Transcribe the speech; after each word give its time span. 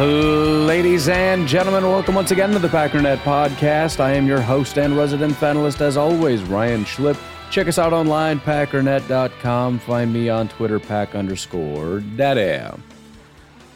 Ladies 0.00 1.10
and 1.10 1.46
gentlemen, 1.46 1.84
welcome 1.84 2.14
once 2.14 2.30
again 2.30 2.52
to 2.52 2.58
the 2.58 2.68
Packernet 2.68 3.18
Podcast. 3.18 4.00
I 4.00 4.14
am 4.14 4.26
your 4.26 4.40
host 4.40 4.78
and 4.78 4.96
resident 4.96 5.34
panelist, 5.34 5.82
as 5.82 5.98
always, 5.98 6.42
Ryan 6.42 6.86
Schlip. 6.86 7.18
Check 7.50 7.68
us 7.68 7.78
out 7.78 7.92
online, 7.92 8.40
packernet.com. 8.40 9.78
Find 9.80 10.10
me 10.10 10.30
on 10.30 10.48
Twitter, 10.48 10.80
pack 10.80 11.14
underscore 11.14 12.00
daddy. 12.00 12.66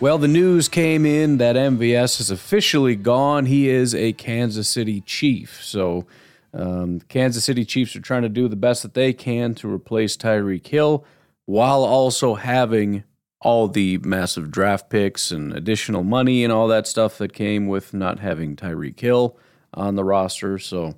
Well, 0.01 0.17
the 0.17 0.27
news 0.27 0.67
came 0.67 1.05
in 1.05 1.37
that 1.37 1.57
MVS 1.57 2.19
is 2.23 2.31
officially 2.31 2.97
gone. 2.97 3.45
He 3.45 3.69
is 3.69 3.95
a 3.95 4.15
Kansas 4.15 4.67
City 4.67 5.03
Chief. 5.03 5.63
So, 5.63 6.07
um, 6.55 7.01
Kansas 7.01 7.45
City 7.45 7.67
Chiefs 7.67 7.95
are 7.97 8.01
trying 8.01 8.23
to 8.23 8.31
do 8.31 8.49
the 8.49 8.57
best 8.57 8.83
that 8.83 8.95
they 8.95 9.13
can 9.13 9.55
to 9.57 9.71
replace 9.71 10.17
Tyreek 10.17 10.67
Hill 10.67 11.05
while 11.45 11.85
also 11.85 12.35
having 12.35 13.05
all 13.45 13.69
the 13.69 13.99
massive 13.99 14.51
draft 14.51 14.89
picks 14.89 15.31
and 15.31 15.53
additional 15.53 16.03
money 16.03 16.43
and 16.43 16.53
all 16.53 16.67
that 16.67 16.87
stuff 16.87 17.19
that 17.19 17.33
came 17.33 17.69
with 17.69 17.95
not 17.95 18.19
having 18.19 18.57
Tyreek 18.57 18.99
Hill 18.99 19.39
on 19.75 19.95
the 19.95 20.03
roster. 20.03 20.59
So 20.59 20.95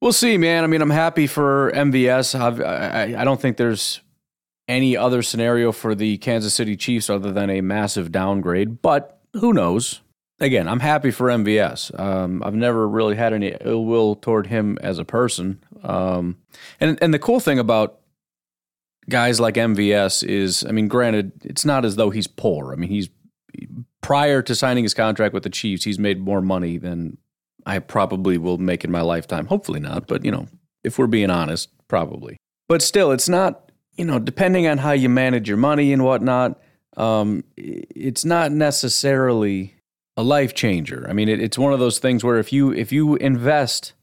we'll 0.00 0.12
see, 0.12 0.36
man. 0.36 0.62
I 0.62 0.66
mean, 0.66 0.82
I'm 0.82 0.90
happy 0.90 1.26
for 1.26 1.72
MVS. 1.72 2.38
I've, 2.38 2.60
I, 2.60 3.20
I 3.20 3.24
don't 3.24 3.40
think 3.40 3.56
there's 3.56 4.02
any 4.68 4.96
other 4.96 5.22
scenario 5.22 5.72
for 5.72 5.94
the 5.94 6.18
Kansas 6.18 6.54
City 6.54 6.76
Chiefs 6.76 7.08
other 7.08 7.32
than 7.32 7.48
a 7.48 7.62
massive 7.62 8.12
downgrade, 8.12 8.82
but 8.82 9.20
who 9.32 9.54
knows? 9.54 10.02
Again, 10.40 10.68
I'm 10.68 10.80
happy 10.80 11.10
for 11.10 11.28
MVS. 11.28 11.98
Um, 11.98 12.42
I've 12.44 12.54
never 12.54 12.86
really 12.86 13.16
had 13.16 13.32
any 13.32 13.56
ill 13.62 13.84
will 13.86 14.14
toward 14.14 14.46
him 14.46 14.78
as 14.82 14.98
a 14.98 15.04
person. 15.04 15.64
Um, 15.82 16.36
and 16.80 16.98
and 17.02 17.12
the 17.12 17.18
cool 17.18 17.40
thing 17.40 17.58
about 17.58 17.97
guys 19.08 19.40
like 19.40 19.54
MVS 19.54 20.26
is, 20.26 20.64
I 20.68 20.72
mean, 20.72 20.88
granted, 20.88 21.32
it's 21.44 21.64
not 21.64 21.84
as 21.84 21.96
though 21.96 22.10
he's 22.10 22.26
poor. 22.26 22.72
I 22.72 22.76
mean, 22.76 22.90
he's 22.90 23.08
prior 24.00 24.42
to 24.42 24.54
signing 24.54 24.84
his 24.84 24.94
contract 24.94 25.34
with 25.34 25.42
the 25.42 25.50
Chiefs, 25.50 25.84
he's 25.84 25.98
made 25.98 26.20
more 26.20 26.40
money 26.40 26.78
than 26.78 27.18
I 27.66 27.78
probably 27.78 28.38
will 28.38 28.58
make 28.58 28.84
in 28.84 28.90
my 28.90 29.00
lifetime. 29.00 29.46
Hopefully 29.46 29.80
not, 29.80 30.06
but 30.06 30.24
you 30.24 30.30
know, 30.30 30.46
if 30.84 30.98
we're 30.98 31.06
being 31.06 31.30
honest, 31.30 31.70
probably. 31.88 32.36
But 32.68 32.82
still, 32.82 33.12
it's 33.12 33.28
not, 33.28 33.72
you 33.96 34.04
know, 34.04 34.18
depending 34.18 34.66
on 34.66 34.78
how 34.78 34.92
you 34.92 35.08
manage 35.08 35.48
your 35.48 35.56
money 35.56 35.92
and 35.92 36.04
whatnot, 36.04 36.60
um, 36.96 37.44
it's 37.56 38.24
not 38.24 38.52
necessarily 38.52 39.74
a 40.16 40.22
life 40.22 40.54
changer. 40.54 41.06
I 41.08 41.12
mean, 41.12 41.28
it, 41.28 41.40
it's 41.40 41.58
one 41.58 41.72
of 41.72 41.78
those 41.78 41.98
things 41.98 42.24
where 42.24 42.38
if 42.38 42.52
you 42.52 42.72
if 42.72 42.92
you 42.92 43.16
invest 43.16 43.94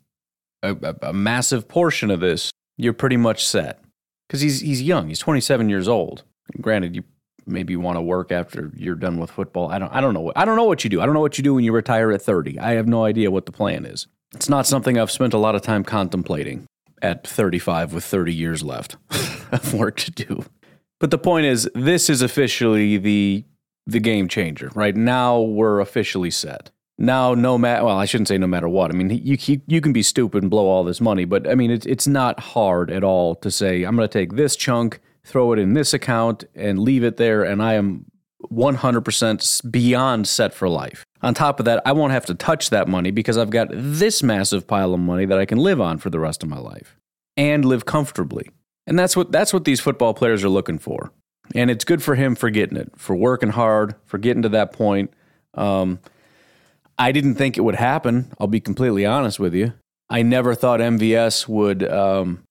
a, 0.63 0.75
a, 0.81 1.09
a 1.09 1.13
massive 1.13 1.67
portion 1.67 2.09
of 2.09 2.19
this, 2.19 2.51
you're 2.77 2.93
pretty 2.93 3.17
much 3.17 3.45
set 3.45 3.84
because 4.27 4.41
he's 4.41 4.61
he's 4.61 4.81
young. 4.81 5.07
He's 5.07 5.19
27 5.19 5.69
years 5.69 5.87
old. 5.87 6.23
Granted, 6.61 6.95
you 6.95 7.03
maybe 7.45 7.75
want 7.75 7.97
to 7.97 8.01
work 8.01 8.31
after 8.31 8.71
you're 8.75 8.95
done 8.95 9.19
with 9.19 9.31
football. 9.31 9.69
I 9.69 9.79
don't 9.79 9.91
I 9.93 10.01
don't 10.01 10.13
know 10.13 10.21
what 10.21 10.37
I 10.37 10.45
don't 10.45 10.55
know 10.55 10.65
what 10.65 10.83
you 10.83 10.89
do. 10.89 11.01
I 11.01 11.05
don't 11.05 11.13
know 11.13 11.21
what 11.21 11.37
you 11.37 11.43
do 11.43 11.53
when 11.53 11.63
you 11.63 11.71
retire 11.71 12.11
at 12.11 12.21
30. 12.21 12.59
I 12.59 12.71
have 12.71 12.87
no 12.87 13.03
idea 13.05 13.31
what 13.31 13.45
the 13.45 13.51
plan 13.51 13.85
is. 13.85 14.07
It's 14.33 14.49
not 14.49 14.65
something 14.65 14.97
I've 14.97 15.11
spent 15.11 15.33
a 15.33 15.37
lot 15.37 15.55
of 15.55 15.61
time 15.61 15.83
contemplating 15.83 16.67
at 17.01 17.25
35 17.25 17.93
with 17.93 18.03
30 18.03 18.33
years 18.33 18.63
left 18.63 18.97
of 19.51 19.73
work 19.73 19.97
to 19.97 20.11
do. 20.11 20.45
But 20.99 21.11
the 21.11 21.17
point 21.17 21.45
is 21.45 21.69
this 21.75 22.09
is 22.09 22.21
officially 22.21 22.97
the 22.97 23.45
the 23.87 23.99
game 23.99 24.27
changer. 24.27 24.71
Right 24.73 24.95
now 24.95 25.39
we're 25.39 25.79
officially 25.79 26.31
set 26.31 26.71
now 26.97 27.33
no 27.33 27.57
matter 27.57 27.85
well 27.85 27.97
i 27.97 28.05
shouldn't 28.05 28.27
say 28.27 28.37
no 28.37 28.47
matter 28.47 28.69
what. 28.69 28.91
I 28.91 28.93
mean 28.93 29.09
you, 29.09 29.37
you, 29.39 29.61
you 29.67 29.81
can 29.81 29.93
be 29.93 30.03
stupid 30.03 30.43
and 30.43 30.49
blow 30.49 30.67
all 30.67 30.83
this 30.83 31.01
money 31.01 31.25
but 31.25 31.49
i 31.49 31.55
mean 31.55 31.71
it's, 31.71 31.85
it's 31.85 32.07
not 32.07 32.39
hard 32.39 32.89
at 32.89 33.03
all 33.03 33.35
to 33.35 33.51
say 33.51 33.83
i'm 33.83 33.95
going 33.95 34.07
to 34.07 34.13
take 34.13 34.33
this 34.33 34.55
chunk 34.55 34.99
throw 35.23 35.51
it 35.53 35.59
in 35.59 35.73
this 35.73 35.93
account 35.93 36.43
and 36.55 36.79
leave 36.79 37.03
it 37.03 37.17
there 37.17 37.43
and 37.43 37.61
i 37.61 37.73
am 37.73 38.05
100% 38.51 39.71
beyond 39.71 40.27
set 40.27 40.53
for 40.53 40.69
life. 40.69 41.03
On 41.23 41.33
top 41.33 41.59
of 41.59 41.65
that 41.65 41.81
i 41.85 41.91
won't 41.91 42.13
have 42.13 42.25
to 42.27 42.35
touch 42.35 42.69
that 42.69 42.87
money 42.87 43.11
because 43.11 43.37
i've 43.37 43.49
got 43.49 43.67
this 43.71 44.21
massive 44.21 44.67
pile 44.67 44.93
of 44.93 44.99
money 44.99 45.25
that 45.25 45.39
i 45.39 45.45
can 45.45 45.57
live 45.57 45.81
on 45.81 45.97
for 45.97 46.09
the 46.09 46.19
rest 46.19 46.43
of 46.43 46.49
my 46.49 46.59
life 46.59 46.97
and 47.37 47.65
live 47.65 47.85
comfortably. 47.85 48.49
And 48.87 48.97
that's 48.97 49.15
what 49.15 49.31
that's 49.31 49.53
what 49.53 49.65
these 49.65 49.79
football 49.79 50.13
players 50.13 50.43
are 50.43 50.49
looking 50.49 50.77
for. 50.77 51.11
And 51.53 51.69
it's 51.69 51.83
good 51.83 52.01
for 52.03 52.15
him 52.15 52.35
for 52.35 52.49
getting 52.49 52.77
it 52.77 52.91
for 52.95 53.15
working 53.15 53.49
hard 53.49 53.95
for 54.05 54.17
getting 54.17 54.43
to 54.43 54.49
that 54.49 54.71
point. 54.71 55.11
Um, 55.53 55.99
I 56.97 57.11
didn't 57.11 57.35
think 57.35 57.57
it 57.57 57.61
would 57.61 57.75
happen. 57.75 58.31
I'll 58.39 58.47
be 58.47 58.59
completely 58.59 59.05
honest 59.05 59.39
with 59.39 59.53
you. 59.53 59.73
I 60.09 60.21
never 60.21 60.55
thought 60.55 60.79
MVS 60.79 61.47
would 61.47 61.83
um, 61.89 62.43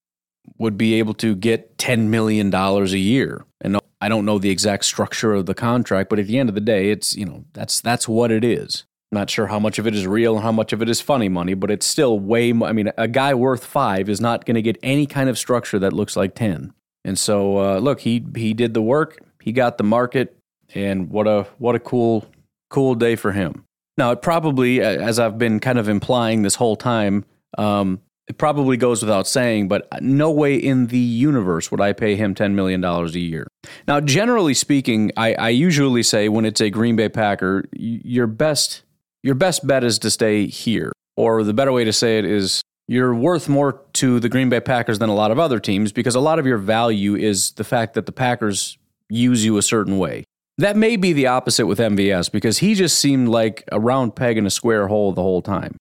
would 0.59 0.77
be 0.77 0.95
able 0.95 1.15
to 1.15 1.35
get 1.35 1.79
ten 1.79 2.11
million 2.11 2.51
dollars 2.51 2.93
a 2.93 2.99
year. 2.99 3.45
And 3.61 3.79
I 4.01 4.09
don't 4.09 4.27
know 4.27 4.39
the 4.39 4.51
exact 4.51 4.85
structure 4.85 5.33
of 5.33 5.47
the 5.47 5.55
contract, 5.55 6.11
but 6.11 6.19
at 6.19 6.27
the 6.27 6.39
end 6.39 6.49
of 6.49 6.55
the 6.55 6.61
day, 6.61 6.91
it's 6.91 7.17
you 7.17 7.25
know 7.25 7.45
that's 7.53 7.81
that's 7.81 8.09
what 8.09 8.31
it 8.31 8.45
is. 8.45 8.85
Not 9.13 9.31
sure 9.31 9.47
how 9.47 9.61
much 9.61 9.79
of 9.79 9.87
it 9.87 9.95
is 9.95 10.07
real 10.07 10.35
and 10.35 10.43
how 10.43 10.51
much 10.51 10.73
of 10.73 10.83
it 10.83 10.89
is 10.89 11.01
funny 11.01 11.29
money, 11.29 11.55
but 11.55 11.71
it's 11.71 11.87
still 11.87 12.19
way. 12.19 12.51
I 12.51 12.73
mean, 12.73 12.91
a 12.99 13.07
guy 13.07 13.33
worth 13.35 13.65
five 13.65 14.09
is 14.09 14.21
not 14.21 14.45
going 14.45 14.57
to 14.57 14.63
get 14.63 14.77
any 14.83 15.07
kind 15.07 15.29
of 15.29 15.39
structure 15.39 15.79
that 15.79 15.93
looks 15.93 16.17
like 16.17 16.35
ten. 16.35 16.75
And 17.05 17.19
so, 17.19 17.59
uh, 17.59 17.79
look, 17.79 18.01
he 18.01 18.27
he 18.35 18.55
did 18.55 18.75
the 18.75 18.83
work. 18.83 19.19
He 19.41 19.53
got 19.53 19.79
the 19.79 19.85
market, 19.85 20.37
and 20.75 21.11
what 21.11 21.29
a 21.29 21.47
what 21.59 21.75
a 21.75 21.81
cool 21.81 22.27
cool 22.71 22.95
day 22.95 23.15
for 23.15 23.33
him. 23.33 23.65
Now, 23.97 24.11
it 24.11 24.23
probably, 24.23 24.81
as 24.81 25.19
I've 25.19 25.39
been 25.39 25.61
kind 25.61 25.79
of 25.79 25.89
implying 25.89 26.43
this 26.43 26.57
whole 26.57 26.77
time, 26.77 27.25
um, 27.59 28.01
it 28.27 28.39
probably 28.39 28.77
goes 28.77 29.03
without 29.03 29.27
saying, 29.27 29.69
but 29.69 29.87
no 30.03 30.31
way 30.31 30.57
in 30.57 30.87
the 30.87 30.99
universe 30.99 31.71
would 31.71 31.81
I 31.81 31.93
pay 31.93 32.17
him 32.17 32.35
$10 32.35 32.55
million 32.55 32.83
a 32.83 33.07
year. 33.11 33.47
Now, 33.87 34.01
generally 34.01 34.55
speaking, 34.55 35.13
I, 35.17 35.35
I 35.35 35.49
usually 35.51 36.03
say 36.03 36.29
when 36.29 36.45
it's 36.45 36.61
a 36.61 36.71
Green 36.71 36.97
Bay 36.97 37.09
Packer, 37.09 37.65
your 37.73 38.27
best, 38.27 38.83
your 39.23 39.35
best 39.35 39.67
bet 39.67 39.85
is 39.85 39.99
to 40.01 40.11
stay 40.11 40.47
here. 40.47 40.93
Or 41.17 41.45
the 41.45 41.55
better 41.55 41.71
way 41.71 41.85
to 41.85 41.93
say 41.93 42.19
it 42.19 42.25
is 42.25 42.63
you're 42.89 43.15
worth 43.15 43.49
more 43.49 43.83
to 43.95 44.19
the 44.21 44.29
Green 44.29 44.49
Bay 44.49 44.61
Packers 44.61 44.99
than 44.99 45.11
a 45.11 45.15
lot 45.15 45.31
of 45.31 45.39
other 45.39 45.61
teams 45.61 45.93
because 45.93 46.15
a 46.15 46.21
lot 46.21 46.39
of 46.39 46.47
your 46.47 46.59
value 46.59 47.15
is 47.15 47.53
the 47.53 47.65
fact 47.65 47.95
that 47.95 48.07
the 48.07 48.13
Packers 48.13 48.79
use 49.09 49.45
you 49.45 49.59
a 49.59 49.63
certain 49.63 49.99
way. 49.99 50.25
That 50.59 50.77
may 50.77 50.97
be 50.97 51.13
the 51.13 51.27
opposite 51.27 51.67
with 51.67 51.79
MVS 51.79 52.31
because 52.31 52.59
he 52.59 52.75
just 52.75 52.99
seemed 52.99 53.29
like 53.29 53.65
a 53.73 53.81
round 53.81 54.15
peg 54.15 54.39
in 54.39 54.47
a 54.47 54.51
square 54.51 54.87
hole 54.87 55.13
the 55.13 55.23
whole 55.23 55.43
time, 55.43 55.77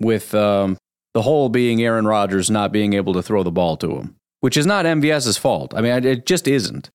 with 0.00 0.34
um, 0.34 0.76
the 1.14 1.22
hole 1.22 1.48
being 1.48 1.82
Aaron 1.82 2.06
Rodgers 2.06 2.50
not 2.50 2.70
being 2.70 2.92
able 2.92 3.14
to 3.14 3.22
throw 3.22 3.42
the 3.42 3.50
ball 3.50 3.76
to 3.78 3.96
him, 3.96 4.16
which 4.40 4.58
is 4.58 4.66
not 4.66 4.84
MVS's 4.84 5.38
fault. 5.38 5.72
I 5.74 5.80
mean, 5.80 6.04
it 6.04 6.26
just 6.26 6.46
isn't. 6.46 6.90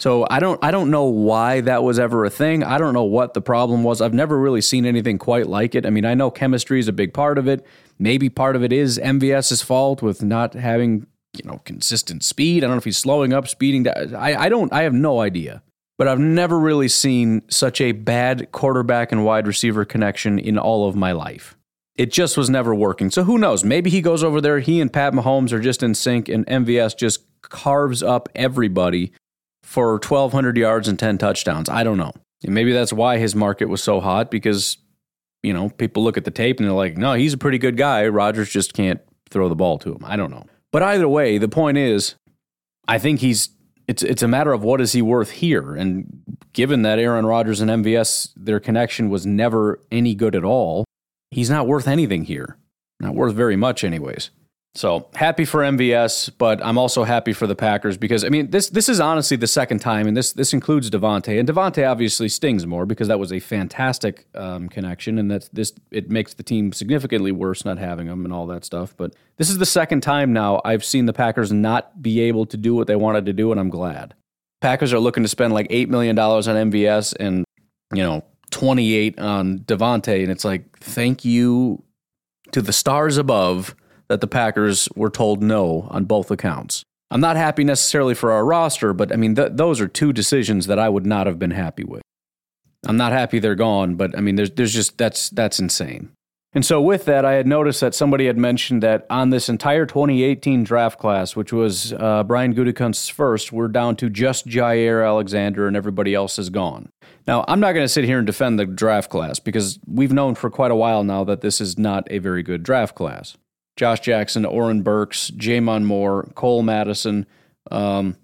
So 0.00 0.26
I 0.28 0.40
don't 0.40 0.62
I 0.62 0.70
don't 0.70 0.90
know 0.90 1.04
why 1.04 1.60
that 1.62 1.82
was 1.82 1.98
ever 1.98 2.24
a 2.24 2.30
thing. 2.30 2.62
I 2.62 2.78
don't 2.78 2.92
know 2.92 3.04
what 3.04 3.32
the 3.32 3.40
problem 3.40 3.84
was. 3.84 4.02
I've 4.02 4.12
never 4.12 4.38
really 4.38 4.60
seen 4.60 4.84
anything 4.84 5.18
quite 5.18 5.46
like 5.46 5.74
it. 5.74 5.86
I 5.86 5.90
mean, 5.90 6.04
I 6.04 6.14
know 6.14 6.30
chemistry 6.30 6.80
is 6.80 6.88
a 6.88 6.92
big 6.92 7.14
part 7.14 7.38
of 7.38 7.46
it. 7.48 7.64
Maybe 7.98 8.28
part 8.28 8.56
of 8.56 8.62
it 8.62 8.72
is 8.72 8.98
MVS's 8.98 9.62
fault 9.62 10.02
with 10.02 10.22
not 10.22 10.54
having, 10.54 11.06
you 11.32 11.48
know, 11.48 11.60
consistent 11.64 12.24
speed. 12.24 12.64
I 12.64 12.66
don't 12.66 12.74
know 12.74 12.78
if 12.78 12.84
he's 12.84 12.98
slowing 12.98 13.32
up, 13.32 13.46
speeding 13.46 13.84
down. 13.84 14.16
I, 14.16 14.34
I 14.34 14.48
don't 14.48 14.72
I 14.72 14.82
have 14.82 14.92
no 14.92 15.20
idea 15.20 15.62
but 15.98 16.08
I've 16.08 16.18
never 16.18 16.58
really 16.58 16.88
seen 16.88 17.42
such 17.48 17.80
a 17.80 17.92
bad 17.92 18.50
quarterback 18.52 19.12
and 19.12 19.24
wide 19.24 19.46
receiver 19.46 19.84
connection 19.84 20.38
in 20.38 20.58
all 20.58 20.88
of 20.88 20.96
my 20.96 21.12
life. 21.12 21.56
it 21.96 22.10
just 22.10 22.36
was 22.36 22.50
never 22.50 22.74
working. 22.74 23.08
So 23.10 23.22
who 23.22 23.38
knows? 23.38 23.62
Maybe 23.64 23.88
he 23.88 24.00
goes 24.02 24.24
over 24.24 24.40
there, 24.40 24.58
he 24.58 24.80
and 24.80 24.92
Pat 24.92 25.12
Mahomes 25.12 25.52
are 25.52 25.60
just 25.60 25.82
in 25.82 25.94
sync, 25.94 26.28
and 26.28 26.44
MVS 26.46 26.96
just 26.96 27.22
carves 27.42 28.02
up 28.02 28.28
everybody 28.34 29.12
for 29.62 29.92
1,200 29.92 30.56
yards 30.56 30.88
and 30.88 30.98
10 30.98 31.18
touchdowns. 31.18 31.68
I 31.68 31.84
don't 31.84 31.96
know. 31.98 32.12
And 32.42 32.52
maybe 32.52 32.72
that's 32.72 32.92
why 32.92 33.18
his 33.18 33.34
market 33.36 33.66
was 33.66 33.82
so 33.82 34.00
hot 34.00 34.30
because, 34.30 34.76
you 35.42 35.52
know, 35.52 35.70
people 35.70 36.02
look 36.02 36.16
at 36.16 36.24
the 36.24 36.30
tape 36.30 36.58
and 36.58 36.68
they're 36.68 36.74
like, 36.74 36.98
no, 36.98 37.14
he's 37.14 37.32
a 37.32 37.38
pretty 37.38 37.58
good 37.58 37.76
guy. 37.76 38.06
Rodgers 38.08 38.50
just 38.50 38.74
can't 38.74 39.00
throw 39.30 39.48
the 39.48 39.54
ball 39.54 39.78
to 39.78 39.92
him. 39.94 40.04
I 40.04 40.16
don't 40.16 40.30
know. 40.30 40.46
But 40.72 40.82
either 40.82 41.08
way, 41.08 41.38
the 41.38 41.48
point 41.48 41.78
is, 41.78 42.16
I 42.88 42.98
think 42.98 43.20
he's 43.20 43.50
it's 43.86 44.02
it's 44.02 44.22
a 44.22 44.28
matter 44.28 44.52
of 44.52 44.62
what 44.62 44.80
is 44.80 44.92
he 44.92 45.02
worth 45.02 45.30
here. 45.30 45.74
And 45.74 46.22
given 46.52 46.82
that 46.82 46.98
Aaron 46.98 47.26
Rodgers 47.26 47.60
and 47.60 47.70
MVS, 47.70 48.32
their 48.36 48.60
connection 48.60 49.10
was 49.10 49.26
never 49.26 49.80
any 49.90 50.14
good 50.14 50.34
at 50.34 50.44
all, 50.44 50.84
he's 51.30 51.50
not 51.50 51.66
worth 51.66 51.88
anything 51.88 52.24
here. 52.24 52.56
Not 53.00 53.14
worth 53.14 53.34
very 53.34 53.56
much, 53.56 53.84
anyways. 53.84 54.30
So 54.76 55.06
happy 55.14 55.44
for 55.44 55.60
MVS, 55.60 56.32
but 56.36 56.64
I'm 56.64 56.78
also 56.78 57.04
happy 57.04 57.32
for 57.32 57.46
the 57.46 57.54
Packers 57.54 57.96
because 57.96 58.24
I 58.24 58.28
mean 58.28 58.50
this 58.50 58.70
this 58.70 58.88
is 58.88 58.98
honestly 58.98 59.36
the 59.36 59.46
second 59.46 59.78
time, 59.78 60.08
and 60.08 60.16
this 60.16 60.32
this 60.32 60.52
includes 60.52 60.90
Davante, 60.90 61.38
and 61.38 61.48
Davante 61.48 61.88
obviously 61.88 62.28
stings 62.28 62.66
more 62.66 62.84
because 62.84 63.06
that 63.06 63.20
was 63.20 63.32
a 63.32 63.38
fantastic 63.38 64.26
um, 64.34 64.68
connection, 64.68 65.16
and 65.18 65.30
that's 65.30 65.48
this 65.50 65.72
it 65.92 66.10
makes 66.10 66.34
the 66.34 66.42
team 66.42 66.72
significantly 66.72 67.30
worse 67.30 67.64
not 67.64 67.78
having 67.78 68.08
him 68.08 68.24
and 68.24 68.34
all 68.34 68.48
that 68.48 68.64
stuff. 68.64 68.96
But 68.96 69.14
this 69.36 69.48
is 69.48 69.58
the 69.58 69.66
second 69.66 70.00
time 70.00 70.32
now 70.32 70.60
I've 70.64 70.84
seen 70.84 71.06
the 71.06 71.12
Packers 71.12 71.52
not 71.52 72.02
be 72.02 72.20
able 72.22 72.44
to 72.46 72.56
do 72.56 72.74
what 72.74 72.88
they 72.88 72.96
wanted 72.96 73.26
to 73.26 73.32
do, 73.32 73.52
and 73.52 73.60
I'm 73.60 73.70
glad. 73.70 74.14
Packers 74.60 74.92
are 74.92 74.98
looking 74.98 75.22
to 75.22 75.28
spend 75.28 75.54
like 75.54 75.68
eight 75.70 75.88
million 75.88 76.16
dollars 76.16 76.48
on 76.48 76.56
MVS 76.72 77.14
and 77.20 77.44
you 77.94 78.02
know 78.02 78.24
28 78.50 79.20
on 79.20 79.60
Davante, 79.60 80.20
and 80.20 80.32
it's 80.32 80.44
like 80.44 80.80
thank 80.80 81.24
you 81.24 81.84
to 82.50 82.60
the 82.60 82.72
stars 82.72 83.18
above 83.18 83.76
that 84.14 84.20
the 84.20 84.28
Packers 84.28 84.88
were 84.94 85.10
told 85.10 85.42
no 85.42 85.88
on 85.90 86.04
both 86.04 86.30
accounts. 86.30 86.84
I'm 87.10 87.20
not 87.20 87.34
happy 87.34 87.64
necessarily 87.64 88.14
for 88.14 88.30
our 88.30 88.44
roster, 88.44 88.92
but 88.92 89.12
I 89.12 89.16
mean, 89.16 89.34
th- 89.34 89.50
those 89.54 89.80
are 89.80 89.88
two 89.88 90.12
decisions 90.12 90.68
that 90.68 90.78
I 90.78 90.88
would 90.88 91.04
not 91.04 91.26
have 91.26 91.36
been 91.36 91.50
happy 91.50 91.82
with. 91.82 92.02
I'm 92.86 92.96
not 92.96 93.10
happy 93.10 93.40
they're 93.40 93.56
gone, 93.56 93.96
but 93.96 94.16
I 94.16 94.20
mean, 94.20 94.36
there's, 94.36 94.52
there's 94.52 94.72
just, 94.72 94.98
that's, 94.98 95.30
that's 95.30 95.58
insane. 95.58 96.10
And 96.52 96.64
so, 96.64 96.80
with 96.80 97.06
that, 97.06 97.24
I 97.24 97.32
had 97.32 97.48
noticed 97.48 97.80
that 97.80 97.92
somebody 97.96 98.26
had 98.26 98.38
mentioned 98.38 98.84
that 98.84 99.04
on 99.10 99.30
this 99.30 99.48
entire 99.48 99.84
2018 99.84 100.62
draft 100.62 101.00
class, 101.00 101.34
which 101.34 101.52
was 101.52 101.92
uh, 101.94 102.22
Brian 102.22 102.54
Gutekunst's 102.54 103.08
first, 103.08 103.50
we're 103.50 103.66
down 103.66 103.96
to 103.96 104.08
just 104.08 104.46
Jaire 104.46 105.04
Alexander 105.04 105.66
and 105.66 105.76
everybody 105.76 106.14
else 106.14 106.38
is 106.38 106.50
gone. 106.50 106.90
Now, 107.26 107.44
I'm 107.48 107.58
not 107.58 107.72
going 107.72 107.84
to 107.84 107.88
sit 107.88 108.04
here 108.04 108.18
and 108.18 108.26
defend 108.26 108.60
the 108.60 108.66
draft 108.66 109.10
class 109.10 109.40
because 109.40 109.80
we've 109.88 110.12
known 110.12 110.36
for 110.36 110.48
quite 110.48 110.70
a 110.70 110.76
while 110.76 111.02
now 111.02 111.24
that 111.24 111.40
this 111.40 111.60
is 111.60 111.76
not 111.76 112.06
a 112.08 112.18
very 112.18 112.44
good 112.44 112.62
draft 112.62 112.94
class. 112.94 113.36
Josh 113.76 114.00
Jackson, 114.00 114.44
Oren 114.44 114.82
Burks, 114.82 115.30
J'Mon 115.30 115.84
Moore, 115.84 116.30
Cole 116.34 116.62
Madison, 116.62 117.26
um, 117.70 118.16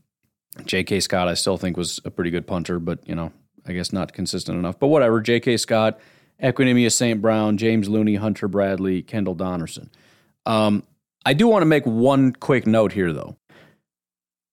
J.K. 0.64 1.00
Scott. 1.00 1.28
I 1.28 1.34
still 1.34 1.56
think 1.56 1.76
was 1.76 2.00
a 2.04 2.10
pretty 2.10 2.30
good 2.30 2.46
punter, 2.46 2.78
but 2.78 3.06
you 3.08 3.14
know, 3.14 3.32
I 3.66 3.72
guess 3.72 3.92
not 3.92 4.12
consistent 4.12 4.58
enough. 4.58 4.78
But 4.78 4.88
whatever. 4.88 5.20
J.K. 5.20 5.56
Scott, 5.56 5.98
Equanimeous 6.42 6.92
St. 6.92 7.20
Brown, 7.20 7.56
James 7.56 7.88
Looney, 7.88 8.14
Hunter 8.14 8.48
Bradley, 8.48 9.02
Kendall 9.02 9.34
Donnerson. 9.34 9.88
Um, 10.46 10.84
I 11.24 11.34
do 11.34 11.46
want 11.48 11.62
to 11.62 11.66
make 11.66 11.84
one 11.84 12.32
quick 12.32 12.66
note 12.66 12.92
here, 12.92 13.12
though, 13.12 13.36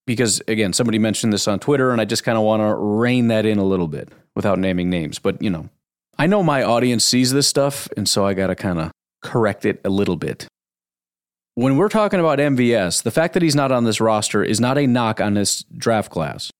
because 0.06 0.42
again, 0.48 0.72
somebody 0.72 0.98
mentioned 0.98 1.32
this 1.32 1.46
on 1.46 1.60
Twitter, 1.60 1.92
and 1.92 2.00
I 2.00 2.04
just 2.04 2.24
kind 2.24 2.36
of 2.36 2.44
want 2.44 2.60
to 2.60 2.74
rein 2.74 3.28
that 3.28 3.46
in 3.46 3.58
a 3.58 3.64
little 3.64 3.88
bit 3.88 4.10
without 4.34 4.58
naming 4.58 4.90
names. 4.90 5.18
But 5.18 5.40
you 5.42 5.50
know, 5.50 5.68
I 6.18 6.26
know 6.26 6.42
my 6.42 6.64
audience 6.64 7.04
sees 7.04 7.32
this 7.32 7.46
stuff, 7.46 7.88
and 7.96 8.08
so 8.08 8.26
I 8.26 8.34
got 8.34 8.48
to 8.48 8.56
kind 8.56 8.80
of 8.80 8.90
correct 9.22 9.64
it 9.64 9.80
a 9.84 9.90
little 9.90 10.16
bit 10.16 10.48
when 11.58 11.76
we're 11.76 11.88
talking 11.88 12.20
about 12.20 12.38
MVS, 12.38 13.02
the 13.02 13.10
fact 13.10 13.34
that 13.34 13.42
he's 13.42 13.56
not 13.56 13.72
on 13.72 13.82
this 13.82 14.00
roster 14.00 14.44
is 14.44 14.60
not 14.60 14.78
a 14.78 14.86
knock 14.86 15.20
on 15.20 15.34
this 15.34 15.64
draft 15.76 16.08
class. 16.08 16.52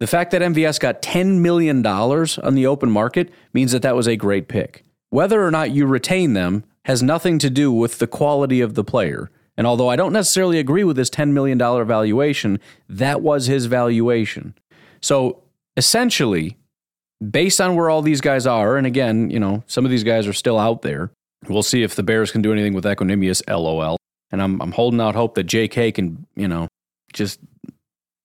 The 0.00 0.06
fact 0.06 0.30
that 0.30 0.40
MVS 0.40 0.80
got 0.80 1.02
$10 1.02 1.40
million 1.40 1.86
on 1.86 2.54
the 2.54 2.66
open 2.66 2.90
market 2.90 3.30
means 3.52 3.72
that 3.72 3.82
that 3.82 3.94
was 3.94 4.06
a 4.06 4.16
great 4.16 4.48
pick. 4.48 4.82
Whether 5.10 5.44
or 5.44 5.50
not 5.50 5.72
you 5.72 5.84
retain 5.84 6.32
them 6.32 6.64
has 6.86 7.02
nothing 7.02 7.38
to 7.40 7.50
do 7.50 7.70
with 7.70 7.98
the 7.98 8.06
quality 8.06 8.62
of 8.62 8.72
the 8.72 8.82
player. 8.82 9.30
And 9.58 9.66
although 9.66 9.90
I 9.90 9.96
don't 9.96 10.14
necessarily 10.14 10.58
agree 10.58 10.84
with 10.84 10.96
his 10.96 11.10
$10 11.10 11.32
million 11.32 11.58
valuation, 11.58 12.58
that 12.88 13.20
was 13.20 13.44
his 13.44 13.66
valuation. 13.66 14.54
So 15.02 15.42
essentially, 15.76 16.56
based 17.30 17.60
on 17.60 17.76
where 17.76 17.90
all 17.90 18.00
these 18.00 18.22
guys 18.22 18.46
are, 18.46 18.78
and 18.78 18.86
again, 18.86 19.28
you 19.28 19.38
know, 19.38 19.64
some 19.66 19.84
of 19.84 19.90
these 19.90 20.04
guys 20.04 20.26
are 20.26 20.32
still 20.32 20.58
out 20.58 20.80
there. 20.80 21.10
We'll 21.46 21.62
see 21.62 21.82
if 21.82 21.94
the 21.94 22.02
Bears 22.02 22.30
can 22.30 22.40
do 22.40 22.54
anything 22.54 22.72
with 22.72 22.86
Equanimeous, 22.86 23.42
LOL 23.46 23.98
and 24.32 24.42
I'm 24.42 24.60
I'm 24.60 24.72
holding 24.72 25.00
out 25.00 25.14
hope 25.14 25.34
that 25.34 25.44
J.K. 25.44 25.92
can 25.92 26.26
you 26.34 26.48
know 26.48 26.68
just 27.12 27.40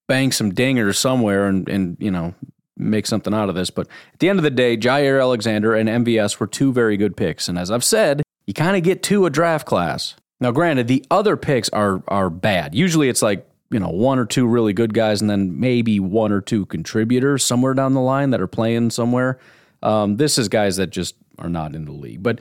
bang 0.07 0.31
some 0.31 0.51
dingers 0.51 0.95
somewhere 0.95 1.47
and 1.47 1.67
and 1.69 1.97
you 1.99 2.11
know 2.11 2.33
make 2.77 3.05
something 3.05 3.33
out 3.33 3.49
of 3.49 3.55
this. 3.55 3.69
But 3.69 3.87
at 4.13 4.19
the 4.19 4.29
end 4.29 4.39
of 4.39 4.43
the 4.43 4.49
day, 4.49 4.77
Jaire 4.77 5.21
Alexander 5.21 5.75
and 5.75 5.87
MVS 5.87 6.39
were 6.39 6.47
two 6.47 6.73
very 6.73 6.97
good 6.97 7.15
picks, 7.15 7.47
and 7.47 7.57
as 7.57 7.71
I've 7.71 7.83
said, 7.83 8.21
you 8.47 8.53
kind 8.53 8.75
of 8.75 8.83
get 8.83 9.03
two 9.03 9.25
a 9.25 9.29
draft 9.29 9.65
class. 9.65 10.15
Now, 10.39 10.51
granted, 10.51 10.87
the 10.87 11.05
other 11.11 11.37
picks 11.37 11.69
are 11.69 12.03
are 12.07 12.29
bad. 12.29 12.75
Usually, 12.75 13.09
it's 13.09 13.21
like 13.21 13.47
you 13.69 13.79
know 13.79 13.89
one 13.89 14.19
or 14.19 14.25
two 14.25 14.47
really 14.47 14.73
good 14.73 14.93
guys, 14.93 15.21
and 15.21 15.29
then 15.29 15.59
maybe 15.59 15.99
one 15.99 16.31
or 16.31 16.41
two 16.41 16.65
contributors 16.65 17.43
somewhere 17.43 17.73
down 17.73 17.93
the 17.93 18.01
line 18.01 18.31
that 18.31 18.41
are 18.41 18.47
playing 18.47 18.89
somewhere. 18.89 19.39
Um, 19.83 20.17
this 20.17 20.37
is 20.37 20.49
guys 20.49 20.77
that 20.77 20.89
just 20.89 21.15
are 21.39 21.49
not 21.49 21.75
in 21.75 21.85
the 21.85 21.91
league, 21.91 22.21
but 22.21 22.39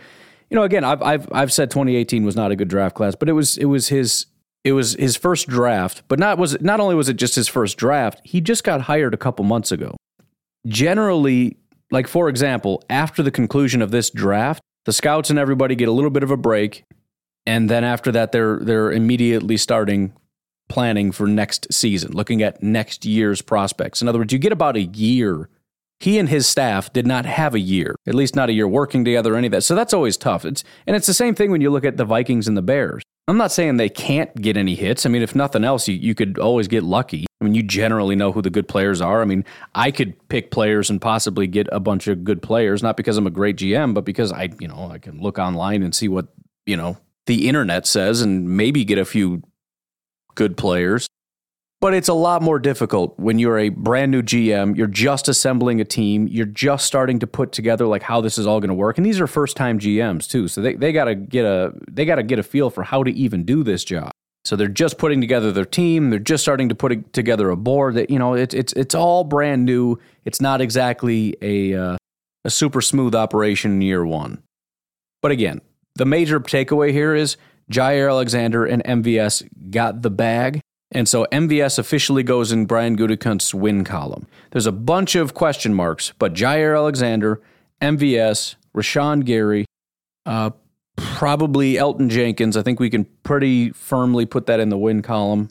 you 0.51 0.57
know, 0.57 0.65
again, 0.65 0.85
I've 0.85 1.03
I've 1.03 1.29
I've 1.33 1.53
said 1.53 1.71
2018 1.71 2.25
was 2.25 2.37
not 2.37 2.51
a 2.51 2.57
good 2.57 2.69
draft 2.69 2.97
class, 2.97 3.15
but 3.15 3.29
it 3.29 3.33
was 3.33 3.57
it 3.57 3.67
was 3.67 3.89
his 3.89 4.27
it 4.65 4.73
was 4.73 4.95
his 4.95 5.17
first 5.17 5.49
draft. 5.49 6.03
But 6.09 6.19
not 6.19 6.39
was 6.39 6.61
not 6.61 6.81
only 6.81 6.95
was 6.95 7.09
it 7.09 7.17
just 7.17 7.37
his 7.37 7.49
first 7.49 7.79
draft, 7.79 8.21
he 8.25 8.41
just 8.41 8.65
got 8.65 8.83
hired 8.83 9.15
a 9.15 9.17
couple 9.17 9.45
months 9.45 9.71
ago. 9.71 9.97
Generally, 10.67 11.57
like 11.91 12.09
for 12.09 12.29
example, 12.29 12.83
after 12.91 13.23
the 13.23 13.31
conclusion 13.31 13.81
of 13.81 13.93
this 13.93 14.11
draft, 14.11 14.61
the 14.85 14.93
scouts 14.93 15.31
and 15.31 15.39
everybody 15.39 15.75
get 15.77 15.89
a 15.89 15.93
little 15.93 16.11
bit 16.11 16.23
of 16.23 16.31
a 16.31 16.37
break, 16.37 16.85
and 17.47 17.71
then 17.71 17.85
after 17.85 18.11
that, 18.13 18.33
they're 18.33 18.59
they're 18.59 18.91
immediately 18.91 19.57
starting 19.57 20.13
planning 20.69 21.13
for 21.13 21.27
next 21.27 21.73
season, 21.73 22.13
looking 22.13 22.43
at 22.43 22.63
next 22.63 23.05
year's 23.05 23.41
prospects. 23.41 24.03
In 24.03 24.09
other 24.09 24.19
words, 24.19 24.33
you 24.33 24.39
get 24.39 24.53
about 24.53 24.77
a 24.77 24.83
year 24.83 25.49
he 26.01 26.19
and 26.19 26.29
his 26.29 26.47
staff 26.47 26.93
did 26.93 27.07
not 27.07 27.27
have 27.27 27.55
a 27.55 27.61
year, 27.61 27.95
at 28.07 28.15
least 28.15 28.35
not 28.35 28.49
a 28.49 28.53
year 28.53 28.67
working 28.67 29.05
together 29.05 29.35
or 29.35 29.37
any 29.37 29.47
of 29.47 29.53
that. 29.53 29.63
So 29.63 29.75
that's 29.75 29.93
always 29.93 30.17
tough. 30.17 30.47
It's, 30.47 30.65
and 30.87 30.97
it's 30.97 31.07
the 31.07 31.15
same 31.15 31.35
thing 31.35 31.51
when 31.51 31.61
you 31.61 31.71
look 31.71 31.85
at 31.85 31.99
the 31.99 32.07
Vikings 32.07 32.49
and 32.49 32.57
the 32.57 32.63
Bears. 32.63 33.03
I'm 33.29 33.37
not 33.37 33.53
saying 33.53 33.77
they 33.77 33.91
can't 33.91 34.35
get 34.35 34.57
any 34.57 34.75
hits. 34.75 35.07
I 35.07 35.09
mean, 35.09 35.23
if 35.23 35.37
nothing 35.37 35.63
else, 35.63 35.87
you, 35.87 35.95
you 35.95 36.15
could 36.15 36.39
always 36.39 36.67
get 36.67 36.83
lucky. 36.83 37.27
I 37.41 37.45
mean, 37.45 37.55
you 37.55 37.63
generally 37.63 38.17
know 38.17 38.33
who 38.33 38.43
the 38.43 38.51
good 38.51 38.67
players 38.67 39.01
are. 39.01 39.21
I 39.21 39.25
mean, 39.25 39.45
I 39.75 39.91
could 39.91 40.17
pick 40.29 40.51
players 40.51 40.91
and 40.91 41.01
possibly 41.01 41.47
get 41.47 41.69
a 41.71 41.79
bunch 41.79 42.09
of 42.09 42.25
good 42.25 42.43
players, 42.43 42.83
not 42.83 42.97
because 42.97 43.17
I'm 43.17 43.27
a 43.27 43.31
great 43.31 43.57
GM, 43.57 43.95
but 43.95 44.05
because 44.05 44.33
I, 44.33 44.49
you 44.59 44.67
know, 44.67 44.91
I 44.91 44.99
can 44.99 45.21
look 45.21 45.39
online 45.39 45.83
and 45.83 45.95
see 45.95 46.09
what, 46.09 46.29
you 46.67 46.77
know, 46.77 46.99
the 47.27 47.47
internet 47.47 47.87
says 47.87 48.21
and 48.21 48.57
maybe 48.57 48.85
get 48.85 48.99
a 48.99 49.05
few 49.05 49.43
good 50.35 50.57
players. 50.57 51.07
But 51.81 51.95
it's 51.95 52.09
a 52.09 52.15
lot 52.15 52.43
more 52.43 52.59
difficult 52.59 53.19
when 53.19 53.39
you're 53.39 53.59
a 53.59 53.71
brand 53.71 54.11
new 54.11 54.23
GM, 54.23 54.77
you're 54.77 54.87
just 54.87 55.29
assembling 55.29 55.81
a 55.81 55.85
team, 55.85 56.29
you're 56.29 56.45
just 56.45 56.87
starting 56.87 57.19
to 57.21 57.27
put 57.27 57.53
together 57.53 57.87
like 57.87 58.03
how 58.03 58.21
this 58.21 58.37
is 58.37 58.47
all 58.47 58.61
going 58.61 58.69
to 58.69 58.75
work. 58.75 58.99
And 58.99 59.07
these 59.07 59.19
are 59.19 59.27
first 59.27 59.57
time 59.57 59.79
GMs 59.79 60.29
too. 60.29 60.47
So 60.47 60.61
they, 60.61 60.75
they 60.75 60.93
gotta 60.93 61.15
get 61.15 61.47
a 61.47 61.73
they 61.91 62.05
gotta 62.05 62.23
get 62.23 62.39
a 62.39 62.43
feel 62.43 62.69
for 62.69 62.83
how 62.83 63.03
to 63.03 63.11
even 63.11 63.45
do 63.45 63.63
this 63.63 63.83
job. 63.83 64.11
So 64.45 64.57
they're 64.57 64.69
just 64.69 64.99
putting 64.99 65.23
together 65.23 65.53
their 65.53 65.65
team, 65.65 66.11
they're 66.11 66.19
just 66.19 66.43
starting 66.43 66.69
to 66.69 66.75
put 66.75 67.13
together 67.15 67.49
a 67.49 67.57
board 67.57 67.95
that, 67.95 68.11
you 68.11 68.19
know, 68.19 68.35
it's 68.35 68.55
it's 68.55 68.75
it's 68.75 68.95
all 68.95 69.25
brand 69.25 69.65
new. 69.65 69.99
It's 70.27 70.41
not 70.41 70.61
exactly 70.61 71.35
a 71.41 71.75
uh, 71.75 71.97
a 72.45 72.51
super 72.51 72.83
smooth 72.83 73.15
operation 73.15 73.73
in 73.73 73.81
year 73.81 74.05
one. 74.05 74.43
But 75.23 75.33
again, 75.33 75.63
the 75.95 76.05
major 76.05 76.41
takeaway 76.41 76.93
here 76.93 77.15
is 77.15 77.39
Jaire 77.73 78.11
Alexander 78.11 78.67
and 78.67 78.85
MVS 78.85 79.49
got 79.71 80.03
the 80.03 80.11
bag 80.11 80.61
and 80.93 81.09
so 81.09 81.27
MVS 81.31 81.79
officially 81.79 82.23
goes 82.23 82.51
in 82.51 82.67
Brian 82.67 82.97
Gutekunst's 82.97 83.55
win 83.55 83.85
column. 83.85 84.27
There's 84.51 84.67
a 84.67 84.73
bunch 84.73 85.15
of 85.15 85.35
question 85.35 85.73
marks, 85.73 86.13
but 86.19 86.35
Jaire 86.35 86.77
Alexander, 86.77 87.41
MVS, 87.81 88.57
Rashan 88.77 89.25
Gary, 89.25 89.67
uh, 90.27 90.51
probably 90.97 91.75
Elgton 91.75 92.09
Jenkins. 92.09 92.57
I 92.57 92.63
think 92.63 92.81
we 92.81 92.91
can 92.91 93.07
pretty 93.23 93.71
firmly 93.71 94.27
put 94.27 94.47
that 94.47 94.61
in 94.61 94.69
the 94.69 94.79
win 94.79 95.03
column. 95.03 95.49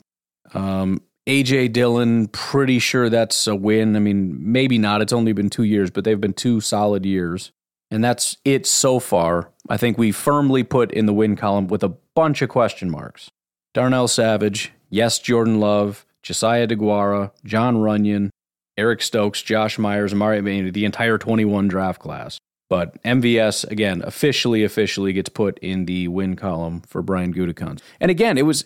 Um, 0.52 1.00
AJ 1.26 1.72
Dillon, 1.72 2.28
pretty 2.28 2.78
sure 2.78 3.08
that's 3.08 3.46
a 3.46 3.54
win. 3.54 3.96
I 3.96 3.98
mean, 3.98 4.36
maybe 4.40 4.78
not. 4.78 5.00
It's 5.00 5.12
only 5.12 5.32
been 5.32 5.50
two 5.50 5.64
years, 5.64 5.90
but 5.90 6.04
they've 6.04 6.20
been 6.20 6.32
two 6.32 6.60
solid 6.60 7.06
years. 7.06 7.52
And 7.90 8.04
that's 8.04 8.36
it 8.44 8.66
so 8.66 9.00
far. 9.00 9.50
I 9.68 9.76
think 9.76 9.98
we 9.98 10.12
firmly 10.12 10.62
put 10.62 10.92
in 10.92 11.06
the 11.06 11.12
win 11.12 11.36
column 11.36 11.66
with 11.68 11.82
a 11.82 11.94
bunch 12.14 12.42
of 12.42 12.48
question 12.48 12.90
marks. 12.90 13.30
Darnell 13.74 14.08
Savage, 14.08 14.72
yes, 14.90 15.18
Jordan 15.18 15.60
Love, 15.60 16.04
Josiah 16.22 16.66
Deguara, 16.66 17.30
Jon 17.44 17.76
Runyan, 17.76 18.30
Eric 18.76 19.02
Stokes, 19.02 19.42
Josh 19.42 19.78
Myers, 19.78 20.12
the 20.12 20.84
entire 20.84 21.18
21 21.18 21.68
draft 21.68 22.00
class. 22.00 22.38
But 22.68 23.02
MVS 23.02 23.68
again 23.68 24.00
officially 24.04 24.62
officially 24.62 25.12
gets 25.12 25.28
put 25.28 25.58
in 25.58 25.86
the 25.86 26.06
win 26.08 26.36
column 26.36 26.82
for 26.82 27.02
Brian 27.02 27.34
Gutekunst. 27.34 27.80
And 27.98 28.10
again, 28.10 28.38
it 28.38 28.46
was 28.46 28.64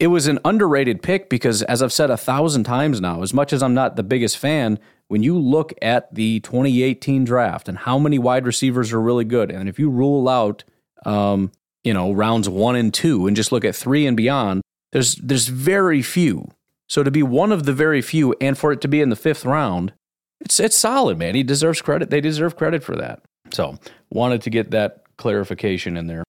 it 0.00 0.06
was 0.08 0.26
an 0.26 0.38
underrated 0.44 1.02
pick 1.02 1.28
because 1.28 1.62
as 1.62 1.82
I've 1.82 1.92
said 1.92 2.10
a 2.10 2.16
thousand 2.16 2.64
times 2.64 3.00
now, 3.00 3.22
as 3.22 3.34
much 3.34 3.52
as 3.52 3.62
I'm 3.62 3.74
not 3.74 3.96
the 3.96 4.02
biggest 4.02 4.38
fan, 4.38 4.78
when 5.08 5.22
you 5.22 5.38
look 5.38 5.74
at 5.82 6.12
the 6.14 6.40
2018 6.40 7.24
draft 7.24 7.68
and 7.68 7.76
how 7.76 7.98
many 7.98 8.18
wide 8.18 8.46
receivers 8.46 8.92
are 8.94 9.00
really 9.00 9.26
good, 9.26 9.50
and 9.50 9.68
if 9.68 9.78
you 9.78 9.90
rule 9.90 10.26
out 10.26 10.64
um, 11.04 11.52
you 11.84 11.92
know 11.92 12.12
rounds 12.12 12.48
one 12.48 12.76
and 12.76 12.94
two 12.94 13.26
and 13.26 13.36
just 13.36 13.52
look 13.52 13.66
at 13.66 13.76
three 13.76 14.06
and 14.06 14.16
beyond, 14.16 14.62
there's 14.94 15.16
there's 15.16 15.48
very 15.48 16.00
few. 16.00 16.48
So 16.88 17.02
to 17.02 17.10
be 17.10 17.22
one 17.22 17.50
of 17.50 17.64
the 17.64 17.72
very 17.72 18.00
few 18.00 18.34
and 18.40 18.56
for 18.56 18.72
it 18.72 18.80
to 18.82 18.88
be 18.88 19.00
in 19.00 19.10
the 19.10 19.16
fifth 19.16 19.44
round, 19.44 19.92
it's 20.40 20.60
it's 20.60 20.76
solid, 20.76 21.18
man. 21.18 21.34
He 21.34 21.42
deserves 21.42 21.82
credit. 21.82 22.10
They 22.10 22.20
deserve 22.20 22.56
credit 22.56 22.84
for 22.84 22.94
that. 22.96 23.22
So 23.52 23.76
wanted 24.10 24.42
to 24.42 24.50
get 24.50 24.70
that 24.70 25.02
clarification 25.16 25.96
in 25.96 26.06
there. 26.06 26.22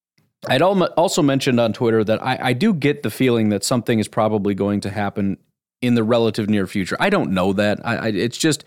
I'd 0.47 0.63
also 0.63 1.21
mentioned 1.21 1.59
on 1.59 1.73
Twitter 1.73 2.03
that 2.03 2.23
I, 2.23 2.37
I 2.41 2.53
do 2.53 2.73
get 2.73 3.03
the 3.03 3.09
feeling 3.09 3.49
that 3.49 3.63
something 3.63 3.99
is 3.99 4.07
probably 4.07 4.53
going 4.53 4.81
to 4.81 4.89
happen 4.89 5.37
in 5.81 5.93
the 5.93 6.03
relative 6.03 6.49
near 6.49 6.65
future. 6.65 6.97
I 6.99 7.09
don't 7.09 7.31
know 7.31 7.53
that. 7.53 7.85
I, 7.85 7.95
I 7.95 8.07
it's 8.07 8.37
just 8.37 8.65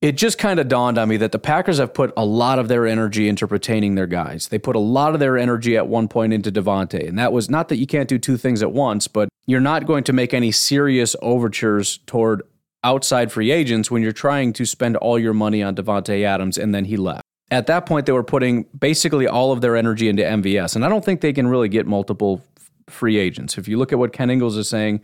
it 0.00 0.12
just 0.12 0.38
kind 0.38 0.58
of 0.58 0.68
dawned 0.68 0.96
on 0.96 1.08
me 1.08 1.18
that 1.18 1.32
the 1.32 1.38
Packers 1.38 1.78
have 1.78 1.92
put 1.92 2.12
a 2.16 2.24
lot 2.24 2.58
of 2.58 2.68
their 2.68 2.86
energy 2.86 3.28
into 3.28 3.44
retaining 3.44 3.96
their 3.96 4.06
guys. 4.06 4.48
They 4.48 4.58
put 4.58 4.74
a 4.74 4.80
lot 4.80 5.12
of 5.12 5.20
their 5.20 5.36
energy 5.36 5.76
at 5.76 5.88
one 5.88 6.08
point 6.08 6.32
into 6.32 6.50
Davante, 6.50 7.06
and 7.06 7.18
that 7.18 7.32
was 7.32 7.50
not 7.50 7.68
that 7.68 7.76
you 7.76 7.86
can't 7.86 8.08
do 8.08 8.18
two 8.18 8.38
things 8.38 8.62
at 8.62 8.72
once, 8.72 9.08
but 9.08 9.28
you're 9.46 9.60
not 9.60 9.86
going 9.86 10.04
to 10.04 10.12
make 10.12 10.32
any 10.32 10.52
serious 10.52 11.14
overtures 11.20 11.98
toward 12.06 12.42
outside 12.82 13.30
free 13.30 13.50
agents 13.50 13.90
when 13.90 14.00
you're 14.00 14.12
trying 14.12 14.54
to 14.54 14.64
spend 14.64 14.96
all 14.96 15.18
your 15.18 15.34
money 15.34 15.62
on 15.62 15.74
Davante 15.74 16.24
Adams 16.24 16.56
and 16.56 16.74
then 16.74 16.86
he 16.86 16.96
left. 16.96 17.22
At 17.50 17.66
that 17.66 17.84
point, 17.84 18.06
they 18.06 18.12
were 18.12 18.22
putting 18.22 18.62
basically 18.78 19.26
all 19.26 19.52
of 19.52 19.60
their 19.60 19.76
energy 19.76 20.08
into 20.08 20.22
MVS, 20.22 20.76
and 20.76 20.84
I 20.84 20.88
don't 20.88 21.04
think 21.04 21.20
they 21.20 21.32
can 21.34 21.46
really 21.46 21.68
get 21.68 21.86
multiple 21.86 22.42
free 22.88 23.18
agents. 23.18 23.58
If 23.58 23.68
you 23.68 23.76
look 23.76 23.92
at 23.92 23.98
what 23.98 24.12
Ken 24.14 24.30
Ingalls 24.30 24.56
is 24.56 24.68
saying, 24.68 25.00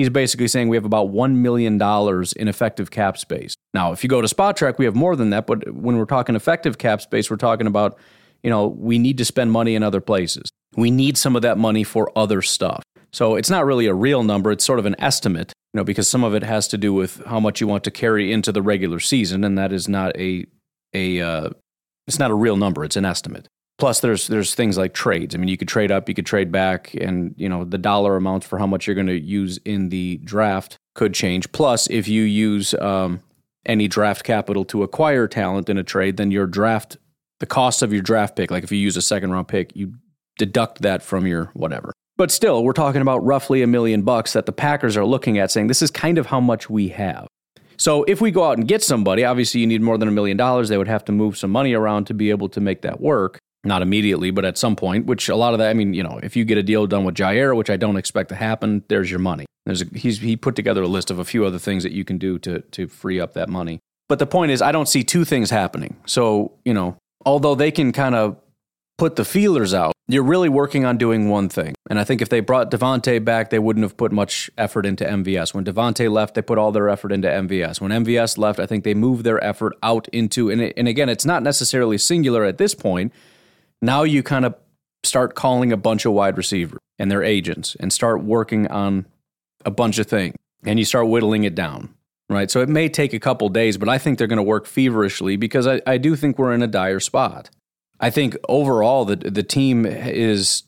he's 0.00 0.10
basically 0.10 0.48
saying 0.48 0.68
we 0.68 0.76
have 0.76 0.84
about 0.84 1.10
$1 1.10 1.36
million 1.36 1.80
in 2.36 2.48
effective 2.48 2.90
cap 2.90 3.16
space. 3.18 3.54
Now, 3.74 3.92
if 3.92 4.02
you 4.02 4.10
go 4.10 4.20
to 4.20 4.28
Spot 4.28 4.56
Spotrac, 4.56 4.78
we 4.78 4.84
have 4.84 4.96
more 4.96 5.14
than 5.14 5.30
that, 5.30 5.46
but 5.46 5.72
when 5.72 5.96
we're 5.96 6.04
talking 6.04 6.34
effective 6.34 6.78
cap 6.78 7.00
space, 7.00 7.30
we're 7.30 7.36
talking 7.36 7.66
about, 7.66 7.98
you 8.42 8.50
know, 8.50 8.66
we 8.66 8.98
need 8.98 9.18
to 9.18 9.24
spend 9.24 9.52
money 9.52 9.74
in 9.74 9.82
other 9.82 10.00
places. 10.00 10.50
We 10.76 10.90
need 10.90 11.16
some 11.16 11.36
of 11.36 11.42
that 11.42 11.58
money 11.58 11.84
for 11.84 12.10
other 12.16 12.42
stuff. 12.42 12.82
So 13.12 13.36
it's 13.36 13.50
not 13.50 13.64
really 13.64 13.86
a 13.86 13.94
real 13.94 14.22
number, 14.22 14.50
it's 14.50 14.64
sort 14.64 14.78
of 14.78 14.86
an 14.86 14.96
estimate 14.98 15.52
you 15.72 15.78
know, 15.78 15.84
because 15.84 16.08
some 16.08 16.24
of 16.24 16.34
it 16.34 16.42
has 16.42 16.66
to 16.68 16.78
do 16.78 16.92
with 16.92 17.22
how 17.26 17.38
much 17.38 17.60
you 17.60 17.66
want 17.66 17.84
to 17.84 17.90
carry 17.90 18.32
into 18.32 18.50
the 18.50 18.62
regular 18.62 18.98
season, 18.98 19.44
and 19.44 19.56
that 19.56 19.72
is 19.72 19.88
not 19.88 20.16
a 20.16 20.46
a 20.92 21.20
uh, 21.20 21.50
it's 22.08 22.18
not 22.18 22.30
a 22.30 22.34
real 22.34 22.56
number; 22.56 22.84
it's 22.84 22.96
an 22.96 23.04
estimate. 23.04 23.46
Plus, 23.80 24.00
there's 24.00 24.28
there's 24.28 24.54
things 24.54 24.78
like 24.78 24.94
trades. 24.94 25.34
I 25.34 25.38
mean, 25.38 25.48
you 25.48 25.56
could 25.56 25.68
trade 25.68 25.90
up, 25.90 26.08
you 26.08 26.14
could 26.14 26.26
trade 26.26 26.52
back, 26.52 26.94
and 26.94 27.34
you 27.36 27.48
know 27.48 27.64
the 27.64 27.78
dollar 27.78 28.16
amounts 28.16 28.46
for 28.46 28.58
how 28.58 28.66
much 28.66 28.86
you're 28.86 28.94
going 28.94 29.06
to 29.06 29.18
use 29.18 29.58
in 29.64 29.88
the 29.88 30.18
draft 30.18 30.76
could 30.94 31.14
change. 31.14 31.50
Plus, 31.52 31.88
if 31.88 32.06
you 32.06 32.22
use 32.22 32.74
um, 32.74 33.22
any 33.66 33.88
draft 33.88 34.22
capital 34.22 34.64
to 34.66 34.82
acquire 34.82 35.26
talent 35.26 35.68
in 35.68 35.78
a 35.78 35.82
trade, 35.82 36.16
then 36.16 36.30
your 36.30 36.46
draft 36.46 36.98
the 37.40 37.46
cost 37.46 37.82
of 37.82 37.92
your 37.92 38.02
draft 38.02 38.36
pick, 38.36 38.50
like 38.50 38.62
if 38.62 38.70
you 38.70 38.78
use 38.78 38.96
a 38.96 39.02
second 39.02 39.32
round 39.32 39.48
pick, 39.48 39.74
you 39.74 39.94
deduct 40.38 40.82
that 40.82 41.02
from 41.02 41.26
your 41.26 41.46
whatever. 41.54 41.92
But 42.16 42.30
still, 42.30 42.62
we're 42.62 42.74
talking 42.74 43.00
about 43.00 43.24
roughly 43.24 43.62
a 43.62 43.66
million 43.66 44.02
bucks 44.02 44.34
that 44.34 44.44
the 44.44 44.52
Packers 44.52 44.96
are 44.96 45.06
looking 45.06 45.38
at 45.38 45.50
saying 45.50 45.66
this 45.66 45.80
is 45.80 45.90
kind 45.90 46.18
of 46.18 46.26
how 46.26 46.38
much 46.38 46.68
we 46.68 46.88
have. 46.88 47.26
So 47.78 48.04
if 48.04 48.20
we 48.20 48.30
go 48.30 48.44
out 48.44 48.58
and 48.58 48.68
get 48.68 48.82
somebody, 48.82 49.24
obviously 49.24 49.62
you 49.62 49.66
need 49.66 49.80
more 49.80 49.96
than 49.96 50.06
a 50.06 50.10
million 50.10 50.36
dollars. 50.36 50.68
They 50.68 50.76
would 50.76 50.86
have 50.86 51.04
to 51.06 51.12
move 51.12 51.38
some 51.38 51.50
money 51.50 51.72
around 51.72 52.06
to 52.08 52.14
be 52.14 52.28
able 52.28 52.50
to 52.50 52.60
make 52.60 52.82
that 52.82 53.00
work. 53.00 53.38
Not 53.62 53.82
immediately, 53.82 54.30
but 54.30 54.44
at 54.44 54.56
some 54.56 54.74
point, 54.74 55.06
which 55.06 55.28
a 55.28 55.36
lot 55.36 55.52
of 55.52 55.58
that, 55.58 55.68
I 55.68 55.74
mean, 55.74 55.92
you 55.92 56.02
know, 56.02 56.18
if 56.22 56.34
you 56.34 56.44
get 56.44 56.56
a 56.56 56.62
deal 56.62 56.86
done 56.86 57.04
with 57.04 57.14
Jaire, 57.14 57.54
which 57.54 57.68
I 57.68 57.76
don't 57.76 57.96
expect 57.96 58.30
to 58.30 58.34
happen, 58.34 58.84
there's 58.88 59.10
your 59.10 59.20
money. 59.20 59.44
There's 59.66 59.82
a, 59.82 59.86
he's, 59.94 60.20
he 60.20 60.36
put 60.36 60.56
together 60.56 60.82
a 60.82 60.88
list 60.88 61.10
of 61.10 61.18
a 61.18 61.24
few 61.24 61.44
other 61.44 61.58
things 61.58 61.82
that 61.82 61.92
you 61.92 62.04
can 62.04 62.16
do 62.16 62.38
to, 62.38 62.60
to 62.60 62.88
free 62.88 63.20
up 63.20 63.34
that 63.34 63.50
money. 63.50 63.78
But 64.08 64.18
the 64.18 64.26
point 64.26 64.50
is, 64.50 64.62
I 64.62 64.72
don't 64.72 64.88
see 64.88 65.04
two 65.04 65.24
things 65.24 65.50
happening. 65.50 65.96
So, 66.06 66.52
you 66.64 66.72
know, 66.72 66.96
although 67.24 67.54
they 67.54 67.70
can 67.70 67.92
kind 67.92 68.14
of 68.14 68.38
put 68.98 69.16
the 69.16 69.24
feelers 69.24 69.72
out, 69.72 69.92
you're 70.08 70.24
really 70.24 70.48
working 70.48 70.84
on 70.84 70.98
doing 70.98 71.28
one 71.28 71.48
thing. 71.48 71.74
And 71.88 71.98
I 71.98 72.04
think 72.04 72.20
if 72.20 72.28
they 72.28 72.40
brought 72.40 72.70
Davante 72.70 73.24
back, 73.24 73.50
they 73.50 73.58
wouldn't 73.58 73.84
have 73.84 73.96
put 73.96 74.10
much 74.10 74.50
effort 74.58 74.84
into 74.84 75.04
MVS. 75.04 75.54
When 75.54 75.64
Davante 75.64 76.10
left, 76.10 76.34
they 76.34 76.42
put 76.42 76.58
all 76.58 76.72
their 76.72 76.88
effort 76.88 77.12
into 77.12 77.28
MVS. 77.28 77.80
When 77.80 77.92
MVS 77.92 78.36
left, 78.36 78.58
I 78.58 78.66
think 78.66 78.82
they 78.84 78.94
moved 78.94 79.24
their 79.24 79.42
effort 79.44 79.74
out 79.82 80.08
into, 80.08 80.50
and, 80.50 80.60
it, 80.60 80.74
and 80.76 80.88
again, 80.88 81.08
it's 81.08 81.24
not 81.24 81.42
necessarily 81.42 81.96
singular 81.96 82.44
at 82.44 82.58
this 82.58 82.74
point. 82.74 83.12
Now 83.82 84.02
you 84.02 84.22
kind 84.22 84.44
of 84.44 84.54
start 85.02 85.34
calling 85.34 85.72
a 85.72 85.76
bunch 85.76 86.04
of 86.04 86.12
wide 86.12 86.36
receivers 86.36 86.78
and 86.98 87.10
their 87.10 87.22
agents 87.22 87.76
and 87.80 87.92
start 87.92 88.22
working 88.22 88.66
on 88.68 89.06
a 89.64 89.70
bunch 89.70 89.98
of 89.98 90.06
things 90.06 90.36
and 90.64 90.78
you 90.78 90.84
start 90.84 91.08
whittling 91.08 91.44
it 91.44 91.54
down. 91.54 91.94
Right. 92.28 92.50
So 92.50 92.60
it 92.60 92.68
may 92.68 92.88
take 92.88 93.12
a 93.12 93.18
couple 93.18 93.48
days, 93.48 93.76
but 93.76 93.88
I 93.88 93.98
think 93.98 94.16
they're 94.16 94.28
going 94.28 94.36
to 94.36 94.42
work 94.42 94.66
feverishly 94.66 95.36
because 95.36 95.66
I, 95.66 95.80
I 95.84 95.98
do 95.98 96.14
think 96.14 96.38
we're 96.38 96.54
in 96.54 96.62
a 96.62 96.68
dire 96.68 97.00
spot. 97.00 97.50
I 97.98 98.10
think 98.10 98.36
overall 98.48 99.04
the 99.04 99.16
the 99.16 99.42
team 99.42 99.84
is 99.84 100.62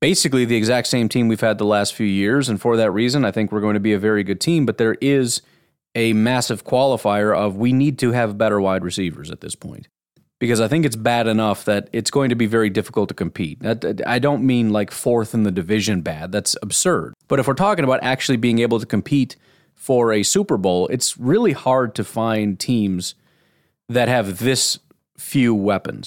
basically 0.00 0.44
the 0.44 0.56
exact 0.56 0.88
same 0.88 1.08
team 1.08 1.26
we've 1.26 1.40
had 1.40 1.56
the 1.56 1.64
last 1.64 1.94
few 1.94 2.06
years, 2.06 2.50
and 2.50 2.60
for 2.60 2.76
that 2.76 2.90
reason, 2.90 3.24
I 3.24 3.30
think 3.30 3.50
we're 3.50 3.62
going 3.62 3.74
to 3.74 3.80
be 3.80 3.94
a 3.94 3.98
very 3.98 4.22
good 4.22 4.42
team. 4.42 4.66
But 4.66 4.76
there 4.76 4.96
is 5.00 5.40
a 5.94 6.12
massive 6.12 6.64
qualifier 6.64 7.34
of 7.34 7.56
we 7.56 7.72
need 7.72 7.98
to 8.00 8.12
have 8.12 8.36
better 8.36 8.60
wide 8.60 8.84
receivers 8.84 9.30
at 9.30 9.40
this 9.40 9.54
point 9.54 9.88
because 10.38 10.60
I 10.60 10.68
think 10.68 10.84
it's 10.84 10.96
bad 10.96 11.26
enough 11.26 11.64
that 11.64 11.88
it's 11.92 12.10
going 12.10 12.28
to 12.30 12.36
be 12.36 12.46
very 12.46 12.70
difficult 12.70 13.08
to 13.08 13.14
compete. 13.14 13.58
I 14.06 14.18
don't 14.18 14.44
mean 14.44 14.70
like 14.70 14.90
fourth 14.90 15.34
in 15.34 15.42
the 15.42 15.50
division 15.50 16.00
bad. 16.00 16.32
That's 16.32 16.56
absurd. 16.62 17.14
But 17.26 17.40
if 17.40 17.48
we're 17.48 17.54
talking 17.54 17.84
about 17.84 18.00
actually 18.02 18.36
being 18.36 18.60
able 18.60 18.80
to 18.80 18.86
compete 18.86 19.36
for 19.74 20.12
a 20.12 20.22
Super 20.22 20.56
Bowl, 20.56 20.88
it's 20.88 21.18
really 21.18 21.52
hard 21.52 21.94
to 21.96 22.04
find 22.04 22.58
teams 22.58 23.14
that 23.88 24.08
have 24.08 24.38
this 24.38 24.78
few 25.16 25.54
weapons 25.54 26.06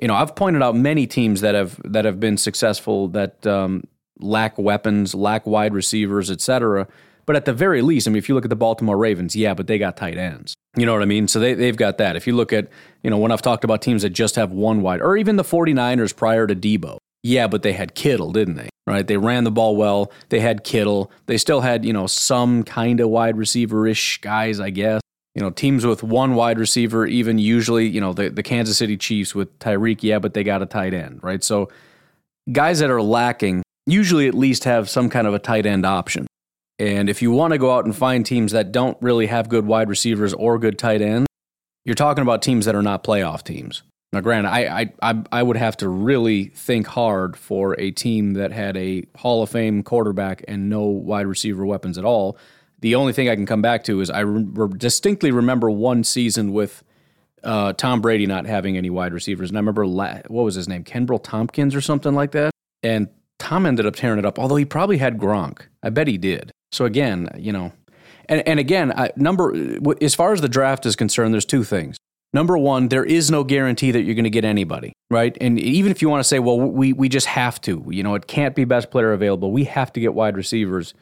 you 0.00 0.08
know, 0.08 0.14
I've 0.14 0.34
pointed 0.34 0.62
out 0.62 0.74
many 0.74 1.06
teams 1.06 1.42
that 1.42 1.54
have 1.54 1.78
that 1.84 2.04
have 2.04 2.18
been 2.18 2.38
successful 2.38 3.08
that 3.08 3.46
um, 3.46 3.84
lack 4.18 4.56
weapons, 4.58 5.14
lack 5.14 5.46
wide 5.46 5.74
receivers, 5.74 6.30
etc. 6.30 6.88
But 7.26 7.36
at 7.36 7.44
the 7.44 7.52
very 7.52 7.82
least, 7.82 8.08
I 8.08 8.10
mean, 8.10 8.16
if 8.16 8.28
you 8.28 8.34
look 8.34 8.44
at 8.44 8.50
the 8.50 8.56
Baltimore 8.56 8.96
Ravens, 8.96 9.36
yeah, 9.36 9.54
but 9.54 9.66
they 9.66 9.78
got 9.78 9.96
tight 9.96 10.16
ends. 10.16 10.54
You 10.76 10.86
know 10.86 10.92
what 10.92 11.02
I 11.02 11.06
mean? 11.06 11.26
So 11.28 11.40
they, 11.40 11.54
they've 11.54 11.76
got 11.76 11.98
that. 11.98 12.16
If 12.16 12.26
you 12.26 12.34
look 12.34 12.52
at, 12.52 12.68
you 13.02 13.10
know, 13.10 13.18
when 13.18 13.32
I've 13.32 13.42
talked 13.42 13.64
about 13.64 13.82
teams 13.82 14.02
that 14.02 14.10
just 14.10 14.36
have 14.36 14.52
one 14.52 14.82
wide, 14.82 15.00
or 15.00 15.16
even 15.16 15.36
the 15.36 15.42
49ers 15.42 16.14
prior 16.14 16.46
to 16.46 16.54
Deebo. 16.54 16.98
yeah, 17.22 17.48
but 17.48 17.62
they 17.62 17.72
had 17.72 17.94
Kittle, 17.94 18.32
didn't 18.32 18.54
they? 18.54 18.68
Right? 18.86 19.06
They 19.06 19.16
ran 19.16 19.44
the 19.44 19.50
ball 19.50 19.76
well. 19.76 20.12
They 20.30 20.40
had 20.40 20.64
Kittle. 20.64 21.10
They 21.26 21.38
still 21.38 21.60
had, 21.60 21.84
you 21.84 21.92
know, 21.92 22.06
some 22.06 22.62
kind 22.62 23.00
of 23.00 23.08
wide 23.08 23.36
receiver 23.36 23.86
ish 23.86 24.20
guys, 24.20 24.60
I 24.60 24.70
guess 24.70 25.00
you 25.34 25.42
know, 25.42 25.50
teams 25.50 25.86
with 25.86 26.02
one 26.02 26.34
wide 26.34 26.58
receiver, 26.58 27.06
even 27.06 27.38
usually, 27.38 27.86
you 27.88 28.00
know, 28.00 28.12
the, 28.12 28.30
the 28.30 28.42
Kansas 28.42 28.76
City 28.76 28.96
Chiefs 28.96 29.34
with 29.34 29.56
Tyreek, 29.58 30.02
yeah, 30.02 30.18
but 30.18 30.34
they 30.34 30.42
got 30.42 30.60
a 30.60 30.66
tight 30.66 30.92
end, 30.92 31.20
right? 31.22 31.42
So 31.44 31.68
guys 32.50 32.80
that 32.80 32.90
are 32.90 33.02
lacking 33.02 33.62
usually 33.86 34.26
at 34.26 34.34
least 34.34 34.64
have 34.64 34.90
some 34.90 35.08
kind 35.08 35.26
of 35.26 35.34
a 35.34 35.38
tight 35.38 35.66
end 35.66 35.86
option. 35.86 36.26
And 36.80 37.08
if 37.08 37.22
you 37.22 37.30
want 37.30 37.52
to 37.52 37.58
go 37.58 37.72
out 37.72 37.84
and 37.84 37.94
find 37.94 38.26
teams 38.26 38.52
that 38.52 38.72
don't 38.72 38.96
really 39.00 39.26
have 39.26 39.48
good 39.48 39.66
wide 39.66 39.88
receivers 39.88 40.34
or 40.34 40.58
good 40.58 40.78
tight 40.78 41.00
ends, 41.02 41.28
you're 41.84 41.94
talking 41.94 42.22
about 42.22 42.42
teams 42.42 42.64
that 42.64 42.74
are 42.74 42.82
not 42.82 43.04
playoff 43.04 43.44
teams. 43.44 43.82
Now, 44.12 44.20
granted, 44.20 44.48
I, 44.48 44.92
I, 45.00 45.22
I 45.30 45.42
would 45.42 45.56
have 45.56 45.76
to 45.76 45.88
really 45.88 46.46
think 46.46 46.88
hard 46.88 47.36
for 47.36 47.78
a 47.78 47.92
team 47.92 48.32
that 48.34 48.50
had 48.50 48.76
a 48.76 49.04
Hall 49.16 49.44
of 49.44 49.50
Fame 49.50 49.84
quarterback 49.84 50.42
and 50.48 50.68
no 50.68 50.82
wide 50.82 51.26
receiver 51.26 51.64
weapons 51.64 51.96
at 51.96 52.04
all 52.04 52.36
the 52.80 52.94
only 52.94 53.12
thing 53.12 53.28
I 53.28 53.34
can 53.34 53.46
come 53.46 53.62
back 53.62 53.84
to 53.84 54.00
is 54.00 54.10
I 54.10 54.20
re- 54.20 54.68
distinctly 54.76 55.30
remember 55.30 55.70
one 55.70 56.04
season 56.04 56.52
with 56.52 56.82
uh, 57.44 57.72
Tom 57.74 58.00
Brady 58.00 58.26
not 58.26 58.46
having 58.46 58.76
any 58.76 58.90
wide 58.90 59.12
receivers, 59.12 59.50
and 59.50 59.56
I 59.56 59.60
remember 59.60 59.86
la- 59.86 60.20
what 60.28 60.42
was 60.42 60.54
his 60.54 60.68
name, 60.68 60.84
Kenbrell 60.84 61.22
Thompkins 61.22 61.74
or 61.74 61.80
something 61.80 62.14
like 62.14 62.32
that, 62.32 62.50
and 62.82 63.08
Tom 63.38 63.66
ended 63.66 63.86
up 63.86 63.96
tearing 63.96 64.18
it 64.18 64.26
up. 64.26 64.38
Although 64.38 64.56
he 64.56 64.64
probably 64.64 64.98
had 64.98 65.18
Gronk, 65.18 65.62
I 65.82 65.90
bet 65.90 66.08
he 66.08 66.18
did. 66.18 66.52
So 66.72 66.84
again, 66.84 67.28
you 67.36 67.52
know, 67.52 67.72
and 68.28 68.46
and 68.46 68.60
again, 68.60 68.92
I, 68.92 69.10
number 69.16 69.54
as 70.00 70.14
far 70.14 70.32
as 70.32 70.40
the 70.40 70.48
draft 70.48 70.86
is 70.86 70.96
concerned, 70.96 71.34
there's 71.34 71.44
two 71.44 71.64
things. 71.64 71.96
Number 72.32 72.56
one, 72.56 72.88
there 72.88 73.04
is 73.04 73.30
no 73.30 73.42
guarantee 73.42 73.90
that 73.90 74.02
you're 74.02 74.14
going 74.14 74.22
to 74.22 74.30
get 74.30 74.44
anybody, 74.44 74.92
right? 75.10 75.36
And 75.40 75.58
even 75.58 75.90
if 75.90 76.00
you 76.00 76.08
want 76.08 76.20
to 76.20 76.28
say, 76.28 76.38
well, 76.38 76.60
we 76.60 76.92
we 76.92 77.08
just 77.08 77.26
have 77.26 77.60
to, 77.62 77.84
you 77.88 78.02
know, 78.02 78.14
it 78.14 78.26
can't 78.26 78.54
be 78.54 78.64
best 78.64 78.90
player 78.90 79.12
available. 79.12 79.50
We 79.50 79.64
have 79.64 79.92
to 79.94 80.00
get 80.00 80.14
wide 80.14 80.36
receivers 80.36 80.94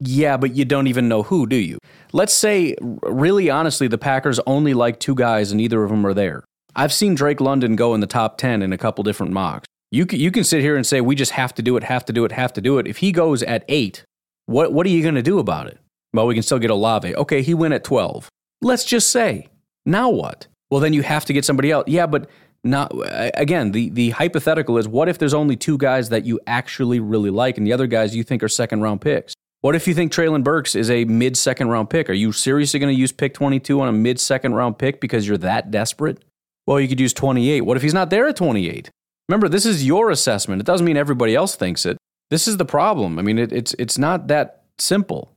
yeah, 0.00 0.36
but 0.36 0.54
you 0.54 0.64
don't 0.64 0.86
even 0.86 1.08
know 1.08 1.22
who, 1.22 1.46
do 1.46 1.56
you? 1.56 1.78
Let's 2.12 2.34
say, 2.34 2.76
really 2.80 3.50
honestly, 3.50 3.88
the 3.88 3.98
Packers 3.98 4.40
only 4.46 4.74
like 4.74 4.98
two 4.98 5.14
guys 5.14 5.50
and 5.50 5.58
neither 5.58 5.82
of 5.82 5.90
them 5.90 6.06
are 6.06 6.14
there. 6.14 6.44
I've 6.76 6.92
seen 6.92 7.14
Drake 7.14 7.40
London 7.40 7.76
go 7.76 7.94
in 7.94 8.00
the 8.00 8.06
top 8.06 8.36
10 8.36 8.62
in 8.62 8.72
a 8.72 8.78
couple 8.78 9.04
different 9.04 9.32
mocks. 9.32 9.66
You 9.90 10.06
can, 10.06 10.18
you 10.18 10.32
can 10.32 10.42
sit 10.42 10.60
here 10.60 10.76
and 10.76 10.84
say, 10.84 11.00
we 11.00 11.14
just 11.14 11.32
have 11.32 11.54
to 11.54 11.62
do 11.62 11.76
it, 11.76 11.84
have 11.84 12.04
to 12.06 12.12
do 12.12 12.24
it, 12.24 12.32
have 12.32 12.52
to 12.54 12.60
do 12.60 12.78
it. 12.78 12.86
If 12.88 12.98
he 12.98 13.12
goes 13.12 13.42
at 13.44 13.64
eight, 13.68 14.04
what, 14.46 14.72
what 14.72 14.86
are 14.86 14.90
you 14.90 15.02
going 15.02 15.14
to 15.14 15.22
do 15.22 15.38
about 15.38 15.66
it? 15.66 15.78
Well, 16.12 16.26
we 16.26 16.34
can 16.34 16.42
still 16.42 16.58
get 16.58 16.70
Olave. 16.70 17.14
Okay, 17.14 17.42
he 17.42 17.54
went 17.54 17.74
at 17.74 17.84
12. 17.84 18.28
Let's 18.62 18.84
just 18.84 19.10
say, 19.10 19.48
now 19.84 20.10
what? 20.10 20.46
Well, 20.70 20.80
then 20.80 20.92
you 20.92 21.02
have 21.02 21.24
to 21.26 21.32
get 21.32 21.44
somebody 21.44 21.70
else. 21.70 21.84
Yeah, 21.88 22.06
but 22.06 22.28
not 22.64 22.92
again. 23.34 23.72
The 23.72 23.90
the 23.90 24.10
hypothetical 24.10 24.78
is 24.78 24.88
what 24.88 25.08
if 25.08 25.18
there's 25.18 25.34
only 25.34 25.54
two 25.54 25.76
guys 25.76 26.08
that 26.08 26.24
you 26.24 26.40
actually 26.46 26.98
really 26.98 27.30
like, 27.30 27.58
and 27.58 27.66
the 27.66 27.72
other 27.72 27.86
guys 27.86 28.16
you 28.16 28.24
think 28.24 28.42
are 28.42 28.48
second 28.48 28.80
round 28.80 29.00
picks? 29.02 29.34
What 29.60 29.74
if 29.74 29.86
you 29.86 29.94
think 29.94 30.12
Treylon 30.12 30.42
Burks 30.42 30.74
is 30.74 30.90
a 30.90 31.04
mid 31.04 31.36
second 31.36 31.68
round 31.68 31.90
pick? 31.90 32.10
Are 32.10 32.14
you 32.14 32.32
seriously 32.32 32.80
going 32.80 32.94
to 32.94 32.98
use 32.98 33.12
pick 33.12 33.34
22 33.34 33.80
on 33.80 33.88
a 33.88 33.92
mid 33.92 34.18
second 34.18 34.54
round 34.54 34.78
pick 34.78 35.00
because 35.00 35.28
you're 35.28 35.38
that 35.38 35.70
desperate? 35.70 36.24
Well, 36.66 36.80
you 36.80 36.88
could 36.88 37.00
use 37.00 37.12
28. 37.12 37.60
What 37.62 37.76
if 37.76 37.82
he's 37.82 37.94
not 37.94 38.10
there 38.10 38.26
at 38.26 38.36
28? 38.36 38.90
Remember, 39.28 39.48
this 39.48 39.66
is 39.66 39.86
your 39.86 40.10
assessment. 40.10 40.60
It 40.60 40.66
doesn't 40.66 40.84
mean 40.84 40.96
everybody 40.96 41.34
else 41.34 41.56
thinks 41.56 41.86
it. 41.86 41.96
This 42.34 42.48
is 42.48 42.56
the 42.56 42.64
problem. 42.64 43.20
I 43.20 43.22
mean, 43.22 43.38
it, 43.38 43.52
it's 43.52 43.76
it's 43.78 43.96
not 43.96 44.26
that 44.26 44.64
simple. 44.76 45.30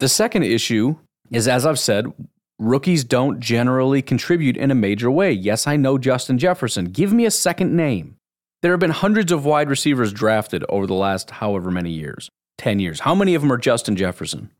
The 0.00 0.08
second 0.22 0.42
issue 0.42 0.96
is, 1.30 1.48
as 1.48 1.64
I've 1.64 1.78
said, 1.78 2.12
rookies 2.58 3.04
don't 3.04 3.40
generally 3.40 4.02
contribute 4.02 4.58
in 4.58 4.70
a 4.70 4.74
major 4.74 5.10
way. 5.10 5.32
Yes, 5.32 5.66
I 5.66 5.76
know 5.76 5.96
Justin 5.96 6.36
Jefferson. 6.36 6.90
Give 6.92 7.10
me 7.10 7.24
a 7.24 7.30
second 7.30 7.74
name. 7.74 8.16
There 8.60 8.72
have 8.72 8.80
been 8.80 8.90
hundreds 8.90 9.32
of 9.32 9.46
wide 9.46 9.70
receivers 9.70 10.12
drafted 10.12 10.62
over 10.68 10.86
the 10.86 10.92
last 10.92 11.30
however 11.30 11.70
many 11.70 11.92
years 11.92 12.28
10 12.58 12.80
years. 12.80 13.00
How 13.00 13.14
many 13.14 13.34
of 13.34 13.40
them 13.40 13.50
are 13.50 13.56
Justin 13.56 13.96
Jefferson? 13.96 14.50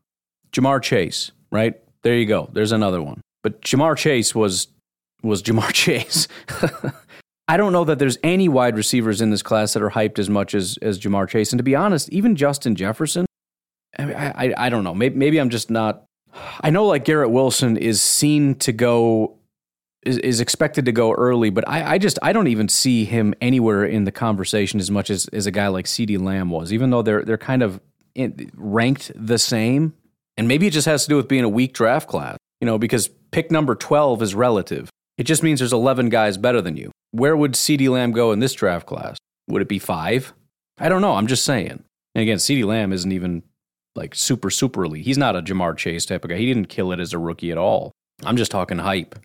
Ja'Marr 0.53 0.81
Chase, 0.81 1.31
right? 1.51 1.79
There 2.01 2.15
you 2.15 2.25
go. 2.25 2.49
There's 2.53 2.71
another 2.71 3.03
one. 3.03 3.21
But 3.43 3.61
Ja'Marr 3.61 3.95
Chase 3.95 4.33
was 4.33 4.69
was 5.21 5.43
Ja'Marr 5.43 5.73
Chase. 5.73 6.27
I 7.47 7.57
don't 7.57 7.71
know 7.71 7.85
that 7.85 7.97
there's 7.97 8.17
any 8.23 8.49
wide 8.49 8.75
receivers 8.75 9.21
in 9.21 9.29
this 9.29 9.41
class 9.41 9.73
that 9.73 9.81
are 9.81 9.91
hyped 9.91 10.19
as 10.19 10.29
much 10.29 10.53
as 10.53 10.77
as 10.81 10.99
Ja'Marr 10.99 11.29
Chase. 11.29 11.51
And 11.51 11.59
to 11.59 11.63
be 11.63 11.75
honest, 11.75 12.09
even 12.09 12.35
Justin 12.35 12.75
Jefferson, 12.75 13.25
I, 13.97 14.13
I, 14.13 14.53
I 14.57 14.69
don't 14.69 14.83
know. 14.83 14.93
Maybe, 14.93 15.15
maybe 15.15 15.39
I'm 15.39 15.49
just 15.49 15.69
not. 15.69 16.03
I 16.61 16.69
know 16.69 16.85
like 16.85 17.05
Garrett 17.05 17.31
Wilson 17.31 17.77
is 17.77 18.01
seen 18.01 18.55
to 18.55 18.71
go 18.71 19.37
is, 20.03 20.17
is 20.19 20.39
expected 20.39 20.85
to 20.85 20.91
go 20.91 21.13
early, 21.13 21.49
but 21.49 21.67
I, 21.67 21.93
I 21.93 21.97
just 21.97 22.19
I 22.21 22.33
don't 22.33 22.47
even 22.47 22.69
see 22.69 23.05
him 23.05 23.33
anywhere 23.41 23.85
in 23.85 24.03
the 24.03 24.11
conversation 24.11 24.79
as 24.79 24.91
much 24.91 25.09
as, 25.09 25.27
as 25.29 25.45
a 25.45 25.51
guy 25.51 25.67
like 25.67 25.85
CeeDee 25.85 26.19
Lamb 26.19 26.49
was, 26.49 26.73
even 26.73 26.89
though 26.89 27.01
they're 27.01 27.23
they're 27.23 27.37
kind 27.37 27.63
of 27.63 27.79
in, 28.15 28.51
ranked 28.55 29.11
the 29.15 29.37
same. 29.37 29.93
And 30.35 30.47
maybe 30.47 30.67
it 30.67 30.71
just 30.71 30.85
has 30.85 31.03
to 31.03 31.09
do 31.09 31.15
with 31.15 31.27
being 31.27 31.43
a 31.43 31.49
weak 31.49 31.73
draft 31.73 32.07
class, 32.07 32.37
you 32.61 32.65
know, 32.65 32.77
because 32.77 33.09
pick 33.31 33.49
number 33.51 33.73
12 33.73 34.21
is 34.21 34.35
relative. 34.35 34.89
It 35.17 35.23
just 35.23 35.43
means 35.43 35.59
there's 35.59 35.73
11 35.73 36.09
guys 36.09 36.37
better 36.37 36.61
than 36.61 36.77
you. 36.77 36.91
Where 37.11 37.35
would 37.35 37.53
CeeDee 37.53 37.89
Lamb 37.89 38.11
go 38.11 38.31
in 38.31 38.39
this 38.39 38.53
draft 38.53 38.85
class? 38.85 39.17
Would 39.47 39.61
it 39.61 39.67
be 39.67 39.79
five? 39.79 40.33
I 40.77 40.89
don't 40.89 41.01
know. 41.01 41.15
I'm 41.15 41.27
just 41.27 41.45
saying. 41.45 41.83
And 42.15 42.21
again, 42.21 42.37
CeeDee 42.37 42.65
Lamb 42.65 42.93
isn't 42.93 43.11
even 43.11 43.43
like 43.95 44.13
super, 44.13 44.49
super 44.49 44.85
elite. 44.85 45.05
He's 45.05 45.17
not 45.17 45.35
a 45.35 45.41
Ja'Marr 45.41 45.75
Chase 45.75 46.05
type 46.05 46.23
of 46.23 46.29
guy. 46.29 46.37
He 46.37 46.45
didn't 46.45 46.69
kill 46.69 46.91
it 46.91 46.99
as 46.99 47.13
a 47.13 47.17
rookie 47.17 47.51
at 47.51 47.57
all. 47.57 47.91
I'm 48.23 48.37
just 48.37 48.51
talking 48.51 48.77
hype. 48.77 49.17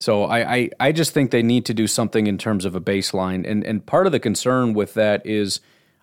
So 0.00 0.24
I, 0.24 0.54
I, 0.54 0.70
I 0.80 0.92
just 0.92 1.12
think 1.12 1.30
they 1.30 1.42
need 1.42 1.64
to 1.66 1.74
do 1.74 1.86
something 1.86 2.26
in 2.26 2.38
terms 2.38 2.64
of 2.64 2.74
a 2.74 2.80
baseline. 2.80 3.48
And, 3.48 3.64
and 3.64 3.84
part 3.84 4.06
of 4.06 4.12
the 4.12 4.20
concern 4.20 4.72
with 4.72 4.94
that 4.94 5.24
is 5.26 5.60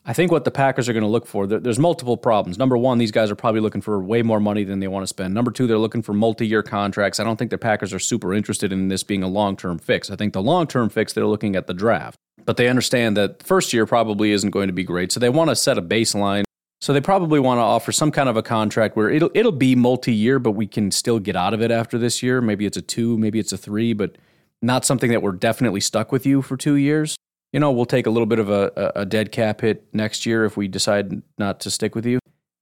I 0.08 0.14
think 0.14 0.32
what 0.32 0.44
the 0.44 0.52
Packers 0.52 0.88
are 0.88 0.94
going 0.94 1.04
to 1.04 1.10
look 1.10 1.26
for, 1.26 1.48
there's 1.48 1.80
multiple 1.80 2.16
problems. 2.16 2.60
Number 2.60 2.78
one, 2.78 3.00
these 3.00 3.12
guys 3.12 3.32
are 3.32 3.36
probably 3.36 3.60
looking 3.60 3.82
for 3.82 4.00
way 4.00 4.22
more 4.22 4.40
money 4.40 4.64
than 4.64 4.80
they 4.80 4.88
want 4.88 5.02
to 5.02 5.08
spend. 5.08 5.34
Number 5.34 5.50
two, 5.50 5.66
they're 5.66 5.80
looking 5.80 6.04
for 6.04 6.14
multi 6.14 6.46
year 6.46 6.62
contracts. 6.62 7.20
I 7.20 7.24
don't 7.24 7.38
think 7.38 7.50
the 7.50 7.58
Packers 7.58 7.92
are 7.92 7.98
super 7.98 8.32
interested 8.32 8.72
in 8.72 8.90
this 8.90 9.02
being 9.02 9.24
a 9.24 9.28
long 9.28 9.58
term 9.58 9.80
fix. 9.80 10.12
I 10.12 10.16
think 10.16 10.34
the 10.34 10.44
long 10.44 10.68
term 10.68 10.90
fix, 10.90 11.14
they're 11.14 11.26
looking 11.26 11.56
at 11.56 11.66
the 11.66 11.74
draft. 11.74 12.20
But 12.46 12.58
they 12.58 12.70
understand 12.70 13.18
that 13.18 13.42
first 13.42 13.74
year 13.74 13.88
probably 13.88 14.32
isn't 14.32 14.52
going 14.52 14.68
to 14.68 14.74
be 14.74 14.84
great. 14.84 15.12
So 15.12 15.20
they 15.20 15.30
want 15.30 15.50
to 15.50 15.56
set 15.56 15.80
a 15.80 15.82
baseline. 15.82 16.44
So 16.82 16.94
they 16.94 17.02
probably 17.02 17.40
want 17.40 17.58
to 17.58 17.64
offer 17.64 17.92
some 17.92 18.12
kind 18.12 18.30
of 18.30 18.38
a 18.38 18.44
contract 18.44 18.96
where 18.96 19.10
it'll 19.10 19.32
it'll 19.34 19.52
be 19.52 19.76
multi 19.76 20.14
year, 20.14 20.38
but 20.38 20.52
we 20.52 20.68
can 20.68 20.92
still 20.92 21.18
get 21.18 21.36
out 21.36 21.56
of 21.56 21.64
it 21.64 21.72
after 21.72 21.98
this 21.98 22.22
year. 22.22 22.42
Maybe 22.42 22.68
it's 22.68 22.78
a 22.78 22.82
two, 22.84 23.18
maybe 23.18 23.40
it's 23.40 23.54
a 23.54 23.58
three, 23.58 23.94
but 23.94 24.20
not 24.62 24.86
something 24.86 25.10
that 25.10 25.24
we're 25.24 25.32
definitely 25.32 25.80
stuck 25.80 26.12
with 26.12 26.28
you 26.28 26.44
for 26.44 26.58
two 26.58 26.76
years 26.76 27.16
you 27.56 27.62
know, 27.62 27.72
we'll 27.72 27.86
take 27.86 28.06
a 28.06 28.10
little 28.10 28.26
bit 28.26 28.40
of 28.40 28.50
a, 28.50 28.92
a 28.98 29.06
dead 29.06 29.32
cap 29.32 29.62
hit 29.62 29.88
next 29.94 30.26
year 30.26 30.44
if 30.44 30.58
we 30.58 30.68
decide 30.68 31.22
not 31.38 31.62
to 31.62 31.72
stick 31.72 31.96
with 31.96 32.06
you. 32.06 32.20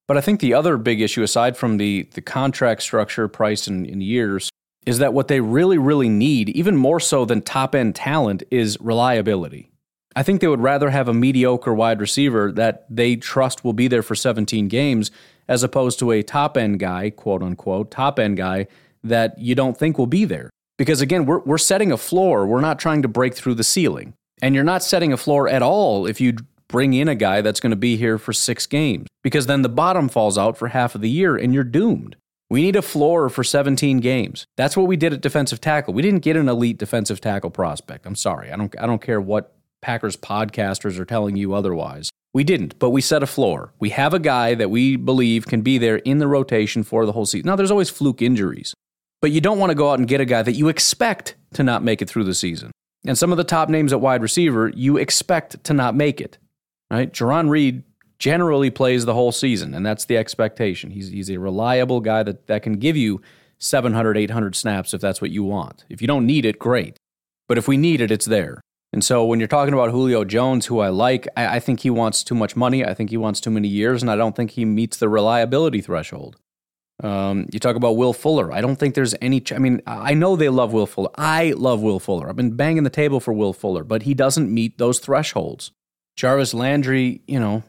But 0.08 0.18
I 0.18 0.22
think 0.22 0.40
the 0.40 0.54
other 0.54 0.78
big 0.78 1.02
issue, 1.02 1.24
aside 1.24 1.58
from 1.58 1.78
the, 1.78 2.08
the 2.14 2.22
contract 2.22 2.84
structure, 2.84 3.28
price, 3.28 3.66
and, 3.66 3.88
in 3.88 4.02
years, 4.02 4.52
is 4.86 5.00
that 5.00 5.12
what 5.12 5.30
they 5.30 5.42
really, 5.42 5.80
really 5.80 6.10
need, 6.10 6.50
even 6.50 6.78
more 6.78 7.00
so 7.00 7.26
than 7.26 7.42
top 7.42 7.74
end 7.74 7.96
talent, 7.96 8.44
is 8.52 8.78
reliability. 8.80 9.72
I 10.16 10.22
think 10.22 10.42
they 10.42 10.48
would 10.48 10.62
rather 10.62 10.92
have 10.92 11.08
a 11.08 11.14
mediocre 11.14 11.74
wide 11.74 12.00
receiver 12.00 12.52
that 12.52 12.86
they 12.88 13.16
trust 13.16 13.64
will 13.64 13.74
be 13.74 13.88
there 13.88 14.04
for 14.04 14.14
17 14.14 14.68
games 14.68 15.10
as 15.48 15.64
opposed 15.64 15.98
to 16.00 16.12
a 16.12 16.22
top 16.22 16.56
end 16.56 16.80
guy, 16.80 17.10
quote 17.10 17.42
unquote, 17.42 17.90
top 17.90 18.20
end 18.20 18.38
guy 18.38 18.68
that 19.04 19.40
you 19.40 19.56
don't 19.56 19.76
think 19.76 19.98
will 19.98 20.06
be 20.06 20.24
there. 20.24 20.52
Because 20.78 21.02
again, 21.02 21.26
we're, 21.26 21.40
we're 21.40 21.58
setting 21.58 21.92
a 21.92 21.98
floor, 21.98 22.46
we're 22.46 22.62
not 22.62 22.78
trying 22.78 23.02
to 23.02 23.08
break 23.08 23.34
through 23.34 23.56
the 23.56 23.64
ceiling. 23.64 24.14
And 24.44 24.54
you're 24.54 24.66
not 24.66 24.84
setting 24.84 25.14
a 25.14 25.18
floor 25.18 25.48
at 25.48 25.62
all 25.62 26.06
if 26.06 26.20
you 26.20 26.34
bring 26.68 26.94
in 26.94 27.08
a 27.08 27.16
guy 27.16 27.40
that's 27.40 27.62
going 27.62 27.70
to 27.70 27.78
be 27.78 27.96
here 27.96 28.18
for 28.18 28.34
six 28.34 28.68
games, 28.68 29.08
because 29.24 29.46
then 29.46 29.62
the 29.62 29.70
bottom 29.70 30.10
falls 30.10 30.38
out 30.38 30.58
for 30.58 30.68
half 30.68 30.96
of 30.96 31.02
the 31.02 31.10
year 31.10 31.38
and 31.38 31.54
you're 31.54 31.64
doomed. 31.64 32.18
We 32.50 32.62
need 32.62 32.76
a 32.76 32.82
floor 32.82 33.30
for 33.30 33.42
17 33.42 34.02
games. 34.02 34.46
That's 34.58 34.76
what 34.76 34.88
we 34.88 34.98
did 34.98 35.14
at 35.14 35.22
defensive 35.22 35.62
tackle. 35.62 35.94
We 35.94 36.02
didn't 36.02 36.24
get 36.24 36.36
an 36.36 36.50
elite 36.50 36.78
defensive 36.78 37.22
tackle 37.22 37.52
prospect. 37.52 38.06
I'm 38.06 38.16
sorry. 38.16 38.52
I 38.52 38.58
don't 38.58 38.76
I 38.78 38.86
don't 38.86 39.02
care 39.02 39.22
what 39.22 39.56
Packers 39.82 40.18
podcasters 40.18 41.00
are 41.00 41.06
telling 41.06 41.38
you 41.38 41.54
otherwise. 41.54 42.10
We 42.34 42.44
didn't, 42.44 42.78
but 42.80 42.90
we 42.90 43.00
set 43.00 43.24
a 43.24 43.28
floor. 43.28 43.74
We 43.80 43.92
have 43.92 44.14
a 44.14 44.20
guy 44.20 44.56
that 44.56 44.70
we 44.70 44.98
believe 44.98 45.48
can 45.48 45.62
be 45.62 45.78
there 45.78 45.98
in 45.98 46.18
the 46.18 46.28
rotation 46.28 46.84
for 46.84 47.06
the 47.06 47.14
whole 47.14 47.26
season. 47.26 47.48
Now 47.48 47.56
there's 47.56 47.72
always 47.72 47.90
fluke 47.90 48.22
injuries, 48.22 48.74
but 49.22 49.32
you 49.32 49.40
don't 49.40 49.58
want 49.58 49.70
to 49.70 49.76
go 49.76 49.90
out 49.90 50.00
and 50.00 50.08
get 50.08 50.20
a 50.20 50.26
guy 50.26 50.42
that 50.42 50.54
you 50.54 50.68
expect 50.68 51.36
to 51.54 51.64
not 51.64 51.82
make 51.82 52.02
it 52.02 52.10
through 52.10 52.26
the 52.26 52.34
season. 52.34 52.72
And 53.06 53.18
some 53.18 53.32
of 53.32 53.38
the 53.38 53.44
top 53.44 53.70
names 53.70 53.92
at 53.92 54.02
wide 54.02 54.22
receiver, 54.22 54.72
you 54.76 54.98
expect 54.98 55.64
to 55.66 55.74
not 55.74 55.96
make 55.96 56.22
it. 56.22 56.38
Right? 56.90 57.12
Jarran 57.12 57.50
Reed 57.50 57.84
generally 58.20 58.70
plays 58.70 59.06
the 59.06 59.14
whole 59.14 59.32
season, 59.32 59.74
and 59.74 59.86
that's 59.86 60.06
the 60.06 60.18
expectation. 60.18 60.92
He's, 60.92 61.10
he's 61.10 61.30
a 61.30 61.40
reliable 61.40 62.00
guy 62.00 62.24
that, 62.24 62.48
that 62.48 62.64
can 62.64 62.74
give 62.74 62.96
you 62.96 63.22
700, 63.60 64.18
800 64.18 64.56
snaps 64.56 64.94
if 64.94 65.02
that's 65.02 65.22
what 65.22 65.32
you 65.32 65.44
want. 65.44 65.86
If 65.90 66.02
you 66.02 66.08
don't 66.08 66.26
need 66.26 66.46
it, 66.46 66.60
great. 66.60 66.96
But 67.48 67.58
if 67.58 67.68
we 67.68 67.78
need 67.78 68.00
it, 68.00 68.12
it's 68.12 68.26
there. 68.26 68.62
And 68.94 69.04
so 69.04 69.26
when 69.26 69.40
you're 69.40 69.48
talking 69.48 69.74
about 69.74 69.90
Julio 69.90 70.24
Jones, 70.24 70.68
who 70.68 70.80
I 70.80 70.90
like, 70.90 71.28
I, 71.36 71.56
I 71.56 71.60
think 71.60 71.80
he 71.80 71.90
wants 71.90 72.24
too 72.24 72.36
much 72.36 72.56
money. 72.56 72.86
I 72.86 72.94
think 72.94 73.10
he 73.10 73.18
wants 73.18 73.42
too 73.42 73.50
many 73.50 73.68
years, 73.68 74.02
and 74.02 74.12
I 74.12 74.16
don't 74.16 74.36
think 74.36 74.52
he 74.52 74.66
meets 74.66 74.98
the 74.98 75.10
reliability 75.10 75.82
threshold. 75.82 76.38
Um, 77.02 77.48
you 77.52 77.60
talk 77.60 77.76
about 77.76 77.98
Will 77.98 78.14
Fuller. 78.14 78.54
I 78.54 78.62
don't 78.62 78.76
think 78.76 78.96
there's 78.96 79.16
any. 79.22 79.40
Ch- 79.40 79.54
I 79.54 79.58
mean, 79.58 79.82
I 79.88 80.14
know 80.14 80.36
they 80.36 80.50
love 80.50 80.74
Will 80.74 80.86
Fuller. 80.86 81.10
I 81.16 81.54
love 81.58 81.82
Will 81.82 82.00
Fuller. 82.00 82.30
I've 82.30 82.36
been 82.36 82.56
banging 82.56 82.84
the 82.84 82.90
table 82.90 83.20
for 83.20 83.34
Will 83.34 83.54
Fuller, 83.54 83.84
but 83.84 84.04
he 84.04 84.14
doesn't 84.14 84.54
meet 84.54 84.78
those 84.78 85.00
thresholds. 85.00 85.72
Jarvis 86.16 86.54
Landry, 86.54 87.22
you 87.28 87.40
know, 87.40 87.64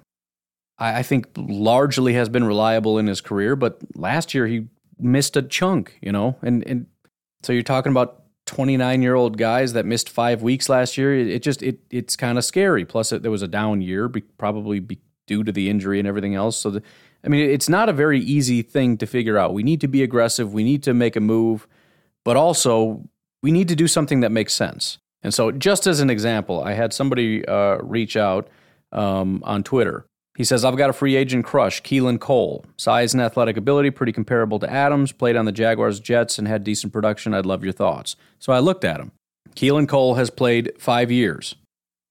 I, 0.78 0.98
I 0.98 1.02
think 1.02 1.28
largely 1.36 2.14
has 2.14 2.28
been 2.28 2.44
reliable 2.44 2.98
in 2.98 3.06
his 3.06 3.20
career, 3.20 3.56
but 3.56 3.78
last 3.94 4.34
year 4.34 4.46
he 4.46 4.66
missed 4.98 5.36
a 5.36 5.42
chunk, 5.42 5.98
you 6.02 6.12
know, 6.12 6.36
and 6.42 6.66
and 6.66 6.86
so 7.42 7.52
you're 7.52 7.62
talking 7.62 7.92
about 7.92 8.22
29 8.46 9.02
year 9.02 9.14
old 9.14 9.38
guys 9.38 9.72
that 9.72 9.86
missed 9.86 10.08
five 10.08 10.42
weeks 10.42 10.68
last 10.68 10.98
year. 10.98 11.18
It, 11.18 11.28
it 11.28 11.42
just 11.42 11.62
it 11.62 11.78
it's 11.90 12.16
kind 12.16 12.38
of 12.38 12.44
scary. 12.44 12.84
Plus, 12.84 13.12
it, 13.12 13.22
there 13.22 13.30
was 13.30 13.42
a 13.42 13.48
down 13.48 13.80
year, 13.80 14.08
be, 14.08 14.20
probably 14.20 14.80
be, 14.80 14.98
due 15.26 15.42
to 15.42 15.52
the 15.52 15.70
injury 15.70 15.98
and 15.98 16.06
everything 16.06 16.34
else. 16.34 16.56
So 16.56 16.70
the, 16.70 16.82
I 17.24 17.28
mean, 17.28 17.48
it's 17.48 17.68
not 17.68 17.88
a 17.88 17.92
very 17.92 18.20
easy 18.20 18.62
thing 18.62 18.98
to 18.98 19.06
figure 19.06 19.38
out. 19.38 19.54
We 19.54 19.62
need 19.62 19.80
to 19.80 19.88
be 19.88 20.02
aggressive, 20.02 20.52
we 20.52 20.64
need 20.64 20.82
to 20.84 20.94
make 20.94 21.16
a 21.16 21.20
move, 21.20 21.66
but 22.24 22.36
also 22.36 23.08
we 23.42 23.50
need 23.50 23.68
to 23.68 23.76
do 23.76 23.88
something 23.88 24.20
that 24.20 24.30
makes 24.30 24.52
sense. 24.52 24.98
And 25.22 25.32
so, 25.32 25.50
just 25.50 25.86
as 25.86 26.00
an 26.00 26.10
example, 26.10 26.62
I 26.62 26.74
had 26.74 26.92
somebody 26.92 27.46
uh, 27.46 27.78
reach 27.78 28.16
out 28.16 28.48
um, 28.92 29.42
on 29.44 29.62
Twitter. 29.62 30.04
He 30.36 30.44
says, 30.44 30.64
I've 30.64 30.76
got 30.76 30.90
a 30.90 30.92
free 30.92 31.14
agent 31.14 31.44
crush, 31.44 31.82
Keelan 31.82 32.18
Cole. 32.18 32.66
Size 32.76 33.14
and 33.14 33.22
athletic 33.22 33.56
ability 33.56 33.90
pretty 33.90 34.12
comparable 34.12 34.58
to 34.58 34.70
Adams, 34.70 35.12
played 35.12 35.36
on 35.36 35.44
the 35.44 35.52
Jaguars 35.52 36.00
Jets 36.00 36.38
and 36.38 36.48
had 36.48 36.64
decent 36.64 36.92
production. 36.92 37.32
I'd 37.32 37.46
love 37.46 37.62
your 37.62 37.72
thoughts. 37.72 38.16
So 38.40 38.52
I 38.52 38.58
looked 38.58 38.84
at 38.84 39.00
him. 39.00 39.12
Keelan 39.54 39.88
Cole 39.88 40.16
has 40.16 40.30
played 40.30 40.72
five 40.78 41.10
years. 41.10 41.54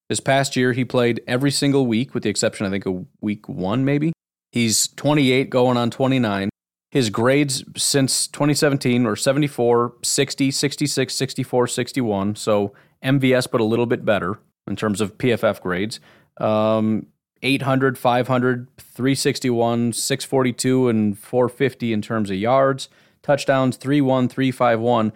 This 0.07 0.21
past 0.21 0.55
year, 0.55 0.73
he 0.73 0.85
played 0.85 1.21
every 1.27 1.51
single 1.51 1.85
week, 1.85 2.13
with 2.13 2.23
the 2.23 2.29
exception, 2.29 2.65
I 2.65 2.69
think, 2.69 2.85
of 2.85 3.05
week 3.19 3.49
one, 3.49 3.83
maybe. 3.83 4.13
He's 4.53 4.89
28 4.89 5.49
going 5.49 5.77
on 5.77 5.89
29. 5.89 6.49
His 6.91 7.09
grades 7.09 7.63
since 7.75 8.27
2017 8.27 9.03
were 9.03 9.15
74, 9.15 9.95
60, 10.03 10.51
66, 10.51 11.15
64, 11.15 11.67
61. 11.67 12.35
So 12.35 12.71
MVS, 13.03 13.49
but 13.49 13.61
a 13.61 13.63
little 13.63 13.87
bit 13.87 14.05
better 14.05 14.37
in 14.67 14.75
terms 14.75 15.01
of 15.01 15.17
PFF 15.17 15.59
grades. 15.59 15.99
Um, 16.37 17.07
800, 17.41 17.97
500, 17.97 18.67
361, 18.77 19.93
642, 19.93 20.87
and 20.87 21.17
450 21.17 21.91
in 21.91 22.03
terms 22.03 22.29
of 22.29 22.35
yards. 22.37 22.89
Touchdowns, 23.23 23.75
3 23.77 24.01
1, 24.01 24.29
3 24.29 24.51
5 24.51 24.79
1. 24.79 25.13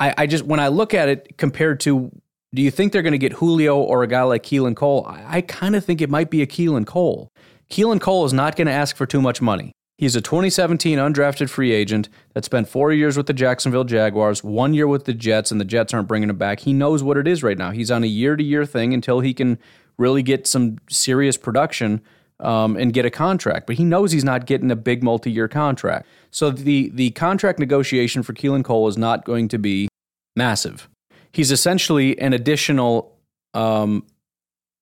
I, 0.00 0.14
I 0.18 0.26
just, 0.26 0.44
when 0.44 0.58
I 0.58 0.66
look 0.66 0.92
at 0.92 1.08
it 1.08 1.38
compared 1.38 1.78
to, 1.80 2.10
do 2.52 2.60
you 2.60 2.72
think 2.72 2.92
they're 2.92 3.02
going 3.02 3.12
to 3.12 3.18
get 3.18 3.34
Julio 3.34 3.78
or 3.78 4.02
a 4.02 4.08
guy 4.08 4.24
like 4.24 4.42
Keelan 4.42 4.74
Cole? 4.74 5.06
I, 5.06 5.36
I 5.36 5.40
kind 5.42 5.76
of 5.76 5.84
think 5.84 6.00
it 6.00 6.10
might 6.10 6.30
be 6.30 6.42
a 6.42 6.48
Keelan 6.48 6.84
Cole. 6.84 7.30
Keelan 7.72 8.02
Cole 8.02 8.26
is 8.26 8.34
not 8.34 8.54
going 8.54 8.66
to 8.66 8.72
ask 8.72 8.96
for 8.96 9.06
too 9.06 9.22
much 9.22 9.40
money. 9.40 9.72
He's 9.96 10.14
a 10.14 10.20
2017 10.20 10.98
undrafted 10.98 11.48
free 11.48 11.72
agent 11.72 12.10
that 12.34 12.44
spent 12.44 12.68
four 12.68 12.92
years 12.92 13.16
with 13.16 13.26
the 13.26 13.32
Jacksonville 13.32 13.84
Jaguars, 13.84 14.44
one 14.44 14.74
year 14.74 14.86
with 14.86 15.06
the 15.06 15.14
Jets, 15.14 15.50
and 15.50 15.58
the 15.58 15.64
Jets 15.64 15.94
aren't 15.94 16.06
bringing 16.06 16.28
him 16.28 16.36
back. 16.36 16.60
He 16.60 16.74
knows 16.74 17.02
what 17.02 17.16
it 17.16 17.26
is 17.26 17.42
right 17.42 17.56
now. 17.56 17.70
He's 17.70 17.90
on 17.90 18.04
a 18.04 18.08
year 18.08 18.36
to 18.36 18.44
year 18.44 18.66
thing 18.66 18.92
until 18.92 19.20
he 19.20 19.32
can 19.32 19.58
really 19.96 20.22
get 20.22 20.46
some 20.46 20.76
serious 20.90 21.38
production 21.38 22.02
um, 22.40 22.76
and 22.76 22.92
get 22.92 23.06
a 23.06 23.10
contract. 23.10 23.66
But 23.66 23.76
he 23.76 23.84
knows 23.84 24.12
he's 24.12 24.24
not 24.24 24.44
getting 24.44 24.70
a 24.70 24.76
big 24.76 25.02
multi 25.02 25.30
year 25.30 25.48
contract. 25.48 26.06
So 26.30 26.50
the, 26.50 26.90
the 26.92 27.12
contract 27.12 27.58
negotiation 27.58 28.22
for 28.22 28.34
Keelan 28.34 28.64
Cole 28.64 28.86
is 28.88 28.98
not 28.98 29.24
going 29.24 29.48
to 29.48 29.58
be 29.58 29.88
massive. 30.36 30.90
He's 31.32 31.50
essentially 31.50 32.18
an 32.18 32.34
additional 32.34 33.16
um, 33.54 34.04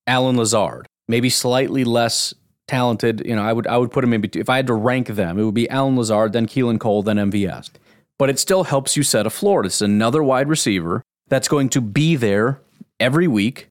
Allen 0.08 0.36
Lazard, 0.36 0.88
maybe 1.06 1.30
slightly 1.30 1.84
less 1.84 2.34
talented. 2.70 3.22
You 3.26 3.34
know, 3.34 3.42
I 3.42 3.52
would 3.52 3.66
I 3.66 3.76
would 3.76 3.90
put 3.90 4.04
him 4.04 4.12
in 4.12 4.20
between. 4.20 4.40
If 4.40 4.48
I 4.48 4.56
had 4.56 4.68
to 4.68 4.74
rank 4.74 5.08
them, 5.08 5.38
it 5.38 5.44
would 5.44 5.54
be 5.54 5.68
Allen 5.68 5.96
Lazard, 5.96 6.32
then 6.32 6.46
Keelan 6.46 6.78
Cole, 6.78 7.02
then 7.02 7.16
MVS. 7.16 7.70
But 8.18 8.30
it 8.30 8.38
still 8.38 8.64
helps 8.64 8.96
you 8.96 9.02
set 9.02 9.26
a 9.26 9.30
floor. 9.30 9.64
It's 9.64 9.80
another 9.80 10.22
wide 10.22 10.48
receiver 10.48 11.02
that's 11.28 11.48
going 11.48 11.68
to 11.70 11.80
be 11.80 12.16
there 12.16 12.60
every 13.00 13.26
week. 13.26 13.68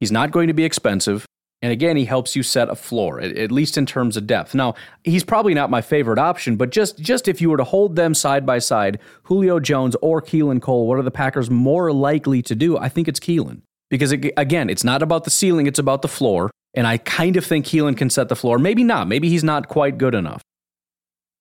He's 0.00 0.12
not 0.12 0.30
going 0.30 0.46
to 0.48 0.54
be 0.54 0.64
expensive. 0.64 1.26
And 1.60 1.72
again, 1.72 1.96
he 1.96 2.04
helps 2.04 2.36
you 2.36 2.44
set 2.44 2.68
a 2.68 2.76
floor, 2.76 3.20
at, 3.20 3.50
least 3.50 3.76
in 3.76 3.84
terms 3.84 4.16
of 4.16 4.28
depth. 4.28 4.54
Now, 4.54 4.76
he's 5.02 5.24
probably 5.24 5.54
not 5.54 5.70
my 5.70 5.80
favorite 5.80 6.20
option, 6.20 6.54
but 6.56 6.70
just, 6.70 7.00
just 7.00 7.26
if 7.26 7.40
you 7.40 7.50
were 7.50 7.56
to 7.56 7.64
hold 7.64 7.96
them 7.96 8.14
side 8.14 8.46
by 8.46 8.60
side, 8.60 9.00
Julio 9.24 9.58
Jones 9.58 9.96
or 10.00 10.22
Keelan 10.22 10.62
Cole, 10.62 10.86
what 10.86 11.00
are 11.00 11.02
the 11.02 11.10
Packers 11.10 11.50
more 11.50 11.92
likely 11.92 12.42
to 12.42 12.54
do? 12.54 12.78
I 12.78 12.88
think 12.88 13.08
it's 13.08 13.18
Keelan. 13.18 13.62
Because 13.90 14.12
again, 14.12 14.70
it's 14.70 14.84
not 14.84 15.02
about 15.02 15.24
the 15.24 15.30
ceiling, 15.30 15.66
it's 15.66 15.80
about 15.80 16.02
the 16.02 16.08
floor. 16.08 16.52
And 16.78 16.86
I 16.86 16.96
kind 16.98 17.36
of 17.36 17.44
think 17.44 17.66
Keelan 17.66 17.96
can 17.96 18.08
set 18.08 18.28
the 18.28 18.36
floor. 18.36 18.56
Maybe 18.56 18.84
not. 18.84 19.08
Maybe 19.08 19.28
he's 19.28 19.42
not 19.42 19.66
quite 19.66 19.98
good 19.98 20.14
enough. 20.14 20.42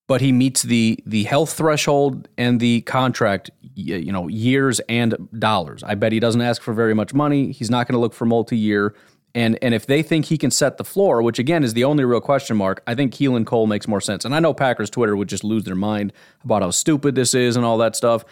But 0.07 0.19
he 0.19 0.31
meets 0.31 0.63
the 0.63 0.97
the 1.05 1.25
health 1.25 1.53
threshold 1.53 2.27
and 2.39 2.59
the 2.59 2.81
contract, 2.81 3.51
you 3.75 4.11
know, 4.11 4.27
years 4.29 4.79
and 4.89 5.15
dollars. 5.37 5.83
I 5.83 5.93
bet 5.93 6.11
he 6.11 6.19
doesn't 6.19 6.41
ask 6.41 6.59
for 6.59 6.73
very 6.73 6.95
much 6.95 7.13
money. 7.13 7.51
He's 7.51 7.69
not 7.69 7.87
going 7.87 7.93
to 7.93 7.99
look 7.99 8.15
for 8.15 8.25
multi-year. 8.25 8.95
And 9.35 9.59
and 9.61 9.75
if 9.75 9.85
they 9.85 10.01
think 10.01 10.25
he 10.25 10.39
can 10.39 10.49
set 10.49 10.77
the 10.77 10.83
floor, 10.83 11.21
which 11.21 11.37
again 11.37 11.63
is 11.63 11.75
the 11.75 11.83
only 11.83 12.03
real 12.03 12.19
question 12.19 12.57
mark, 12.57 12.81
I 12.87 12.95
think 12.95 13.13
Keelan 13.13 13.45
Cole 13.45 13.67
makes 13.67 13.87
more 13.87 14.01
sense. 14.01 14.25
And 14.25 14.33
I 14.33 14.39
know 14.39 14.55
Packers 14.55 14.89
Twitter 14.89 15.15
would 15.15 15.29
just 15.29 15.43
lose 15.43 15.65
their 15.65 15.75
mind 15.75 16.13
about 16.43 16.63
how 16.63 16.71
stupid 16.71 17.13
this 17.13 17.35
is 17.35 17.55
and 17.55 17.63
all 17.63 17.77
that 17.77 17.95
stuff 17.95 18.25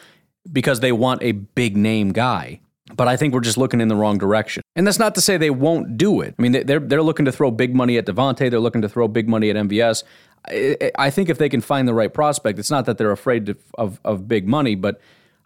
because 0.52 0.80
they 0.80 0.91
want 0.91 1.22
a 1.22 1.34
big 1.34 1.78
name 1.78 2.13
guy 2.13 2.62
but 2.93 3.08
I 3.08 3.17
think 3.17 3.34
we're 3.34 3.39
just 3.39 3.58
looking 3.58 3.82
in 3.82 3.88
the 3.88 3.95
wrong 3.95 4.17
direction. 4.17 4.62
And 4.76 4.86
that's 4.86 5.00
not 5.00 5.15
to 5.15 5.21
say 5.21 5.38
they 5.38 5.50
won't 5.50 5.98
do 5.98 6.21
it. 6.21 6.36
I 6.38 6.41
mean, 6.41 6.52
they're 6.52 6.80
they're 6.80 7.02
looking 7.02 7.26
to 7.26 7.32
throw 7.32 7.50
big 7.52 7.74
money 7.74 7.98
at 7.98 8.06
Davante. 8.06 8.50
They're 8.50 8.60
looking 8.60 8.82
to 8.84 8.89
throw 8.89 9.08
big 9.08 9.28
money 9.28 9.50
at 9.50 9.56
MVS. 9.56 10.04
I 10.48 11.10
think 11.10 11.30
if 11.30 11.39
they 11.39 11.50
can 11.50 11.62
find 11.62 11.88
the 11.88 11.93
right 11.93 12.13
prospect, 12.13 12.60
it's 12.60 12.69
not 12.69 12.86
that 12.86 13.00
they're 13.00 13.12
afraid 13.12 13.50
of, 13.50 13.58
of, 13.80 14.00
of 14.06 14.28
big 14.28 14.48
money, 14.48 14.76
but 14.76 15.02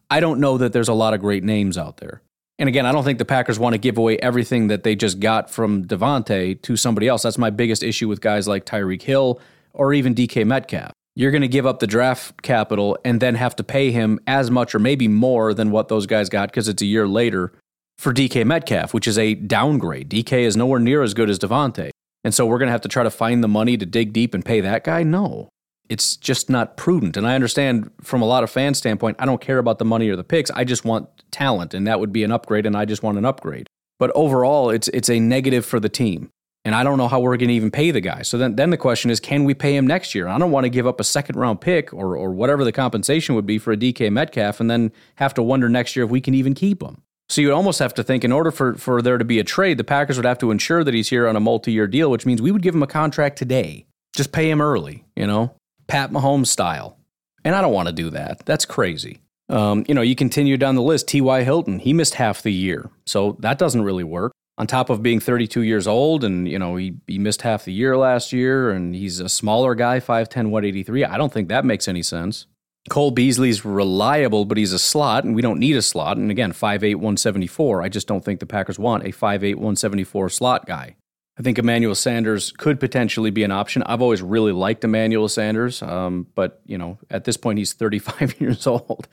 I 0.09 0.19
don't 0.19 0.41
know 0.41 0.57
that 0.57 0.73
there's 0.73 0.89
a 0.89 0.93
lot 0.93 1.13
of 1.13 1.21
great 1.21 1.41
names 1.41 1.77
out 1.77 1.97
there. 1.97 2.21
And 2.57 2.67
again, 2.67 2.85
I 2.85 2.91
don't 2.91 3.05
think 3.05 3.17
the 3.17 3.23
Packers 3.23 3.57
want 3.57 3.75
to 3.75 3.77
give 3.77 3.97
away 3.97 4.17
everything 4.17 4.67
that 4.67 4.83
they 4.83 4.97
just 4.97 5.21
got 5.21 5.49
from 5.49 5.85
Davante 5.85 6.61
to 6.63 6.75
somebody 6.75 7.07
else. 7.07 7.23
That's 7.23 7.37
my 7.37 7.49
biggest 7.49 7.81
issue 7.81 8.09
with 8.09 8.19
guys 8.19 8.45
like 8.45 8.65
Tyreek 8.65 9.01
Hill 9.01 9.39
or 9.71 9.93
even 9.93 10.13
DK 10.13 10.45
Metcalf 10.45 10.91
you're 11.19 11.31
going 11.31 11.41
to 11.41 11.49
give 11.49 11.65
up 11.65 11.79
the 11.79 11.85
draft 11.85 12.41
capital 12.43 12.97
and 13.03 13.19
then 13.19 13.35
have 13.35 13.53
to 13.53 13.61
pay 13.61 13.91
him 13.91 14.21
as 14.25 14.49
much 14.49 14.73
or 14.73 14.79
maybe 14.79 15.09
more 15.09 15.53
than 15.53 15.69
what 15.69 15.89
those 15.89 16.05
guys 16.05 16.29
got 16.29 16.47
because 16.47 16.69
it's 16.69 16.81
a 16.81 16.85
year 16.85 17.09
later 17.09 17.51
for 17.97 18.13
DK 18.13 18.45
Metcalf, 18.45 18.93
which 18.93 19.05
is 19.05 19.17
a 19.17 19.35
downgrade. 19.35 20.09
DK 20.09 20.31
is 20.43 20.55
nowhere 20.55 20.79
near 20.79 21.03
as 21.03 21.13
good 21.13 21.29
as 21.29 21.37
Davante. 21.37 21.89
And 22.23 22.33
so 22.33 22.45
we're 22.45 22.57
going 22.57 22.67
to 22.67 22.71
have 22.71 22.79
to 22.81 22.87
try 22.87 23.03
to 23.03 23.11
find 23.11 23.43
the 23.43 23.49
money 23.49 23.75
to 23.75 23.85
dig 23.85 24.13
deep 24.13 24.33
and 24.33 24.45
pay 24.45 24.61
that 24.61 24.85
guy? 24.85 25.03
No. 25.03 25.49
It's 25.89 26.15
just 26.15 26.49
not 26.49 26.77
prudent. 26.77 27.17
And 27.17 27.27
I 27.27 27.35
understand 27.35 27.91
from 28.01 28.21
a 28.21 28.25
lot 28.25 28.45
of 28.45 28.49
fan 28.49 28.73
standpoint, 28.73 29.17
I 29.19 29.25
don't 29.25 29.41
care 29.41 29.57
about 29.57 29.77
the 29.77 29.83
money 29.83 30.07
or 30.07 30.15
the 30.15 30.23
picks. 30.23 30.49
I 30.51 30.63
just 30.63 30.85
want 30.85 31.09
talent 31.31 31.73
and 31.73 31.85
that 31.85 31.99
would 31.99 32.13
be 32.13 32.23
an 32.23 32.31
upgrade 32.31 32.65
and 32.65 32.77
I 32.77 32.85
just 32.85 33.03
want 33.03 33.17
an 33.17 33.25
upgrade. 33.25 33.67
But 33.97 34.11
overall, 34.15 34.69
it's 34.69 34.87
it's 34.89 35.09
a 35.09 35.19
negative 35.19 35.65
for 35.65 35.81
the 35.81 35.89
team 35.89 36.29
and 36.69 36.75
I 36.75 36.83
don't 36.83 36.99
know 36.99 37.07
how 37.07 37.19
we're 37.19 37.35
going 37.35 37.47
to 37.47 37.55
even 37.55 37.71
pay 37.71 37.89
the 37.89 37.99
guy. 37.99 38.21
So 38.21 38.37
then, 38.37 38.55
then 38.55 38.69
the 38.69 38.77
question 38.77 39.09
is, 39.09 39.19
can 39.19 39.43
we 39.43 39.55
pay 39.55 39.75
him 39.75 39.87
next 39.87 40.13
year? 40.13 40.27
I 40.27 40.37
don't 40.37 40.51
want 40.51 40.65
to 40.65 40.69
give 40.69 40.85
up 40.85 40.99
a 40.99 41.03
second 41.03 41.35
round 41.35 41.61
pick 41.61 41.91
or, 41.91 42.15
or 42.15 42.29
whatever 42.29 42.63
the 42.63 42.71
compensation 42.71 43.33
would 43.33 43.47
be 43.47 43.57
for 43.57 43.71
a 43.71 43.75
DK 43.75 44.11
Metcalf 44.11 44.59
and 44.59 44.69
then 44.69 44.91
have 45.15 45.33
to 45.33 45.41
wonder 45.41 45.67
next 45.67 45.95
year 45.95 46.05
if 46.05 46.11
we 46.11 46.21
can 46.21 46.35
even 46.35 46.53
keep 46.53 46.83
him. 46.83 47.01
So 47.27 47.41
you 47.41 47.51
almost 47.55 47.79
have 47.79 47.95
to 47.95 48.03
think 48.03 48.23
in 48.23 48.31
order 48.31 48.51
for, 48.51 48.75
for 48.75 49.01
there 49.01 49.17
to 49.17 49.25
be 49.25 49.39
a 49.39 49.43
trade, 49.43 49.79
the 49.79 49.83
Packers 49.83 50.17
would 50.17 50.27
have 50.27 50.37
to 50.37 50.51
ensure 50.51 50.83
that 50.83 50.93
he's 50.93 51.09
here 51.09 51.27
on 51.27 51.35
a 51.35 51.39
multi 51.39 51.71
year 51.71 51.87
deal, 51.87 52.11
which 52.11 52.27
means 52.27 52.39
we 52.39 52.51
would 52.51 52.61
give 52.61 52.75
him 52.75 52.83
a 52.83 52.87
contract 52.87 53.39
today. 53.39 53.87
Just 54.15 54.31
pay 54.31 54.47
him 54.47 54.61
early, 54.61 55.05
you 55.15 55.25
know, 55.25 55.55
Pat 55.87 56.11
Mahomes 56.11 56.47
style. 56.47 56.99
And 57.43 57.55
I 57.55 57.61
don't 57.61 57.73
want 57.73 57.87
to 57.87 57.93
do 57.95 58.11
that. 58.11 58.45
That's 58.45 58.65
crazy. 58.65 59.21
Um, 59.49 59.85
you 59.87 59.95
know, 59.95 60.03
you 60.03 60.15
continue 60.15 60.55
down 60.55 60.75
the 60.75 60.83
list. 60.83 61.07
T.Y. 61.07 61.41
Hilton, 61.41 61.79
he 61.79 61.93
missed 61.93 62.13
half 62.13 62.43
the 62.43 62.53
year. 62.53 62.91
So 63.07 63.37
that 63.39 63.57
doesn't 63.57 63.81
really 63.81 64.03
work 64.03 64.33
on 64.59 64.67
top 64.67 64.89
of 64.89 65.01
being 65.01 65.21
32 65.21 65.61
years 65.61 65.87
old 65.87 66.23
and 66.23 66.47
you 66.47 66.59
know 66.59 66.75
he, 66.75 66.93
he 67.07 67.17
missed 67.17 67.41
half 67.41 67.63
the 67.63 67.73
year 67.73 67.97
last 67.97 68.33
year 68.33 68.69
and 68.69 68.93
he's 68.93 69.19
a 69.19 69.29
smaller 69.29 69.73
guy 69.73 69.99
5'10 69.99 70.49
183 70.49 71.05
i 71.05 71.17
don't 71.17 71.33
think 71.33 71.47
that 71.47 71.65
makes 71.65 71.87
any 71.87 72.03
sense. 72.03 72.45
Cole 72.89 73.11
beasley's 73.11 73.65
reliable 73.65 74.45
but 74.45 74.57
he's 74.57 74.73
a 74.73 74.79
slot 74.79 75.23
and 75.23 75.33
we 75.35 75.41
don't 75.41 75.59
need 75.59 75.75
a 75.75 75.81
slot. 75.81 76.17
And 76.17 76.29
again 76.29 76.51
5'8 76.51 76.95
174 76.95 77.81
i 77.81 77.89
just 77.89 78.07
don't 78.07 78.23
think 78.23 78.39
the 78.39 78.45
packers 78.45 78.77
want 78.77 79.03
a 79.05 79.09
5'8 79.09 79.55
174 79.55 80.29
slot 80.29 80.67
guy. 80.67 80.95
I 81.37 81.41
think 81.41 81.57
emmanuel 81.57 81.95
sanders 81.95 82.51
could 82.51 82.81
potentially 82.81 83.31
be 83.31 83.43
an 83.43 83.51
option. 83.51 83.81
I've 83.83 84.01
always 84.01 84.21
really 84.21 84.51
liked 84.51 84.83
emmanuel 84.83 85.29
sanders 85.29 85.81
um, 85.81 86.27
but 86.35 86.61
you 86.65 86.77
know 86.77 86.97
at 87.09 87.23
this 87.23 87.37
point 87.37 87.59
he's 87.59 87.71
35 87.73 88.41
years 88.41 88.67
old 88.67 89.07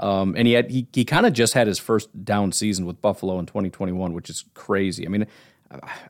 um, 0.00 0.34
and 0.36 0.46
he 0.46 0.54
had 0.54 0.70
he, 0.70 0.86
he 0.92 1.04
kind 1.04 1.26
of 1.26 1.32
just 1.32 1.52
had 1.54 1.66
his 1.66 1.78
first 1.78 2.24
down 2.24 2.52
season 2.52 2.86
with 2.86 3.00
Buffalo 3.02 3.38
in 3.38 3.46
2021, 3.46 4.14
which 4.14 4.30
is 4.30 4.44
crazy. 4.54 5.06
I 5.06 5.10
mean, 5.10 5.26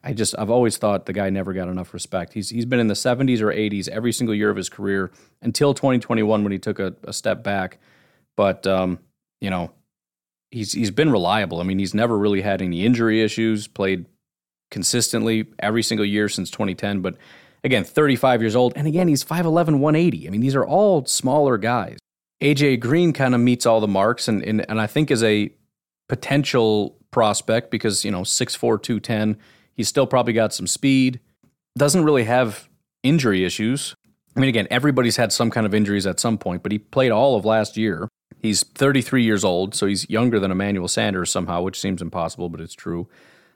I 0.03 0.13
just 0.13 0.35
I've 0.39 0.49
always 0.49 0.79
thought 0.79 1.07
the 1.07 1.13
guy 1.13 1.29
never 1.29 1.53
got 1.53 1.69
enough 1.69 1.93
respect. 1.93 2.33
He's 2.33 2.49
he's 2.49 2.65
been 2.65 2.81
in 2.81 2.87
the 2.87 2.95
70s 2.95 3.41
or 3.41 3.49
80s 3.49 3.89
every 3.89 4.13
single 4.13 4.35
year 4.35 4.49
of 4.49 4.57
his 4.57 4.69
career 4.69 5.11
until 5.43 5.75
2021 5.75 6.43
when 6.43 6.53
he 6.53 6.59
took 6.59 6.79
a, 6.79 6.95
a 7.03 7.13
step 7.13 7.43
back. 7.43 7.79
But 8.37 8.67
um, 8.67 9.01
you 9.41 9.51
know, 9.51 9.73
he's 10.51 10.73
he's 10.73 10.93
been 10.93 11.11
reliable. 11.11 11.61
I 11.61 11.65
mean, 11.65 11.79
he's 11.79 11.93
never 11.93 12.17
really 12.17 12.41
had 12.41 12.63
any 12.63 12.87
injury 12.87 13.23
issues. 13.23 13.67
Played 13.67 14.07
consistently 14.71 15.47
every 15.59 15.83
single 15.83 16.07
year 16.07 16.29
since 16.29 16.49
2010. 16.51 17.01
But 17.01 17.17
again, 17.65 17.83
35 17.83 18.41
years 18.41 18.55
old, 18.55 18.73
and 18.77 18.87
again, 18.87 19.09
he's 19.09 19.25
5'11", 19.25 19.81
180. 19.81 20.29
I 20.29 20.31
mean, 20.31 20.41
these 20.41 20.55
are 20.55 20.65
all 20.65 21.05
smaller 21.07 21.59
guys. 21.59 21.99
AJ 22.41 22.81
Green 22.81 23.13
kind 23.13 23.35
of 23.35 23.41
meets 23.41 23.67
all 23.67 23.81
the 23.81 23.89
marks 23.89 24.29
and, 24.29 24.43
and, 24.43 24.69
and 24.69 24.81
I 24.81 24.87
think 24.87 25.11
is 25.11 25.23
a 25.23 25.51
potential 26.09 26.97
prospect 27.11 27.71
because, 27.71 28.05
you 28.05 28.11
know, 28.11 28.23
6'4, 28.23 28.83
210. 28.83 29.37
He's 29.75 29.89
still 29.89 30.07
probably 30.07 30.33
got 30.33 30.53
some 30.53 30.67
speed. 30.67 31.21
Doesn't 31.77 32.05
really 32.05 32.25
have 32.25 32.69
injury 33.03 33.45
issues. 33.45 33.95
I 34.37 34.41
mean, 34.41 34.49
again, 34.49 34.69
everybody's 34.71 35.17
had 35.17 35.33
some 35.33 35.51
kind 35.51 35.67
of 35.67 35.75
injuries 35.75 36.07
at 36.07 36.21
some 36.21 36.39
point, 36.39 36.63
but 36.63 36.73
he 36.73 36.79
played 36.79 37.11
all 37.11 37.37
of 37.37 37.45
last 37.45 37.77
year. 37.77 38.09
He's 38.39 38.63
33 38.63 39.23
years 39.23 39.45
old, 39.45 39.75
so 39.75 39.87
he's 39.87 40.09
younger 40.09 40.39
than 40.39 40.51
Emmanuel 40.51 40.89
Sanders 40.89 41.31
somehow, 41.31 41.63
which 41.63 41.79
seems 41.79 42.01
impossible, 42.01 42.49
but 42.49 42.61
it's 42.61 42.75
true. 42.75 43.09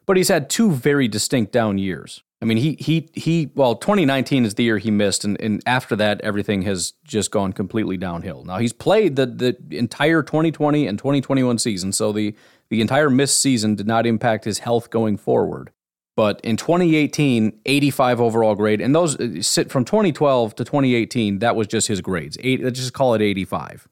But 0.05 0.16
he's 0.16 0.29
had 0.29 0.51
two 0.51 0.70
very 0.73 1.09
distinct 1.09 1.53
down 1.53 1.79
years. 1.79 2.23
I 2.42 2.47
mean, 2.47 2.59
he 2.59 2.77
he 2.79 3.09
he. 3.14 3.51
Well, 3.55 3.77
2019 3.77 4.44
is 4.44 4.55
the 4.55 4.64
year 4.64 4.79
he 4.79 4.90
missed, 4.90 5.25
and, 5.25 5.40
and 5.40 5.62
after 5.66 5.97
that, 5.97 6.20
everything 6.20 6.62
has 6.62 6.92
just 7.05 7.31
gone 7.31 7.53
completely 7.53 7.97
downhill. 7.97 8.44
Now 8.44 8.59
he's 8.59 8.73
played 8.73 9.16
the 9.16 9.27
the 9.27 9.57
entire 9.70 10.23
2020 10.23 10.87
and 10.87 10.99
2021 10.99 11.59
season, 11.59 11.92
so 11.92 12.12
the 12.12 12.35
the 12.68 12.81
entire 12.81 13.09
missed 13.09 13.40
season 13.40 13.77
did 13.77 13.87
not 13.87 14.07
impact 14.07 14.44
his 14.44 14.59
health 14.59 14.90
going 14.90 15.16
forward. 15.16 15.70
But 16.16 16.40
in 16.42 16.57
2018, 16.57 17.61
85 17.66 18.20
overall 18.20 18.55
grade, 18.55 18.81
and 18.81 18.94
those 18.94 19.18
uh, 19.18 19.40
sit 19.40 19.70
from 19.70 19.85
2012 19.85 20.55
to 20.57 20.64
2018. 20.64 21.38
That 21.40 21.57
was 21.57 21.66
just 21.66 21.88
his 21.88 22.01
grades. 22.01 22.37
Eight, 22.40 22.62
let's 22.62 22.79
just 22.79 22.92
call 22.92 23.14
it 23.14 23.23
85 23.23 23.88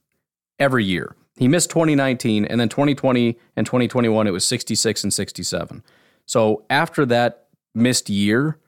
every 0.59 0.85
year. 0.85 1.17
He 1.37 1.49
missed 1.49 1.71
2019, 1.71 2.45
and 2.45 2.61
then 2.61 2.69
2020 2.69 3.39
and 3.57 3.67
2021, 3.67 4.27
it 4.27 4.31
was 4.31 4.45
66 4.45 5.03
and 5.03 5.13
67. 5.13 5.83
So 6.27 6.65
after 6.71 7.05
that 7.07 7.42
missed 7.75 8.11
year 8.11 8.59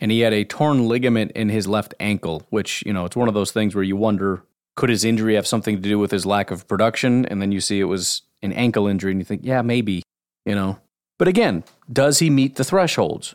and 0.00 0.10
he 0.10 0.20
had 0.20 0.32
a 0.32 0.44
torn 0.44 0.88
ligament 0.88 1.32
in 1.32 1.48
his 1.48 1.66
left 1.66 1.94
ankle, 2.00 2.46
which, 2.50 2.82
you 2.84 2.92
know, 2.92 3.04
it's 3.04 3.16
one 3.16 3.28
of 3.28 3.34
those 3.34 3.52
things 3.52 3.74
where 3.74 3.84
you 3.84 3.96
wonder 3.96 4.42
could 4.76 4.90
his 4.90 5.04
injury 5.04 5.34
have 5.36 5.46
something 5.46 5.76
to 5.76 5.82
do 5.82 5.98
with 5.98 6.10
his 6.10 6.26
lack 6.26 6.50
of 6.50 6.66
production? 6.66 7.24
And 7.26 7.40
then 7.40 7.52
you 7.52 7.60
see 7.60 7.80
it 7.80 7.84
was 7.84 8.22
an 8.42 8.52
ankle 8.52 8.86
injury 8.86 9.12
and 9.12 9.20
you 9.20 9.24
think, 9.24 9.42
yeah, 9.44 9.62
maybe, 9.62 10.02
you 10.44 10.54
know. 10.54 10.78
But 11.18 11.28
again, 11.28 11.64
does 11.92 12.18
he 12.18 12.28
meet 12.28 12.56
the 12.56 12.64
thresholds? 12.64 13.34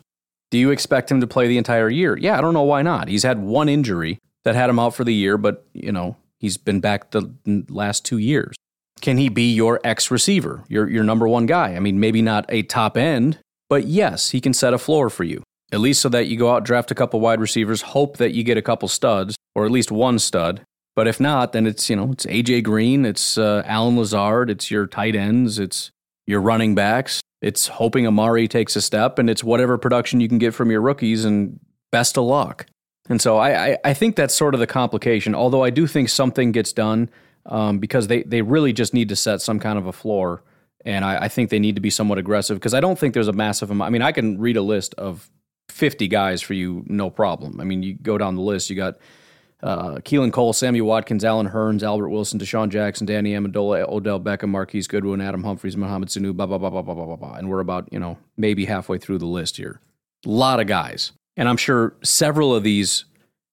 Do 0.50 0.58
you 0.58 0.70
expect 0.70 1.10
him 1.10 1.20
to 1.20 1.26
play 1.26 1.48
the 1.48 1.58
entire 1.58 1.88
year? 1.88 2.16
Yeah, 2.16 2.36
I 2.36 2.40
don't 2.40 2.54
know 2.54 2.62
why 2.62 2.82
not. 2.82 3.08
He's 3.08 3.22
had 3.22 3.38
one 3.38 3.68
injury 3.68 4.18
that 4.44 4.54
had 4.54 4.68
him 4.68 4.78
out 4.78 4.94
for 4.94 5.04
the 5.04 5.14
year, 5.14 5.38
but, 5.38 5.64
you 5.72 5.92
know, 5.92 6.16
he's 6.38 6.56
been 6.56 6.80
back 6.80 7.12
the 7.12 7.32
last 7.68 8.04
two 8.04 8.18
years. 8.18 8.54
Can 9.00 9.16
he 9.16 9.30
be 9.30 9.52
your 9.54 9.80
X 9.82 10.10
receiver, 10.10 10.64
your, 10.68 10.90
your 10.90 11.04
number 11.04 11.26
one 11.26 11.46
guy? 11.46 11.74
I 11.74 11.80
mean, 11.80 12.00
maybe 12.00 12.20
not 12.20 12.44
a 12.50 12.62
top 12.62 12.98
end, 12.98 13.38
but 13.70 13.86
yes, 13.86 14.30
he 14.30 14.40
can 14.40 14.52
set 14.52 14.74
a 14.74 14.78
floor 14.78 15.08
for 15.08 15.24
you. 15.24 15.42
at 15.72 15.78
least 15.78 16.02
so 16.02 16.08
that 16.08 16.26
you 16.26 16.36
go 16.36 16.50
out, 16.50 16.64
draft 16.64 16.90
a 16.90 16.94
couple 16.96 17.20
wide 17.20 17.40
receivers, 17.40 17.80
hope 17.80 18.16
that 18.16 18.34
you 18.34 18.42
get 18.42 18.58
a 18.58 18.62
couple 18.62 18.88
studs 18.88 19.36
or 19.54 19.64
at 19.64 19.70
least 19.70 19.92
one 19.92 20.18
stud. 20.18 20.62
But 20.96 21.06
if 21.06 21.20
not, 21.20 21.52
then 21.52 21.66
it's, 21.66 21.88
you 21.88 21.94
know, 21.94 22.10
it's 22.10 22.26
AJ 22.26 22.64
Green, 22.64 23.06
it's 23.06 23.38
uh, 23.38 23.62
Allen 23.64 23.96
Lazard, 23.96 24.50
it's 24.50 24.68
your 24.68 24.88
tight 24.88 25.14
ends, 25.14 25.60
it's 25.60 25.92
your 26.26 26.40
running 26.40 26.74
backs. 26.74 27.20
It's 27.40 27.68
hoping 27.68 28.06
Amari 28.06 28.48
takes 28.48 28.74
a 28.74 28.82
step 28.82 29.18
and 29.18 29.30
it's 29.30 29.44
whatever 29.44 29.78
production 29.78 30.20
you 30.20 30.28
can 30.28 30.38
get 30.38 30.52
from 30.54 30.70
your 30.70 30.80
rookies 30.80 31.24
and 31.24 31.60
best 31.92 32.18
of 32.18 32.24
luck. 32.24 32.66
And 33.08 33.22
so 33.22 33.38
I, 33.38 33.68
I, 33.68 33.78
I 33.84 33.94
think 33.94 34.16
that's 34.16 34.34
sort 34.34 34.54
of 34.54 34.60
the 34.60 34.66
complication, 34.66 35.34
although 35.34 35.62
I 35.62 35.70
do 35.70 35.86
think 35.86 36.08
something 36.08 36.52
gets 36.52 36.72
done 36.72 37.08
um, 37.46 37.78
because 37.78 38.08
they, 38.08 38.24
they 38.24 38.42
really 38.42 38.72
just 38.72 38.92
need 38.92 39.08
to 39.08 39.16
set 39.16 39.40
some 39.40 39.60
kind 39.60 39.78
of 39.78 39.86
a 39.86 39.92
floor. 39.92 40.42
And 40.84 41.04
I, 41.04 41.24
I 41.24 41.28
think 41.28 41.50
they 41.50 41.58
need 41.58 41.74
to 41.74 41.80
be 41.80 41.90
somewhat 41.90 42.18
aggressive 42.18 42.58
because 42.58 42.74
I 42.74 42.80
don't 42.80 42.98
think 42.98 43.14
there's 43.14 43.28
a 43.28 43.32
massive 43.32 43.70
amount. 43.70 43.88
I 43.88 43.90
mean, 43.90 44.02
I 44.02 44.12
can 44.12 44.38
read 44.38 44.56
a 44.56 44.62
list 44.62 44.94
of 44.94 45.30
50 45.68 46.08
guys 46.08 46.40
for 46.40 46.54
you, 46.54 46.84
no 46.86 47.10
problem. 47.10 47.60
I 47.60 47.64
mean, 47.64 47.82
you 47.82 47.94
go 47.94 48.18
down 48.18 48.34
the 48.34 48.42
list, 48.42 48.70
you 48.70 48.76
got 48.76 48.96
uh, 49.62 49.96
Keelan 49.96 50.32
Cole, 50.32 50.52
Sammy 50.52 50.80
Watkins, 50.80 51.24
Allen 51.24 51.48
Hurns, 51.48 51.82
Albert 51.82 52.08
Wilson, 52.08 52.38
DeSean 52.38 52.70
Jackson, 52.70 53.06
Danny 53.06 53.32
Amendola, 53.32 53.88
Odell 53.88 54.20
Beckham, 54.20 54.48
Marquise 54.48 54.88
Goodwin, 54.88 55.20
Adam 55.20 55.44
Humphries, 55.44 55.76
Mohamed 55.76 56.08
Sanu, 56.08 56.34
blah, 56.34 56.46
blah, 56.46 56.58
blah, 56.58 56.70
blah, 56.70 56.82
blah, 56.82 56.94
blah, 56.94 57.16
blah. 57.16 57.34
And 57.34 57.50
we're 57.50 57.60
about, 57.60 57.92
you 57.92 57.98
know, 57.98 58.18
maybe 58.36 58.64
halfway 58.64 58.98
through 58.98 59.18
the 59.18 59.26
list 59.26 59.56
here. 59.56 59.80
A 60.24 60.28
lot 60.28 60.60
of 60.60 60.66
guys. 60.66 61.12
And 61.36 61.48
I'm 61.48 61.56
sure 61.56 61.94
several 62.02 62.54
of 62.54 62.62
these 62.62 63.04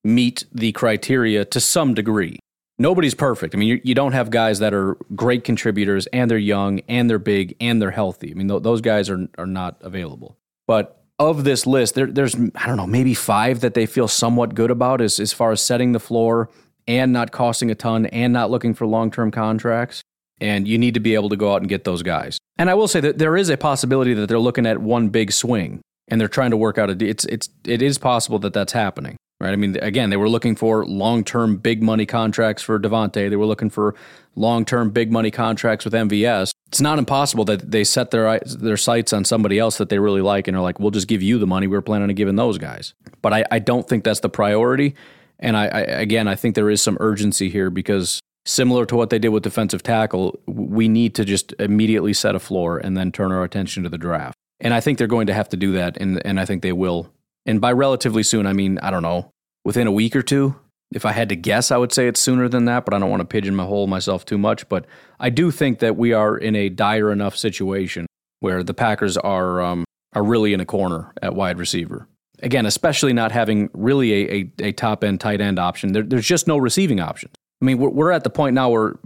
meet 0.04 0.46
the 0.54 0.72
criteria 0.72 1.46
to 1.46 1.60
some 1.60 1.94
degree. 1.94 2.40
Nobody's 2.80 3.16
perfect. 3.16 3.56
I 3.56 3.58
mean, 3.58 3.70
you, 3.70 3.82
you 3.84 3.96
don't 3.96 4.12
have 4.12 4.30
guys 4.30 4.60
that 4.60 4.74
are 4.74 4.98
great 5.16 5.44
contributors 5.44 6.06
and 6.08 6.30
they're 6.30 6.38
young 6.38 6.82
and 6.88 7.10
they're 7.10 7.18
big 7.18 7.56
and 7.60 7.82
they're 7.82 7.92
healthy. 7.92 8.32
I 8.32 8.34
mean, 8.36 8.48
th- 8.48 8.62
those 8.62 8.82
guys 8.82 9.10
are, 9.10 9.28
are 9.38 9.48
not 9.48 9.78
available. 9.82 10.38
But 10.68 11.04
of 11.18 11.44
this 11.44 11.66
list, 11.66 11.96
there, 11.96 12.06
there's, 12.06 12.36
I 12.36 12.68
don't 12.68 12.78
know, 12.78 12.86
maybe 12.86 13.16
five 13.16 13.62
that 13.62 13.74
they 13.74 13.88
feel 13.88 14.08
somewhat 14.08 14.54
good 14.54 14.70
about 14.70 15.02
as, 15.02 15.20
as 15.20 15.34
far 15.34 15.52
as 15.52 15.62
setting 15.62 15.94
the 15.94 16.00
floor 16.00 16.50
and 16.88 17.12
not 17.12 17.32
costing 17.32 17.72
a 17.72 17.76
ton 17.76 18.06
and 18.08 18.32
not 18.32 18.52
looking 18.52 18.76
for 18.76 18.86
long 18.86 19.10
term 19.10 19.32
contracts. 19.32 20.04
And 20.40 20.68
you 20.68 20.78
need 20.78 20.94
to 20.94 21.00
be 21.00 21.16
able 21.16 21.30
to 21.30 21.36
go 21.36 21.54
out 21.54 21.62
and 21.62 21.70
get 21.70 21.84
those 21.84 22.04
guys. 22.04 22.38
And 22.60 22.70
I 22.70 22.76
will 22.76 22.88
say 22.88 23.00
that 23.00 23.18
there 23.18 23.36
is 23.36 23.50
a 23.50 23.58
possibility 23.58 24.14
that 24.14 24.28
they're 24.28 24.38
looking 24.38 24.68
at 24.68 24.78
one 24.78 25.10
big 25.10 25.32
swing 25.32 25.82
and 26.08 26.22
they're 26.22 26.28
trying 26.28 26.52
to 26.52 26.58
work 26.58 26.78
out 26.78 26.92
a. 26.92 27.04
It's 27.04 27.26
it's 27.26 27.50
it 27.64 27.82
is 27.82 27.98
possible 27.98 28.38
that 28.40 28.54
that's 28.54 28.74
happening 28.74 29.18
right? 29.40 29.54
I 29.54 29.56
mean, 29.56 29.78
again, 29.82 30.10
they 30.10 30.18
were 30.18 30.30
looking 30.30 30.56
for 30.56 30.86
long 30.86 31.24
term 31.24 31.58
big 31.58 31.84
money 31.84 32.06
contracts 32.06 32.64
for 32.64 32.80
Davante. 32.80 33.30
They 33.30 33.36
were 33.36 33.46
looking 33.46 33.70
for 33.70 33.96
long 34.36 34.66
term 34.66 34.90
big 34.90 35.12
money 35.12 35.32
contracts 35.32 35.86
with 35.86 35.94
MVS. 35.94 36.52
It's 36.68 36.82
not 36.82 37.00
impossible 37.00 37.46
that 37.46 37.72
they 37.72 37.84
set 37.84 38.12
their 38.12 38.40
their 38.40 38.78
sights 38.78 39.14
on 39.14 39.26
somebody 39.26 39.60
else 39.60 39.78
that 39.78 39.90
they 39.90 40.00
really 40.00 40.22
like 40.22 40.48
and 40.48 40.58
are 40.58 40.64
like, 40.64 40.80
we'll 40.80 40.92
just 40.92 41.08
give 41.08 41.22
you 41.22 41.38
the 41.38 41.48
money 41.48 41.68
we 41.68 41.78
are 41.78 41.82
planning 41.82 42.10
on 42.10 42.16
giving 42.16 42.36
those 42.36 42.58
guys. 42.58 42.94
But 43.22 43.34
I, 43.34 43.46
I 43.52 43.60
don't 43.60 43.88
think 43.88 44.04
that's 44.04 44.22
the 44.22 44.30
priority. 44.30 44.96
And 45.40 45.56
I, 45.56 45.68
I 45.68 45.80
again, 45.82 46.28
I 46.28 46.36
think 46.36 46.56
there 46.56 46.70
is 46.70 46.82
some 46.82 46.98
urgency 47.00 47.50
here 47.50 47.70
because 47.70 48.20
similar 48.46 48.86
to 48.86 48.96
what 48.96 49.10
they 49.10 49.20
did 49.20 49.30
with 49.30 49.44
defensive 49.44 49.84
tackle, 49.84 50.40
we 50.48 50.88
need 50.88 51.14
to 51.16 51.26
just 51.26 51.54
immediately 51.60 52.14
set 52.14 52.34
a 52.34 52.40
floor 52.40 52.78
and 52.78 52.98
then 52.98 53.12
turn 53.12 53.32
our 53.32 53.44
attention 53.44 53.84
to 53.84 53.90
the 53.90 53.98
draft. 53.98 54.36
And 54.60 54.74
I 54.74 54.80
think 54.80 54.98
they're 54.98 55.06
going 55.06 55.28
to 55.28 55.34
have 55.34 55.50
to 55.50 55.58
do 55.58 55.74
that, 55.74 55.98
and, 55.98 56.26
and 56.26 56.40
I 56.40 56.46
think 56.46 56.64
they 56.64 56.72
will 56.72 57.12
and 57.48 57.60
by 57.60 57.72
relatively 57.72 58.24
soon, 58.24 58.46
I 58.46 58.54
mean, 58.54 58.78
I 58.80 58.92
don't 58.92 59.02
know, 59.02 59.32
within 59.66 59.88
a 59.88 59.92
week 59.92 60.16
or 60.16 60.22
two. 60.22 60.56
If 60.94 61.06
I 61.06 61.12
had 61.12 61.30
to 61.30 61.36
guess, 61.36 61.72
I 61.72 61.78
would 61.78 61.92
say 61.92 62.08
it's 62.08 62.20
sooner 62.20 62.48
than 62.48 62.66
that, 62.66 62.86
but 62.86 62.94
I 62.94 63.00
don't 63.00 63.10
want 63.10 63.22
to 63.22 63.26
pigeonhole 63.26 63.88
myself 63.88 64.24
too 64.24 64.38
much. 64.38 64.70
But 64.70 64.86
I 65.20 65.30
do 65.30 65.52
think 65.52 65.80
that 65.80 65.98
we 65.98 66.14
are 66.14 66.38
in 66.38 66.56
a 66.56 66.70
dire 66.70 67.12
enough 67.12 67.36
situation 67.36 68.06
where 68.40 68.64
the 68.64 68.74
Packers 68.74 69.18
are 69.18 69.62
um, 69.62 69.84
are 70.14 70.24
really 70.24 70.54
in 70.54 70.60
a 70.62 70.66
corner 70.66 71.14
at 71.22 71.36
wide 71.36 71.58
receiver. 71.58 72.08
Again, 72.42 72.66
especially 72.66 73.14
not 73.14 73.32
having 73.32 73.70
really 73.74 74.14
a, 74.14 74.52
a, 74.62 74.68
a 74.68 74.72
top 74.72 75.04
end 75.04 75.20
tight 75.20 75.42
end 75.42 75.60
option. 75.60 75.92
There, 75.92 76.04
there's 76.04 76.28
just 76.28 76.48
no 76.48 76.58
receiving 76.58 77.00
options. 77.00 77.34
I 77.62 77.66
mean, 77.66 77.80
we're, 77.80 77.90
we're 77.90 78.12
at 78.12 78.24
the 78.24 78.30
point 78.30 78.54
now 78.54 78.70
where 78.70 79.00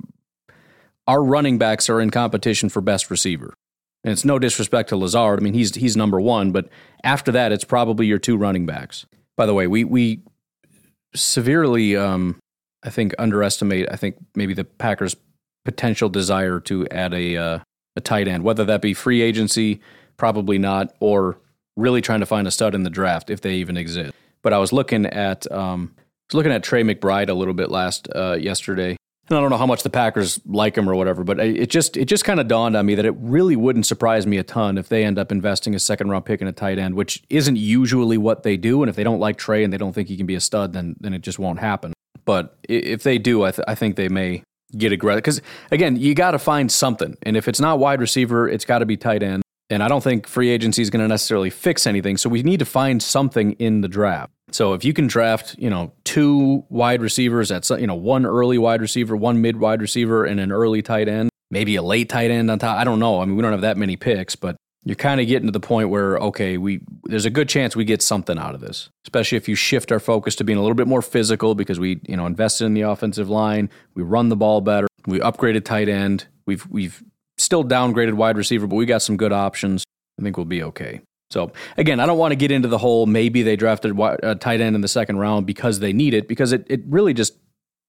our 1.08 1.24
running 1.24 1.58
backs 1.58 1.90
are 1.90 2.00
in 2.00 2.12
competition 2.12 2.70
for 2.70 2.82
best 2.82 3.10
receiver. 3.10 3.54
And 4.04 4.12
it's 4.12 4.26
no 4.26 4.40
disrespect 4.40 4.90
to 4.90 4.96
Lazard. 4.96 5.40
I 5.40 5.44
mean, 5.44 5.54
he's 5.54 5.76
he's 5.76 5.96
number 5.96 6.20
one, 6.20 6.52
but 6.52 6.70
after 7.04 7.32
that, 7.34 7.52
it's 7.52 7.64
probably 7.64 8.08
your 8.08 8.18
two 8.18 8.36
running 8.36 8.66
backs. 8.66 9.06
By 9.38 9.46
the 9.46 9.54
way, 9.54 9.68
we 9.68 9.84
we 9.84 10.22
severely, 11.14 11.96
um, 11.96 12.40
I 12.84 12.90
think, 12.90 13.14
underestimate. 13.20 13.88
I 13.92 13.96
think 13.96 14.16
maybe 14.36 14.54
the 14.54 14.64
Packers' 14.64 15.16
potential 15.66 16.10
desire 16.10 16.60
to 16.62 16.88
add 16.90 17.14
a 17.14 17.38
uh, 17.38 17.60
a 17.96 18.02
tight 18.02 18.28
end, 18.28 18.44
whether 18.44 18.66
that 18.66 18.82
be 18.82 18.94
free 18.94 19.22
agency, 19.22 19.82
probably 20.18 20.58
not, 20.58 20.96
or 21.00 21.38
really 21.78 22.02
trying 22.02 22.20
to 22.22 22.26
find 22.26 22.48
a 22.48 22.52
stud 22.52 22.76
in 22.76 22.84
the 22.84 22.90
draft 22.90 23.30
if 23.30 23.42
they 23.42 23.56
even 23.56 23.78
exist. 23.78 24.14
But 24.42 24.54
I 24.54 24.58
was 24.58 24.74
looking 24.74 25.06
at 25.06 25.50
um, 25.52 25.94
I 25.98 26.02
was 26.30 26.36
looking 26.36 26.52
at 26.52 26.64
Trey 26.64 26.84
McBride 26.84 27.30
a 27.30 27.34
little 27.34 27.54
bit 27.54 27.70
last 27.70 28.08
uh, 28.16 28.34
yesterday, 28.34 28.98
and 29.30 29.38
I 29.38 29.42
don't 29.42 29.50
know 29.50 29.58
how 29.58 29.66
much 29.66 29.84
the 29.84 29.90
Packers 29.90 30.40
like 30.46 30.78
him 30.78 30.90
or 30.90 30.96
whatever, 30.96 31.24
but 31.24 31.40
it 31.40 31.70
just 31.70 31.96
it 31.96 32.06
just 32.06 32.26
kind 32.26 32.40
of 32.40 32.48
dawned 32.48 32.76
on 32.76 32.86
me 32.86 32.96
that 32.96 33.06
it 33.06 33.16
really 33.18 33.56
wouldn't 33.56 33.86
surprise 33.86 34.28
me 34.28 34.38
a 34.38 34.44
ton 34.44 34.78
if 34.78 34.90
they 34.90 35.04
end 35.04 35.18
up 35.18 35.32
investing 35.32 35.76
a 35.76 35.80
second 35.80 36.10
round 36.10 36.26
pick 36.26 36.42
in 36.42 36.48
a 36.48 36.52
tight 36.52 36.80
end, 36.80 36.96
which 36.96 37.24
isn't 37.30 37.56
usually 37.56 38.18
what 38.18 38.44
they 38.44 38.58
do. 38.58 38.82
And 38.84 38.90
if 38.90 38.96
they 38.96 39.04
don't 39.04 39.20
like 39.20 39.38
Trey 39.38 39.64
and 39.64 39.72
they 39.72 39.78
don't 39.78 39.94
think 39.94 40.10
he 40.10 40.18
can 40.18 40.26
be 40.26 40.36
a 40.36 40.42
stud, 40.42 40.74
then 40.74 40.96
then 41.00 41.14
it 41.14 41.22
just 41.22 41.40
won't 41.40 41.60
happen. 41.60 41.94
But 42.26 42.58
if 42.68 43.04
they 43.04 43.18
do, 43.18 43.44
I, 43.44 43.52
th- 43.52 43.66
I 43.68 43.76
think 43.76 43.96
they 43.96 44.10
may 44.10 44.44
get 44.78 44.92
aggressive 44.92 45.24
because 45.24 45.42
again, 45.72 45.96
you 45.98 46.14
got 46.14 46.32
to 46.32 46.40
find 46.40 46.72
something, 46.72 47.18
and 47.24 47.38
if 47.38 47.48
it's 47.48 47.60
not 47.60 47.80
wide 47.80 48.02
receiver, 48.02 48.50
it's 48.50 48.66
got 48.66 48.80
to 48.80 48.86
be 48.86 48.98
tight 48.98 49.24
end. 49.24 49.44
And 49.70 49.82
I 49.82 49.88
don't 49.88 50.04
think 50.04 50.28
free 50.28 50.50
agency 50.50 50.82
is 50.82 50.90
going 50.90 51.02
to 51.02 51.08
necessarily 51.08 51.50
fix 51.50 51.88
anything. 51.88 52.18
So 52.18 52.30
we 52.30 52.44
need 52.44 52.60
to 52.60 52.66
find 52.66 53.02
something 53.02 53.54
in 53.54 53.80
the 53.80 53.88
draft. 53.88 54.34
So 54.52 54.74
if 54.74 54.84
you 54.84 54.94
can 54.94 55.08
draft, 55.08 55.56
you 55.58 55.70
know, 55.70 55.94
two 56.04 56.66
wide 56.70 57.02
receivers 57.02 57.52
at 57.52 57.70
you 57.70 57.88
know 57.88 57.96
one 57.96 58.26
early 58.26 58.58
wide 58.58 58.82
receiver, 58.82 59.16
one 59.16 59.42
mid 59.42 59.58
wide 59.58 59.82
receiver, 59.82 60.26
and 60.26 60.40
an 60.40 60.52
early 60.52 60.82
tight 60.82 61.08
end, 61.08 61.30
maybe 61.50 61.76
a 61.76 61.82
late 61.82 62.10
tight 62.10 62.32
end 62.32 62.52
on 62.52 62.60
top. 62.60 62.78
I 62.78 62.84
don't 62.84 63.00
know. 63.00 63.22
I 63.22 63.26
mean, 63.26 63.36
we 63.36 63.42
don't 63.42 63.52
have 63.52 63.62
that 63.62 63.78
many 63.78 63.96
picks, 63.96 64.36
but 64.36 64.56
you're 64.84 64.96
kind 64.96 65.22
of 65.22 65.28
getting 65.28 65.48
to 65.48 65.52
the 65.52 65.60
point 65.60 65.90
where 65.90 66.18
okay, 66.18 66.58
we 66.58 66.82
there's 67.04 67.26
a 67.26 67.30
good 67.30 67.48
chance 67.48 67.76
we 67.76 67.86
get 67.86 68.02
something 68.02 68.38
out 68.38 68.56
of 68.56 68.62
this. 68.62 68.90
Especially 69.06 69.38
if 69.38 69.48
you 69.48 69.56
shift 69.56 69.92
our 69.92 70.00
focus 70.00 70.36
to 70.38 70.44
being 70.44 70.58
a 70.58 70.62
little 70.62 70.76
bit 70.76 70.88
more 70.88 71.02
physical 71.02 71.56
because 71.56 71.80
we 71.80 72.02
you 72.08 72.18
know 72.18 72.26
invested 72.26 72.66
in 72.66 72.74
the 72.74 72.82
offensive 72.82 73.30
line, 73.30 73.70
we 73.96 74.04
run 74.04 74.30
the 74.30 74.36
ball 74.36 74.62
better, 74.62 74.88
we 75.06 75.20
upgraded 75.20 75.64
tight 75.64 75.88
end, 75.88 76.28
we've 76.46 76.68
we've 76.68 77.04
still 77.38 77.64
downgraded 77.64 78.14
wide 78.14 78.38
receiver, 78.38 78.68
but 78.68 78.76
we 78.76 78.86
got 78.86 79.02
some 79.02 79.18
good 79.18 79.32
options. 79.32 79.84
I 80.20 80.24
think 80.24 80.38
we'll 80.38 80.46
be 80.46 80.64
okay. 80.64 81.02
So 81.32 81.52
again, 81.78 82.00
I 82.00 82.06
don't 82.06 82.18
want 82.18 82.32
to 82.32 82.36
get 82.36 82.52
into 82.52 82.68
the 82.68 82.78
whole 82.78 83.06
maybe 83.06 83.44
they 83.44 83.56
drafted 83.56 83.98
a 84.00 84.36
tight 84.36 84.62
end 84.62 84.76
in 84.76 84.82
the 84.82 84.88
second 84.88 85.18
round 85.18 85.46
because 85.46 85.80
they 85.80 85.94
need 85.94 86.14
it 86.14 86.28
because 86.28 86.52
it, 86.52 86.66
it 86.70 86.82
really 86.88 87.14
just 87.14 87.36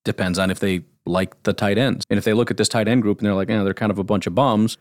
depends 0.04 0.38
on 0.38 0.50
if 0.50 0.60
they 0.60 0.82
like 1.06 1.42
the 1.42 1.52
tight 1.52 1.78
ends. 1.78 2.04
And 2.10 2.18
if 2.18 2.24
they 2.24 2.32
look 2.32 2.50
at 2.50 2.56
this 2.56 2.68
tight 2.68 2.88
end 2.88 3.02
group 3.02 3.18
and 3.18 3.26
they're 3.26 3.34
like, 3.34 3.50
eh, 3.50 3.62
they're 3.62 3.74
kind 3.74 3.92
of 3.92 3.98
a 3.98 4.04
bunch 4.04 4.26
of 4.26 4.34
bums, 4.34 4.78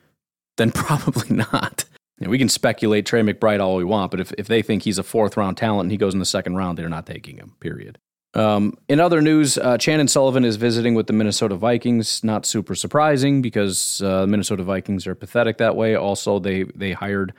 then 0.57 0.71
probably 0.71 1.35
not. 1.35 1.85
We 2.19 2.37
can 2.37 2.49
speculate 2.49 3.07
Trey 3.07 3.21
McBride 3.21 3.59
all 3.59 3.75
we 3.75 3.83
want, 3.83 4.11
but 4.11 4.19
if, 4.19 4.31
if 4.37 4.47
they 4.47 4.61
think 4.61 4.83
he's 4.83 4.99
a 4.99 5.03
fourth 5.03 5.37
round 5.37 5.57
talent 5.57 5.85
and 5.85 5.91
he 5.91 5.97
goes 5.97 6.13
in 6.13 6.19
the 6.19 6.25
second 6.25 6.55
round, 6.55 6.77
they're 6.77 6.87
not 6.87 7.07
taking 7.07 7.37
him, 7.37 7.55
period. 7.59 7.97
Um, 8.33 8.77
in 8.87 8.99
other 8.99 9.21
news, 9.21 9.57
uh, 9.57 9.77
Chandon 9.77 10.07
Sullivan 10.07 10.45
is 10.45 10.55
visiting 10.55 10.93
with 10.93 11.07
the 11.07 11.13
Minnesota 11.13 11.55
Vikings. 11.55 12.23
Not 12.23 12.45
super 12.45 12.75
surprising 12.75 13.41
because 13.41 14.01
uh, 14.01 14.25
Minnesota 14.27 14.63
Vikings 14.63 15.05
are 15.07 15.15
pathetic 15.15 15.57
that 15.57 15.75
way. 15.75 15.95
Also, 15.95 16.39
they 16.39 16.63
they 16.75 16.93
hired 16.93 17.33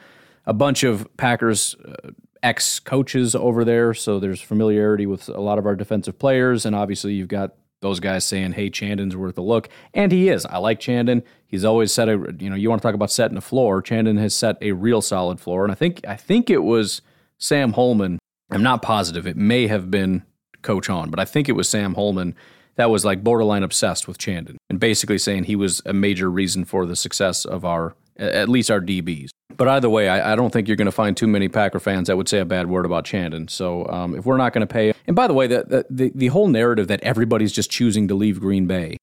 a 0.46 0.52
bunch 0.52 0.82
of 0.82 1.08
Packers 1.16 1.74
uh, 1.74 2.10
ex 2.42 2.80
coaches 2.80 3.34
over 3.34 3.64
there, 3.64 3.94
so 3.94 4.18
there's 4.18 4.40
familiarity 4.40 5.06
with 5.06 5.28
a 5.28 5.40
lot 5.40 5.58
of 5.58 5.66
our 5.66 5.76
defensive 5.76 6.18
players, 6.18 6.66
and 6.66 6.74
obviously 6.74 7.14
you've 7.14 7.28
got 7.28 7.54
those 7.80 8.00
guys 8.00 8.24
saying, 8.24 8.52
"Hey, 8.52 8.70
Chandon's 8.70 9.16
worth 9.16 9.38
a 9.38 9.42
look," 9.42 9.68
and 9.94 10.12
he 10.12 10.28
is. 10.28 10.46
I 10.46 10.58
like 10.58 10.80
Chandon. 10.80 11.22
He's 11.46 11.64
always 11.64 11.92
set 11.92 12.08
a 12.08 12.34
you 12.38 12.50
know 12.50 12.56
you 12.56 12.68
want 12.68 12.82
to 12.82 12.88
talk 12.88 12.94
about 12.94 13.10
setting 13.10 13.36
a 13.36 13.42
floor. 13.42 13.82
Chandon 13.82 14.16
has 14.18 14.34
set 14.34 14.56
a 14.60 14.72
real 14.72 15.02
solid 15.02 15.40
floor, 15.40 15.64
and 15.64 15.72
I 15.72 15.74
think 15.76 16.00
I 16.06 16.16
think 16.16 16.50
it 16.50 16.62
was 16.62 17.02
Sam 17.38 17.72
Holman. 17.72 18.18
I'm 18.50 18.62
not 18.62 18.82
positive. 18.82 19.26
It 19.26 19.36
may 19.36 19.66
have 19.66 19.90
been 19.90 20.24
Coach 20.62 20.90
On, 20.90 21.10
but 21.10 21.18
I 21.18 21.24
think 21.24 21.48
it 21.48 21.52
was 21.52 21.68
Sam 21.68 21.94
Holman 21.94 22.34
that 22.76 22.90
was 22.90 23.04
like 23.04 23.22
borderline 23.22 23.62
obsessed 23.62 24.08
with 24.08 24.18
Chandon 24.18 24.56
and 24.70 24.80
basically 24.80 25.18
saying 25.18 25.44
he 25.44 25.56
was 25.56 25.82
a 25.84 25.92
major 25.92 26.30
reason 26.30 26.64
for 26.64 26.86
the 26.86 26.96
success 26.96 27.44
of 27.44 27.64
our, 27.64 27.94
at 28.16 28.48
least 28.48 28.70
our 28.70 28.80
DBs. 28.80 29.30
But 29.56 29.68
either 29.68 29.88
way, 29.88 30.08
I, 30.08 30.32
I 30.32 30.36
don't 30.36 30.52
think 30.52 30.68
you're 30.68 30.76
going 30.76 30.86
to 30.86 30.92
find 30.92 31.16
too 31.16 31.26
many 31.26 31.48
Packer 31.48 31.80
fans 31.80 32.08
that 32.08 32.16
would 32.16 32.28
say 32.28 32.38
a 32.38 32.44
bad 32.44 32.68
word 32.68 32.86
about 32.86 33.04
Chandon. 33.04 33.48
So 33.48 33.86
um, 33.88 34.14
if 34.14 34.24
we're 34.24 34.36
not 34.36 34.52
going 34.52 34.66
to 34.66 34.72
pay, 34.72 34.94
and 35.06 35.14
by 35.14 35.26
the 35.26 35.34
way, 35.34 35.46
the, 35.46 35.86
the, 35.90 36.12
the 36.14 36.26
whole 36.28 36.48
narrative 36.48 36.88
that 36.88 37.02
everybody's 37.02 37.52
just 37.52 37.70
choosing 37.70 38.08
to 38.08 38.14
leave 38.14 38.40
Green 38.40 38.66
Bay 38.66 38.96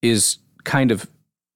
is 0.00 0.38
kind 0.64 0.90
of 0.90 1.08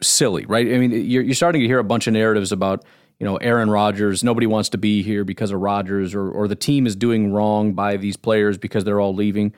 silly, 0.02 0.44
right? 0.46 0.66
I 0.66 0.78
mean, 0.78 0.92
you're, 0.92 1.22
you're 1.22 1.34
starting 1.34 1.62
to 1.62 1.66
hear 1.66 1.78
a 1.78 1.84
bunch 1.84 2.06
of 2.06 2.12
narratives 2.12 2.52
about, 2.52 2.84
you 3.18 3.26
know, 3.26 3.36
Aaron 3.36 3.70
Rodgers, 3.70 4.22
nobody 4.22 4.46
wants 4.46 4.68
to 4.70 4.78
be 4.78 5.02
here 5.02 5.24
because 5.24 5.50
of 5.50 5.60
Rodgers, 5.60 6.14
or, 6.14 6.30
or 6.30 6.48
the 6.48 6.56
team 6.56 6.86
is 6.86 6.94
doing 6.94 7.32
wrong 7.32 7.72
by 7.72 7.96
these 7.96 8.16
players 8.16 8.58
because 8.58 8.84
they're 8.84 9.00
all 9.00 9.14
leaving. 9.14 9.54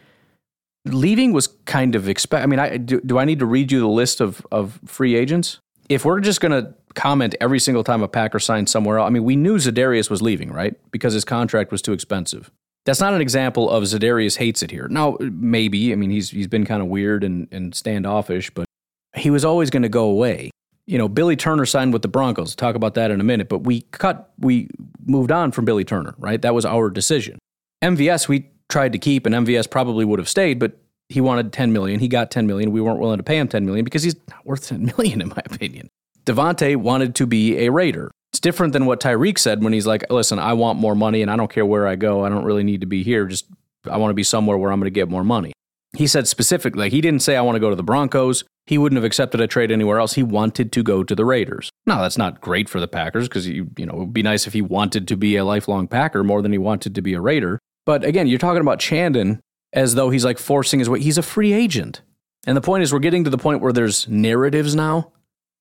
Leaving 0.84 1.32
was 1.32 1.48
kind 1.66 1.94
of 1.94 2.08
expect. 2.08 2.42
I 2.42 2.46
mean, 2.46 2.60
I 2.60 2.76
do, 2.76 3.00
do 3.00 3.18
I 3.18 3.24
need 3.24 3.40
to 3.40 3.46
read 3.46 3.72
you 3.72 3.80
the 3.80 3.88
list 3.88 4.20
of, 4.20 4.46
of 4.52 4.80
free 4.86 5.16
agents? 5.16 5.58
If 5.88 6.04
we're 6.04 6.20
just 6.20 6.40
going 6.40 6.52
to 6.52 6.74
comment 6.94 7.34
every 7.40 7.58
single 7.58 7.84
time 7.84 8.02
a 8.02 8.08
Packer 8.08 8.38
signed 8.38 8.68
somewhere 8.68 8.98
else. 8.98 9.06
I 9.06 9.10
mean, 9.10 9.24
we 9.24 9.36
knew 9.36 9.56
Za'Darius 9.56 10.10
was 10.10 10.22
leaving, 10.22 10.52
right? 10.52 10.74
Because 10.90 11.14
his 11.14 11.24
contract 11.24 11.70
was 11.70 11.82
too 11.82 11.92
expensive. 11.92 12.50
That's 12.84 13.00
not 13.00 13.12
an 13.12 13.20
example 13.20 13.68
of 13.68 13.84
Za'Darius 13.84 14.38
hates 14.38 14.62
it 14.62 14.70
here. 14.70 14.88
Now, 14.88 15.16
maybe. 15.20 15.92
I 15.92 15.96
mean, 15.96 16.10
he's 16.10 16.30
he's 16.30 16.46
been 16.46 16.64
kind 16.64 16.80
of 16.80 16.88
weird 16.88 17.24
and, 17.24 17.48
and 17.52 17.74
standoffish, 17.74 18.50
but 18.50 18.66
he 19.14 19.30
was 19.30 19.44
always 19.44 19.70
going 19.70 19.82
to 19.82 19.88
go 19.88 20.04
away. 20.04 20.50
You 20.86 20.96
know, 20.96 21.08
Billy 21.08 21.36
Turner 21.36 21.66
signed 21.66 21.92
with 21.92 22.02
the 22.02 22.08
Broncos. 22.08 22.54
Talk 22.54 22.74
about 22.74 22.94
that 22.94 23.10
in 23.10 23.20
a 23.20 23.24
minute. 23.24 23.48
But 23.48 23.58
we 23.58 23.82
cut, 23.90 24.32
we 24.38 24.70
moved 25.04 25.30
on 25.30 25.52
from 25.52 25.66
Billy 25.66 25.84
Turner, 25.84 26.14
right? 26.18 26.40
That 26.40 26.54
was 26.54 26.64
our 26.64 26.88
decision. 26.88 27.38
MVS, 27.84 28.26
we 28.26 28.48
tried 28.70 28.92
to 28.92 28.98
keep, 28.98 29.26
and 29.26 29.34
MVS 29.34 29.70
probably 29.70 30.04
would 30.04 30.18
have 30.18 30.28
stayed, 30.28 30.58
but 30.58 30.78
he 31.08 31.20
wanted 31.20 31.52
10 31.52 31.72
million. 31.72 32.00
He 32.00 32.08
got 32.08 32.30
10 32.30 32.46
million. 32.46 32.70
We 32.70 32.80
weren't 32.80 33.00
willing 33.00 33.18
to 33.18 33.22
pay 33.22 33.38
him 33.38 33.48
10 33.48 33.64
million 33.64 33.84
because 33.84 34.02
he's 34.02 34.16
not 34.28 34.44
worth 34.44 34.68
10 34.68 34.92
million, 34.96 35.20
in 35.20 35.28
my 35.28 35.42
opinion. 35.46 35.88
Davante 36.28 36.76
wanted 36.76 37.14
to 37.16 37.26
be 37.26 37.58
a 37.58 37.70
Raider. 37.70 38.10
It's 38.32 38.40
different 38.40 38.74
than 38.74 38.84
what 38.84 39.00
Tyreek 39.00 39.38
said 39.38 39.64
when 39.64 39.72
he's 39.72 39.86
like, 39.86 40.04
listen, 40.10 40.38
I 40.38 40.52
want 40.52 40.78
more 40.78 40.94
money 40.94 41.22
and 41.22 41.30
I 41.30 41.36
don't 41.36 41.50
care 41.50 41.64
where 41.64 41.86
I 41.86 41.96
go. 41.96 42.24
I 42.24 42.28
don't 42.28 42.44
really 42.44 42.62
need 42.62 42.82
to 42.82 42.86
be 42.86 43.02
here. 43.02 43.26
Just, 43.26 43.46
I 43.90 43.96
want 43.96 44.10
to 44.10 44.14
be 44.14 44.22
somewhere 44.22 44.58
where 44.58 44.70
I'm 44.70 44.78
going 44.78 44.92
to 44.92 44.94
get 44.94 45.08
more 45.08 45.24
money. 45.24 45.52
He 45.96 46.06
said 46.06 46.28
specifically, 46.28 46.90
he 46.90 47.00
didn't 47.00 47.22
say, 47.22 47.36
I 47.36 47.40
want 47.40 47.56
to 47.56 47.60
go 47.60 47.70
to 47.70 47.76
the 47.76 47.82
Broncos. 47.82 48.44
He 48.66 48.76
wouldn't 48.76 48.98
have 48.98 49.04
accepted 49.04 49.40
a 49.40 49.46
trade 49.46 49.72
anywhere 49.72 49.98
else. 49.98 50.12
He 50.12 50.22
wanted 50.22 50.70
to 50.72 50.82
go 50.82 51.02
to 51.02 51.14
the 51.14 51.24
Raiders. 51.24 51.70
Now, 51.86 52.02
that's 52.02 52.18
not 52.18 52.42
great 52.42 52.68
for 52.68 52.78
the 52.78 52.88
Packers 52.88 53.26
because, 53.26 53.48
you, 53.48 53.70
you 53.78 53.86
know, 53.86 53.94
it 53.94 53.98
would 53.98 54.12
be 54.12 54.22
nice 54.22 54.46
if 54.46 54.52
he 54.52 54.60
wanted 54.60 55.08
to 55.08 55.16
be 55.16 55.36
a 55.36 55.44
lifelong 55.46 55.88
Packer 55.88 56.22
more 56.22 56.42
than 56.42 56.52
he 56.52 56.58
wanted 56.58 56.94
to 56.94 57.00
be 57.00 57.14
a 57.14 57.20
Raider. 57.22 57.58
But 57.86 58.04
again, 58.04 58.26
you're 58.26 58.38
talking 58.38 58.60
about 58.60 58.80
Chandon 58.80 59.40
as 59.72 59.94
though 59.94 60.10
he's 60.10 60.26
like 60.26 60.36
forcing 60.36 60.80
his 60.80 60.90
way. 60.90 61.00
He's 61.00 61.16
a 61.16 61.22
free 61.22 61.54
agent. 61.54 62.02
And 62.46 62.54
the 62.54 62.60
point 62.60 62.82
is, 62.82 62.92
we're 62.92 62.98
getting 62.98 63.24
to 63.24 63.30
the 63.30 63.38
point 63.38 63.62
where 63.62 63.72
there's 63.72 64.06
narratives 64.06 64.74
now 64.74 65.12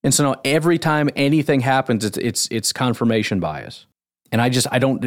and 0.07 0.13
so 0.13 0.23
now 0.23 0.39
every 0.45 0.79
time 0.79 1.09
anything 1.17 1.59
happens, 1.59 2.05
it's 2.05 2.17
it's 2.17 2.47
it's 2.49 2.71
confirmation 2.71 3.41
bias. 3.41 3.87
And 4.31 4.41
I 4.41 4.47
just 4.47 4.65
I 4.71 4.79
don't 4.79 5.03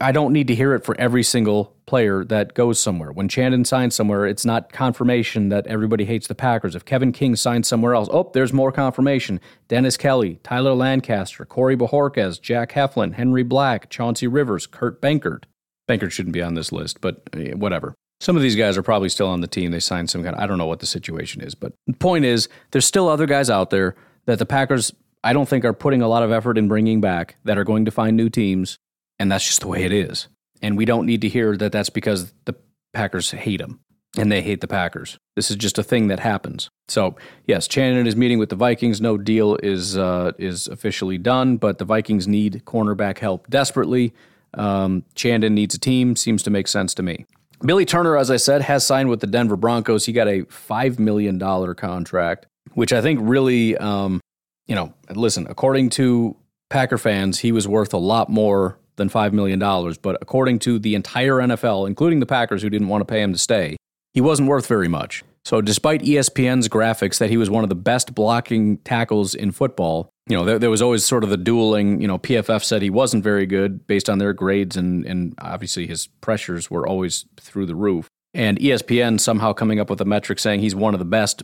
I 0.00 0.12
don't 0.12 0.32
need 0.32 0.46
to 0.46 0.54
hear 0.54 0.76
it 0.76 0.84
for 0.84 0.96
every 0.96 1.24
single 1.24 1.74
player 1.86 2.22
that 2.26 2.54
goes 2.54 2.78
somewhere. 2.78 3.10
When 3.10 3.28
Chandon 3.28 3.64
signs 3.64 3.96
somewhere, 3.96 4.24
it's 4.24 4.44
not 4.44 4.70
confirmation 4.70 5.48
that 5.48 5.66
everybody 5.66 6.04
hates 6.04 6.28
the 6.28 6.36
Packers. 6.36 6.76
If 6.76 6.84
Kevin 6.84 7.10
King 7.10 7.34
signs 7.34 7.66
somewhere 7.66 7.96
else, 7.96 8.08
oh, 8.12 8.30
there's 8.32 8.52
more 8.52 8.70
confirmation. 8.70 9.40
Dennis 9.66 9.96
Kelly, 9.96 10.38
Tyler 10.44 10.74
Lancaster, 10.74 11.44
Corey 11.44 11.76
Bojorquez, 11.76 12.40
Jack 12.40 12.70
Heflin, 12.70 13.14
Henry 13.14 13.42
Black, 13.42 13.90
Chauncey 13.90 14.28
Rivers, 14.28 14.68
Kurt 14.68 15.02
Benkert. 15.02 15.46
Benkert 15.90 16.12
shouldn't 16.12 16.32
be 16.32 16.42
on 16.42 16.54
this 16.54 16.70
list, 16.70 17.00
but 17.00 17.28
eh, 17.32 17.54
whatever. 17.54 17.92
Some 18.20 18.36
of 18.36 18.42
these 18.42 18.54
guys 18.54 18.78
are 18.78 18.84
probably 18.84 19.08
still 19.08 19.26
on 19.26 19.40
the 19.40 19.48
team. 19.48 19.72
They 19.72 19.80
signed 19.80 20.10
some 20.10 20.22
kind 20.22 20.36
of, 20.36 20.40
I 20.40 20.46
don't 20.46 20.58
know 20.58 20.66
what 20.66 20.78
the 20.78 20.86
situation 20.86 21.42
is, 21.42 21.56
but 21.56 21.72
the 21.88 21.94
point 21.94 22.24
is, 22.24 22.48
there's 22.70 22.86
still 22.86 23.08
other 23.08 23.26
guys 23.26 23.50
out 23.50 23.70
there 23.70 23.96
that 24.26 24.38
the 24.38 24.46
Packers, 24.46 24.92
I 25.24 25.32
don't 25.32 25.48
think, 25.48 25.64
are 25.64 25.72
putting 25.72 26.02
a 26.02 26.08
lot 26.08 26.22
of 26.22 26.32
effort 26.32 26.58
in 26.58 26.68
bringing 26.68 27.00
back 27.00 27.36
that 27.44 27.58
are 27.58 27.64
going 27.64 27.84
to 27.84 27.90
find 27.90 28.16
new 28.16 28.28
teams. 28.28 28.78
And 29.18 29.30
that's 29.30 29.46
just 29.46 29.60
the 29.60 29.68
way 29.68 29.84
it 29.84 29.92
is. 29.92 30.28
And 30.60 30.76
we 30.76 30.84
don't 30.84 31.06
need 31.06 31.20
to 31.22 31.28
hear 31.28 31.56
that 31.56 31.72
that's 31.72 31.90
because 31.90 32.32
the 32.44 32.54
Packers 32.92 33.30
hate 33.30 33.58
them 33.58 33.80
and 34.16 34.30
they 34.30 34.42
hate 34.42 34.60
the 34.60 34.68
Packers. 34.68 35.18
This 35.36 35.50
is 35.50 35.56
just 35.56 35.78
a 35.78 35.82
thing 35.82 36.08
that 36.08 36.20
happens. 36.20 36.70
So 36.88 37.16
yes, 37.46 37.66
Chandon 37.66 38.06
is 38.06 38.16
meeting 38.16 38.38
with 38.38 38.50
the 38.50 38.56
Vikings. 38.56 39.00
No 39.00 39.16
deal 39.16 39.56
is 39.62 39.96
uh, 39.96 40.32
is 40.38 40.68
officially 40.68 41.18
done, 41.18 41.56
but 41.56 41.78
the 41.78 41.84
Vikings 41.84 42.28
need 42.28 42.62
cornerback 42.64 43.18
help 43.18 43.48
desperately. 43.48 44.12
Um, 44.54 45.04
Chandon 45.14 45.54
needs 45.54 45.74
a 45.74 45.78
team. 45.78 46.14
Seems 46.16 46.42
to 46.42 46.50
make 46.50 46.68
sense 46.68 46.94
to 46.94 47.02
me. 47.02 47.24
Billy 47.64 47.84
Turner, 47.84 48.16
as 48.16 48.30
I 48.30 48.36
said, 48.36 48.62
has 48.62 48.84
signed 48.84 49.08
with 49.08 49.20
the 49.20 49.26
Denver 49.26 49.56
Broncos. 49.56 50.06
He 50.06 50.12
got 50.12 50.26
a 50.26 50.42
$5 50.42 50.98
million 50.98 51.38
contract, 51.74 52.46
which 52.74 52.92
I 52.92 53.00
think 53.00 53.20
really, 53.22 53.76
um, 53.76 54.20
you 54.66 54.74
know, 54.74 54.94
listen, 55.10 55.46
according 55.48 55.90
to 55.90 56.36
Packer 56.70 56.98
fans, 56.98 57.38
he 57.38 57.52
was 57.52 57.68
worth 57.68 57.92
a 57.92 57.98
lot 57.98 58.28
more 58.28 58.78
than 58.96 59.08
$5 59.08 59.32
million. 59.32 59.58
But 59.58 60.18
according 60.20 60.58
to 60.60 60.78
the 60.78 60.94
entire 60.94 61.34
NFL, 61.34 61.86
including 61.86 62.20
the 62.20 62.26
Packers 62.26 62.62
who 62.62 62.70
didn't 62.70 62.88
want 62.88 63.02
to 63.02 63.04
pay 63.04 63.22
him 63.22 63.32
to 63.32 63.38
stay, 63.38 63.76
he 64.14 64.20
wasn't 64.20 64.48
worth 64.48 64.66
very 64.66 64.88
much. 64.88 65.24
So, 65.44 65.60
despite 65.60 66.02
ESPN's 66.02 66.68
graphics 66.68 67.18
that 67.18 67.28
he 67.28 67.36
was 67.36 67.50
one 67.50 67.64
of 67.64 67.68
the 67.68 67.74
best 67.74 68.14
blocking 68.14 68.78
tackles 68.78 69.34
in 69.34 69.50
football, 69.50 70.08
you 70.28 70.36
know, 70.36 70.44
there, 70.44 70.58
there, 70.58 70.70
was 70.70 70.80
always 70.80 71.04
sort 71.04 71.24
of 71.24 71.30
the 71.30 71.36
dueling. 71.36 72.00
You 72.00 72.06
know, 72.06 72.18
PFF 72.18 72.62
said 72.62 72.80
he 72.80 72.90
wasn't 72.90 73.24
very 73.24 73.44
good 73.44 73.86
based 73.88 74.08
on 74.08 74.18
their 74.18 74.32
grades, 74.32 74.76
and 74.76 75.04
and 75.04 75.34
obviously 75.40 75.88
his 75.88 76.06
pressures 76.20 76.70
were 76.70 76.86
always 76.86 77.24
through 77.40 77.66
the 77.66 77.74
roof. 77.74 78.06
And 78.34 78.58
ESPN 78.60 79.18
somehow 79.18 79.52
coming 79.52 79.80
up 79.80 79.90
with 79.90 80.00
a 80.00 80.04
metric 80.04 80.38
saying 80.38 80.60
he's 80.60 80.76
one 80.76 80.94
of 80.94 81.00
the 81.00 81.04
best 81.04 81.42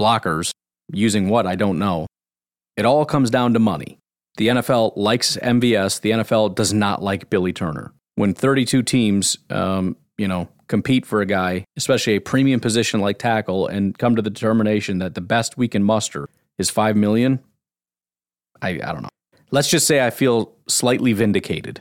blockers. 0.00 0.50
Using 0.92 1.28
what 1.28 1.46
I 1.46 1.54
don't 1.54 1.78
know. 1.78 2.06
It 2.76 2.84
all 2.84 3.04
comes 3.04 3.30
down 3.30 3.52
to 3.52 3.60
money. 3.60 3.98
The 4.36 4.48
NFL 4.48 4.94
likes 4.96 5.36
MVS. 5.36 6.00
The 6.00 6.10
NFL 6.10 6.54
does 6.54 6.72
not 6.72 7.02
like 7.02 7.30
Billy 7.30 7.52
Turner. 7.52 7.92
When 8.16 8.34
32 8.34 8.82
teams, 8.82 9.38
um, 9.50 9.96
you 10.18 10.26
know, 10.26 10.48
compete 10.66 11.04
for 11.04 11.20
a 11.20 11.26
guy, 11.26 11.64
especially 11.76 12.14
a 12.16 12.20
premium 12.20 12.60
position 12.60 13.00
like 13.00 13.18
tackle, 13.18 13.66
and 13.66 13.96
come 13.98 14.16
to 14.16 14.22
the 14.22 14.30
determination 14.30 14.98
that 14.98 15.14
the 15.14 15.20
best 15.20 15.56
we 15.56 15.68
can 15.68 15.82
muster 15.82 16.28
is 16.58 16.70
five 16.70 16.96
million, 16.96 17.40
I, 18.62 18.70
I 18.70 18.92
don't 18.92 19.02
know. 19.02 19.08
Let's 19.50 19.68
just 19.68 19.86
say 19.86 20.04
I 20.04 20.10
feel 20.10 20.52
slightly 20.68 21.12
vindicated. 21.12 21.80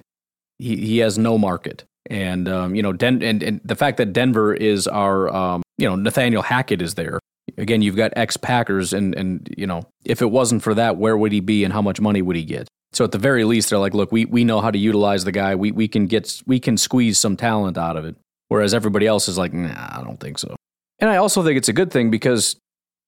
He, 0.58 0.76
he 0.76 0.98
has 1.00 1.18
no 1.18 1.38
market. 1.38 1.84
And, 2.10 2.50
um, 2.50 2.76
you 2.76 2.82
know, 2.82 2.94
Den- 2.94 3.22
and, 3.22 3.44
and 3.44 3.62
the 3.64 3.76
fact 3.76 3.98
that 3.98 4.14
Denver 4.14 4.54
is 4.54 4.88
our, 4.88 5.30
um, 5.34 5.62
you 5.78 5.88
know, 5.88 5.96
Nathaniel 5.96 6.42
Hackett 6.42 6.82
is 6.82 6.96
there. 6.96 7.20
Again, 7.58 7.82
you've 7.82 7.96
got 7.96 8.14
ex 8.16 8.38
Packers, 8.38 8.94
and, 8.94 9.16
and, 9.16 9.54
you 9.58 9.68
know, 9.68 9.84
if 10.06 10.22
it 10.22 10.32
wasn't 10.32 10.64
for 10.64 10.74
that, 10.76 10.98
where 10.98 11.18
would 11.18 11.32
he 11.32 11.40
be 11.40 11.64
and 11.64 11.74
how 11.74 11.82
much 11.82 12.00
money 12.00 12.22
would 12.22 12.36
he 12.36 12.44
get? 12.44 12.68
So 12.92 13.04
at 13.04 13.12
the 13.12 13.18
very 13.18 13.44
least, 13.44 13.70
they're 13.70 13.80
like, 13.80 13.94
look, 13.94 14.12
we, 14.12 14.26
we 14.26 14.44
know 14.44 14.62
how 14.62 14.72
to 14.72 14.78
utilize 14.78 15.24
the 15.24 15.32
guy. 15.32 15.56
We, 15.56 15.72
we 15.72 15.88
can 15.88 16.08
get, 16.08 16.42
we 16.46 16.60
can 16.60 16.78
squeeze 16.78 17.18
some 17.20 17.38
talent 17.38 17.78
out 17.78 17.98
of 17.98 18.06
it. 18.06 18.16
Whereas 18.48 18.74
everybody 18.74 19.06
else 19.06 19.28
is 19.28 19.38
like, 19.38 19.54
nah, 19.54 19.90
I 19.92 20.02
don't 20.04 20.20
think 20.20 20.40
so. 20.40 20.56
And 21.00 21.10
I 21.10 21.18
also 21.18 21.44
think 21.44 21.58
it's 21.58 21.70
a 21.70 21.74
good 21.74 21.92
thing 21.92 22.10
because 22.10 22.56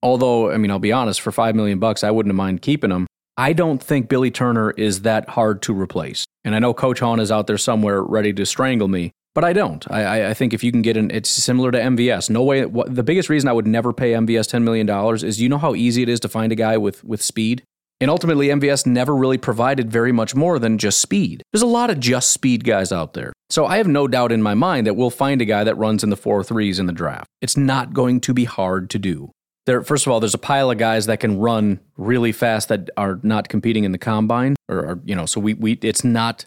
although, 0.04 0.52
I 0.52 0.58
mean, 0.58 0.72
I'll 0.72 0.80
be 0.80 0.92
honest, 0.92 1.22
for 1.22 1.32
five 1.32 1.56
million 1.56 1.80
bucks, 1.80 2.04
I 2.04 2.12
wouldn't 2.12 2.36
mind 2.36 2.62
keeping 2.62 2.92
him. 2.92 3.08
I 3.38 3.54
don't 3.54 3.82
think 3.82 4.08
Billy 4.08 4.30
Turner 4.30 4.72
is 4.72 5.02
that 5.02 5.30
hard 5.30 5.62
to 5.64 5.74
replace. 5.74 6.26
And 6.44 6.56
I 6.56 6.60
know 6.60 6.74
Coach 6.74 7.00
Hahn 7.00 7.20
is 7.20 7.32
out 7.32 7.48
there 7.48 7.58
somewhere 7.58 8.04
ready 8.04 8.34
to 8.34 8.46
strangle 8.46 8.88
me, 8.88 9.12
but 9.34 9.44
I 9.44 9.54
don't. 9.54 9.90
I, 9.92 10.30
I 10.30 10.34
think 10.34 10.54
if 10.54 10.64
you 10.64 10.72
can 10.72 10.82
get 10.82 10.98
an, 10.98 11.12
it's 11.12 11.30
similar 11.30 11.72
to 11.72 11.80
MVS. 11.80 12.30
No 12.30 12.44
way. 12.44 12.66
What, 12.66 12.94
the 12.94 13.04
biggest 13.04 13.30
reason 13.30 13.50
I 13.50 13.54
would 13.54 13.68
never 13.68 13.94
pay 13.94 14.12
MVS 14.12 14.50
$10 14.50 14.64
million 14.64 14.90
is 15.26 15.42
you 15.42 15.50
know 15.50 15.58
how 15.58 15.76
easy 15.76 16.04
it 16.04 16.10
is 16.10 16.20
to 16.22 16.30
find 16.30 16.52
a 16.52 16.56
guy 16.56 16.78
with, 16.78 17.04
with 17.04 17.22
speed? 17.22 17.64
And 18.00 18.10
ultimately, 18.10 18.48
MVS 18.48 18.88
never 18.88 19.16
really 19.16 19.38
provided 19.38 19.92
very 19.92 20.12
much 20.12 20.34
more 20.34 20.58
than 20.58 20.80
just 20.80 21.00
speed. 21.00 21.44
There's 21.54 21.62
a 21.62 21.68
lot 21.68 21.92
of 21.92 22.00
just 22.00 22.32
speed 22.32 22.64
guys 22.64 22.92
out 22.92 23.14
there. 23.14 23.32
So 23.52 23.68
I 23.68 23.78
have 23.78 23.88
no 23.88 24.08
doubt 24.08 24.32
in 24.32 24.42
my 24.42 24.56
mind 24.56 24.88
that 24.88 24.96
we'll 24.96 25.12
find 25.12 25.40
a 25.42 25.46
guy 25.46 25.64
that 25.64 25.78
runs 25.78 26.04
in 26.04 26.10
the 26.10 26.18
four 26.18 26.44
threes 26.44 26.80
in 26.80 26.88
the 26.88 26.94
draft. 26.94 27.28
It's 27.42 27.56
not 27.56 27.94
going 27.94 28.20
to 28.22 28.34
be 28.34 28.46
hard 28.46 28.90
to 28.90 29.00
do 29.00 29.32
there 29.66 29.84
first 29.84 30.06
of 30.06 30.12
all 30.12 30.20
there's 30.20 30.34
a 30.34 30.40
pile 30.40 30.72
of 30.72 30.78
guys 30.78 31.06
that 31.06 31.20
can 31.20 31.40
run 31.40 31.80
really 31.98 32.32
fast 32.32 32.70
that 32.70 32.90
are 32.98 33.20
not 33.24 33.50
competing 33.50 33.84
in 33.84 33.92
the 33.92 33.98
combine 33.98 34.56
or, 34.70 34.78
or, 34.80 35.00
you 35.06 35.16
know 35.16 35.26
so 35.26 35.40
we, 35.40 35.54
we 35.54 35.74
it's 35.82 36.04
not 36.04 36.46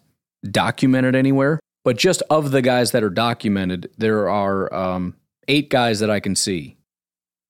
documented 0.51 1.15
anywhere 1.15 1.61
but 1.85 1.97
just 1.97 2.23
of 2.31 2.51
the 2.51 2.63
guys 2.63 2.91
that 2.91 3.05
are 3.05 3.11
documented 3.11 3.91
there 3.97 4.29
are 4.29 4.73
um, 4.75 5.15
eight 5.49 5.71
guys 5.71 6.01
that 6.01 6.11
i 6.11 6.21
can 6.21 6.35
see 6.35 6.77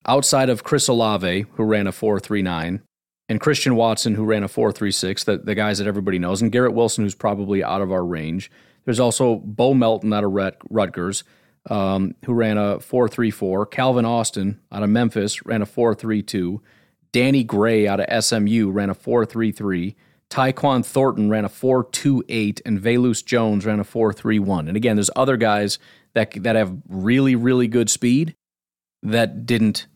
outside 0.07 0.51
of 0.51 0.64
chris 0.64 0.88
olave 0.88 1.47
who 1.55 1.64
ran 1.64 1.87
a 1.87 1.92
439 1.92 2.83
and 3.29 3.40
christian 3.40 3.77
watson 3.77 4.14
who 4.14 4.25
ran 4.25 4.44
a 4.44 4.49
436 4.49 5.25
the, 5.25 5.38
the 5.38 5.55
guys 5.55 5.79
that 5.79 5.87
everybody 5.87 6.18
knows 6.18 6.42
and 6.42 6.53
garrett 6.53 6.75
wilson 6.75 7.05
who's 7.05 7.14
probably 7.14 7.64
out 7.64 7.81
of 7.81 7.90
our 7.90 8.05
range 8.05 8.51
there's 8.85 9.01
also 9.01 9.37
bo 9.37 9.73
melton 9.73 10.12
out 10.12 10.25
of 10.25 10.33
rutgers 10.70 11.25
um, 11.70 12.14
who 12.25 12.33
ran 12.33 12.59
a 12.59 12.79
4.34. 12.79 13.70
Calvin 13.70 14.05
Austin 14.05 14.61
out 14.70 14.83
of 14.83 14.90
Memphis 14.90 15.44
ran 15.47 15.62
a 15.62 15.66
4.32. 15.66 16.59
Danny 17.12 17.44
Gray 17.44 17.87
out 17.87 18.01
of 18.01 18.25
SMU 18.25 18.70
ran 18.70 18.90
a 18.90 18.94
4.33. 18.94 19.94
Tyquan 20.35 20.85
Thornton 20.85 21.31
ran 21.31 21.44
a 21.44 21.49
4.28, 21.49 22.61
and 22.66 22.81
Velus 22.81 23.25
Jones 23.25 23.64
ran 23.64 23.81
a 23.81 23.85
4.31. 23.85 24.68
And 24.68 24.77
again, 24.77 24.97
there's 24.97 25.11
other 25.14 25.37
guys 25.37 25.79
that 26.14 26.33
that 26.42 26.57
have 26.57 26.77
really, 26.88 27.37
really 27.37 27.69
good 27.69 27.88
speed 27.88 28.35
that 29.02 29.46
didn't, 29.46 29.87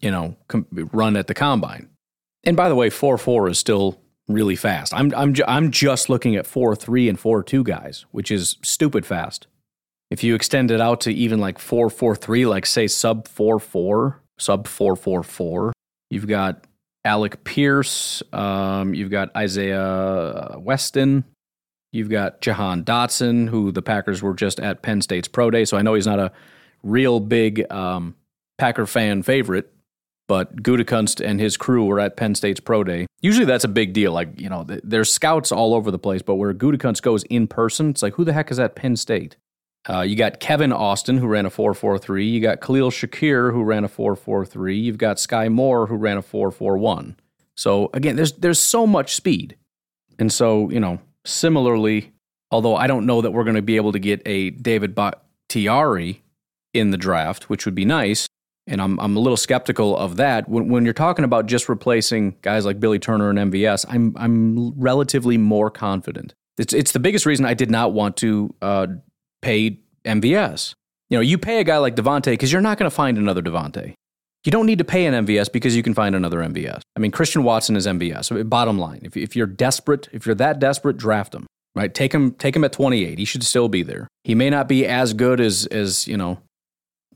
you 0.00 0.10
know, 0.10 0.36
com- 0.48 0.66
run 0.92 1.16
at 1.16 1.26
the 1.26 1.34
combine. 1.34 1.88
And 2.44 2.56
by 2.56 2.68
the 2.68 2.74
way, 2.74 2.90
4.4 2.90 3.50
is 3.50 3.58
still 3.58 4.00
really 4.26 4.56
fast. 4.56 4.92
I'm 4.94 5.12
I'm 5.14 5.34
ju- 5.34 5.44
I'm 5.46 5.70
just 5.70 6.08
looking 6.08 6.36
at 6.36 6.46
4.3 6.46 7.08
and 7.08 7.18
4.2 7.18 7.64
guys, 7.64 8.04
which 8.10 8.30
is 8.30 8.56
stupid 8.62 9.06
fast 9.06 9.46
if 10.10 10.24
you 10.24 10.34
extend 10.34 10.70
it 10.70 10.80
out 10.80 11.00
to 11.02 11.12
even 11.12 11.38
like 11.38 11.58
443, 11.58 12.46
like 12.46 12.66
say 12.66 12.86
sub 12.86 13.28
44, 13.28 14.20
sub 14.38 14.66
444, 14.66 15.72
you've 16.10 16.26
got 16.26 16.64
Alec 17.04 17.44
Pierce, 17.44 18.22
um, 18.32 18.94
you've 18.94 19.10
got 19.10 19.34
Isaiah 19.36 20.56
Weston, 20.58 21.24
you've 21.92 22.10
got 22.10 22.40
Jahan 22.40 22.84
Dotson, 22.84 23.48
who 23.48 23.72
the 23.72 23.82
Packers 23.82 24.22
were 24.22 24.34
just 24.34 24.60
at 24.60 24.82
Penn 24.82 25.00
State's 25.00 25.28
Pro 25.28 25.50
Day. 25.50 25.64
So 25.64 25.76
I 25.76 25.82
know 25.82 25.94
he's 25.94 26.06
not 26.06 26.18
a 26.18 26.32
real 26.82 27.20
big 27.20 27.70
um, 27.72 28.14
Packer 28.58 28.86
fan 28.86 29.22
favorite, 29.22 29.72
but 30.26 30.62
Gutekunst 30.62 31.24
and 31.24 31.40
his 31.40 31.56
crew 31.56 31.86
were 31.86 31.98
at 31.98 32.16
Penn 32.16 32.34
State's 32.34 32.60
pro 32.60 32.84
day. 32.84 33.06
Usually 33.22 33.46
that's 33.46 33.64
a 33.64 33.68
big 33.68 33.94
deal. 33.94 34.12
Like, 34.12 34.38
you 34.38 34.50
know, 34.50 34.64
there's 34.84 35.10
scouts 35.10 35.50
all 35.50 35.74
over 35.74 35.90
the 35.90 35.98
place, 35.98 36.22
but 36.22 36.34
where 36.34 36.52
Gutekunst 36.52 37.02
goes 37.02 37.24
in 37.24 37.46
person, 37.46 37.90
it's 37.90 38.02
like, 38.02 38.14
who 38.14 38.24
the 38.24 38.34
heck 38.34 38.50
is 38.50 38.58
at 38.58 38.76
Penn 38.76 38.96
State? 38.96 39.36
Uh, 39.88 40.02
you 40.02 40.16
got 40.16 40.38
Kevin 40.38 40.72
Austin, 40.72 41.16
who 41.16 41.26
ran 41.26 41.46
a 41.46 41.50
4.43. 41.50 42.30
You 42.30 42.40
got 42.40 42.60
Khalil 42.60 42.90
Shakir, 42.90 43.52
who 43.52 43.62
ran 43.62 43.84
a 43.84 43.88
4.43. 43.88 44.82
You've 44.82 44.98
got 44.98 45.16
Skyy 45.16 45.50
Moore, 45.50 45.86
who 45.86 45.96
ran 45.96 46.18
a 46.18 46.22
4.41. 46.22 47.14
So 47.56 47.90
again, 47.92 48.14
there's 48.14 48.34
there's 48.34 48.60
so 48.60 48.86
much 48.86 49.16
speed, 49.16 49.56
and 50.16 50.32
so 50.32 50.70
you 50.70 50.78
know, 50.78 51.00
similarly, 51.24 52.12
although 52.52 52.76
I 52.76 52.86
don't 52.86 53.04
know 53.04 53.20
that 53.20 53.32
we're 53.32 53.42
going 53.42 53.56
to 53.56 53.62
be 53.62 53.74
able 53.74 53.90
to 53.90 53.98
get 53.98 54.22
a 54.26 54.50
David 54.50 54.94
Bakhtiari 54.94 56.22
in 56.72 56.92
the 56.92 56.96
draft, 56.96 57.50
which 57.50 57.64
would 57.64 57.74
be 57.74 57.84
nice, 57.84 58.28
and 58.68 58.80
I'm 58.80 59.00
I'm 59.00 59.16
a 59.16 59.18
little 59.18 59.36
skeptical 59.36 59.96
of 59.96 60.18
that. 60.18 60.48
When 60.48 60.68
when 60.68 60.84
you're 60.84 60.94
talking 60.94 61.24
about 61.24 61.46
just 61.46 61.68
replacing 61.68 62.36
guys 62.42 62.64
like 62.64 62.78
Billy 62.78 63.00
Turner 63.00 63.28
and 63.28 63.52
MVS, 63.52 63.86
I'm 63.88 64.14
I'm 64.16 64.78
relatively 64.78 65.36
more 65.36 65.68
confident. 65.68 66.34
It's 66.58 66.72
it's 66.72 66.92
the 66.92 67.00
biggest 67.00 67.26
reason 67.26 67.44
I 67.44 67.54
did 67.54 67.72
not 67.72 67.92
want 67.92 68.16
to 68.18 68.54
uh, 68.62 68.86
pay 69.42 69.78
MVS. 70.04 70.74
You 71.10 71.18
know, 71.18 71.22
you 71.22 71.38
pay 71.38 71.60
a 71.60 71.64
guy 71.64 71.78
like 71.78 71.96
Davante 71.96 72.32
because 72.32 72.52
you're 72.52 72.60
not 72.60 72.78
going 72.78 72.90
to 72.90 72.94
find 72.94 73.16
another 73.18 73.42
Davante. 73.42 73.94
You 74.44 74.52
don't 74.52 74.66
need 74.66 74.78
to 74.78 74.84
pay 74.84 75.06
an 75.06 75.26
MVS 75.26 75.52
because 75.52 75.74
you 75.74 75.82
can 75.82 75.94
find 75.94 76.14
another 76.14 76.38
MVS. 76.38 76.80
I 76.96 77.00
mean, 77.00 77.10
Christian 77.10 77.42
Watson 77.42 77.76
is 77.76 77.86
MVS. 77.86 78.48
Bottom 78.48 78.78
line, 78.78 79.00
if, 79.02 79.16
if 79.16 79.34
you're 79.34 79.46
desperate, 79.46 80.08
if 80.12 80.26
you're 80.26 80.34
that 80.36 80.58
desperate, 80.58 80.96
draft 80.96 81.34
him. 81.34 81.46
Right? 81.74 81.92
Take 81.92 82.12
him, 82.12 82.32
take 82.32 82.56
him 82.56 82.64
at 82.64 82.72
28. 82.72 83.18
He 83.18 83.24
should 83.24 83.44
still 83.44 83.68
be 83.68 83.82
there. 83.82 84.08
He 84.24 84.34
may 84.34 84.50
not 84.50 84.68
be 84.68 84.86
as 84.86 85.12
good 85.12 85.40
as 85.40 85.66
as 85.66 86.08
you 86.08 86.16
know. 86.16 86.38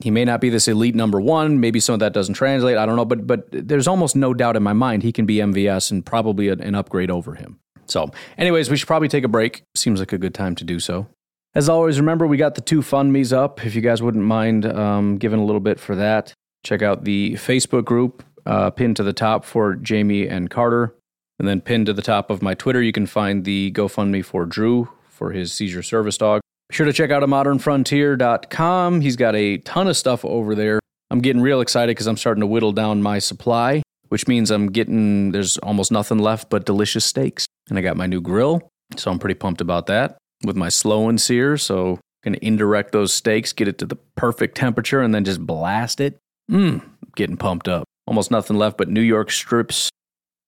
He 0.01 0.11
may 0.11 0.25
not 0.25 0.41
be 0.41 0.51
this 0.51 0.69
elite 0.69 0.95
number 0.95 1.21
one. 1.21 1.59
Maybe 1.59 1.81
some 1.81 1.95
of 1.95 2.01
that 2.01 2.13
doesn't 2.13 2.35
translate. 2.35 2.77
I 2.77 2.87
don't 2.87 2.97
know, 2.97 3.05
but 3.05 3.27
but 3.27 3.49
there's 3.51 3.89
almost 3.89 4.15
no 4.15 4.35
doubt 4.35 4.57
in 4.57 4.63
my 4.63 4.73
mind 4.73 5.03
he 5.03 5.13
can 5.13 5.27
be 5.27 5.37
MVS 5.37 5.91
and 5.91 6.05
probably 6.05 6.49
an 6.49 6.75
upgrade 6.75 7.11
over 7.11 7.35
him. 7.35 7.59
So, 7.87 8.11
anyways, 8.39 8.71
we 8.71 8.77
should 8.77 8.87
probably 8.87 9.09
take 9.09 9.25
a 9.25 9.29
break. 9.29 9.63
Seems 9.75 10.01
like 10.01 10.13
a 10.13 10.19
good 10.19 10.35
time 10.35 10.55
to 10.57 10.65
do 10.65 10.79
so. 10.79 11.09
As 11.55 11.69
always, 11.69 12.01
remember 12.01 12.27
we 12.27 12.39
got 12.39 12.55
the 12.55 12.63
two 12.63 12.81
fund 12.81 13.13
me's 13.13 13.33
up. 13.33 13.65
If 13.65 13.75
you 13.75 13.83
guys 13.83 14.03
wouldn't 14.03 14.25
mind 14.25 14.65
um, 14.65 15.19
giving 15.19 15.39
a 15.39 15.45
little 15.45 15.61
bit 15.61 15.79
for 15.79 15.95
that, 15.97 16.33
check 16.65 16.81
out 16.81 17.05
the 17.05 17.35
Facebook 17.35 17.85
group 17.85 18.25
uh, 18.47 18.71
pinned 18.71 18.97
to 18.97 19.03
the 19.03 19.13
top 19.13 19.45
for 19.45 19.75
Jamie 19.75 20.27
and 20.27 20.51
Carter. 20.51 20.95
And 21.39 21.49
then 21.49 21.61
pinned 21.61 21.87
to 21.87 21.93
the 21.93 22.03
top 22.03 22.31
of 22.31 22.41
my 22.41 22.55
Twitter, 22.55 22.81
you 22.81 22.93
can 22.93 23.07
find 23.07 23.45
the 23.45 23.73
GoFundMe 23.73 24.25
for 24.25 24.47
Drew 24.47 24.89
for 25.09 25.33
his 25.33 25.53
seizure 25.53 25.83
service 25.83 26.17
dog. 26.17 26.41
Be 26.69 26.77
sure 26.77 26.87
to 26.87 26.93
check 26.93 27.11
out 27.11 27.23
a 27.23 27.27
modernfrontier.com. 27.27 29.01
He's 29.01 29.17
got 29.17 29.35
a 29.35 29.59
ton 29.59 29.89
of 29.89 29.97
stuff 29.97 30.25
over 30.25 30.55
there. 30.55 30.79
I'm 31.11 31.21
getting 31.21 31.43
real 31.43 31.61
excited 31.61 31.91
because 31.91 32.07
I'm 32.07 32.17
starting 32.17 32.43
to 32.43 32.47
whittle 32.47 32.73
down 32.73 33.03
my 33.03 33.19
supply, 33.19 33.83
which 34.09 34.29
means 34.29 34.51
I'm 34.51 34.69
getting, 34.69 35.33
there's 35.33 35.59
almost 35.59 35.91
nothing 35.91 36.19
left 36.19 36.49
but 36.49 36.65
delicious 36.65 37.05
steaks. 37.05 37.47
And 37.69 37.79
I 37.79 37.83
got 37.83 37.97
my 37.97 38.07
new 38.07 38.21
grill, 38.21 38.71
so 38.97 39.11
I'm 39.11 39.19
pretty 39.19 39.35
pumped 39.35 39.61
about 39.61 39.87
that 39.87 40.17
with 40.45 40.57
my 40.57 40.69
slow 40.69 41.09
and 41.09 41.21
sear. 41.21 41.57
So 41.57 42.01
going 42.23 42.35
to 42.35 42.45
indirect 42.45 42.93
those 42.93 43.13
steaks, 43.13 43.53
get 43.53 43.69
it 43.69 43.79
to 43.79 43.87
the 43.87 43.97
perfect 44.17 44.57
temperature, 44.57 45.01
and 45.01 45.15
then 45.15 45.25
just 45.25 45.45
blast 45.45 46.01
it. 46.01 46.19
Mmm, 46.51 46.83
getting 47.17 47.37
pumped 47.37 47.69
up. 47.69 47.85
Almost 48.07 48.31
nothing 48.31 48.57
left 48.57 48.79
but 48.79 48.89
New 48.89 49.01
York 49.01 49.31
strips, 49.31 49.91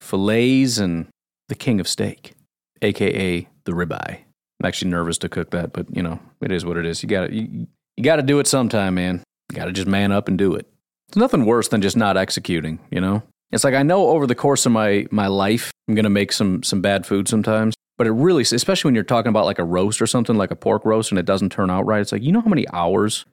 fillets, 0.00 0.78
and 0.78 1.06
the 1.48 1.54
king 1.54 1.80
of 1.80 1.88
steak, 1.88 2.34
aka 2.82 3.48
the 3.64 3.72
ribeye. 3.72 4.18
I'm 4.60 4.66
actually 4.66 4.90
nervous 4.90 5.18
to 5.18 5.28
cook 5.28 5.50
that, 5.50 5.72
but 5.72 5.86
you 5.94 6.02
know, 6.02 6.18
it 6.40 6.52
is 6.52 6.64
what 6.64 6.76
it 6.76 6.86
is. 6.86 7.02
You 7.02 7.08
got 7.08 7.28
to 7.28 7.34
you, 7.34 7.66
you 7.96 8.04
got 8.04 8.16
to 8.16 8.22
do 8.22 8.38
it 8.38 8.46
sometime, 8.46 8.94
man. 8.94 9.22
You 9.50 9.56
got 9.56 9.66
to 9.66 9.72
just 9.72 9.86
man 9.86 10.12
up 10.12 10.28
and 10.28 10.38
do 10.38 10.54
it. 10.54 10.66
It's 11.08 11.16
nothing 11.16 11.44
worse 11.44 11.68
than 11.68 11.80
just 11.80 11.96
not 11.96 12.16
executing, 12.16 12.80
you 12.90 13.00
know? 13.00 13.22
It's 13.52 13.62
like 13.62 13.74
I 13.74 13.82
know 13.82 14.08
over 14.08 14.26
the 14.26 14.34
course 14.34 14.66
of 14.66 14.72
my 14.72 15.06
my 15.10 15.28
life, 15.28 15.70
I'm 15.88 15.94
to 15.94 16.10
make 16.10 16.32
some 16.32 16.62
some 16.62 16.80
bad 16.80 17.06
food 17.06 17.28
sometimes. 17.28 17.74
But 17.96 18.06
it 18.06 18.12
really, 18.12 18.42
especially 18.42 18.88
when 18.88 18.94
you're 18.94 19.04
talking 19.04 19.30
about 19.30 19.44
like 19.44 19.58
a 19.58 19.64
roast 19.64 20.02
or 20.02 20.06
something, 20.06 20.36
like 20.36 20.50
a 20.50 20.56
pork 20.56 20.84
roast, 20.84 21.12
and 21.12 21.18
it 21.18 21.26
doesn't 21.26 21.50
turn 21.50 21.70
out 21.70 21.86
right, 21.86 22.00
it's 22.00 22.12
like, 22.12 22.22
you 22.22 22.32
know 22.32 22.40
how 22.40 22.48
many 22.48 22.66
hours 22.72 23.24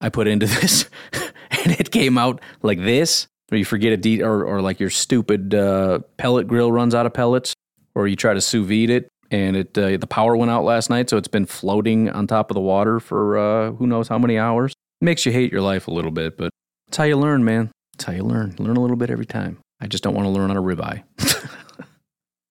I 0.00 0.10
put 0.10 0.26
into 0.26 0.46
this 0.60 0.88
and 1.12 1.72
it 1.72 1.90
came 1.90 2.18
out 2.18 2.40
like 2.62 2.78
this? 2.78 3.26
Or 3.50 3.56
you 3.56 3.64
forget 3.64 3.92
a 3.92 3.96
de- 3.96 4.22
or, 4.22 4.44
or 4.44 4.60
like 4.60 4.80
your 4.80 4.90
stupid 4.90 5.54
uh, 5.54 6.00
pellet 6.16 6.48
grill 6.48 6.72
runs 6.72 6.94
out 6.94 7.06
of 7.06 7.14
pellets, 7.14 7.54
or 7.94 8.08
you 8.08 8.16
try 8.16 8.34
to 8.34 8.40
sous 8.40 8.66
vide 8.66 8.90
it 8.90 9.08
and 9.30 9.56
it 9.56 9.78
uh, 9.78 9.96
the 9.96 10.06
power 10.06 10.36
went 10.36 10.50
out 10.50 10.64
last 10.64 10.90
night, 10.90 11.10
so 11.10 11.16
it's 11.16 11.28
been 11.28 11.46
floating 11.46 12.10
on 12.10 12.26
top 12.26 12.50
of 12.50 12.54
the 12.54 12.60
water 12.60 13.00
for 13.00 13.38
uh, 13.38 13.72
who 13.72 13.86
knows 13.86 14.08
how 14.08 14.18
many 14.18 14.38
hours. 14.38 14.72
It 15.00 15.04
makes 15.04 15.26
you 15.26 15.32
hate 15.32 15.52
your 15.52 15.60
life 15.60 15.88
a 15.88 15.90
little 15.90 16.10
bit, 16.10 16.36
but 16.36 16.50
it's 16.88 16.96
how 16.96 17.04
you 17.04 17.16
learn, 17.16 17.44
man. 17.44 17.70
It's 17.94 18.04
how 18.04 18.12
you 18.12 18.22
learn. 18.22 18.54
Learn 18.58 18.76
a 18.76 18.80
little 18.80 18.96
bit 18.96 19.10
every 19.10 19.26
time. 19.26 19.58
I 19.80 19.86
just 19.86 20.02
don't 20.02 20.14
want 20.14 20.26
to 20.26 20.30
learn 20.30 20.50
on 20.50 20.56
a 20.56 20.62
ribeye. 20.62 21.02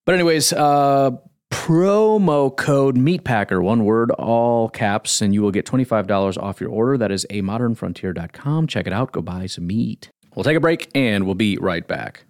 but 0.06 0.14
anyways, 0.14 0.52
uh, 0.52 1.12
promo 1.56 2.54
code 2.54 2.96
meatpacker 2.96 3.62
one 3.62 3.84
word 3.84 4.10
all 4.12 4.68
caps 4.68 5.22
and 5.22 5.32
you 5.32 5.40
will 5.40 5.50
get 5.50 5.64
$25 5.64 6.40
off 6.40 6.60
your 6.60 6.68
order. 6.70 6.98
That 6.98 7.10
is 7.10 7.26
a 7.30 7.40
modernfrontier.com 7.40 8.66
check 8.66 8.86
it 8.86 8.92
out. 8.92 9.10
Go 9.10 9.22
buy 9.22 9.46
some 9.46 9.66
meat. 9.66 10.10
We'll 10.34 10.44
take 10.44 10.56
a 10.56 10.60
break 10.60 10.90
and 10.94 11.24
we'll 11.24 11.34
be 11.34 11.56
right 11.56 11.88
back. 11.88 12.24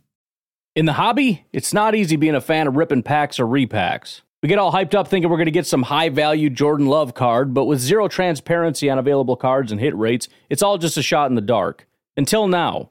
In 0.77 0.87
the 0.87 0.93
hobby 0.93 1.45
it's 1.53 1.74
not 1.74 1.97
easy 1.97 2.14
being 2.16 2.37
a 2.37 2.41
fan 2.41 2.68
of 2.68 2.77
ripping 2.77 3.03
packs 3.03 3.41
or 3.41 3.47
repacks. 3.47 4.22
We 4.43 4.49
get 4.49 4.59
all 4.59 4.72
hyped 4.72 4.95
up 4.95 5.09
thinking 5.09 5.29
we're 5.29 5.39
going 5.39 5.47
to 5.47 5.51
get 5.51 5.66
some 5.66 5.83
high 5.83 6.09
value 6.09 6.49
jordan 6.49 6.87
love 6.87 7.14
card 7.14 7.53
but 7.53 7.64
with 7.64 7.81
zero 7.81 8.07
transparency 8.07 8.89
on 8.89 8.97
available 8.97 9.37
cards 9.37 9.72
and 9.72 9.81
hit 9.81 9.97
rates 9.97 10.29
it's 10.49 10.62
all 10.62 10.79
just 10.79 10.97
a 10.97 11.03
shot 11.03 11.29
in 11.29 11.35
the 11.35 11.41
dark. 11.43 11.87
Until 12.16 12.47
now 12.47 12.91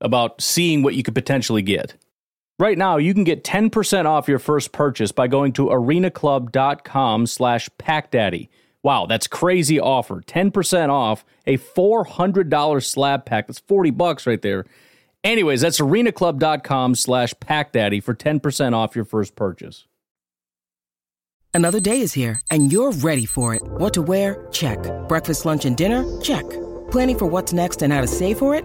about 0.00 0.40
seeing 0.40 0.82
what 0.82 0.94
you 0.94 1.02
could 1.02 1.14
potentially 1.14 1.62
get. 1.62 1.94
Right 2.58 2.76
now, 2.76 2.96
you 2.96 3.14
can 3.14 3.24
get 3.24 3.44
10% 3.44 4.06
off 4.06 4.26
your 4.26 4.40
first 4.40 4.72
purchase 4.72 5.12
by 5.12 5.28
going 5.28 5.52
to 5.54 5.66
arenaclub.com 5.66 7.26
slash 7.26 7.68
packdaddy. 7.78 8.48
Wow, 8.82 9.06
that's 9.06 9.26
crazy 9.26 9.78
offer. 9.78 10.22
10% 10.22 10.88
off 10.88 11.24
a 11.46 11.56
$400 11.56 12.84
slab 12.84 13.24
pack. 13.24 13.46
That's 13.46 13.60
40 13.60 13.90
bucks 13.90 14.26
right 14.26 14.42
there. 14.42 14.64
Anyways, 15.22 15.60
that's 15.60 15.80
arenaclub.com 15.80 16.94
slash 16.96 17.34
packdaddy 17.34 18.02
for 18.02 18.14
10% 18.14 18.74
off 18.74 18.96
your 18.96 19.04
first 19.04 19.36
purchase. 19.36 19.86
Another 21.54 21.80
day 21.80 22.02
is 22.02 22.12
here, 22.12 22.40
and 22.50 22.72
you're 22.72 22.92
ready 22.92 23.26
for 23.26 23.54
it. 23.54 23.62
What 23.62 23.94
to 23.94 24.02
wear? 24.02 24.46
Check. 24.52 24.78
Breakfast, 25.08 25.44
lunch, 25.44 25.64
and 25.64 25.76
dinner? 25.76 26.04
Check. 26.20 26.44
Planning 26.90 27.18
for 27.18 27.26
what's 27.26 27.52
next 27.52 27.82
and 27.82 27.92
how 27.92 28.00
to 28.00 28.06
save 28.06 28.38
for 28.38 28.54
it? 28.54 28.64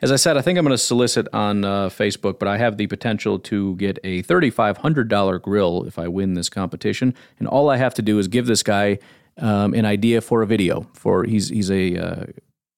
As 0.00 0.12
I 0.12 0.16
said, 0.16 0.36
I 0.36 0.42
think 0.42 0.58
I'm 0.58 0.64
going 0.64 0.72
to 0.72 0.78
solicit 0.78 1.26
on 1.32 1.64
uh, 1.64 1.88
Facebook, 1.88 2.38
but 2.38 2.46
I 2.46 2.56
have 2.56 2.76
the 2.76 2.86
potential 2.86 3.38
to 3.40 3.74
get 3.76 3.98
a 4.04 4.22
$3,500 4.22 5.42
grill 5.42 5.82
if 5.84 5.98
I 5.98 6.06
win 6.06 6.34
this 6.34 6.48
competition. 6.48 7.14
And 7.40 7.48
all 7.48 7.68
I 7.68 7.78
have 7.78 7.94
to 7.94 8.02
do 8.02 8.18
is 8.20 8.28
give 8.28 8.46
this 8.46 8.62
guy 8.62 8.98
um, 9.38 9.74
an 9.74 9.84
idea 9.84 10.20
for 10.20 10.42
a 10.42 10.46
video. 10.46 10.86
For 10.94 11.24
he's 11.24 11.48
he's 11.48 11.70
a 11.70 11.96
uh, 11.96 12.26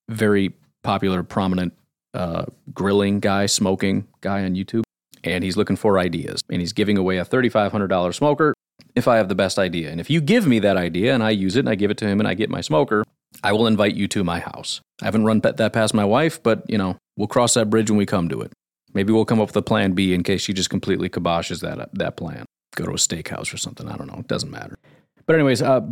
very 0.09 0.55
popular, 0.83 1.23
prominent 1.23 1.75
uh, 2.15 2.47
grilling 2.73 3.21
guy, 3.21 3.47
smoking 3.47 4.07
guy 4.23 4.45
on 4.45 4.55
YouTube, 4.55 4.83
and 5.23 5.45
he's 5.45 5.57
looking 5.59 5.77
for 5.77 5.99
ideas. 5.99 6.41
And 6.51 6.61
he's 6.61 6.73
giving 6.73 6.97
away 6.97 7.19
a 7.19 7.25
$3,500 7.25 8.15
smoker 8.15 8.55
if 8.95 9.07
I 9.07 9.17
have 9.19 9.29
the 9.29 9.35
best 9.35 9.59
idea. 9.59 9.91
And 9.91 10.01
if 10.01 10.09
you 10.09 10.21
give 10.21 10.47
me 10.47 10.59
that 10.61 10.77
idea 10.77 11.15
and 11.15 11.23
I 11.23 11.31
use 11.31 11.57
it 11.57 11.61
and 11.61 11.69
I 11.69 11.75
give 11.75 11.91
it 11.91 11.99
to 11.99 12.09
him 12.09 12.19
and 12.19 12.29
I 12.29 12.35
get 12.35 12.49
my 12.49 12.61
smoker, 12.61 13.05
I 13.45 13.53
will 13.53 13.67
invite 13.67 13.95
you 13.95 14.09
to 14.09 14.25
my 14.25 14.41
house. 14.41 14.81
I 15.01 15.05
haven't 15.05 15.25
run 15.25 15.41
that 15.41 15.73
past 15.73 15.95
my 15.95 16.05
wife, 16.05 16.43
but 16.43 16.69
you 16.69 16.79
know, 16.79 16.97
we'll 17.21 17.29
cross 17.29 17.53
that 17.53 17.69
bridge 17.69 17.91
when 17.91 17.99
we 17.99 18.07
come 18.07 18.31
to 18.31 18.41
it. 18.41 18.51
Maybe 18.95 19.13
we'll 19.13 19.27
come 19.27 19.41
up 19.41 19.51
with 19.51 19.57
a 19.57 19.63
plan 19.63 19.93
B 19.93 20.15
in 20.15 20.23
case 20.23 20.41
she 20.41 20.55
just 20.55 20.71
completely 20.71 21.09
kiboshes 21.11 21.61
that 21.61 21.91
that 21.93 22.17
plan. 22.17 22.47
go 22.75 22.87
to 22.87 22.93
a 22.93 22.95
steakhouse 22.95 23.53
or 23.53 23.59
something. 23.59 23.89
I 23.89 23.97
don't 23.97 24.07
know. 24.07 24.19
It 24.19 24.27
doesn't 24.27 24.51
matter. 24.51 24.79
But 25.27 25.37
anyways, 25.37 25.61
uh, 25.61 25.83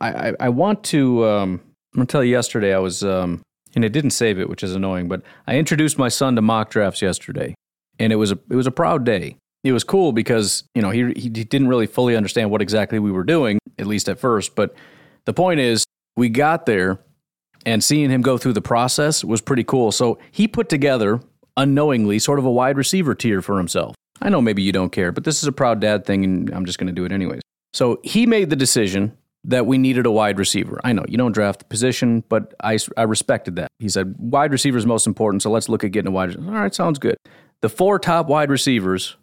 I, 0.00 0.28
I, 0.30 0.32
I 0.40 0.48
want 0.48 0.82
to. 0.84 1.26
Um, 1.26 1.60
I'm 1.92 1.98
gonna 1.98 2.06
tell 2.06 2.24
you. 2.24 2.32
Yesterday, 2.32 2.74
I 2.74 2.78
was, 2.78 3.04
um, 3.04 3.42
and 3.74 3.84
it 3.84 3.90
didn't 3.90 4.12
save 4.12 4.40
it, 4.40 4.48
which 4.48 4.62
is 4.62 4.74
annoying. 4.74 5.06
But 5.06 5.22
I 5.46 5.56
introduced 5.56 5.98
my 5.98 6.08
son 6.08 6.34
to 6.36 6.42
mock 6.42 6.70
drafts 6.70 7.02
yesterday, 7.02 7.54
and 7.98 8.12
it 8.12 8.16
was 8.16 8.32
a 8.32 8.38
it 8.50 8.56
was 8.56 8.66
a 8.66 8.72
proud 8.72 9.04
day. 9.04 9.36
It 9.62 9.72
was 9.72 9.84
cool 9.84 10.12
because 10.12 10.64
you 10.74 10.80
know 10.80 10.90
he 10.90 11.12
he 11.14 11.28
didn't 11.28 11.68
really 11.68 11.86
fully 11.86 12.16
understand 12.16 12.50
what 12.50 12.62
exactly 12.62 12.98
we 12.98 13.12
were 13.12 13.24
doing, 13.24 13.58
at 13.78 13.86
least 13.86 14.08
at 14.08 14.18
first. 14.18 14.54
But 14.54 14.74
the 15.26 15.34
point 15.34 15.60
is, 15.60 15.84
we 16.16 16.30
got 16.30 16.64
there, 16.64 17.00
and 17.66 17.82
seeing 17.82 18.10
him 18.10 18.22
go 18.22 18.38
through 18.38 18.54
the 18.54 18.62
process 18.62 19.24
was 19.24 19.40
pretty 19.40 19.64
cool. 19.64 19.92
So 19.92 20.18
he 20.30 20.48
put 20.48 20.68
together 20.68 21.20
unknowingly 21.56 22.18
sort 22.18 22.38
of 22.38 22.44
a 22.44 22.50
wide 22.50 22.76
receiver 22.76 23.14
tier 23.14 23.42
for 23.42 23.58
himself. 23.58 23.94
I 24.22 24.28
know 24.28 24.40
maybe 24.40 24.62
you 24.62 24.72
don't 24.72 24.90
care, 24.90 25.12
but 25.12 25.24
this 25.24 25.42
is 25.42 25.48
a 25.48 25.52
proud 25.52 25.80
dad 25.80 26.04
thing, 26.04 26.24
and 26.24 26.50
I'm 26.50 26.64
just 26.64 26.78
going 26.78 26.88
to 26.88 26.92
do 26.92 27.04
it 27.04 27.12
anyways. 27.12 27.42
So 27.72 28.00
he 28.02 28.26
made 28.26 28.50
the 28.50 28.56
decision 28.56 29.16
that 29.44 29.66
we 29.66 29.78
needed 29.78 30.04
a 30.04 30.10
wide 30.10 30.38
receiver. 30.38 30.80
I 30.84 30.92
know 30.92 31.04
you 31.08 31.16
don't 31.16 31.32
draft 31.32 31.60
the 31.60 31.64
position, 31.64 32.24
but 32.28 32.54
I, 32.62 32.78
I 32.96 33.02
respected 33.02 33.56
that. 33.56 33.68
He 33.78 33.88
said 33.88 34.14
wide 34.18 34.52
receiver 34.52 34.76
is 34.76 34.84
most 34.84 35.06
important, 35.06 35.42
so 35.42 35.50
let's 35.50 35.68
look 35.68 35.82
at 35.84 35.92
getting 35.92 36.08
a 36.08 36.12
wide 36.12 36.28
receiver. 36.28 36.46
All 36.46 36.60
right, 36.60 36.74
sounds 36.74 36.98
good. 36.98 37.16
The 37.62 37.70
four 37.70 37.98
top 37.98 38.26
wide 38.26 38.50
receivers 38.50 39.16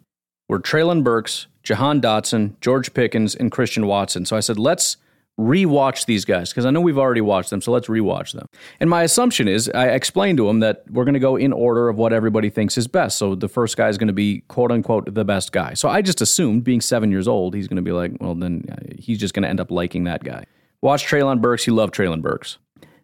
were 0.48 0.58
Treylon 0.58 1.04
Burks, 1.04 1.46
Jahan 1.62 2.00
Dotson, 2.00 2.58
George 2.60 2.94
Pickens, 2.94 3.34
and 3.34 3.52
Christian 3.52 3.86
Watson. 3.86 4.24
So 4.24 4.36
I 4.36 4.40
said, 4.40 4.58
let's 4.58 4.96
rewatch 5.38 6.06
these 6.06 6.24
guys 6.24 6.50
because 6.50 6.66
I 6.66 6.70
know 6.70 6.80
we've 6.80 6.98
already 6.98 7.20
watched 7.20 7.50
them, 7.50 7.60
so 7.60 7.70
let's 7.70 7.86
rewatch 7.86 8.32
them. 8.32 8.46
And 8.80 8.90
my 8.90 9.04
assumption 9.04 9.46
is 9.46 9.70
I 9.74 9.88
explained 9.88 10.38
to 10.38 10.48
him 10.48 10.60
that 10.60 10.84
we're 10.90 11.04
going 11.04 11.14
to 11.14 11.20
go 11.20 11.36
in 11.36 11.52
order 11.52 11.88
of 11.88 11.96
what 11.96 12.12
everybody 12.12 12.50
thinks 12.50 12.76
is 12.76 12.88
best. 12.88 13.18
So 13.18 13.34
the 13.34 13.48
first 13.48 13.76
guy 13.76 13.88
is 13.88 13.98
going 13.98 14.08
to 14.08 14.12
be 14.12 14.40
quote 14.48 14.72
unquote 14.72 15.14
the 15.14 15.24
best 15.24 15.52
guy. 15.52 15.74
So 15.74 15.88
I 15.88 16.02
just 16.02 16.20
assumed, 16.20 16.64
being 16.64 16.80
seven 16.80 17.10
years 17.10 17.28
old, 17.28 17.54
he's 17.54 17.68
going 17.68 17.76
to 17.76 17.82
be 17.82 17.92
like, 17.92 18.12
well, 18.20 18.34
then 18.34 18.64
uh, 18.70 18.94
he's 18.98 19.18
just 19.18 19.32
going 19.32 19.44
to 19.44 19.48
end 19.48 19.60
up 19.60 19.70
liking 19.70 20.04
that 20.04 20.24
guy. 20.24 20.44
Watch 20.82 21.06
Treylon 21.06 21.40
Burks. 21.40 21.64
He 21.64 21.70
loved 21.70 21.94
Treylon 21.94 22.22
Burks. 22.22 22.58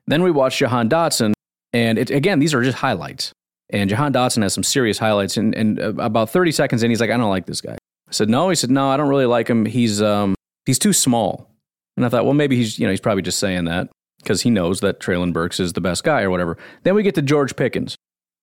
Then 0.06 0.22
we 0.22 0.30
watched 0.30 0.58
Jahan 0.58 0.88
Dotson, 0.88 1.32
and 1.72 1.98
it, 1.98 2.10
again, 2.10 2.38
these 2.38 2.52
are 2.52 2.62
just 2.62 2.78
highlights. 2.78 3.32
And 3.70 3.88
Jahan 3.88 4.12
Dotson 4.12 4.42
has 4.42 4.52
some 4.52 4.62
serious 4.62 4.98
highlights. 4.98 5.36
And, 5.36 5.54
and 5.54 5.80
uh, 5.80 5.94
about 5.98 6.30
30 6.30 6.52
seconds 6.52 6.82
in, 6.82 6.90
he's 6.90 7.00
like, 7.00 7.10
I 7.10 7.16
don't 7.16 7.30
like 7.30 7.46
this 7.46 7.60
guy. 7.60 7.72
I 7.74 8.12
said, 8.12 8.28
no. 8.28 8.48
He 8.50 8.54
said, 8.54 8.70
no, 8.70 8.88
I 8.88 8.96
don't 8.96 9.08
really 9.08 9.26
like 9.26 9.48
him. 9.48 9.64
He's 9.64 10.02
um, 10.02 10.34
he's 10.66 10.78
too 10.78 10.92
small. 10.92 11.53
And 11.96 12.04
I 12.04 12.08
thought, 12.08 12.24
well, 12.24 12.34
maybe 12.34 12.56
he's, 12.56 12.78
you 12.78 12.86
know, 12.86 12.90
he's 12.90 13.00
probably 13.00 13.22
just 13.22 13.38
saying 13.38 13.64
that 13.64 13.88
because 14.18 14.42
he 14.42 14.50
knows 14.50 14.80
that 14.80 15.00
Treylon 15.00 15.32
Burks 15.32 15.60
is 15.60 15.74
the 15.74 15.80
best 15.80 16.02
guy 16.04 16.22
or 16.22 16.30
whatever. 16.30 16.56
Then 16.82 16.94
we 16.94 17.02
get 17.02 17.14
to 17.16 17.22
George 17.22 17.56
Pickens, 17.56 17.96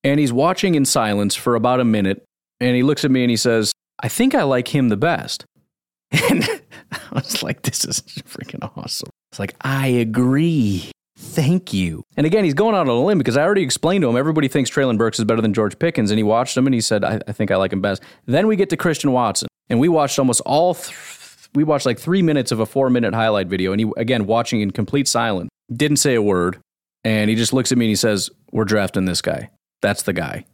and 0.04 0.20
he's 0.20 0.32
watching 0.32 0.76
in 0.76 0.86
silence 0.86 1.36
for 1.36 1.56
about 1.56 1.80
a 1.80 1.86
minute, 1.86 2.24
and 2.60 2.76
he 2.76 2.84
looks 2.84 3.04
at 3.04 3.12
me 3.12 3.24
and 3.24 3.30
he 3.30 3.38
says, 3.38 3.72
I 4.02 4.08
think 4.08 4.34
I 4.36 4.44
like 4.44 4.74
him 4.74 4.90
the 4.90 4.98
best. 4.98 5.46
And 6.30 6.44
I 6.92 7.00
was 7.14 7.42
like, 7.42 7.62
this 7.62 7.86
is 7.86 8.02
freaking 8.02 8.70
awesome. 8.76 9.10
It's 9.32 9.40
like, 9.40 9.56
I 9.62 9.88
agree. 9.88 10.92
Thank 11.18 11.72
you. 11.72 12.04
And 12.18 12.26
again, 12.26 12.44
he's 12.44 12.54
going 12.54 12.76
out 12.76 12.82
on 12.82 12.88
a 12.90 13.06
limb 13.06 13.18
because 13.18 13.38
I 13.38 13.44
already 13.44 13.62
explained 13.62 14.02
to 14.02 14.10
him 14.10 14.18
everybody 14.18 14.48
thinks 14.50 14.70
Treylon 14.70 14.98
Burks 14.98 15.20
is 15.20 15.26
better 15.26 15.42
than 15.42 15.54
George 15.54 15.78
Pickens, 15.80 16.12
and 16.12 16.18
he 16.18 16.24
watched 16.24 16.58
him 16.58 16.68
and 16.68 16.74
he 16.74 16.82
said, 16.82 17.06
I, 17.06 17.22
I 17.28 17.32
think 17.32 17.52
I 17.52 17.56
like 17.56 17.72
him 17.72 17.80
best. 17.80 18.04
Then 18.26 18.48
we 18.48 18.56
get 18.56 18.70
to 18.72 18.78
Christian 18.78 19.14
Watson, 19.14 19.48
and 19.70 19.80
we 19.80 19.88
watched 19.88 20.20
almost 20.20 20.42
all 20.42 20.74
th- 20.74 20.90
we 21.54 21.64
watched 21.64 21.86
like 21.86 22.00
three 22.00 22.22
minutes 22.22 22.52
of 22.52 22.60
a 22.60 22.66
four 22.66 22.90
minute 22.90 23.14
highlight 23.14 23.48
video, 23.48 23.72
and 23.72 23.82
he 23.82 23.92
again 23.98 24.26
watching 24.26 24.62
in 24.62 24.72
complete 24.72 25.08
silence, 25.08 25.50
didn't 25.74 25.98
say 25.98 26.16
a 26.16 26.22
word, 26.22 26.60
and 27.04 27.30
he 27.30 27.36
just 27.36 27.54
looks 27.54 27.72
at 27.72 27.78
me 27.78 27.86
and 27.86 27.90
he 27.92 27.96
says, 27.96 28.30
"We're 28.52 28.66
drafting 28.66 29.06
this 29.06 29.22
guy. 29.22 29.50
That's 29.82 30.04
the 30.04 30.14
guy." 30.14 30.46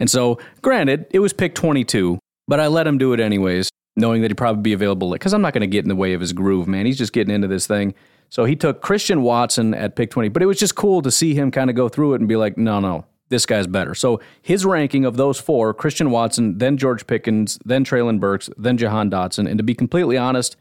And 0.00 0.10
so, 0.10 0.38
granted, 0.60 1.06
it 1.10 1.20
was 1.20 1.32
pick 1.32 1.54
22, 1.54 2.18
but 2.48 2.60
I 2.60 2.66
let 2.66 2.86
him 2.86 2.98
do 2.98 3.12
it 3.12 3.20
anyways, 3.20 3.70
knowing 3.96 4.22
that 4.22 4.30
he'd 4.30 4.36
probably 4.36 4.62
be 4.62 4.72
available 4.72 5.12
because 5.12 5.32
I'm 5.32 5.42
not 5.42 5.52
going 5.52 5.60
to 5.62 5.66
get 5.66 5.84
in 5.84 5.88
the 5.88 5.96
way 5.96 6.14
of 6.14 6.20
his 6.20 6.32
groove, 6.32 6.66
man. 6.66 6.84
He's 6.84 6.98
just 6.98 7.12
getting 7.12 7.34
into 7.34 7.48
this 7.48 7.66
thing. 7.66 7.94
So 8.28 8.44
he 8.44 8.56
took 8.56 8.82
Christian 8.82 9.22
Watson 9.22 9.74
at 9.74 9.94
pick 9.94 10.10
20, 10.10 10.30
but 10.30 10.42
it 10.42 10.46
was 10.46 10.58
just 10.58 10.74
cool 10.74 11.02
to 11.02 11.10
see 11.10 11.34
him 11.34 11.50
kind 11.50 11.70
of 11.70 11.76
go 11.76 11.88
through 11.88 12.14
it 12.14 12.20
and 12.20 12.28
be 12.28 12.36
like, 12.36 12.58
no, 12.58 12.80
no, 12.80 13.04
this 13.28 13.46
guy's 13.46 13.66
better. 13.66 13.94
So 13.94 14.20
his 14.42 14.64
ranking 14.64 15.04
of 15.04 15.16
those 15.16 15.40
four 15.40 15.74
Christian 15.74 16.10
Watson, 16.10 16.58
then 16.58 16.76
George 16.76 17.06
Pickens, 17.06 17.58
then 17.64 17.84
Treylon 17.84 18.20
Burks, 18.20 18.50
then 18.56 18.76
Jahan 18.76 19.10
Dotson. 19.10 19.48
And 19.48 19.58
to 19.58 19.64
be 19.64 19.74
completely 19.74 20.16
honest, 20.16 20.56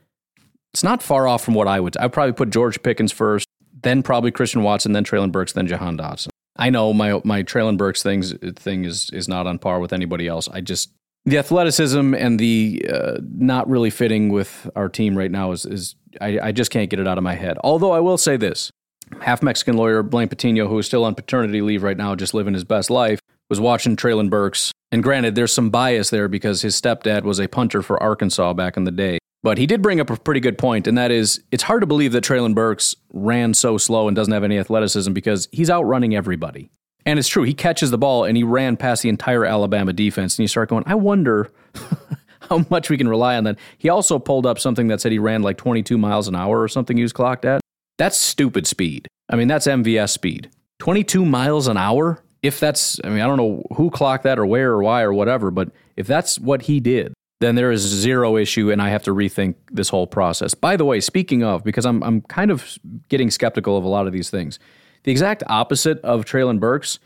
it's 0.73 0.83
not 0.83 1.03
far 1.03 1.27
off 1.27 1.43
from 1.43 1.53
what 1.53 1.67
I 1.67 1.79
would. 1.79 1.95
I'd 1.97 2.13
probably 2.13 2.33
put 2.33 2.49
George 2.49 2.81
Pickens 2.81 3.11
first, 3.11 3.47
then 3.83 4.01
probably 4.01 4.31
Christian 4.31 4.63
Watson, 4.63 4.93
then 4.93 5.03
Treylon 5.03 5.31
Burks, 5.31 5.53
then 5.53 5.67
Jahan 5.67 5.97
Dotson. 5.97 6.29
I 6.55 6.69
know 6.69 6.93
my 6.93 7.19
my 7.23 7.43
Treylon 7.43 7.77
Burks 7.77 8.03
things 8.03 8.33
thing 8.55 8.85
is 8.85 9.09
is 9.11 9.27
not 9.27 9.47
on 9.47 9.59
par 9.59 9.79
with 9.79 9.91
anybody 9.91 10.27
else. 10.27 10.47
I 10.49 10.61
just 10.61 10.91
the 11.25 11.37
athleticism 11.37 12.13
and 12.13 12.39
the 12.39 12.85
uh, 12.91 13.17
not 13.35 13.67
really 13.69 13.89
fitting 13.89 14.29
with 14.29 14.69
our 14.75 14.89
team 14.89 15.17
right 15.17 15.31
now 15.31 15.51
is 15.51 15.65
is 15.65 15.95
I, 16.21 16.39
I 16.39 16.51
just 16.51 16.69
can't 16.69 16.89
get 16.89 16.99
it 16.99 17.07
out 17.07 17.17
of 17.17 17.23
my 17.23 17.35
head. 17.35 17.57
Although 17.63 17.91
I 17.91 17.99
will 17.99 18.17
say 18.17 18.37
this: 18.37 18.71
half 19.21 19.43
Mexican 19.43 19.77
lawyer 19.77 20.03
Blaine 20.03 20.27
Patino, 20.27 20.67
who 20.67 20.77
is 20.79 20.85
still 20.85 21.05
on 21.05 21.15
paternity 21.15 21.61
leave 21.61 21.83
right 21.83 21.97
now, 21.97 22.15
just 22.15 22.33
living 22.33 22.53
his 22.53 22.63
best 22.63 22.89
life, 22.89 23.19
was 23.49 23.59
watching 23.59 23.95
Treylon 23.95 24.29
Burks. 24.29 24.71
And 24.91 25.03
granted, 25.03 25.35
there's 25.35 25.53
some 25.53 25.69
bias 25.69 26.09
there 26.09 26.27
because 26.27 26.61
his 26.61 26.79
stepdad 26.79 27.23
was 27.23 27.39
a 27.39 27.47
punter 27.47 27.81
for 27.81 28.01
Arkansas 28.01 28.53
back 28.53 28.77
in 28.77 28.83
the 28.83 28.91
day. 28.91 29.17
But 29.41 29.57
he 29.57 29.65
did 29.65 29.81
bring 29.81 29.99
up 29.99 30.09
a 30.09 30.15
pretty 30.15 30.39
good 30.39 30.57
point, 30.57 30.87
and 30.87 30.97
that 30.97 31.11
is 31.11 31.43
it's 31.51 31.63
hard 31.63 31.81
to 31.81 31.87
believe 31.87 32.13
that 32.13 32.23
Treylon 32.23 32.55
Burks 32.55 32.95
ran 33.11 33.53
so 33.53 33.77
slow 33.77 34.07
and 34.07 34.15
doesn't 34.15 34.33
have 34.33 34.43
any 34.43 34.57
athleticism 34.57 35.11
because 35.11 35.49
he's 35.51 35.69
outrunning 35.69 36.15
everybody. 36.15 36.69
And 37.05 37.19
it's 37.19 37.27
true, 37.27 37.43
he 37.43 37.53
catches 37.53 37.91
the 37.91 37.97
ball 37.97 38.23
and 38.23 38.37
he 38.37 38.43
ran 38.43 38.77
past 38.77 39.03
the 39.03 39.09
entire 39.09 39.45
Alabama 39.45 39.91
defense. 39.91 40.35
And 40.37 40.43
you 40.43 40.47
start 40.47 40.69
going, 40.69 40.85
I 40.87 40.95
wonder 40.95 41.51
how 42.49 42.65
much 42.69 42.89
we 42.89 42.97
can 42.97 43.09
rely 43.09 43.35
on 43.35 43.43
that. 43.43 43.57
He 43.77 43.89
also 43.89 44.19
pulled 44.19 44.45
up 44.45 44.59
something 44.59 44.87
that 44.87 45.01
said 45.01 45.11
he 45.11 45.19
ran 45.19 45.41
like 45.41 45.57
22 45.57 45.97
miles 45.97 46.29
an 46.29 46.35
hour 46.35 46.61
or 46.61 46.69
something 46.69 46.95
he 46.95 47.03
was 47.03 47.11
clocked 47.13 47.43
at. 47.43 47.62
That's 47.97 48.17
stupid 48.17 48.67
speed. 48.67 49.07
I 49.29 49.35
mean, 49.35 49.47
that's 49.47 49.67
MVS 49.67 50.09
speed. 50.09 50.49
22 50.79 51.25
miles 51.25 51.67
an 51.67 51.77
hour? 51.77 52.23
If 52.41 52.59
that's, 52.59 52.99
I 53.03 53.09
mean, 53.09 53.21
I 53.21 53.27
don't 53.27 53.37
know 53.37 53.63
who 53.75 53.89
clocked 53.89 54.23
that 54.23 54.37
or 54.37 54.45
where 54.45 54.71
or 54.71 54.83
why 54.83 55.01
or 55.03 55.13
whatever, 55.13 55.49
but 55.49 55.71
if 55.95 56.07
that's 56.07 56.37
what 56.39 56.63
he 56.63 56.79
did, 56.79 57.13
then 57.39 57.55
there 57.55 57.71
is 57.71 57.81
zero 57.81 58.37
issue 58.37 58.71
and 58.71 58.81
I 58.81 58.89
have 58.89 59.03
to 59.03 59.11
rethink 59.11 59.55
this 59.71 59.89
whole 59.89 60.07
process. 60.07 60.53
By 60.53 60.75
the 60.75 60.85
way, 60.85 60.99
speaking 60.99 61.43
of, 61.43 61.63
because 61.63 61.85
I'm, 61.85 62.03
I'm 62.03 62.21
kind 62.21 62.51
of 62.51 62.77
getting 63.09 63.31
skeptical 63.31 63.77
of 63.77 63.83
a 63.83 63.87
lot 63.87 64.07
of 64.07 64.13
these 64.13 64.29
things, 64.29 64.59
the 65.03 65.11
exact 65.11 65.43
opposite 65.47 65.99
of 66.01 66.25
Treylon 66.25 66.59
Burks 66.59 66.99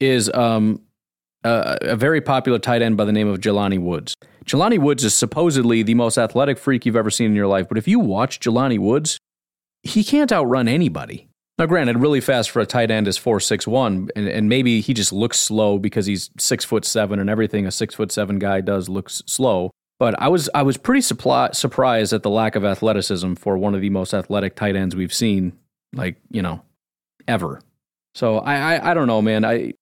is 0.00 0.30
um, 0.34 0.80
a, 1.44 1.78
a, 1.82 1.96
very 1.96 2.20
popular 2.20 2.58
tight 2.58 2.82
end 2.82 2.96
by 2.96 3.04
the 3.04 3.12
name 3.12 3.28
of 3.28 3.38
Jelani 3.40 3.78
Woods. 3.78 4.16
Jelani 4.44 4.78
Woods 4.78 5.04
is 5.04 5.14
supposedly 5.14 5.82
the 5.82 5.94
most 5.94 6.18
athletic 6.18 6.58
freak 6.58 6.84
you've 6.84 6.96
ever 6.96 7.10
seen 7.10 7.26
in 7.26 7.36
your 7.36 7.46
life, 7.46 7.68
but 7.68 7.78
if 7.78 7.86
you 7.86 8.00
watch 8.00 8.40
Jelani 8.40 8.78
Woods, 8.78 9.18
he 9.82 10.04
can't 10.04 10.32
outrun 10.32 10.68
anybody. 10.68 11.28
Now, 11.58 11.66
granted, 11.66 11.98
really 11.98 12.20
fast 12.20 12.50
for 12.50 12.60
a 12.60 12.66
tight 12.66 12.90
end 12.90 13.06
is 13.06 13.18
four 13.18 13.38
six 13.38 13.66
one, 13.66 14.08
and, 14.16 14.26
and 14.26 14.48
maybe 14.48 14.80
he 14.80 14.94
just 14.94 15.12
looks 15.12 15.38
slow 15.38 15.78
because 15.78 16.06
he's 16.06 16.30
six 16.38 16.64
foot 16.64 16.84
seven, 16.84 17.18
and 17.18 17.28
everything 17.28 17.66
a 17.66 17.70
six 17.70 17.94
foot 17.94 18.10
seven 18.10 18.38
guy 18.38 18.60
does 18.60 18.88
looks 18.88 19.22
slow. 19.26 19.70
But 19.98 20.20
I 20.20 20.28
was 20.28 20.48
I 20.54 20.62
was 20.62 20.76
pretty 20.76 21.02
supply, 21.02 21.50
surprised 21.52 22.12
at 22.12 22.22
the 22.22 22.30
lack 22.30 22.56
of 22.56 22.64
athleticism 22.64 23.34
for 23.34 23.58
one 23.58 23.74
of 23.74 23.80
the 23.80 23.90
most 23.90 24.14
athletic 24.14 24.56
tight 24.56 24.74
ends 24.74 24.96
we've 24.96 25.14
seen, 25.14 25.52
like 25.92 26.16
you 26.30 26.42
know, 26.42 26.62
ever. 27.28 27.60
So 28.14 28.38
I 28.38 28.76
I, 28.76 28.90
I 28.90 28.94
don't 28.94 29.06
know, 29.06 29.22
man. 29.22 29.44
I 29.44 29.74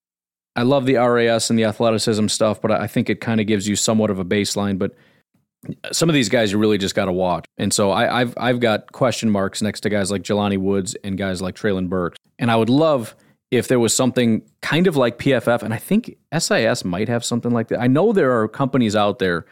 I 0.56 0.62
love 0.64 0.84
the 0.84 0.96
RAS 0.96 1.48
and 1.48 1.58
the 1.58 1.64
athleticism 1.64 2.26
stuff, 2.26 2.60
but 2.60 2.72
I 2.72 2.86
think 2.88 3.08
it 3.08 3.20
kind 3.20 3.40
of 3.40 3.46
gives 3.46 3.68
you 3.68 3.76
somewhat 3.76 4.10
of 4.10 4.18
a 4.18 4.24
baseline. 4.24 4.78
But 4.78 4.94
some 5.92 6.08
of 6.08 6.14
these 6.14 6.28
guys 6.28 6.52
you 6.52 6.58
really 6.58 6.78
just 6.78 6.94
got 6.94 7.06
to 7.06 7.12
watch. 7.12 7.44
And 7.58 7.72
so 7.72 7.90
I, 7.90 8.20
have 8.20 8.34
I've 8.36 8.60
got 8.60 8.92
question 8.92 9.30
marks 9.30 9.60
next 9.62 9.80
to 9.80 9.90
guys 9.90 10.10
like 10.10 10.22
Jelani 10.22 10.58
Woods 10.58 10.96
and 11.04 11.18
guys 11.18 11.42
like 11.42 11.54
Treylon 11.54 11.88
Burks. 11.88 12.18
And 12.38 12.50
I 12.50 12.56
would 12.56 12.70
love 12.70 13.14
if 13.50 13.68
there 13.68 13.80
was 13.80 13.94
something 13.94 14.42
kind 14.62 14.86
of 14.86 14.96
like 14.96 15.18
PFF, 15.18 15.62
and 15.62 15.74
I 15.74 15.78
think 15.78 16.16
SIS 16.36 16.84
might 16.84 17.08
have 17.08 17.24
something 17.24 17.52
like 17.52 17.68
that. 17.68 17.80
I 17.80 17.88
know 17.88 18.12
there 18.12 18.40
are 18.40 18.48
companies 18.48 18.94
out 18.94 19.18
there 19.18 19.44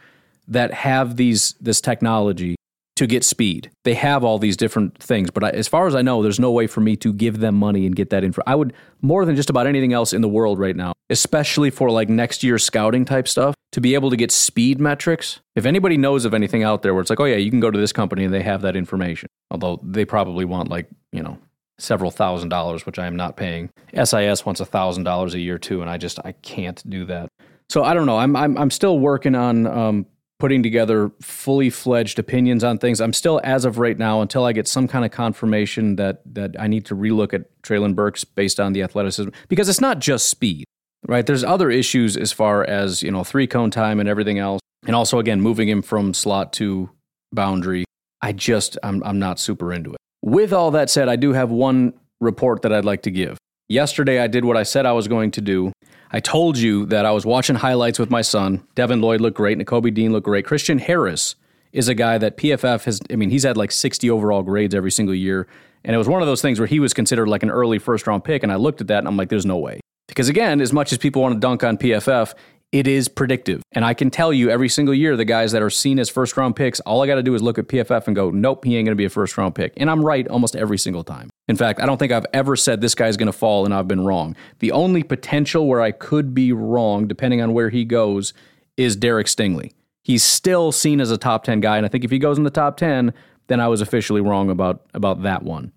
that 0.47 0.73
have 0.73 1.17
these 1.17 1.53
this 1.59 1.81
technology 1.81 2.55
to 2.95 3.07
get 3.07 3.23
speed. 3.23 3.71
They 3.85 3.93
have 3.93 4.23
all 4.23 4.39
these 4.39 4.57
different 4.57 5.01
things, 5.01 5.31
but 5.31 5.43
I, 5.43 5.49
as 5.51 5.67
far 5.67 5.87
as 5.87 5.95
I 5.95 6.01
know, 6.01 6.21
there's 6.21 6.39
no 6.39 6.51
way 6.51 6.67
for 6.67 6.81
me 6.81 6.95
to 6.97 7.13
give 7.13 7.39
them 7.39 7.55
money 7.55 7.85
and 7.85 7.95
get 7.95 8.09
that 8.09 8.23
info. 8.23 8.41
I 8.47 8.55
would 8.55 8.73
more 9.01 9.25
than 9.25 9.35
just 9.35 9.49
about 9.49 9.67
anything 9.67 9.93
else 9.93 10.11
in 10.13 10.21
the 10.21 10.27
world 10.27 10.59
right 10.59 10.75
now, 10.75 10.93
especially 11.09 11.69
for 11.69 11.91
like 11.91 12.09
next 12.09 12.43
year's 12.43 12.63
scouting 12.63 13.05
type 13.05 13.27
stuff, 13.27 13.55
to 13.71 13.81
be 13.81 13.93
able 13.93 14.09
to 14.09 14.15
get 14.15 14.31
speed 14.31 14.79
metrics. 14.79 15.39
If 15.55 15.65
anybody 15.65 15.97
knows 15.97 16.25
of 16.25 16.33
anything 16.33 16.63
out 16.63 16.81
there 16.81 16.93
where 16.93 17.01
it's 17.01 17.09
like, 17.09 17.19
oh 17.19 17.25
yeah, 17.25 17.35
you 17.35 17.51
can 17.51 17.59
go 17.59 17.71
to 17.71 17.79
this 17.79 17.93
company 17.93 18.23
and 18.23 18.33
they 18.33 18.41
have 18.41 18.61
that 18.61 18.75
information, 18.75 19.29
although 19.51 19.79
they 19.83 20.05
probably 20.05 20.45
want 20.45 20.69
like 20.69 20.87
you 21.11 21.21
know 21.21 21.37
several 21.77 22.11
thousand 22.11 22.49
dollars, 22.49 22.85
which 22.85 22.99
I 22.99 23.07
am 23.07 23.15
not 23.15 23.37
paying. 23.37 23.69
SIS 23.93 24.45
wants 24.45 24.59
a 24.59 24.65
thousand 24.65 25.03
dollars 25.03 25.33
a 25.33 25.39
year 25.39 25.57
too, 25.57 25.81
and 25.81 25.89
I 25.89 25.97
just 25.97 26.19
I 26.25 26.33
can't 26.33 26.87
do 26.89 27.05
that. 27.05 27.29
So 27.69 27.83
I 27.83 27.93
don't 27.93 28.05
know. 28.05 28.17
I'm 28.17 28.35
I'm 28.35 28.57
I'm 28.57 28.71
still 28.71 28.99
working 28.99 29.35
on 29.35 29.67
um, 29.67 30.05
putting 30.39 30.63
together 30.63 31.11
fully 31.21 31.69
fledged 31.69 32.17
opinions 32.17 32.63
on 32.63 32.77
things. 32.77 33.01
I'm 33.01 33.13
still, 33.13 33.41
as 33.43 33.65
of 33.65 33.77
right 33.77 33.97
now, 33.97 34.21
until 34.21 34.45
I 34.45 34.53
get 34.53 34.67
some 34.67 34.87
kind 34.87 35.05
of 35.05 35.11
confirmation 35.11 35.97
that 35.97 36.21
that 36.33 36.55
I 36.59 36.67
need 36.67 36.85
to 36.87 36.95
relook 36.95 37.33
at 37.33 37.61
Treylon 37.61 37.95
Burks 37.95 38.23
based 38.23 38.59
on 38.59 38.73
the 38.73 38.81
athleticism, 38.81 39.29
because 39.47 39.69
it's 39.69 39.81
not 39.81 39.99
just 39.99 40.29
speed, 40.29 40.65
right? 41.07 41.25
There's 41.25 41.43
other 41.43 41.69
issues 41.69 42.17
as 42.17 42.31
far 42.31 42.63
as 42.63 43.03
you 43.03 43.11
know 43.11 43.23
three 43.23 43.47
cone 43.47 43.71
time 43.71 43.99
and 43.99 44.09
everything 44.09 44.39
else, 44.39 44.61
and 44.85 44.95
also 44.95 45.19
again 45.19 45.41
moving 45.41 45.69
him 45.69 45.81
from 45.81 46.13
slot 46.13 46.53
to 46.53 46.89
boundary. 47.31 47.85
I 48.21 48.33
just, 48.33 48.77
I'm, 48.83 49.01
I'm 49.03 49.19
not 49.19 49.39
super 49.39 49.71
into 49.71 49.91
it. 49.91 49.97
With 50.21 50.51
all 50.51 50.71
that 50.71 50.89
said, 50.89 51.07
I 51.07 51.15
do 51.15 51.33
have 51.33 51.51
one 51.51 51.93
report 52.19 52.63
that 52.63 52.73
I'd 52.73 52.85
like 52.85 53.03
to 53.03 53.11
give. 53.11 53.37
Yesterday, 53.69 54.19
I 54.19 54.27
did 54.27 54.43
what 54.45 54.57
I 54.57 54.63
said 54.63 54.85
I 54.85 54.91
was 54.91 55.07
going 55.07 55.31
to 55.31 55.41
do. 55.41 55.71
I 56.11 56.19
told 56.19 56.57
you 56.57 56.85
that 56.87 57.05
I 57.05 57.11
was 57.11 57.25
watching 57.25 57.55
highlights 57.55 57.99
with 57.99 58.09
my 58.09 58.21
son. 58.21 58.65
Devin 58.75 58.99
Lloyd 58.99 59.21
looked 59.21 59.37
great. 59.37 59.57
Nakobe 59.57 59.93
Dean 59.93 60.11
looked 60.11 60.25
great. 60.25 60.43
Christian 60.43 60.79
Harris 60.79 61.35
is 61.71 61.87
a 61.87 61.93
guy 61.93 62.17
that 62.17 62.35
PFF 62.35 62.83
has, 62.85 62.99
I 63.11 63.15
mean, 63.15 63.29
he's 63.29 63.43
had 63.43 63.57
like 63.57 63.71
60 63.71 64.09
overall 64.09 64.41
grades 64.41 64.73
every 64.73 64.91
single 64.91 65.13
year. 65.13 65.47
And 65.85 65.93
it 65.93 65.97
was 65.97 66.09
one 66.09 66.21
of 66.21 66.27
those 66.27 66.41
things 66.41 66.59
where 66.59 66.67
he 66.67 66.79
was 66.79 66.93
considered 66.93 67.29
like 67.29 67.43
an 67.43 67.51
early 67.51 67.77
first 67.77 68.07
round 68.07 68.23
pick. 68.23 68.41
And 68.43 68.51
I 68.51 68.55
looked 68.55 68.81
at 68.81 68.87
that 68.87 68.97
and 68.99 69.07
I'm 69.07 69.15
like, 69.15 69.29
there's 69.29 69.45
no 69.45 69.57
way. 69.57 69.79
Because 70.09 70.27
again, 70.27 70.59
as 70.59 70.73
much 70.73 70.91
as 70.91 70.97
people 70.97 71.21
want 71.21 71.35
to 71.35 71.39
dunk 71.39 71.63
on 71.63 71.77
PFF, 71.77 72.33
it 72.71 72.87
is 72.87 73.07
predictive. 73.07 73.63
And 73.71 73.83
I 73.83 73.93
can 73.93 74.11
tell 74.11 74.31
you 74.31 74.49
every 74.49 74.69
single 74.69 74.93
year, 74.93 75.15
the 75.15 75.25
guys 75.25 75.51
that 75.53 75.61
are 75.61 75.69
seen 75.69 75.97
as 75.97 76.09
first 76.09 76.37
round 76.37 76.55
picks, 76.55 76.79
all 76.81 77.01
I 77.01 77.07
got 77.07 77.15
to 77.15 77.23
do 77.23 77.33
is 77.33 77.41
look 77.41 77.57
at 77.57 77.67
PFF 77.67 78.07
and 78.07 78.15
go, 78.15 78.29
nope, 78.29 78.65
he 78.65 78.75
ain't 78.75 78.85
going 78.85 78.95
to 78.95 78.99
be 78.99 79.05
a 79.05 79.09
first 79.09 79.37
round 79.37 79.55
pick. 79.55 79.73
And 79.77 79.89
I'm 79.89 80.03
right 80.03 80.27
almost 80.27 80.55
every 80.55 80.77
single 80.77 81.03
time. 81.03 81.29
In 81.47 81.55
fact, 81.55 81.79
I 81.79 81.85
don't 81.85 81.97
think 81.97 82.11
I've 82.11 82.27
ever 82.33 82.55
said 82.55 82.81
this 82.81 82.93
guy's 82.93 83.17
going 83.17 83.27
to 83.27 83.33
fall 83.33 83.65
and 83.65 83.73
I've 83.73 83.87
been 83.87 84.05
wrong. 84.05 84.35
The 84.59 84.71
only 84.71 85.03
potential 85.03 85.67
where 85.67 85.81
I 85.81 85.91
could 85.91 86.33
be 86.35 86.53
wrong, 86.53 87.07
depending 87.07 87.41
on 87.41 87.53
where 87.53 87.69
he 87.69 87.85
goes, 87.85 88.33
is 88.77 88.95
Derek 88.95 89.27
Stingley. 89.27 89.71
He's 90.03 90.23
still 90.23 90.71
seen 90.71 91.01
as 91.01 91.11
a 91.11 91.17
top 91.17 91.43
10 91.43 91.59
guy. 91.59 91.77
And 91.77 91.85
I 91.85 91.89
think 91.89 92.03
if 92.03 92.11
he 92.11 92.19
goes 92.19 92.37
in 92.37 92.43
the 92.43 92.49
top 92.49 92.77
10, 92.77 93.13
then 93.47 93.59
I 93.59 93.67
was 93.67 93.81
officially 93.81 94.21
wrong 94.21 94.49
about, 94.49 94.85
about 94.93 95.23
that 95.23 95.43
one. 95.43 95.71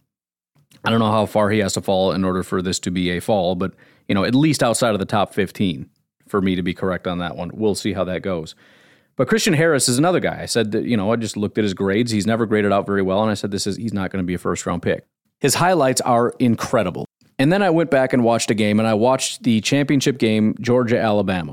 I 0.85 0.91
don't 0.91 1.01
know 1.01 1.11
how 1.11 1.26
far 1.26 1.51
he 1.51 1.61
has 1.61 1.74
to 1.74 1.80
fall 1.80 2.12
in 2.12 2.24
order 2.24 2.43
for 2.43 2.61
this 2.61 2.78
to 2.80 2.91
be 2.91 3.11
a 3.11 3.20
fall, 3.20 3.55
but 3.55 3.72
you 4.09 4.15
know, 4.15 4.25
at 4.25 4.35
least 4.35 4.63
outside 4.63 4.95
of 4.95 4.99
the 4.99 5.07
top 5.07 5.35
15 5.35 5.89
for 6.29 6.41
me 6.41 6.55
to 6.57 6.63
be 6.63 6.75
correct 6.75 7.07
on 7.07 7.19
that 7.19 7.37
one. 7.37 7.51
We'll 7.53 7.75
see 7.75 7.93
how 7.93 8.05
that 8.05 8.23
goes. 8.23 8.55
But 9.17 9.29
Christian 9.29 9.53
Harris 9.53 9.89
is 9.89 9.99
another 9.99 10.21
guy. 10.21 10.41
I 10.41 10.47
said 10.47 10.73
that, 10.73 10.85
you 10.85 10.97
know, 10.97 11.13
I 11.13 11.17
just 11.17 11.37
looked 11.37 11.59
at 11.59 11.65
his 11.65 11.75
grades. 11.75 12.11
He's 12.11 12.27
never 12.27 12.47
graded 12.47 12.73
out 12.73 12.87
very 12.87 13.03
well. 13.03 13.23
And 13.23 13.31
I 13.31 13.35
said, 13.35 13.51
this 13.51 13.67
is, 13.67 13.77
he's 13.77 13.93
not 13.93 14.11
going 14.11 14.23
to 14.23 14.27
be 14.27 14.35
a 14.35 14.39
first 14.39 14.65
round 14.65 14.83
pick. 14.83 15.05
His 15.41 15.55
highlights 15.55 16.01
are 16.01 16.33
incredible. 16.39 17.05
And 17.39 17.53
then 17.53 17.63
I 17.63 17.71
went 17.71 17.91
back 17.91 18.13
and 18.13 18.23
watched 18.23 18.51
a 18.51 18.55
game, 18.55 18.79
and 18.79 18.87
I 18.87 18.95
watched 18.95 19.43
the 19.43 19.61
championship 19.61 20.19
game, 20.19 20.55
Georgia 20.61 20.99
Alabama. 20.99 21.53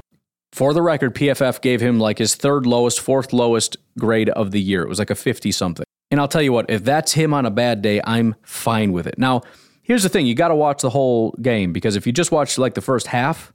For 0.52 0.74
the 0.74 0.82
record, 0.82 1.16
PFF 1.16 1.62
gave 1.62 1.82
him 1.82 2.00
like 2.00 2.18
his 2.18 2.36
third 2.36 2.66
lowest, 2.66 3.00
fourth 3.00 3.34
lowest 3.34 3.78
grade 3.98 4.30
of 4.30 4.52
the 4.52 4.62
year. 4.62 4.84
It 4.84 4.90
was 4.90 5.00
like 5.00 5.10
a 5.10 5.16
50 5.16 5.52
something. 5.52 5.86
And 6.12 6.20
I'll 6.20 6.28
tell 6.28 6.42
you 6.42 6.54
what, 6.54 6.70
if 6.70 6.84
that's 6.84 7.14
him 7.14 7.34
on 7.34 7.46
a 7.46 7.52
bad 7.52 7.82
day, 7.82 8.02
I'm 8.04 8.36
fine 8.44 8.92
with 8.92 9.06
it. 9.08 9.18
Now, 9.18 9.42
here's 9.90 10.04
the 10.04 10.10
thing 10.10 10.26
you 10.26 10.36
got 10.36 10.48
to 10.48 10.56
watch 10.56 10.82
the 10.82 10.90
whole 10.90 11.32
game 11.42 11.74
because 11.74 11.98
if 11.98 12.08
you 12.08 12.14
just 12.14 12.32
watch 12.32 12.58
like 12.58 12.76
the 12.76 12.82
first 12.82 13.08
half, 13.08 13.52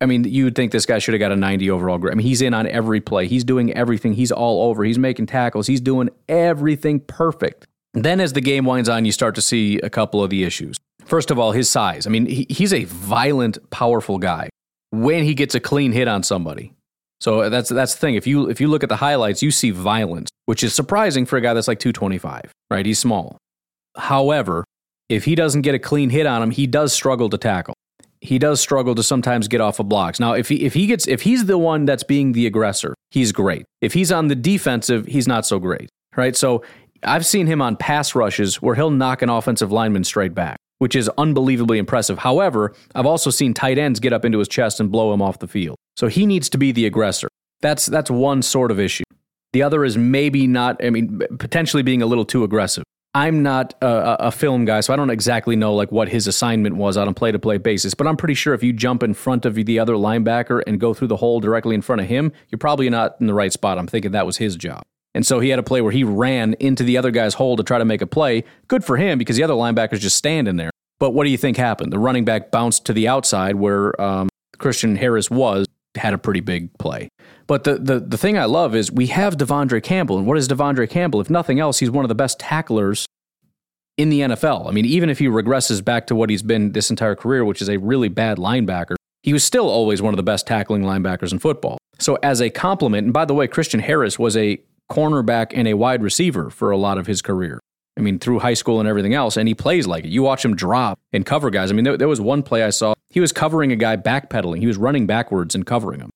I 0.00 0.06
mean, 0.06 0.24
you 0.24 0.44
would 0.44 0.54
think 0.54 0.70
this 0.70 0.84
guy 0.84 0.98
should 0.98 1.14
have 1.14 1.18
got 1.18 1.32
a 1.32 1.36
90 1.36 1.70
overall 1.70 1.96
grade. 1.96 2.12
I 2.12 2.16
mean, 2.16 2.26
he's 2.26 2.42
in 2.42 2.52
on 2.52 2.66
every 2.68 3.00
play. 3.00 3.26
He's 3.26 3.44
doing 3.44 3.72
everything. 3.72 4.12
He's 4.12 4.30
all 4.30 4.68
over. 4.68 4.84
He's 4.84 4.98
making 4.98 5.26
tackles. 5.26 5.66
He's 5.66 5.80
doing 5.80 6.10
everything 6.28 7.00
perfect. 7.00 7.66
Then, 7.94 8.20
as 8.20 8.34
the 8.34 8.42
game 8.42 8.66
winds 8.66 8.90
on, 8.90 9.06
you 9.06 9.12
start 9.12 9.34
to 9.36 9.40
see 9.40 9.78
a 9.78 9.88
couple 9.88 10.22
of 10.22 10.28
the 10.28 10.44
issues. 10.44 10.76
First 11.06 11.30
of 11.30 11.38
all, 11.38 11.52
his 11.52 11.70
size. 11.70 12.06
I 12.06 12.10
mean, 12.10 12.26
he, 12.26 12.46
he's 12.50 12.74
a 12.74 12.84
violent, 12.84 13.70
powerful 13.70 14.18
guy 14.18 14.50
when 14.90 15.24
he 15.24 15.32
gets 15.32 15.54
a 15.54 15.60
clean 15.60 15.92
hit 15.92 16.06
on 16.06 16.22
somebody. 16.22 16.74
So 17.20 17.48
that's 17.48 17.70
that's 17.70 17.94
the 17.94 18.00
thing. 18.00 18.16
If 18.16 18.26
you 18.26 18.50
if 18.50 18.60
you 18.60 18.68
look 18.68 18.82
at 18.82 18.90
the 18.90 18.96
highlights, 18.96 19.42
you 19.42 19.50
see 19.50 19.70
violence, 19.70 20.28
which 20.44 20.62
is 20.62 20.74
surprising 20.74 21.24
for 21.24 21.38
a 21.38 21.40
guy 21.40 21.54
that's 21.54 21.68
like 21.68 21.78
225, 21.78 22.52
right? 22.70 22.84
He's 22.84 22.98
small. 22.98 23.38
However, 23.96 24.64
if 25.08 25.24
he 25.24 25.34
doesn't 25.34 25.62
get 25.62 25.74
a 25.74 25.78
clean 25.78 26.10
hit 26.10 26.26
on 26.26 26.42
him, 26.42 26.50
he 26.50 26.66
does 26.66 26.92
struggle 26.92 27.28
to 27.30 27.38
tackle. 27.38 27.74
He 28.20 28.38
does 28.38 28.60
struggle 28.60 28.94
to 28.94 29.02
sometimes 29.02 29.46
get 29.46 29.60
off 29.60 29.78
of 29.78 29.88
blocks. 29.88 30.18
Now, 30.18 30.32
if 30.32 30.48
he 30.48 30.64
if 30.64 30.74
he 30.74 30.86
gets 30.86 31.06
if 31.06 31.22
he's 31.22 31.44
the 31.44 31.58
one 31.58 31.84
that's 31.84 32.02
being 32.02 32.32
the 32.32 32.46
aggressor, 32.46 32.94
he's 33.10 33.30
great. 33.30 33.64
If 33.80 33.92
he's 33.92 34.10
on 34.10 34.28
the 34.28 34.34
defensive, 34.34 35.06
he's 35.06 35.28
not 35.28 35.46
so 35.46 35.58
great, 35.58 35.88
right? 36.16 36.34
So 36.34 36.64
I've 37.02 37.26
seen 37.26 37.46
him 37.46 37.62
on 37.62 37.76
pass 37.76 38.14
rushes 38.14 38.60
where 38.60 38.74
he'll 38.74 38.90
knock 38.90 39.22
an 39.22 39.28
offensive 39.28 39.70
lineman 39.70 40.02
straight 40.02 40.34
back, 40.34 40.56
which 40.78 40.96
is 40.96 41.10
unbelievably 41.18 41.78
impressive. 41.78 42.18
However, 42.18 42.74
I've 42.94 43.06
also 43.06 43.30
seen 43.30 43.54
tight 43.54 43.78
ends 43.78 44.00
get 44.00 44.12
up 44.12 44.24
into 44.24 44.38
his 44.38 44.48
chest 44.48 44.80
and 44.80 44.90
blow 44.90 45.12
him 45.12 45.22
off 45.22 45.38
the 45.38 45.48
field. 45.48 45.76
So 45.96 46.08
he 46.08 46.26
needs 46.26 46.48
to 46.50 46.58
be 46.58 46.72
the 46.72 46.86
aggressor. 46.86 47.28
That's 47.60 47.86
that's 47.86 48.10
one 48.10 48.42
sort 48.42 48.70
of 48.70 48.80
issue. 48.80 49.04
The 49.52 49.62
other 49.62 49.84
is 49.84 49.96
maybe 49.96 50.46
not, 50.46 50.84
I 50.84 50.90
mean, 50.90 51.20
potentially 51.38 51.82
being 51.82 52.02
a 52.02 52.06
little 52.06 52.24
too 52.24 52.44
aggressive. 52.44 52.84
I'm 53.16 53.42
not 53.42 53.72
a, 53.80 54.26
a, 54.26 54.30
film 54.30 54.66
guy, 54.66 54.80
so 54.80 54.92
I 54.92 54.96
don't 54.96 55.08
exactly 55.08 55.56
know 55.56 55.74
like 55.74 55.90
what 55.90 56.10
his 56.10 56.26
assignment 56.26 56.76
was 56.76 56.98
on 56.98 57.08
a 57.08 57.14
play 57.14 57.32
to 57.32 57.38
play 57.38 57.56
basis. 57.56 57.94
But 57.94 58.06
I'm 58.06 58.18
pretty 58.18 58.34
sure 58.34 58.52
if 58.52 58.62
you 58.62 58.74
jump 58.74 59.02
in 59.02 59.14
front 59.14 59.46
of 59.46 59.54
the 59.54 59.78
other 59.78 59.94
linebacker 59.94 60.62
and 60.66 60.78
go 60.78 60.92
through 60.92 61.08
the 61.08 61.16
hole 61.16 61.40
directly 61.40 61.74
in 61.74 61.80
front 61.80 62.02
of 62.02 62.08
him, 62.08 62.30
you're 62.50 62.58
probably 62.58 62.90
not 62.90 63.16
in 63.18 63.26
the 63.26 63.32
right 63.32 63.50
spot. 63.50 63.78
I'm 63.78 63.86
thinking 63.86 64.10
that 64.10 64.26
was 64.26 64.36
his 64.36 64.54
job. 64.54 64.82
And 65.14 65.24
so 65.24 65.40
he 65.40 65.48
had 65.48 65.58
a 65.58 65.62
play 65.62 65.80
where 65.80 65.92
he 65.92 66.04
ran 66.04 66.56
into 66.60 66.82
the 66.82 66.98
other 66.98 67.10
guy's 67.10 67.32
hole 67.32 67.56
to 67.56 67.62
try 67.62 67.78
to 67.78 67.86
make 67.86 68.02
a 68.02 68.06
play. 68.06 68.44
Good 68.68 68.84
for 68.84 68.98
him 68.98 69.16
because 69.16 69.36
the 69.36 69.44
other 69.44 69.54
linebacker's 69.54 70.00
just 70.00 70.18
standing 70.18 70.56
there. 70.56 70.70
But 70.98 71.12
what 71.12 71.24
do 71.24 71.30
you 71.30 71.38
think 71.38 71.56
happened? 71.56 71.94
The 71.94 71.98
running 71.98 72.26
back 72.26 72.50
bounced 72.50 72.84
to 72.84 72.92
the 72.92 73.08
outside 73.08 73.54
where 73.54 73.98
um, 73.98 74.28
Christian 74.58 74.94
Harris 74.94 75.30
was 75.30 75.66
had 75.96 76.12
a 76.12 76.18
pretty 76.18 76.40
big 76.40 76.76
play. 76.78 77.08
But 77.46 77.64
the, 77.64 77.76
the, 77.76 78.00
the 78.00 78.18
thing 78.18 78.36
I 78.38 78.44
love 78.44 78.74
is 78.74 78.90
we 78.92 79.06
have 79.08 79.36
De'Vondre 79.36 79.82
Campbell. 79.82 80.18
And 80.18 80.26
what 80.26 80.36
is 80.36 80.48
De'Vondre 80.48 80.88
Campbell? 80.88 81.20
If 81.20 81.30
nothing 81.30 81.60
else, 81.60 81.78
he's 81.78 81.90
one 81.90 82.04
of 82.04 82.08
the 82.08 82.14
best 82.14 82.38
tacklers 82.38 83.05
in 83.96 84.10
the 84.10 84.20
NFL. 84.20 84.68
I 84.68 84.72
mean, 84.72 84.84
even 84.84 85.10
if 85.10 85.18
he 85.18 85.26
regresses 85.26 85.84
back 85.84 86.06
to 86.08 86.14
what 86.14 86.30
he's 86.30 86.42
been 86.42 86.72
this 86.72 86.90
entire 86.90 87.14
career, 87.14 87.44
which 87.44 87.62
is 87.62 87.68
a 87.68 87.78
really 87.78 88.08
bad 88.08 88.38
linebacker, 88.38 88.96
he 89.22 89.32
was 89.32 89.42
still 89.42 89.68
always 89.68 90.02
one 90.02 90.12
of 90.12 90.16
the 90.16 90.22
best 90.22 90.46
tackling 90.46 90.82
linebackers 90.82 91.32
in 91.32 91.38
football. 91.38 91.78
So, 91.98 92.16
as 92.22 92.40
a 92.40 92.50
compliment, 92.50 93.06
and 93.06 93.12
by 93.12 93.24
the 93.24 93.34
way, 93.34 93.48
Christian 93.48 93.80
Harris 93.80 94.18
was 94.18 94.36
a 94.36 94.60
cornerback 94.90 95.52
and 95.54 95.66
a 95.66 95.74
wide 95.74 96.02
receiver 96.02 96.50
for 96.50 96.70
a 96.70 96.76
lot 96.76 96.98
of 96.98 97.06
his 97.06 97.22
career. 97.22 97.60
I 97.96 98.02
mean, 98.02 98.18
through 98.18 98.40
high 98.40 98.54
school 98.54 98.78
and 98.78 98.88
everything 98.88 99.14
else, 99.14 99.36
and 99.36 99.48
he 99.48 99.54
plays 99.54 99.86
like 99.86 100.04
it. 100.04 100.10
You 100.10 100.22
watch 100.22 100.44
him 100.44 100.54
drop 100.54 100.98
and 101.12 101.24
cover 101.24 101.48
guys. 101.48 101.70
I 101.70 101.74
mean, 101.74 101.84
there, 101.84 101.96
there 101.96 102.08
was 102.08 102.20
one 102.20 102.42
play 102.42 102.62
I 102.62 102.70
saw, 102.70 102.92
he 103.08 103.20
was 103.20 103.32
covering 103.32 103.72
a 103.72 103.76
guy 103.76 103.96
backpedaling. 103.96 104.58
He 104.58 104.66
was 104.66 104.76
running 104.76 105.06
backwards 105.06 105.54
and 105.54 105.64
covering 105.64 106.00
him. 106.00 106.10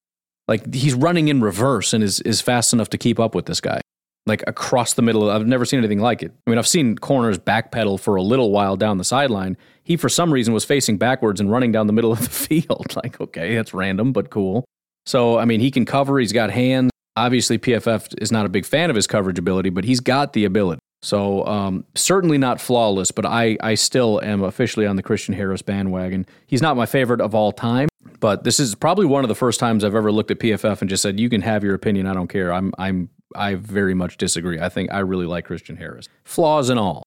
Like 0.47 0.73
he's 0.73 0.93
running 0.93 1.27
in 1.27 1.41
reverse 1.41 1.93
and 1.93 2.03
is, 2.03 2.19
is 2.21 2.39
fast 2.39 2.71
enough 2.73 2.89
to 2.89 2.97
keep 2.97 3.19
up 3.19 3.33
with 3.33 3.47
this 3.47 3.61
guy. 3.61 3.81
Like 4.27 4.43
across 4.45 4.93
the 4.93 5.01
middle. 5.01 5.29
I've 5.31 5.47
never 5.47 5.65
seen 5.65 5.79
anything 5.79 5.99
like 5.99 6.21
it. 6.21 6.31
I 6.45 6.49
mean, 6.49 6.59
I've 6.59 6.67
seen 6.67 6.95
corners 6.95 7.39
backpedal 7.39 7.99
for 7.99 8.15
a 8.15 8.21
little 8.21 8.51
while 8.51 8.77
down 8.77 8.97
the 8.97 9.03
sideline. 9.03 9.57
He, 9.83 9.97
for 9.97 10.09
some 10.09 10.31
reason, 10.31 10.53
was 10.53 10.63
facing 10.63 10.97
backwards 10.97 11.39
and 11.39 11.51
running 11.51 11.71
down 11.71 11.87
the 11.87 11.93
middle 11.93 12.11
of 12.11 12.19
the 12.19 12.29
field. 12.29 12.85
Like, 12.95 13.19
okay, 13.19 13.55
that's 13.55 13.73
random, 13.73 14.13
but 14.13 14.29
cool. 14.29 14.63
So, 15.07 15.39
I 15.39 15.45
mean, 15.45 15.59
he 15.59 15.71
can 15.71 15.85
cover. 15.85 16.19
He's 16.19 16.33
got 16.33 16.51
hands. 16.51 16.91
Obviously, 17.15 17.57
PFF 17.57 18.21
is 18.21 18.31
not 18.31 18.45
a 18.45 18.49
big 18.49 18.65
fan 18.65 18.89
of 18.91 18.95
his 18.95 19.07
coverage 19.07 19.39
ability, 19.39 19.69
but 19.71 19.83
he's 19.83 19.99
got 19.99 20.33
the 20.33 20.45
ability. 20.45 20.79
So 21.03 21.45
um, 21.47 21.83
certainly 21.95 22.37
not 22.37 22.61
flawless, 22.61 23.11
but 23.11 23.25
I, 23.25 23.57
I 23.61 23.73
still 23.73 24.21
am 24.23 24.43
officially 24.43 24.85
on 24.85 24.97
the 24.97 25.03
Christian 25.03 25.33
Harris 25.33 25.63
bandwagon. 25.63 26.27
He's 26.45 26.61
not 26.61 26.77
my 26.77 26.85
favorite 26.85 27.21
of 27.21 27.33
all 27.33 27.51
time, 27.51 27.89
but 28.19 28.43
this 28.43 28.59
is 28.59 28.75
probably 28.75 29.07
one 29.07 29.23
of 29.23 29.27
the 29.27 29.35
first 29.35 29.59
times 29.59 29.83
I've 29.83 29.95
ever 29.95 30.11
looked 30.11 30.29
at 30.29 30.37
PFF 30.39 30.79
and 30.81 30.89
just 30.89 31.01
said, 31.01 31.19
"You 31.19 31.27
can 31.27 31.41
have 31.41 31.63
your 31.63 31.73
opinion. 31.73 32.05
I 32.05 32.13
don't 32.13 32.27
care. 32.27 32.53
I'm 32.53 32.71
I'm 32.77 33.09
I 33.35 33.55
very 33.55 33.93
much 33.93 34.17
disagree. 34.17 34.59
I 34.59 34.69
think 34.69 34.91
I 34.91 34.99
really 34.99 35.25
like 35.25 35.45
Christian 35.45 35.77
Harris, 35.77 36.07
flaws 36.23 36.69
and 36.69 36.79
all." 36.79 37.03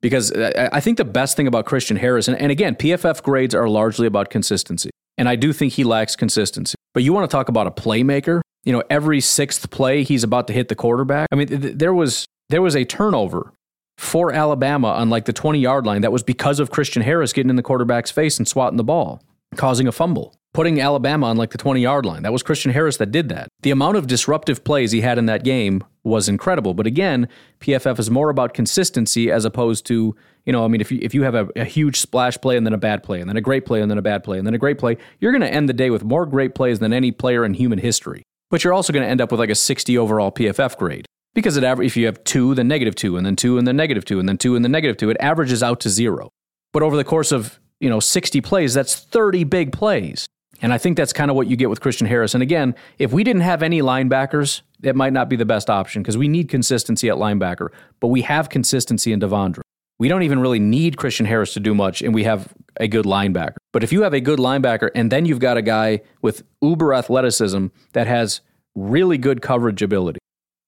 Because 0.00 0.30
uh, 0.30 0.68
I 0.72 0.80
think 0.80 0.98
the 0.98 1.04
best 1.04 1.36
thing 1.36 1.46
about 1.46 1.64
Christian 1.64 1.96
Harris, 1.96 2.28
and, 2.28 2.40
and 2.40 2.52
again, 2.52 2.76
PFF 2.76 3.22
grades 3.22 3.54
are 3.54 3.68
largely 3.68 4.06
about 4.06 4.30
consistency. 4.30 4.90
And 5.18 5.28
I 5.28 5.36
do 5.36 5.52
think 5.52 5.72
he 5.72 5.84
lacks 5.84 6.14
consistency. 6.14 6.74
But 6.92 7.02
you 7.02 7.12
want 7.12 7.28
to 7.28 7.34
talk 7.34 7.48
about 7.48 7.66
a 7.66 7.70
playmaker? 7.70 8.42
You 8.64 8.72
know, 8.72 8.82
every 8.90 9.20
sixth 9.20 9.70
play, 9.70 10.02
he's 10.02 10.24
about 10.24 10.46
to 10.48 10.52
hit 10.52 10.68
the 10.68 10.74
quarterback. 10.74 11.28
I 11.32 11.36
mean, 11.36 11.48
th- 11.48 11.74
there 11.76 11.94
was 11.94 12.26
there 12.50 12.62
was 12.62 12.76
a 12.76 12.84
turnover 12.84 13.52
for 13.98 14.32
Alabama 14.32 14.88
on 14.88 15.08
like 15.08 15.24
the 15.24 15.32
20 15.32 15.58
yard 15.58 15.86
line 15.86 16.02
that 16.02 16.12
was 16.12 16.22
because 16.22 16.60
of 16.60 16.70
Christian 16.70 17.02
Harris 17.02 17.32
getting 17.32 17.50
in 17.50 17.56
the 17.56 17.62
quarterback's 17.62 18.10
face 18.10 18.38
and 18.38 18.46
swatting 18.46 18.76
the 18.76 18.84
ball, 18.84 19.22
causing 19.56 19.88
a 19.88 19.92
fumble, 19.92 20.34
putting 20.56 20.80
Alabama 20.80 21.26
on 21.26 21.36
like 21.36 21.50
the 21.50 21.58
20 21.58 21.82
yard 21.82 22.06
line. 22.06 22.22
That 22.22 22.32
was 22.32 22.42
Christian 22.42 22.72
Harris 22.72 22.96
that 22.96 23.12
did 23.12 23.28
that. 23.28 23.48
The 23.60 23.70
amount 23.70 23.98
of 23.98 24.06
disruptive 24.06 24.64
plays 24.64 24.90
he 24.90 25.02
had 25.02 25.18
in 25.18 25.26
that 25.26 25.44
game 25.44 25.84
was 26.02 26.30
incredible. 26.30 26.72
But 26.72 26.86
again, 26.86 27.28
PFF 27.60 27.98
is 27.98 28.10
more 28.10 28.30
about 28.30 28.54
consistency 28.54 29.30
as 29.30 29.44
opposed 29.44 29.84
to, 29.88 30.16
you 30.46 30.52
know, 30.54 30.64
I 30.64 30.68
mean, 30.68 30.80
if 30.80 30.90
you, 30.90 30.98
if 31.02 31.12
you 31.12 31.24
have 31.24 31.34
a, 31.34 31.46
a 31.56 31.66
huge 31.66 32.00
splash 32.00 32.38
play 32.38 32.56
and 32.56 32.64
then 32.64 32.72
a 32.72 32.78
bad 32.78 33.02
play 33.02 33.20
and 33.20 33.28
then 33.28 33.36
a 33.36 33.42
great 33.42 33.66
play 33.66 33.82
and 33.82 33.90
then 33.90 33.98
a 33.98 34.02
bad 34.02 34.24
play 34.24 34.38
and 34.38 34.46
then 34.46 34.54
a 34.54 34.58
great 34.58 34.78
play, 34.78 34.96
you're 35.20 35.30
going 35.30 35.42
to 35.42 35.52
end 35.52 35.68
the 35.68 35.74
day 35.74 35.90
with 35.90 36.04
more 36.04 36.24
great 36.24 36.54
plays 36.54 36.78
than 36.78 36.94
any 36.94 37.12
player 37.12 37.44
in 37.44 37.52
human 37.52 37.78
history. 37.78 38.22
But 38.48 38.64
you're 38.64 38.72
also 38.72 38.94
going 38.94 39.04
to 39.04 39.10
end 39.10 39.20
up 39.20 39.30
with 39.30 39.40
like 39.40 39.50
a 39.50 39.54
60 39.54 39.98
overall 39.98 40.32
PFF 40.32 40.78
grade 40.78 41.04
because 41.34 41.58
it 41.58 41.64
aver- 41.64 41.82
if 41.82 41.98
you 41.98 42.06
have 42.06 42.24
two, 42.24 42.54
then 42.54 42.66
negative 42.66 42.94
two, 42.94 43.18
and 43.18 43.26
then 43.26 43.36
two, 43.36 43.58
and 43.58 43.68
then 43.68 43.76
negative 43.76 44.06
two, 44.06 44.18
and 44.18 44.26
then 44.26 44.38
two, 44.38 44.56
and 44.56 44.64
then 44.64 44.72
negative 44.72 44.96
two, 44.96 45.10
it 45.10 45.18
averages 45.20 45.62
out 45.62 45.80
to 45.80 45.90
zero. 45.90 46.30
But 46.72 46.82
over 46.82 46.96
the 46.96 47.04
course 47.04 47.30
of 47.30 47.60
you 47.78 47.90
know 47.90 48.00
60 48.00 48.40
plays, 48.40 48.72
that's 48.72 48.94
30 48.94 49.44
big 49.44 49.70
plays. 49.70 50.26
And 50.62 50.72
I 50.72 50.78
think 50.78 50.96
that's 50.96 51.12
kind 51.12 51.30
of 51.30 51.36
what 51.36 51.48
you 51.48 51.56
get 51.56 51.70
with 51.70 51.80
Christian 51.80 52.06
Harris. 52.06 52.34
And 52.34 52.42
again, 52.42 52.74
if 52.98 53.12
we 53.12 53.24
didn't 53.24 53.42
have 53.42 53.62
any 53.62 53.82
linebackers, 53.82 54.62
it 54.82 54.96
might 54.96 55.12
not 55.12 55.28
be 55.28 55.36
the 55.36 55.44
best 55.44 55.68
option 55.68 56.02
because 56.02 56.16
we 56.16 56.28
need 56.28 56.48
consistency 56.48 57.08
at 57.08 57.16
linebacker, 57.16 57.68
but 58.00 58.08
we 58.08 58.22
have 58.22 58.48
consistency 58.48 59.12
in 59.12 59.20
De'Vondre. 59.20 59.60
We 59.98 60.08
don't 60.08 60.22
even 60.22 60.40
really 60.40 60.58
need 60.58 60.98
Christian 60.98 61.24
Harris 61.24 61.54
to 61.54 61.60
do 61.60 61.74
much, 61.74 62.02
and 62.02 62.14
we 62.14 62.24
have 62.24 62.52
a 62.78 62.86
good 62.86 63.06
linebacker. 63.06 63.56
But 63.72 63.82
if 63.82 63.92
you 63.92 64.02
have 64.02 64.12
a 64.12 64.20
good 64.20 64.38
linebacker 64.38 64.90
and 64.94 65.10
then 65.10 65.24
you've 65.24 65.38
got 65.38 65.56
a 65.56 65.62
guy 65.62 66.02
with 66.20 66.42
uber 66.60 66.92
athleticism 66.92 67.68
that 67.92 68.06
has 68.06 68.42
really 68.74 69.16
good 69.16 69.40
coverage 69.40 69.80
ability, 69.80 70.18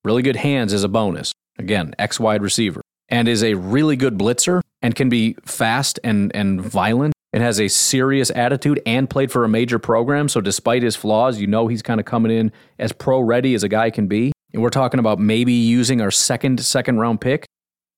really 0.04 0.22
good 0.22 0.36
hands 0.36 0.72
as 0.72 0.84
a 0.84 0.88
bonus. 0.88 1.32
Again, 1.58 1.94
X 1.98 2.18
wide 2.18 2.42
receiver. 2.42 2.80
And 3.10 3.26
is 3.26 3.42
a 3.42 3.54
really 3.54 3.96
good 3.96 4.18
blitzer 4.18 4.60
and 4.82 4.94
can 4.94 5.08
be 5.08 5.34
fast 5.44 5.98
and, 6.04 6.34
and 6.34 6.60
violent 6.60 7.14
and 7.32 7.42
has 7.42 7.60
a 7.60 7.68
serious 7.68 8.30
attitude 8.34 8.80
and 8.86 9.08
played 9.08 9.30
for 9.30 9.44
a 9.44 9.48
major 9.48 9.78
program. 9.78 10.28
So, 10.28 10.40
despite 10.40 10.82
his 10.82 10.96
flaws, 10.96 11.40
you 11.40 11.46
know 11.46 11.68
he's 11.68 11.82
kind 11.82 12.00
of 12.00 12.06
coming 12.06 12.32
in 12.32 12.52
as 12.78 12.92
pro 12.92 13.20
ready 13.20 13.54
as 13.54 13.62
a 13.62 13.68
guy 13.68 13.90
can 13.90 14.06
be. 14.06 14.32
And 14.52 14.62
we're 14.62 14.70
talking 14.70 15.00
about 15.00 15.18
maybe 15.18 15.52
using 15.52 16.00
our 16.00 16.10
second, 16.10 16.60
second 16.60 16.98
round 16.98 17.20
pick. 17.20 17.46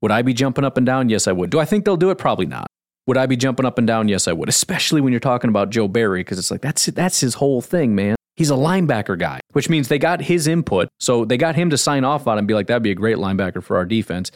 Would 0.02 0.10
I 0.10 0.22
be 0.22 0.32
jumping 0.32 0.64
up 0.64 0.76
and 0.76 0.86
down? 0.86 1.08
Yes, 1.08 1.28
I 1.28 1.32
would. 1.32 1.50
Do 1.50 1.60
I 1.60 1.64
think 1.64 1.84
they'll 1.84 1.96
do 1.96 2.10
it? 2.10 2.18
Probably 2.18 2.46
not. 2.46 2.66
Would 3.06 3.16
I 3.16 3.26
be 3.26 3.36
jumping 3.36 3.66
up 3.66 3.78
and 3.78 3.86
down? 3.86 4.08
Yes, 4.08 4.28
I 4.28 4.32
would. 4.32 4.48
Especially 4.48 5.00
when 5.00 5.12
you're 5.12 5.20
talking 5.20 5.48
about 5.48 5.70
Joe 5.70 5.88
Barry, 5.88 6.20
because 6.20 6.38
it's 6.38 6.50
like 6.50 6.60
that's 6.60 6.86
that's 6.86 7.20
his 7.20 7.34
whole 7.34 7.60
thing, 7.60 7.94
man. 7.94 8.16
He's 8.36 8.50
a 8.50 8.54
linebacker 8.54 9.18
guy, 9.18 9.40
which 9.52 9.68
means 9.68 9.88
they 9.88 9.98
got 9.98 10.22
his 10.22 10.46
input. 10.46 10.88
So 10.98 11.24
they 11.24 11.36
got 11.36 11.56
him 11.56 11.70
to 11.70 11.78
sign 11.78 12.04
off 12.04 12.26
on 12.26 12.38
and 12.38 12.46
be 12.48 12.54
like, 12.54 12.68
that'd 12.68 12.82
be 12.82 12.90
a 12.90 12.94
great 12.94 13.18
linebacker 13.18 13.62
for 13.62 13.76
our 13.76 13.84
defense. 13.84 14.30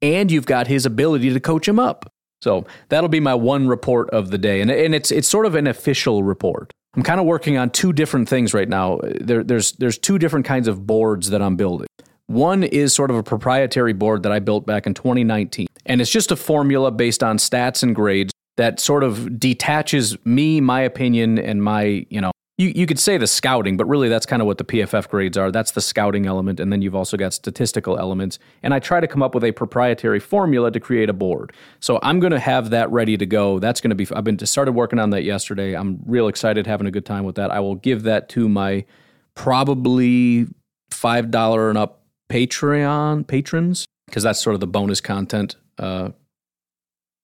And 0.00 0.30
you've 0.30 0.46
got 0.46 0.68
his 0.68 0.86
ability 0.86 1.32
to 1.32 1.40
coach 1.40 1.68
him 1.68 1.78
up. 1.78 2.11
So 2.42 2.66
that'll 2.88 3.08
be 3.08 3.20
my 3.20 3.34
one 3.34 3.68
report 3.68 4.10
of 4.10 4.30
the 4.30 4.38
day. 4.38 4.60
And, 4.60 4.70
and 4.70 4.94
it's, 4.94 5.10
it's 5.10 5.28
sort 5.28 5.46
of 5.46 5.54
an 5.54 5.66
official 5.66 6.24
report. 6.24 6.72
I'm 6.94 7.02
kind 7.02 7.20
of 7.20 7.26
working 7.26 7.56
on 7.56 7.70
two 7.70 7.92
different 7.92 8.28
things 8.28 8.52
right 8.52 8.68
now. 8.68 9.00
There, 9.20 9.42
there's, 9.42 9.72
there's 9.72 9.96
two 9.96 10.18
different 10.18 10.44
kinds 10.44 10.68
of 10.68 10.86
boards 10.86 11.30
that 11.30 11.40
I'm 11.40 11.56
building. 11.56 11.86
One 12.26 12.64
is 12.64 12.94
sort 12.94 13.10
of 13.10 13.16
a 13.16 13.22
proprietary 13.22 13.92
board 13.92 14.24
that 14.24 14.32
I 14.32 14.40
built 14.40 14.66
back 14.66 14.86
in 14.86 14.94
2019. 14.94 15.66
And 15.86 16.00
it's 16.00 16.10
just 16.10 16.30
a 16.30 16.36
formula 16.36 16.90
based 16.90 17.22
on 17.22 17.38
stats 17.38 17.82
and 17.82 17.94
grades 17.94 18.32
that 18.56 18.80
sort 18.80 19.04
of 19.04 19.38
detaches 19.38 20.16
me, 20.24 20.60
my 20.60 20.80
opinion, 20.80 21.38
and 21.38 21.62
my, 21.62 22.06
you 22.10 22.20
know, 22.20 22.32
you, 22.58 22.72
you 22.74 22.86
could 22.86 22.98
say 22.98 23.16
the 23.16 23.26
scouting, 23.26 23.76
but 23.76 23.86
really 23.86 24.08
that's 24.08 24.26
kind 24.26 24.42
of 24.42 24.46
what 24.46 24.58
the 24.58 24.64
PFF 24.64 25.08
grades 25.08 25.38
are. 25.38 25.50
That's 25.50 25.70
the 25.70 25.80
scouting 25.80 26.26
element. 26.26 26.60
And 26.60 26.70
then 26.70 26.82
you've 26.82 26.94
also 26.94 27.16
got 27.16 27.32
statistical 27.32 27.98
elements. 27.98 28.38
And 28.62 28.74
I 28.74 28.78
try 28.78 29.00
to 29.00 29.06
come 29.06 29.22
up 29.22 29.34
with 29.34 29.42
a 29.42 29.52
proprietary 29.52 30.20
formula 30.20 30.70
to 30.70 30.78
create 30.78 31.08
a 31.08 31.14
board. 31.14 31.52
So 31.80 31.98
I'm 32.02 32.20
going 32.20 32.32
to 32.32 32.38
have 32.38 32.70
that 32.70 32.90
ready 32.90 33.16
to 33.16 33.24
go. 33.24 33.58
That's 33.58 33.80
going 33.80 33.90
to 33.90 33.94
be, 33.94 34.06
I've 34.14 34.24
been 34.24 34.38
started 34.44 34.72
working 34.72 34.98
on 34.98 35.10
that 35.10 35.24
yesterday. 35.24 35.74
I'm 35.74 36.00
real 36.04 36.28
excited, 36.28 36.66
having 36.66 36.86
a 36.86 36.90
good 36.90 37.06
time 37.06 37.24
with 37.24 37.36
that. 37.36 37.50
I 37.50 37.60
will 37.60 37.76
give 37.76 38.02
that 38.02 38.28
to 38.30 38.48
my 38.48 38.84
probably 39.34 40.46
$5 40.90 41.68
and 41.70 41.78
up 41.78 42.02
Patreon 42.28 43.26
patrons 43.26 43.86
because 44.06 44.22
that's 44.22 44.40
sort 44.40 44.54
of 44.54 44.60
the 44.60 44.66
bonus 44.66 45.00
content 45.00 45.56
uh, 45.78 46.10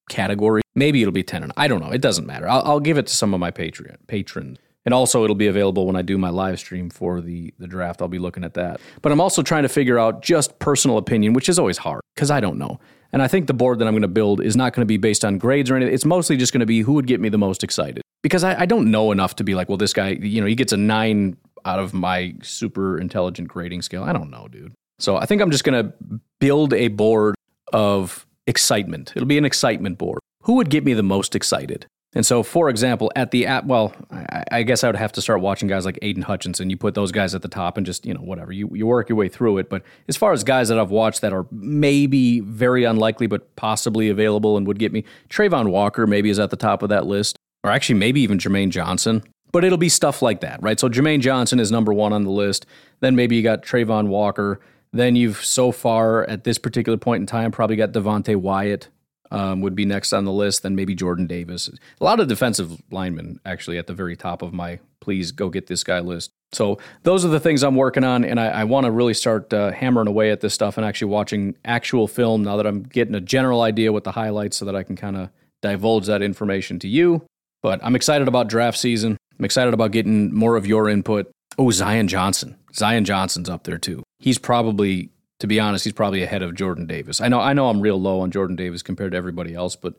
category. 0.09 0.63
Maybe 0.75 1.03
it'll 1.03 1.13
be 1.13 1.23
10 1.23 1.43
and 1.43 1.53
I 1.57 1.69
don't 1.69 1.81
know. 1.81 1.91
It 1.91 2.01
doesn't 2.01 2.27
matter. 2.27 2.49
I'll, 2.49 2.63
I'll 2.63 2.81
give 2.81 2.97
it 2.97 3.09
to 3.09 3.15
some 3.15 3.35
of 3.35 3.41
my 3.41 3.51
Patreon 3.51 3.97
patrons. 4.07 4.59
And 4.89 4.95
also, 4.95 5.23
it'll 5.23 5.37
be 5.37 5.49
available 5.49 5.85
when 5.85 5.97
I 5.97 6.01
do 6.01 6.17
my 6.17 6.31
live 6.31 6.59
stream 6.59 6.89
for 6.89 7.21
the, 7.21 7.53
the 7.59 7.67
draft. 7.67 8.01
I'll 8.01 8.09
be 8.09 8.19
looking 8.19 8.43
at 8.43 8.55
that. 8.55 8.81
But 9.03 9.13
I'm 9.13 9.21
also 9.21 9.43
trying 9.43 9.65
to 9.65 9.69
figure 9.69 9.99
out 9.99 10.23
just 10.23 10.59
personal 10.61 10.97
opinion, 10.97 11.35
which 11.35 11.51
is 11.51 11.59
always 11.59 11.77
hard 11.77 12.01
because 12.15 12.31
I 12.31 12.41
don't 12.41 12.57
know. 12.57 12.81
And 13.13 13.21
I 13.21 13.29
think 13.29 13.49
the 13.49 13.53
board 13.53 13.81
that 13.81 13.87
I'm 13.87 13.93
going 13.93 14.01
to 14.01 14.09
build 14.09 14.41
is 14.41 14.57
not 14.57 14.73
going 14.73 14.81
to 14.81 14.87
be 14.87 14.97
based 14.97 15.27
on 15.27 15.37
grades 15.37 15.71
or 15.71 15.77
anything. 15.77 15.93
It's 15.93 16.07
mostly 16.07 16.39
just 16.39 16.55
going 16.55 16.61
to 16.61 16.67
be 16.67 16.81
who 16.81 16.95
would 16.95 17.07
get 17.07 17.21
me 17.21 17.29
the 17.29 17.37
most 17.37 17.63
excited. 17.63 18.01
Because 18.23 18.43
I, 18.45 18.63
I 18.63 18.65
don't 18.65 18.91
know 18.91 19.13
enough 19.13 19.37
to 19.37 19.45
be 19.45 19.55
like, 19.55 19.69
well, 19.69 19.77
this 19.77 19.93
guy, 19.93 20.13
you 20.23 20.41
know, 20.41 20.47
he 20.47 20.55
gets 20.55 20.73
a 20.73 20.79
nine 20.79 21.37
out 21.67 21.81
of 21.81 21.93
my 21.93 22.35
super 22.43 22.97
intelligent 22.97 23.49
grading 23.49 23.83
scale. 23.83 24.05
I 24.05 24.15
don't 24.15 24.31
know, 24.31 24.49
dude. 24.51 24.73
So 24.99 25.19
I 25.19 25.27
think 25.27 25.43
I'm 25.43 25.51
just 25.51 25.65
going 25.65 25.85
to 25.85 25.93
build 26.41 26.73
a 26.73 26.89
board 26.89 27.35
of 27.75 28.27
excitement. 28.47 29.13
It'll 29.15 29.29
be 29.29 29.37
an 29.37 29.45
excitement 29.45 29.99
board. 29.99 30.21
Who 30.45 30.55
would 30.55 30.71
get 30.71 30.83
me 30.83 30.95
the 30.95 31.03
most 31.03 31.35
excited? 31.37 31.85
And 32.15 32.25
so, 32.25 32.43
for 32.43 32.71
example, 32.71 33.13
at 33.15 33.33
the 33.33 33.47
app, 33.47 33.65
well, 33.65 33.95
I, 34.11 34.45
I, 34.51 34.63
guess 34.63 34.83
I 34.83 34.89
would 34.89 34.97
have 34.97 35.13
to 35.13 35.21
start 35.21 35.43
watching 35.43 35.69
guys 35.69 35.85
like 35.85 35.99
Aidan 36.01 36.23
Hutchinson. 36.23 36.71
You 36.71 36.77
put 36.79 36.95
those 36.95 37.13
guys 37.13 37.35
at 37.35 37.43
the 37.43 37.49
top 37.49 37.77
and 37.77 37.85
just, 37.85 38.07
you 38.07 38.15
know, 38.15 38.21
whatever. 38.21 38.51
You, 38.51 38.71
you 38.73 38.87
work 38.87 39.11
your 39.11 39.17
way 39.17 39.29
through 39.29 39.59
it. 39.59 39.69
But 39.69 39.83
as 40.09 40.17
far 40.17 40.33
as 40.33 40.43
guys 40.43 40.69
that 40.69 40.79
I've 40.79 40.91
watched 40.91 41.21
that 41.21 41.35
are 41.35 41.47
maybe 41.51 42.41
very 42.41 42.85
unlikely, 42.85 43.27
but 43.27 43.55
possibly 43.57 44.09
available 44.09 44.57
and 44.57 44.67
would 44.67 44.79
get 44.79 44.91
me, 44.91 45.05
Travon 45.29 45.71
Walker 45.71 46.07
maybe 46.07 46.31
is 46.31 46.39
at 46.39 46.49
the 46.49 46.57
top 46.57 46.83
of 46.83 46.89
that 46.89 47.07
list, 47.07 47.37
or 47.63 47.71
actually 47.71 47.99
maybe 47.99 48.23
even 48.23 48.39
Jermaine 48.39 48.71
Johnson. 48.71 49.23
But 49.53 49.65
it'll 49.65 49.79
be 49.79 49.91
stuff 49.91 50.23
like 50.23 50.41
that, 50.41 50.63
right? 50.63 50.81
So 50.81 50.89
Jermaine 50.89 51.21
Johnson 51.21 51.61
is 51.61 51.71
number 51.71 51.93
one 51.93 52.15
on 52.15 52.25
the 52.25 52.31
list. 52.31 52.65
Then 53.01 53.17
maybe 53.17 53.37
you 53.37 53.43
got 53.43 53.63
Travon 53.63 54.09
Walker. 54.09 54.61
Then 54.93 55.15
you've 55.15 55.45
so 55.45 55.73
far 55.73 56.25
at 56.25 56.45
this 56.45 56.57
particular 56.57 56.97
point 56.97 57.21
in 57.21 57.27
time 57.27 57.51
probably 57.51 57.77
got 57.77 57.93
Devonte 57.93 58.35
Wyatt 58.35 58.89
um, 59.31 59.61
would 59.61 59.75
be 59.75 59.85
next 59.85 60.13
on 60.13 60.25
the 60.25 60.33
list. 60.33 60.63
Then 60.63 60.75
maybe 60.75 60.95
Jordan 60.95 61.27
Davis. 61.27 61.69
A 62.01 62.05
lot 62.05 62.21
of 62.21 62.29
defensive 62.29 62.81
linemen 62.91 63.41
actually 63.45 63.79
at 63.79 63.87
the 63.87 63.95
very 63.95 64.17
top 64.17 64.43
of 64.43 64.53
my 64.53 64.79
please 65.01 65.33
go 65.33 65.49
get 65.49 65.67
this 65.67 65.85
guy 65.85 66.01
list. 66.01 66.31
So 66.53 66.79
those 67.03 67.25
are 67.25 67.29
the 67.29 67.41
things 67.41 67.63
I'm 67.63 67.77
working 67.77 68.05
on, 68.05 68.25
and 68.25 68.41
I, 68.41 68.49
I 68.49 68.65
want 68.65 68.85
to 68.87 68.91
really 68.91 69.15
start 69.15 69.53
uh, 69.53 69.71
hammering 69.71 70.09
away 70.09 70.31
at 70.31 70.41
this 70.41 70.55
stuff 70.55 70.77
and 70.77 70.87
actually 70.87 71.11
watching 71.11 71.57
actual 71.65 72.09
film 72.09 72.43
now 72.43 72.57
that 72.57 72.67
I'm 72.67 72.83
getting 72.83 73.15
a 73.15 73.21
general 73.21 73.63
idea 73.63 73.93
what 73.93 74.05
the 74.05 74.13
highlights, 74.13 74.57
so 74.57 74.65
that 74.65 74.75
I 74.75 74.83
can 74.83 74.97
kind 74.97 75.17
of 75.17 75.31
divulge 75.61 76.07
that 76.07 76.23
information 76.23 76.79
to 76.81 76.89
you. 76.89 77.23
But 77.63 77.81
I'm 77.83 77.97
excited 77.97 78.29
about 78.29 78.49
draft 78.49 78.79
season. 78.79 79.17
I'm 79.39 79.45
excited 79.45 79.75
about 79.75 79.93
getting 79.93 80.35
more 80.35 80.57
of 80.57 80.67
your 80.67 80.89
input. 80.89 81.31
Oh, 81.59 81.71
Zion 81.71 82.09
Johnson. 82.09 82.57
Zion 82.75 83.05
Johnson's 83.05 83.49
up 83.49 83.65
there 83.65 83.79
too. 83.79 84.03
He's 84.19 84.39
probably 84.39 85.11
to 85.41 85.47
be 85.47 85.61
honest, 85.61 85.85
he's 85.85 85.93
probably 85.93 86.23
ahead 86.23 86.43
of 86.43 86.55
Jordan 86.55 86.87
Davis. 86.87 87.21
I 87.21 87.29
know 87.29 87.41
I 87.41 87.53
know 87.53 87.69
I'm 87.69 87.81
real 87.81 88.01
low 88.01 88.21
on 88.21 88.31
Jordan 88.31 88.57
Davis 88.57 88.83
compared 88.83 89.13
to 89.13 89.19
everybody 89.19 89.55
else, 89.55 89.77
but 89.77 89.95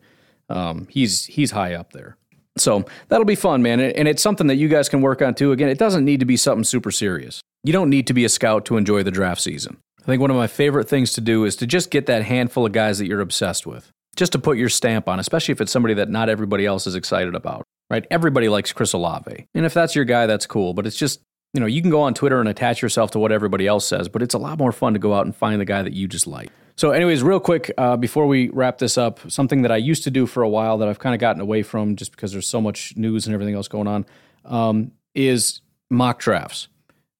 um, 0.48 0.86
he's 0.90 1.24
he's 1.26 1.50
high 1.52 1.74
up 1.74 1.92
there. 1.92 2.16
So 2.58 2.84
that'll 3.08 3.24
be 3.24 3.36
fun, 3.36 3.62
man, 3.62 3.80
and 3.80 4.08
it's 4.08 4.22
something 4.22 4.48
that 4.48 4.56
you 4.56 4.68
guys 4.68 4.88
can 4.88 5.00
work 5.00 5.22
on 5.22 5.34
too. 5.34 5.52
Again, 5.52 5.68
it 5.68 5.78
doesn't 5.78 6.04
need 6.04 6.20
to 6.20 6.26
be 6.26 6.36
something 6.36 6.64
super 6.64 6.90
serious. 6.90 7.40
You 7.62 7.72
don't 7.72 7.90
need 7.90 8.06
to 8.08 8.14
be 8.14 8.24
a 8.24 8.28
scout 8.28 8.64
to 8.66 8.76
enjoy 8.76 9.02
the 9.02 9.10
draft 9.10 9.40
season. 9.40 9.78
I 10.00 10.04
think 10.04 10.20
one 10.20 10.30
of 10.30 10.36
my 10.36 10.46
favorite 10.46 10.88
things 10.88 11.12
to 11.14 11.20
do 11.20 11.44
is 11.44 11.56
to 11.56 11.66
just 11.66 11.90
get 11.90 12.06
that 12.06 12.24
handful 12.24 12.66
of 12.66 12.72
guys 12.72 12.98
that 12.98 13.06
you're 13.06 13.20
obsessed 13.20 13.66
with, 13.66 13.90
just 14.16 14.32
to 14.32 14.38
put 14.38 14.58
your 14.58 14.68
stamp 14.68 15.08
on, 15.08 15.20
especially 15.20 15.52
if 15.52 15.60
it's 15.60 15.72
somebody 15.72 15.94
that 15.94 16.08
not 16.08 16.28
everybody 16.28 16.66
else 16.66 16.86
is 16.86 16.94
excited 16.94 17.34
about. 17.34 17.64
Right? 17.88 18.06
Everybody 18.10 18.48
likes 18.48 18.72
Chris 18.72 18.92
Olave, 18.92 19.46
and 19.54 19.66
if 19.66 19.74
that's 19.74 19.94
your 19.94 20.04
guy, 20.04 20.26
that's 20.26 20.46
cool. 20.46 20.74
But 20.74 20.86
it's 20.86 20.96
just 20.96 21.20
you 21.52 21.60
know, 21.60 21.66
you 21.66 21.80
can 21.80 21.90
go 21.90 22.02
on 22.02 22.14
Twitter 22.14 22.40
and 22.40 22.48
attach 22.48 22.80
yourself 22.82 23.10
to 23.12 23.18
what 23.18 23.32
everybody 23.32 23.66
else 23.66 23.86
says, 23.86 24.08
but 24.08 24.22
it's 24.22 24.34
a 24.34 24.38
lot 24.38 24.58
more 24.58 24.72
fun 24.72 24.92
to 24.92 24.98
go 24.98 25.14
out 25.14 25.26
and 25.26 25.34
find 25.34 25.60
the 25.60 25.64
guy 25.64 25.82
that 25.82 25.92
you 25.92 26.06
just 26.06 26.26
like. 26.26 26.50
So, 26.76 26.92
anyways, 26.92 27.22
real 27.22 27.40
quick 27.40 27.70
uh, 27.76 27.96
before 27.96 28.26
we 28.26 28.48
wrap 28.50 28.78
this 28.78 28.96
up, 28.96 29.20
something 29.30 29.62
that 29.62 29.72
I 29.72 29.76
used 29.76 30.04
to 30.04 30.10
do 30.10 30.26
for 30.26 30.42
a 30.42 30.48
while 30.48 30.78
that 30.78 30.88
I've 30.88 30.98
kind 30.98 31.14
of 31.14 31.20
gotten 31.20 31.42
away 31.42 31.62
from 31.62 31.96
just 31.96 32.12
because 32.12 32.32
there's 32.32 32.48
so 32.48 32.60
much 32.60 32.96
news 32.96 33.26
and 33.26 33.34
everything 33.34 33.54
else 33.54 33.68
going 33.68 33.86
on 33.86 34.06
um, 34.44 34.92
is 35.14 35.60
mock 35.90 36.20
drafts 36.20 36.68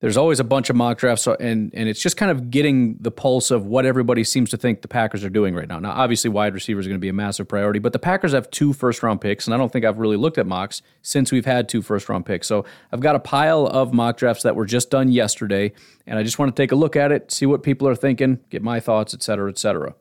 there's 0.01 0.17
always 0.17 0.41
a 0.41 0.45
bunch 0.45 0.71
of 0.71 0.77
mock 0.77 0.99
drafts, 0.99 1.27
and 1.27 1.71
and 1.75 1.89
it's 1.89 2.01
just 2.01 2.17
kind 2.17 2.31
of 2.31 2.51
getting 2.51 2.97
the 3.01 3.11
pulse 3.11 3.51
of 3.51 3.67
what 3.67 3.85
everybody 3.85 4.25
seems 4.25 4.49
to 4.51 4.57
think 4.57 4.81
the 4.81 4.89
Packers 4.89 5.23
are 5.25 5.31
doing 5.31 5.55
right 5.55 5.69
now. 5.69 5.79
Now, 5.79 5.93
obviously, 5.93 6.31
wide 6.31 6.55
receiver 6.55 6.81
is 6.81 6.87
going 6.87 6.97
to 6.97 7.01
be 7.01 7.11
a 7.11 7.13
massive 7.13 7.47
priority, 7.49 7.79
but 7.81 7.93
the 7.93 7.99
Packers 7.99 8.33
have 8.33 8.51
two 8.51 8.73
first 8.73 9.03
round 9.03 9.21
picks, 9.21 9.47
and 9.47 9.55
I 9.55 9.59
don't 9.59 9.71
think 9.71 9.85
I've 9.85 9.99
really 9.99 10.17
looked 10.17 10.39
at 10.39 10.47
mocks 10.47 10.81
since 11.03 11.31
we've 11.31 11.45
had 11.45 11.69
two 11.69 11.83
first 11.83 12.09
round 12.09 12.25
picks. 12.25 12.47
So 12.47 12.65
I've 12.93 13.01
got 13.01 13.15
a 13.15 13.21
pile 13.21 13.67
of 13.67 13.93
mock 13.93 14.17
drafts 14.17 14.43
that 14.43 14.57
were 14.57 14.67
just 14.67 14.91
done 14.91 15.11
yesterday, 15.11 15.73
and 16.07 16.19
I 16.19 16.23
just 16.23 16.39
want 16.39 16.55
to 16.55 16.61
take 16.61 16.73
a 16.73 16.77
look 16.77 16.97
at 16.97 17.13
it, 17.13 17.31
see 17.31 17.45
what 17.45 17.63
people 17.63 17.87
are 17.87 17.95
thinking, 17.95 18.41
get 18.49 18.63
my 18.63 18.81
thoughts, 18.81 19.13
et 19.13 19.23
cetera, 19.23 19.51
et 19.51 19.59
cetera. 19.59 19.95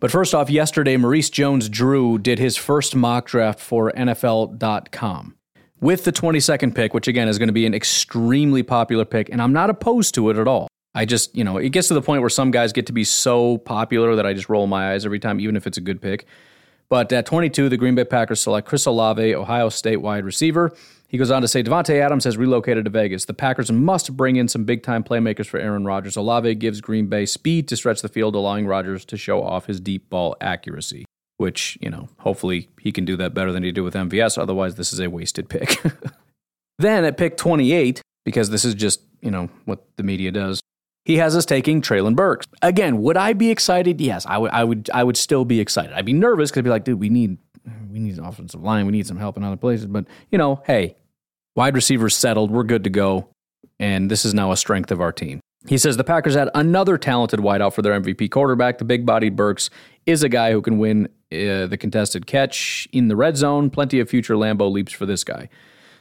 But 0.00 0.10
first 0.10 0.34
off, 0.34 0.50
yesterday, 0.50 0.96
Maurice 0.96 1.30
Jones 1.30 1.68
Drew 1.68 2.18
did 2.18 2.38
his 2.38 2.56
first 2.56 2.94
mock 2.94 3.26
draft 3.26 3.60
for 3.60 3.92
NFL.com 3.92 5.36
with 5.80 6.04
the 6.04 6.12
22nd 6.12 6.74
pick, 6.74 6.94
which 6.94 7.08
again 7.08 7.28
is 7.28 7.38
going 7.38 7.48
to 7.48 7.52
be 7.52 7.66
an 7.66 7.74
extremely 7.74 8.62
popular 8.62 9.04
pick, 9.04 9.28
and 9.28 9.42
I'm 9.42 9.52
not 9.52 9.70
opposed 9.70 10.14
to 10.14 10.30
it 10.30 10.36
at 10.36 10.48
all. 10.48 10.68
I 10.94 11.04
just, 11.04 11.36
you 11.36 11.44
know, 11.44 11.58
it 11.58 11.70
gets 11.70 11.88
to 11.88 11.94
the 11.94 12.02
point 12.02 12.22
where 12.22 12.30
some 12.30 12.50
guys 12.50 12.72
get 12.72 12.86
to 12.86 12.92
be 12.92 13.04
so 13.04 13.58
popular 13.58 14.16
that 14.16 14.24
I 14.24 14.32
just 14.32 14.48
roll 14.48 14.66
my 14.66 14.92
eyes 14.92 15.04
every 15.04 15.18
time, 15.18 15.40
even 15.40 15.56
if 15.56 15.66
it's 15.66 15.76
a 15.76 15.82
good 15.82 16.00
pick. 16.00 16.26
But 16.88 17.12
at 17.12 17.26
22, 17.26 17.68
the 17.68 17.76
Green 17.76 17.94
Bay 17.94 18.04
Packers 18.04 18.40
select 18.40 18.66
Chris 18.66 18.86
Olave, 18.86 19.34
Ohio 19.34 19.68
State 19.68 19.98
wide 19.98 20.24
receiver. 20.24 20.72
He 21.08 21.18
goes 21.18 21.30
on 21.30 21.42
to 21.42 21.48
say 21.48 21.62
Davante 21.62 22.00
Adams 22.00 22.24
has 22.24 22.36
relocated 22.36 22.84
to 22.84 22.90
Vegas. 22.90 23.24
The 23.24 23.34
Packers 23.34 23.70
must 23.70 24.16
bring 24.16 24.36
in 24.36 24.48
some 24.48 24.64
big 24.64 24.82
time 24.82 25.04
playmakers 25.04 25.46
for 25.46 25.58
Aaron 25.58 25.84
Rodgers. 25.84 26.16
Olave 26.16 26.54
gives 26.56 26.80
Green 26.80 27.06
Bay 27.06 27.26
speed 27.26 27.68
to 27.68 27.76
stretch 27.76 28.02
the 28.02 28.08
field, 28.08 28.34
allowing 28.34 28.66
Rodgers 28.66 29.04
to 29.06 29.16
show 29.16 29.42
off 29.42 29.66
his 29.66 29.80
deep 29.80 30.08
ball 30.10 30.36
accuracy 30.40 31.05
which, 31.36 31.78
you 31.80 31.90
know, 31.90 32.08
hopefully 32.18 32.68
he 32.80 32.92
can 32.92 33.04
do 33.04 33.16
that 33.16 33.34
better 33.34 33.52
than 33.52 33.62
he 33.62 33.72
did 33.72 33.82
with 33.82 33.94
MVS. 33.94 34.38
Otherwise, 34.38 34.76
this 34.76 34.92
is 34.92 35.00
a 35.00 35.08
wasted 35.08 35.48
pick. 35.48 35.82
then 36.78 37.04
at 37.04 37.16
pick 37.16 37.36
28, 37.36 38.00
because 38.24 38.50
this 38.50 38.64
is 38.64 38.74
just, 38.74 39.02
you 39.20 39.30
know, 39.30 39.48
what 39.64 39.84
the 39.96 40.02
media 40.02 40.30
does, 40.30 40.60
he 41.06 41.18
has 41.18 41.36
us 41.36 41.46
taking 41.46 41.80
Treylon 41.80 42.16
Burks. 42.16 42.46
Again, 42.62 43.00
would 43.00 43.16
I 43.16 43.32
be 43.32 43.50
excited? 43.50 44.00
Yes, 44.00 44.26
I 44.26 44.38
would. 44.38 44.50
I 44.50 44.64
would. 44.64 44.90
I 44.92 45.04
would 45.04 45.16
still 45.16 45.44
be 45.44 45.60
excited. 45.60 45.92
I'd 45.92 46.04
be 46.04 46.12
nervous 46.12 46.50
because 46.50 46.58
I'd 46.58 46.64
be 46.64 46.70
like, 46.70 46.82
dude, 46.82 46.98
we 46.98 47.08
need, 47.08 47.38
we 47.88 48.00
need 48.00 48.18
an 48.18 48.24
offensive 48.24 48.60
line. 48.60 48.86
We 48.86 48.92
need 48.92 49.06
some 49.06 49.16
help 49.16 49.36
in 49.36 49.44
other 49.44 49.56
places. 49.56 49.86
But 49.86 50.06
you 50.32 50.38
know, 50.38 50.62
hey, 50.66 50.96
wide 51.54 51.76
receivers 51.76 52.16
settled. 52.16 52.50
We're 52.50 52.64
good 52.64 52.82
to 52.84 52.90
go, 52.90 53.28
and 53.78 54.10
this 54.10 54.24
is 54.24 54.34
now 54.34 54.50
a 54.50 54.56
strength 54.56 54.90
of 54.90 55.00
our 55.00 55.12
team. 55.12 55.38
He 55.68 55.78
says 55.78 55.96
the 55.96 56.04
Packers 56.04 56.34
had 56.34 56.48
another 56.54 56.96
talented 56.96 57.40
wideout 57.40 57.72
for 57.72 57.82
their 57.82 57.98
MVP 58.00 58.30
quarterback. 58.30 58.78
The 58.78 58.84
big 58.84 59.04
bodied 59.04 59.34
Burks 59.34 59.68
is 60.06 60.22
a 60.22 60.28
guy 60.28 60.52
who 60.52 60.62
can 60.62 60.78
win 60.78 61.06
uh, 61.32 61.66
the 61.66 61.76
contested 61.78 62.26
catch 62.26 62.86
in 62.92 63.08
the 63.08 63.16
red 63.16 63.36
zone. 63.36 63.70
Plenty 63.70 63.98
of 63.98 64.08
future 64.08 64.34
Lambeau 64.34 64.70
leaps 64.70 64.92
for 64.92 65.06
this 65.06 65.24
guy. 65.24 65.48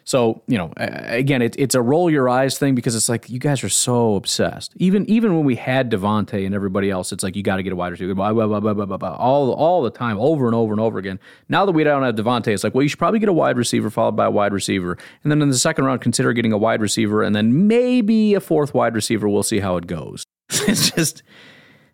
So, 0.06 0.44
you 0.48 0.56
know, 0.56 0.72
again, 0.78 1.42
it, 1.42 1.56
it's 1.58 1.74
a 1.74 1.82
roll 1.82 2.12
your 2.12 2.30
eyes 2.30 2.60
thing 2.60 2.76
because 2.76 2.94
it's 2.94 3.10
like 3.10 3.28
you 3.28 3.40
guys 3.40 3.64
are 3.64 3.70
so 3.70 4.14
obsessed. 4.14 4.72
Even 4.78 5.10
even 5.10 5.36
when 5.36 5.46
we 5.46 5.56
had 5.56 5.90
Davante 5.90 6.46
and 6.46 6.54
everybody 6.54 6.92
else, 6.92 7.12
it's 7.12 7.24
like 7.24 7.36
you 7.36 7.42
got 7.42 7.56
to 7.56 7.64
get 7.64 7.74
a 7.74 7.76
wide 7.76 7.92
receiver, 7.92 8.14
blah, 8.14 8.32
blah, 8.32 8.46
blah, 8.46 8.60
blah, 8.60 8.86
blah, 8.86 8.98
blah, 8.98 9.16
all, 9.16 9.52
all 9.54 9.82
the 9.82 9.90
time, 9.90 10.20
over 10.20 10.46
and 10.46 10.54
over 10.54 10.72
and 10.72 10.80
over 10.80 11.00
again. 11.00 11.20
Now 11.50 11.66
that 11.66 11.72
we 11.72 11.84
don't 11.84 12.04
have 12.04 12.14
Davante, 12.14 12.50
it's 12.50 12.64
like, 12.64 12.76
well, 12.76 12.84
you 12.84 12.88
should 12.88 13.00
probably 13.00 13.18
get 13.18 13.30
a 13.30 13.34
wide 13.34 13.58
receiver 13.58 13.90
followed 13.90 14.16
by 14.16 14.26
a 14.26 14.32
wide 14.32 14.54
receiver. 14.54 14.96
And 15.24 15.32
then 15.32 15.42
in 15.42 15.50
the 15.50 15.58
second 15.58 15.86
round, 15.86 16.02
consider 16.02 16.34
getting 16.34 16.54
a 16.54 16.58
wide 16.58 16.82
receiver 16.82 17.24
and 17.24 17.36
then 17.36 17.68
maybe 17.68 18.36
a 18.36 18.40
fourth 18.40 18.76
wide 18.76 18.94
receiver. 18.94 19.28
We'll 19.28 19.42
see 19.42 19.60
how 19.60 19.76
it 19.78 19.88
goes. 19.88 20.24
it's 20.52 20.92
just, 20.92 21.24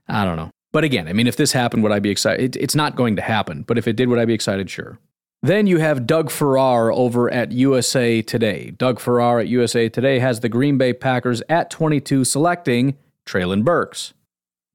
I 0.10 0.26
don't 0.26 0.36
know. 0.36 0.52
But 0.74 0.84
again, 0.84 1.08
I 1.08 1.14
mean, 1.14 1.28
if 1.28 1.38
this 1.38 1.54
happened, 1.54 1.84
would 1.84 1.94
I 1.94 2.00
be 2.00 2.10
excited? 2.10 2.58
It, 2.58 2.62
it's 2.62 2.76
not 2.76 2.98
going 2.98 3.16
to 3.16 3.22
happen. 3.22 3.64
But 3.64 3.78
if 3.78 3.88
it 3.88 3.96
did, 3.96 4.10
would 4.10 4.20
I 4.20 4.26
be 4.26 4.34
excited? 4.34 4.70
Sure. 4.70 5.00
Then 5.44 5.66
you 5.66 5.80
have 5.80 6.06
Doug 6.06 6.30
Farrar 6.30 6.92
over 6.92 7.32
at 7.32 7.52
USA 7.52 8.22
Today. 8.22 8.72
Doug 8.72 9.00
Farrar 9.00 9.40
at 9.40 9.48
USA 9.48 9.90
Today 9.90 10.20
has 10.20 10.42
the 10.42 10.50
Green 10.50 10.78
Bay 10.78 10.94
Packers 10.94 11.42
at 11.50 11.72
22 11.72 12.26
selecting 12.26 12.96
Treylon 13.26 13.64
Burks. 13.64 14.14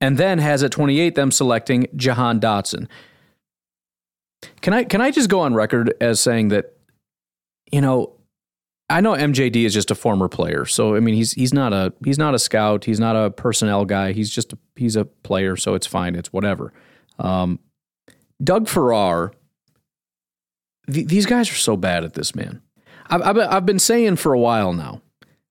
And 0.01 0.17
then 0.17 0.39
has 0.39 0.63
at 0.63 0.71
28 0.71 1.15
them 1.15 1.31
selecting 1.31 1.87
Jahan 1.95 2.39
Dotson. 2.39 2.87
Can 4.61 4.73
I 4.73 4.83
can 4.83 5.01
I 5.01 5.09
just 5.09 5.29
go 5.29 5.39
on 5.39 5.55
record 5.55 5.93
as 5.99 6.19
saying 6.19 6.49
that 6.49 6.77
you 7.71 7.81
know 7.81 8.13
I 8.89 9.01
know 9.01 9.13
MJD 9.13 9.65
is 9.65 9.73
just 9.73 9.89
a 9.89 9.95
former 9.95 10.27
player. 10.27 10.65
So 10.65 10.95
I 10.95 10.99
mean 10.99 11.15
he's 11.15 11.31
he's 11.31 11.53
not 11.53 11.73
a 11.73 11.93
he's 12.05 12.19
not 12.19 12.35
a 12.35 12.39
scout, 12.39 12.85
he's 12.85 12.99
not 12.99 13.15
a 13.15 13.31
personnel 13.31 13.85
guy. 13.85 14.11
He's 14.11 14.29
just 14.29 14.53
a, 14.53 14.57
he's 14.75 14.95
a 14.95 15.05
player, 15.05 15.55
so 15.55 15.73
it's 15.73 15.87
fine, 15.87 16.13
it's 16.13 16.31
whatever. 16.31 16.71
Um, 17.17 17.59
Doug 18.43 18.67
Farrar 18.67 19.31
th- 20.91 21.07
these 21.07 21.25
guys 21.25 21.51
are 21.51 21.55
so 21.55 21.77
bad 21.77 22.03
at 22.03 22.13
this, 22.13 22.35
man. 22.35 22.61
I've, 23.09 23.21
I've, 23.21 23.37
I've 23.37 23.65
been 23.65 23.79
saying 23.79 24.17
for 24.17 24.33
a 24.33 24.39
while 24.39 24.73
now 24.73 25.01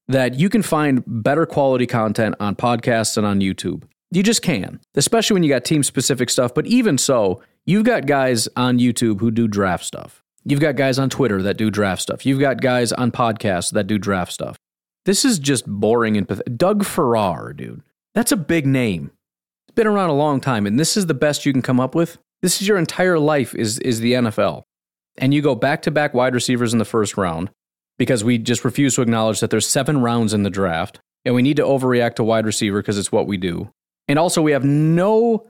that 0.07 0.35
you 0.35 0.49
can 0.49 0.61
find 0.61 1.03
better 1.05 1.45
quality 1.45 1.85
content 1.85 2.35
on 2.39 2.55
podcasts 2.55 3.17
and 3.17 3.25
on 3.25 3.39
YouTube. 3.39 3.83
You 4.11 4.23
just 4.23 4.41
can, 4.41 4.79
especially 4.95 5.33
when 5.33 5.43
you 5.43 5.49
got 5.49 5.65
team 5.65 5.83
specific 5.83 6.29
stuff. 6.29 6.53
But 6.53 6.65
even 6.65 6.97
so, 6.97 7.41
you've 7.65 7.83
got 7.83 8.05
guys 8.05 8.47
on 8.55 8.79
YouTube 8.79 9.19
who 9.19 9.31
do 9.31 9.47
draft 9.47 9.83
stuff. 9.83 10.23
You've 10.45 10.61
got 10.61 10.77
guys 10.77 10.97
on 10.97 11.09
Twitter 11.09 11.41
that 11.41 11.57
do 11.57 11.69
draft 11.69 12.01
stuff. 12.01 12.25
You've 12.25 12.39
got 12.39 12.61
guys 12.61 12.93
on 12.93 13.11
podcasts 13.11 13.71
that 13.73 13.87
do 13.87 13.97
draft 13.97 14.31
stuff. 14.31 14.55
This 15.05 15.25
is 15.25 15.39
just 15.39 15.65
boring 15.67 16.15
and 16.15 16.27
pathetic. 16.27 16.57
Doug 16.57 16.85
Farrar, 16.85 17.51
dude. 17.53 17.81
That's 18.13 18.31
a 18.31 18.37
big 18.37 18.65
name. 18.65 19.11
It's 19.67 19.75
been 19.75 19.87
around 19.87 20.09
a 20.09 20.15
long 20.15 20.39
time, 20.39 20.65
and 20.65 20.79
this 20.79 20.95
is 20.95 21.07
the 21.07 21.13
best 21.13 21.45
you 21.45 21.51
can 21.51 21.61
come 21.61 21.81
up 21.81 21.95
with. 21.95 22.17
This 22.41 22.61
is 22.61 22.67
your 22.67 22.77
entire 22.77 23.19
life 23.19 23.53
is 23.55 23.79
is 23.79 23.99
the 23.99 24.13
NFL 24.13 24.63
and 25.17 25.33
you 25.33 25.41
go 25.41 25.55
back 25.55 25.81
to 25.83 25.91
back 25.91 26.13
wide 26.13 26.33
receivers 26.33 26.73
in 26.73 26.79
the 26.79 26.85
first 26.85 27.17
round 27.17 27.49
because 27.97 28.23
we 28.23 28.37
just 28.37 28.63
refuse 28.63 28.95
to 28.95 29.01
acknowledge 29.01 29.39
that 29.39 29.49
there's 29.49 29.67
seven 29.67 30.01
rounds 30.01 30.33
in 30.33 30.43
the 30.43 30.49
draft 30.49 30.99
and 31.25 31.35
we 31.35 31.41
need 31.41 31.57
to 31.57 31.63
overreact 31.63 32.15
to 32.15 32.23
wide 32.23 32.45
receiver 32.45 32.81
because 32.81 32.97
it's 32.97 33.11
what 33.11 33.27
we 33.27 33.37
do. 33.37 33.69
And 34.07 34.17
also, 34.17 34.41
we 34.41 34.53
have 34.53 34.63
no 34.63 35.47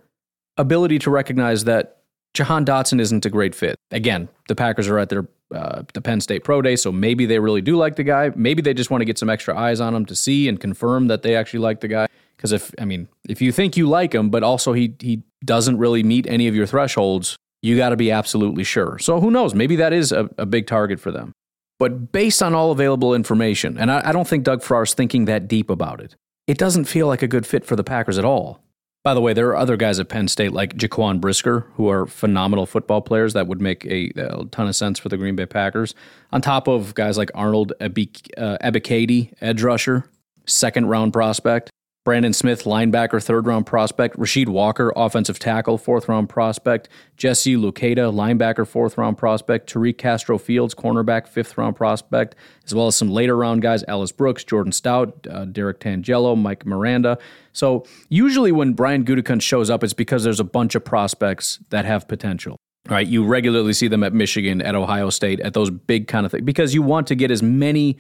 ability 0.58 0.98
to 1.00 1.12
recognize 1.12 1.66
that 1.66 1.98
Jahan 2.34 2.66
Dotson 2.66 3.00
isn't 3.00 3.26
a 3.26 3.30
great 3.30 3.54
fit. 3.54 3.76
Again, 3.92 4.30
the 4.48 4.56
Packers 4.56 4.88
are 4.88 4.98
at 4.98 5.10
their 5.10 5.28
uh, 5.54 5.84
the 5.94 6.02
Penn 6.02 6.20
State 6.20 6.44
Pro 6.44 6.62
Day, 6.62 6.76
so 6.76 6.92
maybe 6.92 7.26
they 7.26 7.40
really 7.40 7.62
do 7.62 7.78
like 7.78 7.96
the 7.96 8.04
guy. 8.04 8.32
Maybe 8.36 8.62
they 8.62 8.74
just 8.74 8.92
want 8.92 9.02
to 9.02 9.06
get 9.06 9.18
some 9.18 9.30
extra 9.30 9.58
eyes 9.58 9.80
on 9.80 9.96
him 9.96 10.06
to 10.08 10.16
see 10.16 10.50
and 10.50 10.60
confirm 10.60 11.08
that 11.08 11.22
they 11.22 11.36
actually 11.36 11.60
like 11.60 11.80
the 11.80 11.88
guy. 11.88 12.08
Because 12.36 12.52
if 12.52 12.74
I 12.80 12.86
mean, 12.86 13.08
if 13.30 13.42
you 13.42 13.52
think 13.52 13.78
you 13.78 13.88
like 13.88 14.14
him, 14.14 14.30
but 14.30 14.44
also 14.44 14.74
he 14.74 14.96
he 15.00 15.24
doesn't 15.46 15.78
really 15.78 16.04
meet 16.04 16.28
any 16.28 16.48
of 16.48 16.56
your 16.56 16.66
thresholds, 16.66 17.38
you 17.62 17.78
got 17.78 17.90
to 17.90 17.98
be 17.98 18.12
absolutely 18.12 18.64
sure. 18.64 19.00
So 19.00 19.20
who 19.20 19.32
knows? 19.32 19.54
Maybe 19.56 19.76
that 19.78 19.94
is 19.94 20.12
a, 20.12 20.30
a, 20.38 20.46
big 20.46 20.68
target 20.68 21.00
for 21.00 21.12
them. 21.12 21.34
But 21.80 22.12
based 22.12 22.42
on 22.42 22.54
all 22.54 22.72
available 22.72 23.14
information, 23.14 23.78
and 23.78 23.92
I, 23.92 24.10
I 24.10 24.12
don't 24.12 24.28
think 24.28 24.44
Doug 24.44 24.64
Farrar's 24.64 24.94
thinking 24.94 25.26
that 25.26 25.48
deep 25.48 25.70
about 25.70 26.02
it, 26.02 26.16
it 26.48 26.58
doesn't 26.58 26.86
feel 26.86 27.08
like 27.08 27.22
a 27.22 27.28
good 27.28 27.46
fit 27.46 27.66
for 27.66 27.76
the 27.76 27.84
Packers 27.84 28.18
at 28.18 28.26
all. 28.26 28.62
By 29.04 29.14
the 29.14 29.22
way, 29.22 29.34
there 29.34 29.48
are 29.48 29.56
other 29.56 29.78
guys 29.78 30.00
at 30.00 30.10
Penn 30.10 30.28
State 30.28 30.52
like 30.52 30.76
Jaquan 30.76 31.22
Brisker 31.22 31.66
who 31.76 31.88
are 31.90 32.08
phenomenal 32.08 32.66
football 32.66 33.02
players 33.02 33.34
that 33.34 33.48
would 33.48 33.62
make 33.62 33.86
a, 33.86 34.12
a 34.18 34.46
ton 34.46 34.68
of 34.68 34.76
sense 34.76 35.00
for 35.00 35.08
the 35.08 35.18
Green 35.18 35.36
Bay 35.36 35.46
Packers. 35.46 35.96
On 36.32 36.42
top 36.42 36.68
of 36.68 36.94
guys 36.94 37.18
like 37.18 37.32
Arnold 37.34 37.74
Ebiketie, 37.80 39.32
uh, 39.32 39.36
edge 39.40 39.64
rusher, 39.64 40.10
second 40.46 40.88
round 40.88 41.14
prospect. 41.14 41.70
Brandon 42.08 42.32
Smith, 42.32 42.64
linebacker, 42.64 43.22
third 43.22 43.48
round 43.48 43.66
prospect. 43.66 44.18
Rasheed 44.18 44.48
Walker, 44.48 44.94
offensive 44.96 45.40
tackle, 45.40 45.78
fourth 45.78 46.08
round 46.08 46.30
prospect. 46.30 46.88
Jesse 47.18 47.58
Luketa, 47.58 48.14
linebacker, 48.14 48.66
fourth 48.66 48.98
round 48.98 49.18
prospect. 49.18 49.74
Tariq 49.74 49.98
Castro 49.98 50.38
Fields, 50.38 50.74
cornerback, 50.74 51.28
fifth 51.28 51.58
round 51.58 51.76
prospect, 51.76 52.36
as 52.64 52.74
well 52.74 52.88
as 52.88 52.96
some 52.96 53.10
later 53.10 53.36
round 53.36 53.62
guys 53.62 53.84
Ellis 53.90 54.14
Brooks, 54.14 54.46
Jordan 54.46 54.72
Stout, 54.72 55.28
uh, 55.30 55.44
Derrick 55.44 55.82
Tangelo, 55.82 56.42
Mike 56.42 56.66
Miranda. 56.66 57.18
So 57.52 57.86
usually 58.08 58.54
when 58.54 58.72
Brian 58.72 59.04
Gutekunst 59.04 59.42
shows 59.42 59.70
up, 59.70 59.84
it's 59.84 59.92
because 59.92 60.24
there's 60.24 60.40
a 60.40 60.46
bunch 60.46 60.76
of 60.76 60.86
prospects 60.86 61.60
that 61.72 61.84
have 61.84 62.08
potential. 62.08 62.56
Right, 62.88 63.06
you 63.06 63.26
regularly 63.26 63.74
see 63.74 63.90
them 63.90 64.02
at 64.04 64.14
Michigan, 64.14 64.62
at 64.62 64.76
Ohio 64.76 65.10
State, 65.10 65.42
at 65.42 65.54
those 65.54 65.70
big 65.70 66.08
kind 66.08 66.26
of 66.26 66.32
things 66.32 66.46
because 66.46 66.74
you 66.74 66.82
want 66.82 67.08
to 67.08 67.16
get 67.16 67.32
as 67.32 67.44
many 67.44 67.98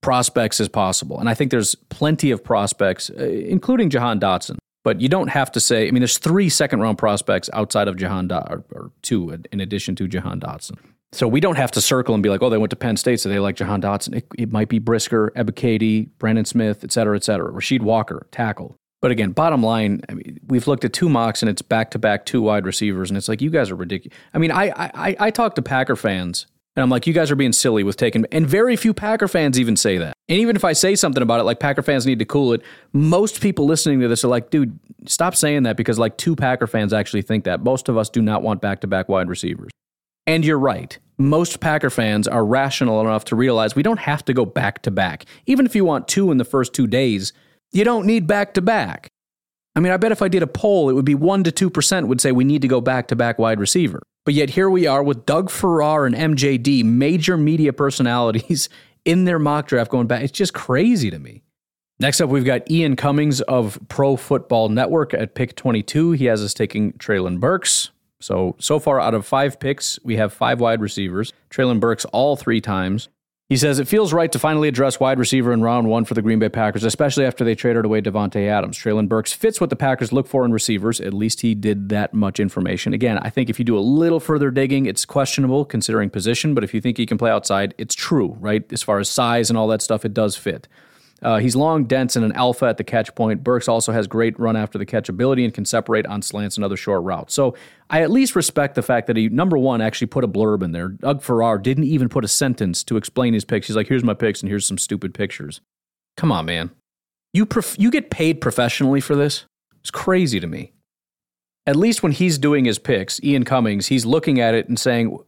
prospects 0.00 0.60
as 0.60 0.68
possible. 0.68 1.18
And 1.18 1.28
I 1.28 1.34
think 1.34 1.50
there's 1.50 1.74
plenty 1.74 2.30
of 2.30 2.42
prospects, 2.42 3.10
uh, 3.10 3.24
including 3.24 3.90
Jahan 3.90 4.20
Dotson. 4.20 4.56
But 4.84 5.00
you 5.00 5.08
don't 5.08 5.28
have 5.28 5.52
to 5.52 5.60
say, 5.60 5.88
I 5.88 5.90
mean, 5.90 6.00
there's 6.00 6.18
three 6.18 6.48
second 6.48 6.80
round 6.80 6.98
prospects 6.98 7.50
outside 7.52 7.88
of 7.88 7.96
Jahan 7.96 8.28
Dotson, 8.28 8.50
or, 8.50 8.64
or, 8.72 8.90
two 9.02 9.36
in 9.52 9.60
addition 9.60 9.96
to 9.96 10.08
Jahan 10.08 10.40
Dotson. 10.40 10.78
So 11.12 11.26
we 11.26 11.40
don't 11.40 11.56
have 11.56 11.70
to 11.72 11.80
circle 11.80 12.14
and 12.14 12.22
be 12.22 12.28
like, 12.28 12.42
oh, 12.42 12.50
they 12.50 12.58
went 12.58 12.70
to 12.70 12.76
Penn 12.76 12.96
State, 12.96 13.20
so 13.20 13.28
they 13.28 13.38
like 13.38 13.56
Jahan 13.56 13.82
Dotson. 13.82 14.16
It, 14.16 14.26
it 14.38 14.52
might 14.52 14.68
be 14.68 14.78
Brisker, 14.78 15.32
Ebiketie, 15.36 16.10
Brandon 16.18 16.44
Smith, 16.44 16.84
et 16.84 16.92
cetera, 16.92 17.16
et 17.16 17.24
cetera. 17.24 17.50
Rasheed 17.50 17.82
Walker, 17.82 18.26
tackle. 18.30 18.76
But 19.00 19.10
again, 19.10 19.30
bottom 19.30 19.62
line, 19.62 20.02
I 20.08 20.14
mean, 20.14 20.40
we've 20.48 20.66
looked 20.66 20.84
at 20.84 20.92
two 20.92 21.08
mocks 21.08 21.42
and 21.42 21.48
it's 21.48 21.62
back 21.62 21.90
to 21.92 21.98
back 21.98 22.24
two 22.24 22.42
wide 22.42 22.66
receivers, 22.66 23.10
and 23.10 23.16
it's 23.16 23.28
like 23.28 23.40
you 23.40 23.50
guys 23.50 23.70
are 23.70 23.76
ridiculous. 23.76 24.16
I 24.34 24.38
mean, 24.38 24.50
I 24.50 24.72
I 24.76 25.16
I 25.18 25.30
talk 25.30 25.54
to 25.54 25.62
Packer 25.62 25.96
fans 25.96 26.46
and 26.78 26.84
I'm 26.84 26.90
like, 26.90 27.08
you 27.08 27.12
guys 27.12 27.28
are 27.32 27.34
being 27.34 27.52
silly 27.52 27.82
with 27.82 27.96
taking, 27.96 28.24
and 28.30 28.46
very 28.46 28.76
few 28.76 28.94
Packer 28.94 29.26
fans 29.26 29.58
even 29.58 29.76
say 29.76 29.98
that. 29.98 30.16
And 30.28 30.38
even 30.38 30.54
if 30.54 30.64
I 30.64 30.74
say 30.74 30.94
something 30.94 31.24
about 31.24 31.40
it, 31.40 31.42
like 31.42 31.58
Packer 31.58 31.82
fans 31.82 32.06
need 32.06 32.20
to 32.20 32.24
cool 32.24 32.52
it, 32.52 32.62
most 32.92 33.40
people 33.40 33.66
listening 33.66 33.98
to 33.98 34.06
this 34.06 34.24
are 34.24 34.28
like, 34.28 34.50
dude, 34.50 34.78
stop 35.04 35.34
saying 35.34 35.64
that 35.64 35.76
because 35.76 35.98
like 35.98 36.16
two 36.16 36.36
Packer 36.36 36.68
fans 36.68 36.92
actually 36.92 37.22
think 37.22 37.42
that. 37.42 37.64
Most 37.64 37.88
of 37.88 37.98
us 37.98 38.08
do 38.08 38.22
not 38.22 38.44
want 38.44 38.60
back 38.60 38.80
to 38.82 38.86
back 38.86 39.08
wide 39.08 39.28
receivers. 39.28 39.72
And 40.24 40.44
you're 40.44 40.56
right. 40.56 40.96
Most 41.18 41.58
Packer 41.58 41.90
fans 41.90 42.28
are 42.28 42.44
rational 42.44 43.00
enough 43.00 43.24
to 43.24 43.34
realize 43.34 43.74
we 43.74 43.82
don't 43.82 43.98
have 43.98 44.24
to 44.26 44.32
go 44.32 44.44
back 44.44 44.82
to 44.82 44.92
back. 44.92 45.24
Even 45.46 45.66
if 45.66 45.74
you 45.74 45.84
want 45.84 46.06
two 46.06 46.30
in 46.30 46.38
the 46.38 46.44
first 46.44 46.74
two 46.74 46.86
days, 46.86 47.32
you 47.72 47.82
don't 47.82 48.06
need 48.06 48.28
back 48.28 48.54
to 48.54 48.62
back. 48.62 49.08
I 49.74 49.80
mean, 49.80 49.90
I 49.90 49.96
bet 49.96 50.12
if 50.12 50.22
I 50.22 50.28
did 50.28 50.44
a 50.44 50.46
poll, 50.46 50.90
it 50.90 50.92
would 50.92 51.04
be 51.04 51.16
1% 51.16 51.52
to 51.52 51.70
2% 51.70 52.06
would 52.06 52.20
say 52.20 52.30
we 52.30 52.44
need 52.44 52.62
to 52.62 52.68
go 52.68 52.80
back 52.80 53.08
to 53.08 53.16
back 53.16 53.36
wide 53.36 53.58
receiver. 53.58 54.00
But 54.28 54.34
yet 54.34 54.50
here 54.50 54.68
we 54.68 54.86
are 54.86 55.02
with 55.02 55.24
Doug 55.24 55.48
Farrar 55.48 56.04
and 56.04 56.14
MJD, 56.14 56.84
major 56.84 57.38
media 57.38 57.72
personalities, 57.72 58.68
in 59.06 59.24
their 59.24 59.38
mock 59.38 59.68
draft 59.68 59.90
going 59.90 60.06
back. 60.06 60.22
It's 60.22 60.32
just 60.32 60.52
crazy 60.52 61.10
to 61.10 61.18
me. 61.18 61.40
Next 61.98 62.20
up, 62.20 62.28
we've 62.28 62.44
got 62.44 62.70
Ian 62.70 62.94
Cummings 62.94 63.40
of 63.40 63.78
Pro 63.88 64.16
Football 64.16 64.68
Network 64.68 65.14
at 65.14 65.34
pick 65.34 65.56
22. 65.56 66.10
He 66.10 66.26
has 66.26 66.44
us 66.44 66.52
taking 66.52 66.92
Treylon 66.98 67.40
Burks. 67.40 67.90
So, 68.20 68.54
so 68.58 68.78
far 68.78 69.00
out 69.00 69.14
of 69.14 69.24
five 69.24 69.58
picks, 69.58 69.98
we 70.04 70.16
have 70.16 70.30
five 70.30 70.60
wide 70.60 70.82
receivers. 70.82 71.32
Treylon 71.48 71.80
Burks 71.80 72.04
all 72.12 72.36
three 72.36 72.60
times. 72.60 73.08
He 73.48 73.56
says 73.56 73.78
it 73.78 73.88
feels 73.88 74.12
right 74.12 74.30
to 74.32 74.38
finally 74.38 74.68
address 74.68 75.00
wide 75.00 75.18
receiver 75.18 75.54
in 75.54 75.62
round 75.62 75.88
one 75.88 76.04
for 76.04 76.12
the 76.12 76.20
Green 76.20 76.38
Bay 76.38 76.50
Packers, 76.50 76.84
especially 76.84 77.24
after 77.24 77.44
they 77.44 77.54
traded 77.54 77.86
away 77.86 78.02
Davante 78.02 78.46
Adams. 78.46 78.76
Treylon 78.76 79.08
Burks 79.08 79.32
fits 79.32 79.58
what 79.58 79.70
the 79.70 79.76
Packers 79.76 80.12
look 80.12 80.26
for 80.26 80.44
in 80.44 80.52
receivers. 80.52 81.00
At 81.00 81.14
least 81.14 81.40
he 81.40 81.54
did 81.54 81.88
that 81.88 82.12
much 82.12 82.40
information. 82.40 82.92
Again, 82.92 83.16
I 83.22 83.30
think 83.30 83.48
if 83.48 83.58
you 83.58 83.64
do 83.64 83.78
a 83.78 83.80
little 83.80 84.20
further 84.20 84.50
digging, 84.50 84.84
it's 84.84 85.06
questionable 85.06 85.64
considering 85.64 86.10
position, 86.10 86.52
but 86.52 86.62
if 86.62 86.74
you 86.74 86.82
think 86.82 86.98
he 86.98 87.06
can 87.06 87.16
play 87.16 87.30
outside, 87.30 87.72
it's 87.78 87.94
true, 87.94 88.36
right? 88.38 88.70
As 88.70 88.82
far 88.82 88.98
as 88.98 89.08
size 89.08 89.48
and 89.48 89.58
all 89.58 89.68
that 89.68 89.80
stuff, 89.80 90.04
it 90.04 90.12
does 90.12 90.36
fit. 90.36 90.68
Uh, 91.20 91.38
he's 91.38 91.56
long, 91.56 91.84
dense, 91.84 92.14
and 92.14 92.24
an 92.24 92.32
alpha 92.32 92.66
at 92.66 92.76
the 92.76 92.84
catch 92.84 93.12
point. 93.14 93.42
Burks 93.42 93.66
also 93.66 93.92
has 93.92 94.06
great 94.06 94.38
run 94.38 94.56
after 94.56 94.78
the 94.78 94.86
catch 94.86 95.08
ability 95.08 95.44
and 95.44 95.52
can 95.52 95.64
separate 95.64 96.06
on 96.06 96.22
slants 96.22 96.56
and 96.56 96.64
other 96.64 96.76
short 96.76 97.02
routes. 97.02 97.34
So 97.34 97.56
I 97.90 98.02
at 98.02 98.10
least 98.10 98.36
respect 98.36 98.76
the 98.76 98.82
fact 98.82 99.08
that 99.08 99.16
he, 99.16 99.28
number 99.28 99.58
one, 99.58 99.80
actually 99.80 100.06
put 100.06 100.22
a 100.22 100.28
blurb 100.28 100.62
in 100.62 100.72
there. 100.72 100.88
Doug 100.88 101.22
Farrar 101.22 101.58
didn't 101.58 101.84
even 101.84 102.08
put 102.08 102.24
a 102.24 102.28
sentence 102.28 102.84
to 102.84 102.96
explain 102.96 103.34
his 103.34 103.44
picks. 103.44 103.66
He's 103.66 103.74
like, 103.74 103.88
here's 103.88 104.04
my 104.04 104.14
picks 104.14 104.42
and 104.42 104.48
here's 104.48 104.66
some 104.66 104.78
stupid 104.78 105.12
pictures. 105.12 105.60
Come 106.16 106.30
on, 106.30 106.46
man. 106.46 106.70
You, 107.32 107.46
prof- 107.46 107.76
you 107.78 107.90
get 107.90 108.10
paid 108.10 108.40
professionally 108.40 109.00
for 109.00 109.16
this? 109.16 109.44
It's 109.80 109.90
crazy 109.90 110.38
to 110.38 110.46
me. 110.46 110.72
At 111.66 111.76
least 111.76 112.02
when 112.02 112.12
he's 112.12 112.38
doing 112.38 112.64
his 112.64 112.78
picks, 112.78 113.22
Ian 113.22 113.44
Cummings, 113.44 113.88
he's 113.88 114.06
looking 114.06 114.40
at 114.40 114.54
it 114.54 114.68
and 114.68 114.78
saying, 114.78 115.18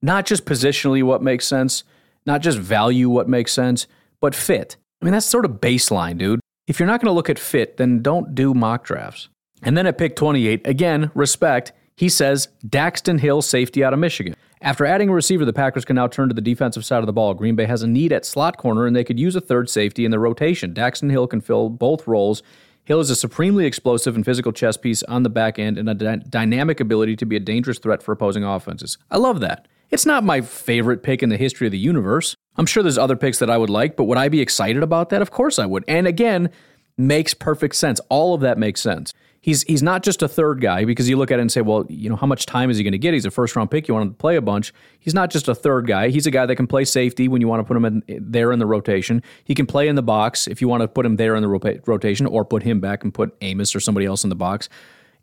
not 0.00 0.26
just 0.26 0.44
positionally 0.44 1.02
what 1.02 1.22
makes 1.22 1.46
sense, 1.46 1.84
not 2.24 2.40
just 2.40 2.58
value 2.58 3.10
what 3.10 3.28
makes 3.28 3.52
sense, 3.52 3.86
but 4.20 4.34
fit. 4.34 4.76
I 5.04 5.06
mean, 5.06 5.12
that's 5.12 5.26
sort 5.26 5.44
of 5.44 5.60
baseline, 5.60 6.16
dude. 6.16 6.40
If 6.66 6.80
you're 6.80 6.86
not 6.86 6.98
going 6.98 7.10
to 7.10 7.14
look 7.14 7.28
at 7.28 7.38
fit, 7.38 7.76
then 7.76 8.00
don't 8.00 8.34
do 8.34 8.54
mock 8.54 8.84
drafts. 8.84 9.28
And 9.62 9.76
then 9.76 9.86
at 9.86 9.98
pick 9.98 10.16
28, 10.16 10.66
again, 10.66 11.10
respect, 11.14 11.72
he 11.94 12.08
says 12.08 12.48
Daxton 12.66 13.20
Hill, 13.20 13.42
safety 13.42 13.84
out 13.84 13.92
of 13.92 13.98
Michigan. 13.98 14.34
After 14.62 14.86
adding 14.86 15.10
a 15.10 15.12
receiver, 15.12 15.44
the 15.44 15.52
Packers 15.52 15.84
can 15.84 15.96
now 15.96 16.06
turn 16.06 16.30
to 16.30 16.34
the 16.34 16.40
defensive 16.40 16.86
side 16.86 17.00
of 17.00 17.06
the 17.06 17.12
ball. 17.12 17.34
Green 17.34 17.54
Bay 17.54 17.66
has 17.66 17.82
a 17.82 17.86
need 17.86 18.14
at 18.14 18.24
slot 18.24 18.56
corner, 18.56 18.86
and 18.86 18.96
they 18.96 19.04
could 19.04 19.20
use 19.20 19.36
a 19.36 19.42
third 19.42 19.68
safety 19.68 20.06
in 20.06 20.10
the 20.10 20.18
rotation. 20.18 20.72
Daxton 20.72 21.10
Hill 21.10 21.26
can 21.26 21.42
fill 21.42 21.68
both 21.68 22.06
roles. 22.06 22.42
Hill 22.84 23.00
is 23.00 23.10
a 23.10 23.16
supremely 23.16 23.66
explosive 23.66 24.16
and 24.16 24.24
physical 24.24 24.52
chess 24.52 24.78
piece 24.78 25.02
on 25.02 25.22
the 25.22 25.28
back 25.28 25.58
end 25.58 25.76
and 25.76 25.90
a 25.90 25.92
dy- 25.92 26.22
dynamic 26.30 26.80
ability 26.80 27.16
to 27.16 27.26
be 27.26 27.36
a 27.36 27.40
dangerous 27.40 27.78
threat 27.78 28.02
for 28.02 28.12
opposing 28.12 28.42
offenses. 28.42 28.96
I 29.10 29.18
love 29.18 29.40
that. 29.40 29.68
It's 29.90 30.06
not 30.06 30.24
my 30.24 30.40
favorite 30.40 31.02
pick 31.02 31.22
in 31.22 31.28
the 31.28 31.36
history 31.36 31.66
of 31.66 31.72
the 31.72 31.78
universe. 31.78 32.34
I'm 32.56 32.66
sure 32.66 32.82
there's 32.82 32.98
other 32.98 33.16
picks 33.16 33.38
that 33.38 33.50
I 33.50 33.58
would 33.58 33.70
like, 33.70 33.96
but 33.96 34.04
would 34.04 34.18
I 34.18 34.28
be 34.28 34.40
excited 34.40 34.82
about 34.82 35.10
that? 35.10 35.22
Of 35.22 35.30
course 35.30 35.58
I 35.58 35.66
would. 35.66 35.84
And 35.88 36.06
again, 36.06 36.50
makes 36.96 37.34
perfect 37.34 37.74
sense. 37.74 38.00
All 38.08 38.34
of 38.34 38.40
that 38.42 38.58
makes 38.58 38.80
sense 38.80 39.12
he's 39.44 39.62
he's 39.64 39.82
not 39.82 40.02
just 40.02 40.22
a 40.22 40.28
third 40.28 40.62
guy 40.62 40.86
because 40.86 41.06
you 41.06 41.18
look 41.18 41.30
at 41.30 41.38
it 41.38 41.42
and 41.42 41.52
say, 41.52 41.60
well, 41.60 41.84
you 41.90 42.08
know, 42.08 42.16
how 42.16 42.26
much 42.26 42.46
time 42.46 42.70
is 42.70 42.78
he 42.78 42.82
going 42.82 42.92
to 42.92 42.98
get? 42.98 43.12
He's 43.12 43.26
a 43.26 43.30
first 43.30 43.54
round 43.54 43.70
pick. 43.70 43.86
You 43.86 43.92
want 43.92 44.06
him 44.06 44.12
to 44.12 44.16
play 44.16 44.36
a 44.36 44.40
bunch. 44.40 44.72
He's 44.98 45.12
not 45.12 45.30
just 45.30 45.48
a 45.48 45.54
third 45.54 45.86
guy. 45.86 46.08
He's 46.08 46.26
a 46.26 46.30
guy 46.30 46.46
that 46.46 46.56
can 46.56 46.66
play 46.66 46.86
safety 46.86 47.28
when 47.28 47.42
you 47.42 47.48
want 47.48 47.60
to 47.60 47.64
put 47.64 47.76
him 47.76 47.84
in, 47.84 48.02
there 48.08 48.52
in 48.52 48.58
the 48.58 48.64
rotation. 48.64 49.22
He 49.44 49.54
can 49.54 49.66
play 49.66 49.86
in 49.86 49.96
the 49.96 50.02
box 50.02 50.48
if 50.48 50.62
you 50.62 50.68
want 50.68 50.80
to 50.80 50.88
put 50.88 51.04
him 51.04 51.16
there 51.16 51.36
in 51.36 51.42
the 51.42 51.48
ro- 51.48 51.78
rotation, 51.86 52.26
or 52.26 52.44
put 52.44 52.62
him 52.62 52.80
back 52.80 53.04
and 53.04 53.12
put 53.12 53.36
Amos 53.42 53.76
or 53.76 53.80
somebody 53.80 54.06
else 54.06 54.24
in 54.24 54.30
the 54.30 54.34
box. 54.34 54.70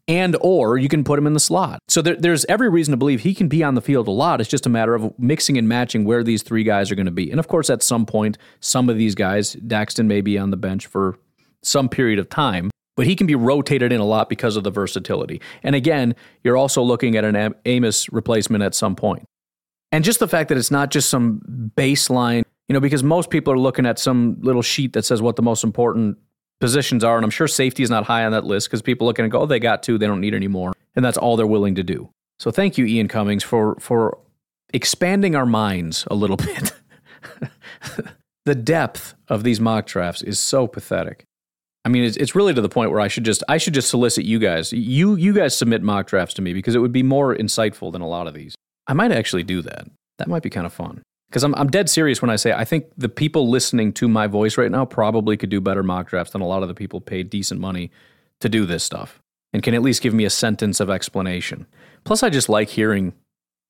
And 0.08 0.36
or 0.42 0.78
you 0.78 0.90
can 0.90 1.04
put 1.04 1.18
him 1.18 1.28
in 1.28 1.34
the 1.34 1.40
slot. 1.40 1.80
So 1.88 2.02
there, 2.02 2.16
there's 2.16 2.44
every 2.46 2.70
reason 2.70 2.92
to 2.92 2.98
believe 2.98 3.22
he 3.22 3.34
can 3.34 3.48
be 3.48 3.64
on 3.64 3.76
the 3.76 3.82
field 3.82 4.08
a 4.08 4.12
lot. 4.12 4.42
It's 4.42 4.50
just 4.50 4.66
a 4.66 4.70
matter 4.70 4.96
of 4.96 5.18
mixing 5.20 5.58
and 5.58 5.70
matching 5.70 6.06
where 6.06 6.24
these 6.24 6.44
three 6.44 6.64
guys 6.64 6.92
are 6.92 6.96
going 6.96 7.06
to 7.06 7.12
be. 7.12 7.30
And 7.30 7.40
of 7.40 7.48
course, 7.48 7.70
at 7.70 7.84
some 7.84 8.06
point, 8.06 8.38
some 8.60 8.90
of 8.90 8.98
these 8.98 9.16
guys, 9.16 9.56
Daxton 9.56 10.08
may 10.08 10.22
be 10.22 10.38
on 10.38 10.50
the 10.50 10.58
bench 10.58 10.88
for 10.88 11.18
some 11.64 11.88
period 11.88 12.20
of 12.20 12.28
time 12.30 12.72
but 12.98 13.08
he 13.08 13.16
can 13.16 13.28
be 13.28 13.36
rotated 13.36 13.92
in 13.92 14.00
a 14.00 14.06
lot 14.06 14.30
because 14.30 14.56
of 14.56 14.64
the 14.64 14.70
versatility. 14.70 15.42
And 15.64 15.76
again, 15.76 16.16
you're 16.44 16.58
also 16.58 16.82
looking 16.82 17.16
at 17.16 17.24
an 17.24 17.56
Amos 17.66 18.12
replacement 18.12 18.64
at 18.64 18.76
some 18.76 18.96
point. 18.96 19.26
And 19.92 20.04
just 20.04 20.20
the 20.20 20.28
fact 20.28 20.50
that 20.50 20.58
it's 20.58 20.72
not 20.72 20.92
just 20.92 21.10
some 21.10 21.42
baseline, 21.76 22.44
you 22.68 22.74
know, 22.74 22.80
because 22.80 23.04
most 23.04 23.30
people 23.30 23.54
are 23.54 23.58
looking 23.58 23.86
at 23.86 24.00
some 24.00 24.38
little 24.42 24.62
sheet 24.62 24.94
that 24.94 25.04
says 25.04 25.22
what 25.22 25.36
the 25.36 25.42
most 25.42 25.64
important 25.64 26.18
positions 26.62 27.04
are. 27.04 27.18
And 27.18 27.26
I'm 27.26 27.32
sure 27.32 27.48
safety 27.48 27.84
is 27.84 27.90
not 27.90 28.06
high 28.06 28.24
on 28.24 28.32
that 28.32 28.46
list 28.46 28.70
because 28.70 28.82
people 28.82 29.06
looking 29.08 29.24
and 29.24 29.32
go, 29.32 29.42
oh, 29.42 29.46
they 29.46 29.60
got 29.60 29.84
two, 29.84 29.98
they 29.98 30.08
don't 30.08 30.22
need 30.22 30.34
any 30.34 30.48
more. 30.48 30.72
And 30.96 31.04
that's 31.04 31.18
all 31.18 31.36
they're 31.36 31.48
willing 31.48 31.76
to 31.76 31.84
do. 31.84 32.10
So 32.40 32.52
thank 32.52 32.78
you, 32.78 32.86
Ian 32.86 33.08
Cummings, 33.08 33.44
for 33.44 33.76
for 33.80 34.18
expanding 34.74 35.36
our 35.36 35.46
minds 35.46 36.08
a 36.10 36.16
little 36.16 36.38
bit. 36.38 36.74
the 38.46 38.56
depth 38.56 39.16
of 39.28 39.44
these 39.44 39.60
mock 39.60 39.86
drafts 39.86 40.22
is 40.22 40.40
so 40.40 40.68
pathetic. 40.68 41.26
I 41.84 41.90
mean, 41.90 42.04
it's, 42.04 42.18
it's 42.18 42.36
really 42.36 42.54
to 42.54 42.62
the 42.62 42.70
point 42.70 42.92
where 42.92 43.00
I 43.00 43.08
should 43.08 43.24
just 43.24 43.44
I 43.50 43.58
should 43.58 43.74
just 43.74 43.90
solicit 43.90 44.26
you 44.26 44.40
guys. 44.40 44.72
You 44.72 45.16
you 45.16 45.34
guys 45.34 45.58
submit 45.58 45.82
mock 45.82 46.08
drafts 46.08 46.36
to 46.36 46.42
me 46.42 46.54
because 46.54 46.76
it 46.76 46.80
would 46.80 46.92
be 46.92 47.04
more 47.04 47.36
insightful 47.36 47.92
than 47.92 48.02
a 48.02 48.08
lot 48.08 48.28
of 48.28 48.34
these. 48.34 48.56
I 48.88 48.94
might 48.94 49.12
actually 49.12 49.44
do 49.44 49.62
that. 49.62 49.88
That 50.18 50.28
might 50.28 50.44
be 50.44 50.50
kind 50.50 50.66
of 50.66 50.74
fun. 50.74 51.02
Because 51.32 51.46
I'm 51.46 51.56
I'm 51.56 51.70
dead 51.70 51.90
serious 51.90 52.22
when 52.22 52.30
I 52.30 52.36
say 52.36 52.52
I 52.52 52.66
think 52.66 52.88
the 52.98 53.08
people 53.08 53.50
listening 53.50 53.94
to 53.94 54.10
my 54.10 54.28
voice 54.28 54.58
right 54.58 54.70
now 54.70 54.84
probably 54.84 55.38
could 55.38 55.50
do 55.50 55.62
better 55.62 55.82
mock 55.82 56.10
drafts 56.10 56.34
than 56.34 56.42
a 56.42 56.48
lot 56.48 56.62
of 56.62 56.68
the 56.68 56.76
people 56.76 57.00
paid 57.00 57.30
decent 57.30 57.62
money 57.62 57.90
to 58.42 58.50
do 58.50 58.66
this 58.66 58.84
stuff 58.84 59.22
and 59.54 59.64
can 59.64 59.74
at 59.74 59.82
least 59.82 60.02
give 60.02 60.14
me 60.14 60.26
a 60.26 60.30
sentence 60.30 60.82
of 60.82 60.90
explanation. 60.90 61.66
Plus, 62.04 62.22
I 62.22 62.30
just 62.30 62.50
like 62.50 62.68
hearing 62.68 63.14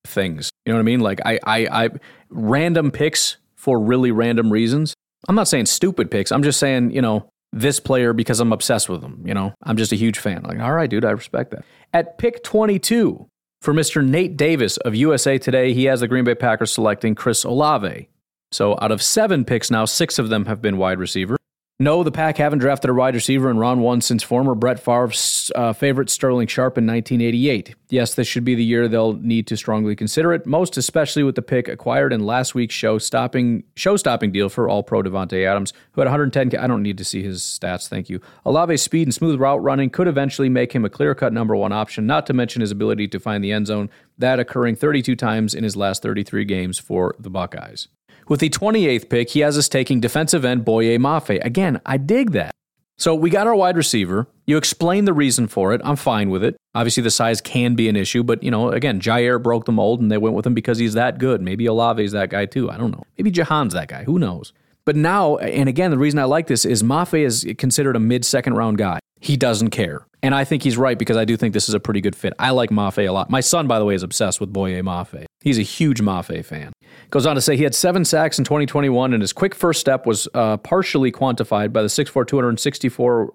things. 0.06 0.50
You 0.66 0.74
know 0.74 0.78
what 0.78 0.82
I 0.82 0.86
mean? 0.86 1.02
Like 1.02 1.22
I 1.24 1.40
I, 1.46 1.84
I 1.84 1.90
random 2.32 2.90
picks 2.90 3.38
for 3.56 3.80
really 3.80 4.12
random 4.12 4.52
reasons. 4.52 4.96
I'm 5.30 5.36
not 5.36 5.48
saying 5.48 5.68
stupid 5.68 6.10
picks. 6.10 6.32
I'm 6.32 6.42
just 6.42 6.60
saying 6.60 6.92
you 6.92 7.02
know 7.02 7.30
this 7.54 7.80
player 7.80 8.14
because 8.14 8.40
I'm 8.40 8.54
obsessed 8.54 8.90
with 8.90 9.04
him. 9.04 9.22
You 9.24 9.36
know, 9.36 9.54
I'm 9.62 9.78
just 9.78 9.92
a 9.92 9.96
huge 9.96 10.18
fan. 10.18 10.42
Like, 10.44 10.60
all 10.60 10.74
right, 10.74 10.90
dude, 10.90 11.06
I 11.06 11.12
respect 11.12 11.52
that. 11.52 11.64
At 11.94 12.18
pick 12.18 12.44
22 12.44 13.28
for 13.62 13.74
Mr. 13.74 14.06
Nate 14.06 14.36
Davis 14.36 14.78
of 14.78 14.96
USA 14.96 15.38
Today, 15.38 15.74
he 15.74 15.86
has 15.86 16.00
the 16.00 16.08
Green 16.08 16.24
Bay 16.24 16.36
Packers 16.36 16.72
selecting 16.72 17.14
Chris 17.16 17.44
Olave. 17.44 18.10
So 18.52 18.78
out 18.82 18.92
of 18.92 19.02
seven 19.02 19.46
picks 19.46 19.72
now, 19.72 19.86
six 19.86 20.20
of 20.20 20.30
them 20.30 20.46
have 20.46 20.62
been 20.62 20.78
wide 20.78 21.00
receiver. 21.00 21.38
No, 21.82 22.04
the 22.04 22.12
Pack 22.12 22.38
haven't 22.38 22.60
drafted 22.60 22.92
a 22.92 22.94
wide 22.94 23.16
receiver 23.16 23.50
in 23.50 23.58
round 23.58 23.82
one 23.82 24.02
since 24.02 24.22
former 24.22 24.54
Brett 24.54 24.80
Favre's 24.80 25.52
uh, 25.56 25.74
favorite 25.74 26.12
Sterling 26.12 26.46
Sharpe 26.46 26.78
in 26.78 26.86
1988. 26.86 27.74
Yes, 27.90 28.14
this 28.14 28.28
should 28.28 28.46
be 28.46 28.54
the 28.54 28.64
year 28.64 28.88
they'll 28.88 29.14
need 29.14 29.48
to 29.48 29.58
strongly 29.58 29.96
consider 29.96 30.32
it, 30.32 30.46
most 30.46 30.78
especially 30.78 31.24
with 31.24 31.34
the 31.34 31.42
pick 31.42 31.68
acquired 31.68 32.14
in 32.14 32.24
last 32.24 32.54
week's 32.54 32.76
show 32.76 33.00
stopping 33.00 33.64
show 33.76 33.98
stopping 33.98 34.32
deal 34.32 34.48
for 34.48 34.70
All 34.70 34.84
Pro 34.84 35.02
Davante 35.02 35.44
Adams, 35.44 35.74
who 35.94 36.02
had 36.02 36.06
110. 36.06 36.56
I 36.56 36.68
don't 36.68 36.84
need 36.84 37.00
to 37.00 37.04
see 37.04 37.24
his 37.24 37.42
stats, 37.42 37.88
thank 37.88 38.12
you. 38.12 38.22
Olave's 38.46 38.84
speed 38.84 39.08
and 39.08 39.14
smooth 39.14 39.40
route 39.40 39.64
running 39.64 39.90
could 39.90 40.08
eventually 40.08 40.50
make 40.50 40.74
him 40.74 40.86
a 40.86 40.90
clear 40.90 41.16
cut 41.16 41.34
number 41.34 41.56
one 41.56 41.72
option. 41.72 42.06
Not 42.06 42.28
to 42.28 42.34
mention 42.34 42.62
his 42.62 42.70
ability 42.70 43.08
to 43.08 43.20
find 43.20 43.44
the 43.44 43.54
end 43.54 43.66
zone, 43.66 43.90
that 44.20 44.40
occurring 44.40 44.76
32 44.76 45.16
times 45.16 45.56
in 45.56 45.64
his 45.64 45.76
last 45.76 46.04
33 46.04 46.46
games 46.46 46.78
for 46.78 47.16
the 47.18 47.32
Buckeyes. 47.32 47.88
With 48.28 48.40
the 48.40 48.50
28th 48.50 49.10
pick, 49.10 49.30
he 49.32 49.42
has 49.42 49.58
us 49.58 49.68
taking 49.68 50.00
defensive 50.00 50.46
end 50.46 50.66
Boye 50.66 50.98
Mafe. 50.98 51.44
Again, 51.44 51.82
I 51.86 51.98
dig 51.98 52.32
that. 52.32 52.52
So 52.98 53.16
we 53.16 53.32
got 53.32 53.48
our 53.48 53.56
wide 53.56 53.78
receiver. 53.78 54.28
You 54.46 54.58
explain 54.58 55.06
the 55.06 55.14
reason 55.14 55.48
for 55.48 55.74
it. 55.74 55.82
I'm 55.84 55.96
fine 55.96 56.30
with 56.30 56.44
it. 56.44 56.56
Obviously, 56.76 57.02
the 57.02 57.10
size 57.10 57.42
can 57.42 57.74
be 57.74 57.90
an 57.90 57.96
issue, 57.96 58.22
but 58.22 58.44
you 58.44 58.52
know, 58.52 58.70
again, 58.70 59.02
Jaire 59.02 59.42
broke 59.42 59.66
the 59.66 59.72
mold, 59.72 60.02
and 60.02 60.12
they 60.12 60.20
went 60.20 60.36
with 60.36 60.46
him 60.46 60.54
because 60.54 60.78
he's 60.78 60.94
that 60.94 61.18
good. 61.18 61.42
Maybe 61.42 61.66
Olave's 61.66 62.12
that 62.12 62.30
guy 62.30 62.46
too. 62.46 62.70
I 62.70 62.78
don't 62.78 62.92
know. 62.92 63.04
Maybe 63.18 63.32
Jahan's 63.32 63.74
that 63.74 63.88
guy. 63.88 64.04
Who 64.04 64.20
knows? 64.20 64.54
But 64.86 64.96
now, 64.96 65.38
and 65.38 65.68
again, 65.68 65.90
the 65.90 65.98
reason 65.98 66.20
I 66.20 66.26
like 66.26 66.48
this 66.48 66.64
is 66.64 66.84
Mafe 66.84 67.26
is 67.26 67.46
considered 67.58 67.96
a 67.96 68.00
mid-second 68.00 68.54
round 68.54 68.78
guy. 68.78 69.00
He 69.20 69.38
doesn't 69.38 69.70
care. 69.72 70.06
And 70.24 70.36
I 70.36 70.44
think 70.44 70.64
he's 70.64 70.78
right 70.78 70.98
because 70.98 71.18
I 71.18 71.26
do 71.26 71.38
think 71.38 71.54
this 71.54 71.70
is 71.70 71.76
a 71.76 71.80
pretty 71.80 72.02
good 72.02 72.16
fit. 72.16 72.34
I 72.38 72.52
like 72.52 72.70
Mafe 72.70 73.08
a 73.08 73.12
lot. 73.12 73.30
My 73.30 73.42
son, 73.42 73.68
by 73.68 73.80
the 73.80 73.86
way, 73.86 73.96
is 73.96 74.04
obsessed 74.04 74.40
with 74.40 74.54
Boye 74.54 74.82
Mafe. 74.82 75.26
He's 75.42 75.58
a 75.58 75.64
huge 75.64 76.02
Mafe 76.02 76.46
fan. 76.46 76.72
Goes 77.10 77.26
on 77.26 77.36
to 77.36 77.42
say 77.42 77.58
he 77.58 77.64
had 77.64 77.74
seven 77.74 78.06
sacks 78.06 78.38
in 78.38 78.46
2021, 78.46 79.14
and 79.14 79.22
his 79.22 79.34
quick 79.34 79.56
first 79.56 79.80
step 79.82 80.06
was 80.06 80.28
uh, 80.34 80.58
partially 80.58 81.12
quantified 81.12 81.74
by 81.74 81.82
the 81.82 81.88
6'4, 81.88 82.28
264, 82.28 83.34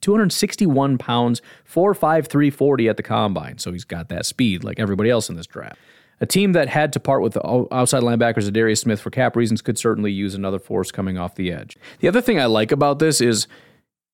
261 0.00 0.98
pounds, 0.98 1.42
4'5, 1.70 2.28
340 2.28 2.88
at 2.88 2.96
the 2.96 3.02
combine. 3.02 3.58
So 3.58 3.72
he's 3.72 3.84
got 3.84 4.08
that 4.08 4.24
speed 4.24 4.62
like 4.62 4.78
everybody 4.78 5.10
else 5.10 5.28
in 5.28 5.36
this 5.36 5.46
draft. 5.46 5.78
A 6.20 6.26
team 6.26 6.52
that 6.52 6.68
had 6.68 6.92
to 6.94 7.00
part 7.00 7.22
with 7.22 7.34
the 7.34 7.46
outside 7.72 8.02
linebackers 8.02 8.52
Darius 8.52 8.80
Smith 8.80 9.00
for 9.00 9.10
cap 9.10 9.36
reasons 9.36 9.62
could 9.62 9.78
certainly 9.78 10.10
use 10.10 10.34
another 10.34 10.58
force 10.58 10.90
coming 10.90 11.18
off 11.18 11.34
the 11.34 11.52
edge. 11.52 11.76
The 12.00 12.08
other 12.08 12.20
thing 12.20 12.40
I 12.40 12.46
like 12.46 12.72
about 12.72 12.98
this 12.98 13.20
is 13.20 13.46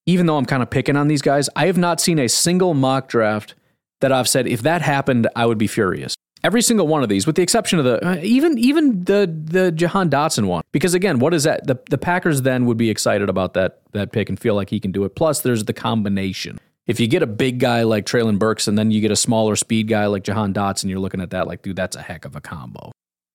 even 0.07 0.27
though 0.27 0.37
I'm 0.37 0.45
kind 0.45 0.63
of 0.63 0.69
picking 0.69 0.97
on 0.97 1.09
these 1.09 1.23
guys, 1.23 1.49
I 1.57 1.67
have 1.67 1.79
not 1.79 2.01
seen 2.01 2.19
a 2.19 2.29
single 2.29 2.75
mock 2.75 3.09
draft 3.09 3.55
that 4.01 4.13
I've 4.13 4.29
said 4.29 4.47
if 4.47 4.61
that 4.63 4.83
happened, 4.83 5.29
I 5.35 5.47
would 5.47 5.57
be 5.57 5.67
furious. 5.67 6.14
Every 6.45 6.61
single 6.61 6.87
one 6.87 7.03
of 7.03 7.09
these, 7.09 7.27
with 7.27 7.37
the 7.37 7.43
exception 7.43 7.79
of 7.79 7.87
the 7.87 8.07
uh, 8.07 8.17
even 8.23 8.59
even 8.59 9.03
the 9.05 9.27
the 9.45 9.73
Jahan 9.73 10.11
Dotson 10.11 10.45
one, 10.45 10.63
because 10.73 10.93
again, 10.93 11.19
what 11.19 11.33
is 11.33 11.45
that? 11.45 11.67
The 11.67 11.79
the 11.89 11.97
Packers 11.97 12.43
then 12.43 12.67
would 12.67 12.77
be 12.77 12.91
excited 12.91 13.31
about 13.31 13.55
that 13.55 13.81
that 13.93 14.13
pick 14.13 14.29
and 14.29 14.39
feel 14.39 14.55
like 14.55 14.69
he 14.69 14.79
can 14.79 14.93
do 14.93 15.05
it. 15.05 15.17
Plus, 15.17 15.41
there's 15.41 15.65
the 15.65 15.73
combination. 15.73 16.61
If 16.87 17.01
you 17.01 17.09
get 17.09 17.23
a 17.23 17.27
big 17.27 17.61
guy 17.61 17.83
like 17.85 18.05
Treylon 18.05 18.39
Burks 18.39 18.69
and 18.69 18.77
then 18.77 18.91
you 18.91 19.01
get 19.01 19.11
a 19.11 19.17
smaller 19.17 19.57
speed 19.57 19.89
guy 19.89 20.05
like 20.05 20.23
Jahan 20.23 20.53
Dotson, 20.53 20.91
you're 20.91 20.99
looking 20.99 21.23
at 21.23 21.31
that 21.31 21.47
like, 21.47 21.63
dude, 21.63 21.77
that's 21.77 21.97
a 21.97 22.03
heck 22.03 22.27
of 22.27 22.37
a 22.37 22.43
combo. 22.43 22.93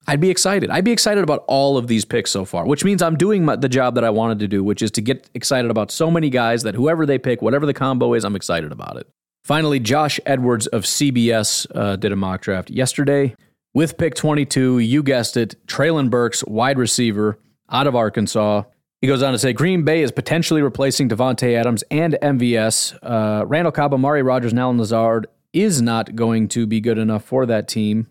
I'd 0.08 0.22
be 0.22 0.30
excited. 0.30 0.70
I'd 0.70 0.86
be 0.86 0.92
excited 0.92 1.24
about 1.24 1.46
all 1.48 1.78
of 1.78 1.88
these 1.88 2.06
picks 2.06 2.30
so 2.30 2.46
far, 2.46 2.68
which 2.68 2.84
means 2.84 3.02
I'm 3.02 3.18
doing 3.18 3.46
my, 3.46 3.56
the 3.56 3.70
job 3.70 3.96
that 3.96 4.04
I 4.04 4.12
wanted 4.12 4.40
to 4.40 4.48
do, 4.48 4.64
which 4.64 4.84
is 4.84 4.92
to 4.92 5.02
get 5.02 5.30
excited 5.34 5.72
about 5.72 5.92
so 5.92 6.12
many 6.12 6.30
guys 6.30 6.62
that 6.64 6.76
whoever 6.76 7.08
they 7.08 7.18
pick, 7.18 7.42
whatever 7.42 7.66
the 7.66 7.74
combo 7.74 8.14
is, 8.14 8.24
I'm 8.24 8.36
excited 8.36 8.72
about 8.72 8.98
it. 8.98 9.08
Finally, 9.44 9.80
Josh 9.80 10.20
Edwards 10.26 10.68
of 10.68 10.84
CBS 10.84 11.66
uh, 11.74 11.96
did 11.96 12.12
a 12.12 12.16
mock 12.16 12.42
draft 12.42 12.70
yesterday 12.70 13.36
with 13.74 13.98
pick 13.98 14.16
22. 14.16 14.80
You 14.80 15.04
guessed 15.04 15.38
it, 15.38 15.56
Treylon 15.68 16.10
Burks, 16.10 16.44
wide 16.46 16.78
receiver 16.78 17.40
out 17.72 17.88
of 17.88 17.96
Arkansas. 17.96 18.64
He 19.02 19.08
goes 19.08 19.24
on 19.24 19.32
to 19.32 19.40
say 19.40 19.54
Green 19.54 19.84
Bay 19.84 20.02
is 20.02 20.12
potentially 20.12 20.62
replacing 20.62 21.08
Davante 21.08 21.56
Adams 21.56 21.84
and 21.90 22.18
MVS. 22.22 22.98
Uh, 23.02 23.46
Randall 23.46 23.72
Cobb, 23.72 23.94
Amari 23.94 24.22
Rodgers, 24.24 24.52
and 24.52 24.60
Allen 24.60 24.78
Lazard 24.78 25.28
is 25.54 25.82
not 25.82 26.16
going 26.16 26.48
to 26.50 26.68
be 26.68 26.82
good 26.82 26.98
enough 26.98 27.24
for 27.24 27.46
that 27.46 27.68
team. 27.68 28.08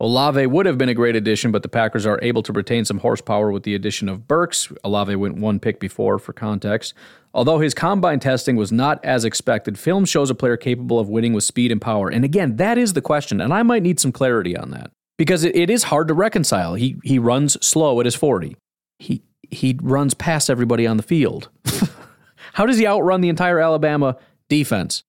Olave 0.00 0.46
would 0.46 0.66
have 0.66 0.78
been 0.78 0.88
a 0.88 0.94
great 0.94 1.16
addition, 1.16 1.50
but 1.50 1.62
the 1.62 1.68
Packers 1.68 2.06
are 2.06 2.20
able 2.22 2.42
to 2.44 2.52
retain 2.52 2.84
some 2.84 2.98
horsepower 2.98 3.50
with 3.50 3.64
the 3.64 3.74
addition 3.74 4.08
of 4.08 4.28
Burks. 4.28 4.72
Olave 4.84 5.16
went 5.16 5.38
one 5.38 5.58
pick 5.58 5.80
before, 5.80 6.20
for 6.20 6.32
context. 6.32 6.94
Although 7.34 7.58
his 7.58 7.74
combine 7.74 8.20
testing 8.20 8.54
was 8.54 8.70
not 8.70 9.04
as 9.04 9.24
expected, 9.24 9.76
film 9.76 10.04
shows 10.04 10.30
a 10.30 10.36
player 10.36 10.56
capable 10.56 11.00
of 11.00 11.08
winning 11.08 11.32
with 11.32 11.42
speed 11.42 11.72
and 11.72 11.80
power. 11.80 12.08
And 12.08 12.24
again, 12.24 12.56
that 12.56 12.78
is 12.78 12.92
the 12.92 13.02
question, 13.02 13.40
and 13.40 13.52
I 13.52 13.64
might 13.64 13.82
need 13.82 13.98
some 13.98 14.12
clarity 14.12 14.56
on 14.56 14.70
that 14.70 14.92
because 15.16 15.42
it, 15.42 15.54
it 15.56 15.68
is 15.68 15.84
hard 15.84 16.08
to 16.08 16.14
reconcile. 16.14 16.74
He 16.74 16.96
he 17.02 17.18
runs 17.18 17.54
slow 17.64 17.98
at 17.98 18.06
his 18.06 18.14
40. 18.14 18.56
He 19.00 19.22
he 19.50 19.76
runs 19.82 20.14
past 20.14 20.48
everybody 20.48 20.86
on 20.86 20.96
the 20.96 21.02
field. 21.02 21.50
How 22.54 22.66
does 22.66 22.78
he 22.78 22.86
outrun 22.86 23.20
the 23.20 23.28
entire 23.28 23.58
Alabama 23.58 24.16
defense? 24.48 25.02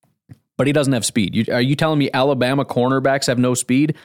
But 0.58 0.68
he 0.68 0.74
doesn't 0.74 0.94
have 0.94 1.06
speed. 1.06 1.36
You, 1.36 1.46
are 1.54 1.62
you 1.62 1.76
telling 1.76 2.00
me 2.00 2.10
Alabama 2.14 2.66
cornerbacks 2.66 3.28
have 3.28 3.40
no 3.40 3.54
speed? 3.54 3.96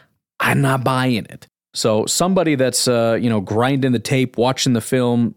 I'm 0.41 0.61
not 0.61 0.85
buying 0.85 1.27
it. 1.27 1.47
So 1.75 2.07
somebody 2.07 2.55
that's 2.55 2.87
uh, 2.87 3.19
you 3.21 3.29
know 3.29 3.41
grinding 3.41 3.93
the 3.93 3.99
tape, 3.99 4.37
watching 4.37 4.73
the 4.73 4.81
film, 4.81 5.35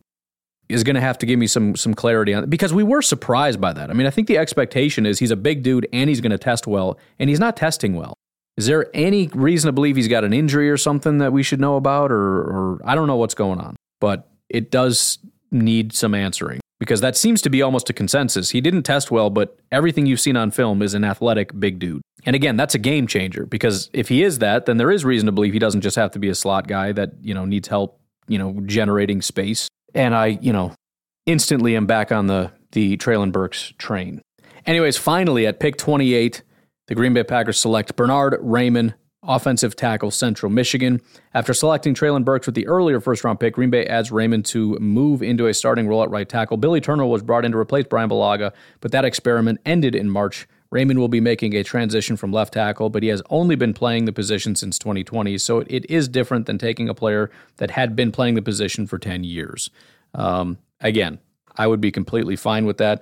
is 0.70 0.84
going 0.84 0.96
to 0.96 1.02
have 1.02 1.18
to 1.20 1.26
give 1.26 1.40
me 1.40 1.48
some 1.48 1.76
some 1.76 1.94
clarity 1.94 2.34
on 2.34 2.44
it 2.44 2.50
because 2.50 2.74
we 2.74 2.84
were 2.84 3.02
surprised 3.02 3.60
by 3.60 3.74
that. 3.74 3.90
I 3.90 3.94
mean, 3.94 4.08
I 4.08 4.12
think 4.12 4.28
the 4.28 4.38
expectation 4.38 5.06
is 5.06 5.20
he's 5.20 5.32
a 5.32 5.36
big 5.36 5.64
dude 5.64 5.88
and 5.92 6.10
he's 6.10 6.22
going 6.22 6.32
to 6.32 6.38
test 6.38 6.68
well, 6.68 6.98
and 7.20 7.30
he's 7.30 7.40
not 7.40 7.58
testing 7.58 7.96
well. 7.96 8.14
Is 8.58 8.66
there 8.66 8.90
any 8.94 9.28
reason 9.28 9.68
to 9.68 9.72
believe 9.72 9.96
he's 9.96 10.08
got 10.08 10.24
an 10.24 10.34
injury 10.34 10.70
or 10.70 10.78
something 10.78 11.20
that 11.20 11.32
we 11.32 11.44
should 11.44 11.62
know 11.62 11.76
about, 11.76 12.12
or, 12.12 12.18
or 12.18 12.82
I 12.84 12.96
don't 12.96 13.06
know 13.06 13.16
what's 13.16 13.36
going 13.36 13.60
on, 13.60 13.76
but 14.02 14.30
it 14.50 14.72
does 14.72 15.20
need 15.52 15.94
some 15.94 16.16
answering 16.16 16.60
because 16.80 17.02
that 17.02 17.16
seems 17.16 17.42
to 17.42 17.50
be 17.50 17.62
almost 17.62 17.90
a 17.90 17.94
consensus. 17.94 18.52
He 18.52 18.62
didn't 18.62 18.84
test 18.84 19.10
well, 19.12 19.30
but 19.30 19.58
everything 19.72 20.06
you've 20.06 20.20
seen 20.20 20.38
on 20.38 20.52
film 20.52 20.82
is 20.82 20.94
an 20.94 21.04
athletic 21.04 21.58
big 21.60 21.80
dude. 21.80 22.02
And 22.26 22.36
again, 22.36 22.58
that's 22.58 22.76
a 22.76 22.80
game 22.80 23.08
changer 23.08 23.46
because 23.46 23.90
if 23.94 24.10
he 24.10 24.24
is 24.24 24.40
that, 24.40 24.66
then 24.66 24.78
there 24.78 24.92
is 24.92 25.06
reason 25.06 25.26
to 25.26 25.32
believe 25.32 25.54
he 25.54 25.60
doesn't 25.60 25.82
just 25.82 25.96
have 25.96 26.12
to 26.12 26.20
be 26.20 26.30
a 26.30 26.36
slot 26.36 26.68
guy 26.68 26.92
that, 26.92 27.12
you 27.22 27.34
know, 27.34 27.46
needs 27.46 27.68
help, 27.68 28.00
you 28.28 28.38
know, 28.38 28.62
generating 28.66 29.22
space. 29.22 29.68
And 29.94 30.14
I, 30.14 30.38
you 30.42 30.54
know, 30.54 30.74
instantly 31.26 31.76
am 31.76 31.86
back 31.86 32.12
on 32.12 32.28
the 32.28 32.52
the 32.74 32.98
Treylon 32.98 33.32
Burks 33.32 33.74
train. 33.78 34.22
Anyways, 34.66 34.98
finally 34.98 35.48
at 35.48 35.60
pick 35.60 35.78
28, 35.78 36.44
the 36.88 36.96
Green 36.96 37.14
Bay 37.14 37.24
Packers 37.24 37.60
select 37.60 37.96
Bernard 37.96 38.34
Raimann, 38.42 38.94
offensive 39.28 39.76
tackle, 39.76 40.12
Central 40.12 40.52
Michigan. 40.52 41.02
After 41.34 41.54
selecting 41.54 41.94
Treylon 41.94 42.26
Burks 42.26 42.46
with 42.46 42.56
the 42.56 42.68
earlier 42.68 43.00
first 43.00 43.24
round 43.24 43.40
pick, 43.40 43.54
Green 43.56 43.70
Bay 43.70 43.86
adds 43.86 44.10
Raimann 44.10 44.44
to 44.46 44.78
move 44.80 45.22
into 45.22 45.48
a 45.48 45.54
starting 45.54 45.88
role 45.88 46.04
at 46.04 46.10
right 46.10 46.28
tackle. 46.28 46.58
Billy 46.58 46.82
Turner 46.82 47.06
was 47.06 47.22
brought 47.22 47.46
in 47.46 47.52
to 47.52 47.58
replace 47.58 47.86
Brian 47.86 48.10
Bulaga, 48.10 48.54
but 48.80 48.92
that 48.92 49.06
experiment 49.06 49.60
ended 49.66 49.96
in 49.96 50.10
March. 50.10 50.48
Raimann 50.74 50.98
will 50.98 51.08
be 51.08 51.22
making 51.22 51.56
a 51.56 51.64
transition 51.64 52.18
from 52.18 52.32
left 52.32 52.54
tackle, 52.54 52.90
but 52.90 53.04
he 53.04 53.10
has 53.10 53.22
only 53.30 53.56
been 53.56 53.74
playing 53.74 54.06
the 54.06 54.12
position 54.12 54.56
since 54.56 54.78
2020, 54.80 55.38
so 55.38 55.60
it 55.68 55.90
is 55.90 56.08
different 56.08 56.46
than 56.46 56.58
taking 56.58 56.90
a 56.90 56.94
player 56.94 57.30
that 57.58 57.72
had 57.72 57.96
been 57.96 58.12
playing 58.12 58.36
the 58.36 58.42
position 58.42 58.86
for 58.86 58.98
10 58.98 59.24
years. 59.24 59.70
Um, 60.14 60.58
again, 60.82 61.20
I 61.56 61.68
would 61.68 61.82
be 61.82 61.92
completely 61.92 62.36
fine 62.36 62.66
with 62.66 62.78
that. 62.78 63.02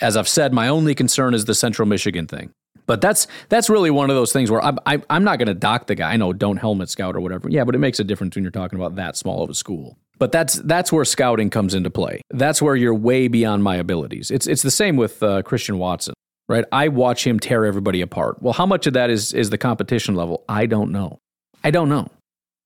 As 0.00 0.16
I've 0.16 0.28
said, 0.28 0.52
my 0.52 0.68
only 0.68 0.94
concern 0.94 1.32
is 1.32 1.44
the 1.44 1.54
Central 1.54 1.86
Michigan 1.86 2.26
thing. 2.26 2.52
But 2.86 3.00
that's 3.00 3.26
that's 3.48 3.68
really 3.68 3.90
one 3.90 4.10
of 4.10 4.16
those 4.16 4.32
things 4.32 4.50
where 4.50 4.62
I'm 4.62 4.78
I, 4.86 5.02
I'm 5.10 5.24
not 5.24 5.38
going 5.38 5.48
to 5.48 5.54
dock 5.54 5.86
the 5.86 5.94
guy. 5.94 6.12
I 6.12 6.16
know 6.16 6.32
don't 6.32 6.56
helmet 6.56 6.88
scout 6.88 7.16
or 7.16 7.20
whatever. 7.20 7.48
Yeah, 7.48 7.64
but 7.64 7.74
it 7.74 7.78
makes 7.78 8.00
a 8.00 8.04
difference 8.04 8.36
when 8.36 8.44
you're 8.44 8.50
talking 8.50 8.78
about 8.78 8.96
that 8.96 9.16
small 9.16 9.42
of 9.42 9.50
a 9.50 9.54
school. 9.54 9.98
But 10.18 10.32
that's 10.32 10.54
that's 10.54 10.92
where 10.92 11.04
scouting 11.04 11.50
comes 11.50 11.74
into 11.74 11.90
play. 11.90 12.22
That's 12.30 12.62
where 12.62 12.76
you're 12.76 12.94
way 12.94 13.28
beyond 13.28 13.62
my 13.62 13.76
abilities. 13.76 14.30
It's 14.30 14.46
it's 14.46 14.62
the 14.62 14.70
same 14.70 14.96
with 14.96 15.22
uh, 15.22 15.42
Christian 15.42 15.78
Watson, 15.78 16.14
right? 16.48 16.64
I 16.72 16.88
watch 16.88 17.26
him 17.26 17.38
tear 17.38 17.66
everybody 17.66 18.00
apart. 18.00 18.42
Well, 18.42 18.54
how 18.54 18.66
much 18.66 18.86
of 18.86 18.94
that 18.94 19.10
is 19.10 19.32
is 19.32 19.50
the 19.50 19.58
competition 19.58 20.14
level? 20.14 20.44
I 20.48 20.66
don't 20.66 20.90
know. 20.90 21.18
I 21.62 21.70
don't 21.70 21.88
know. 21.88 22.08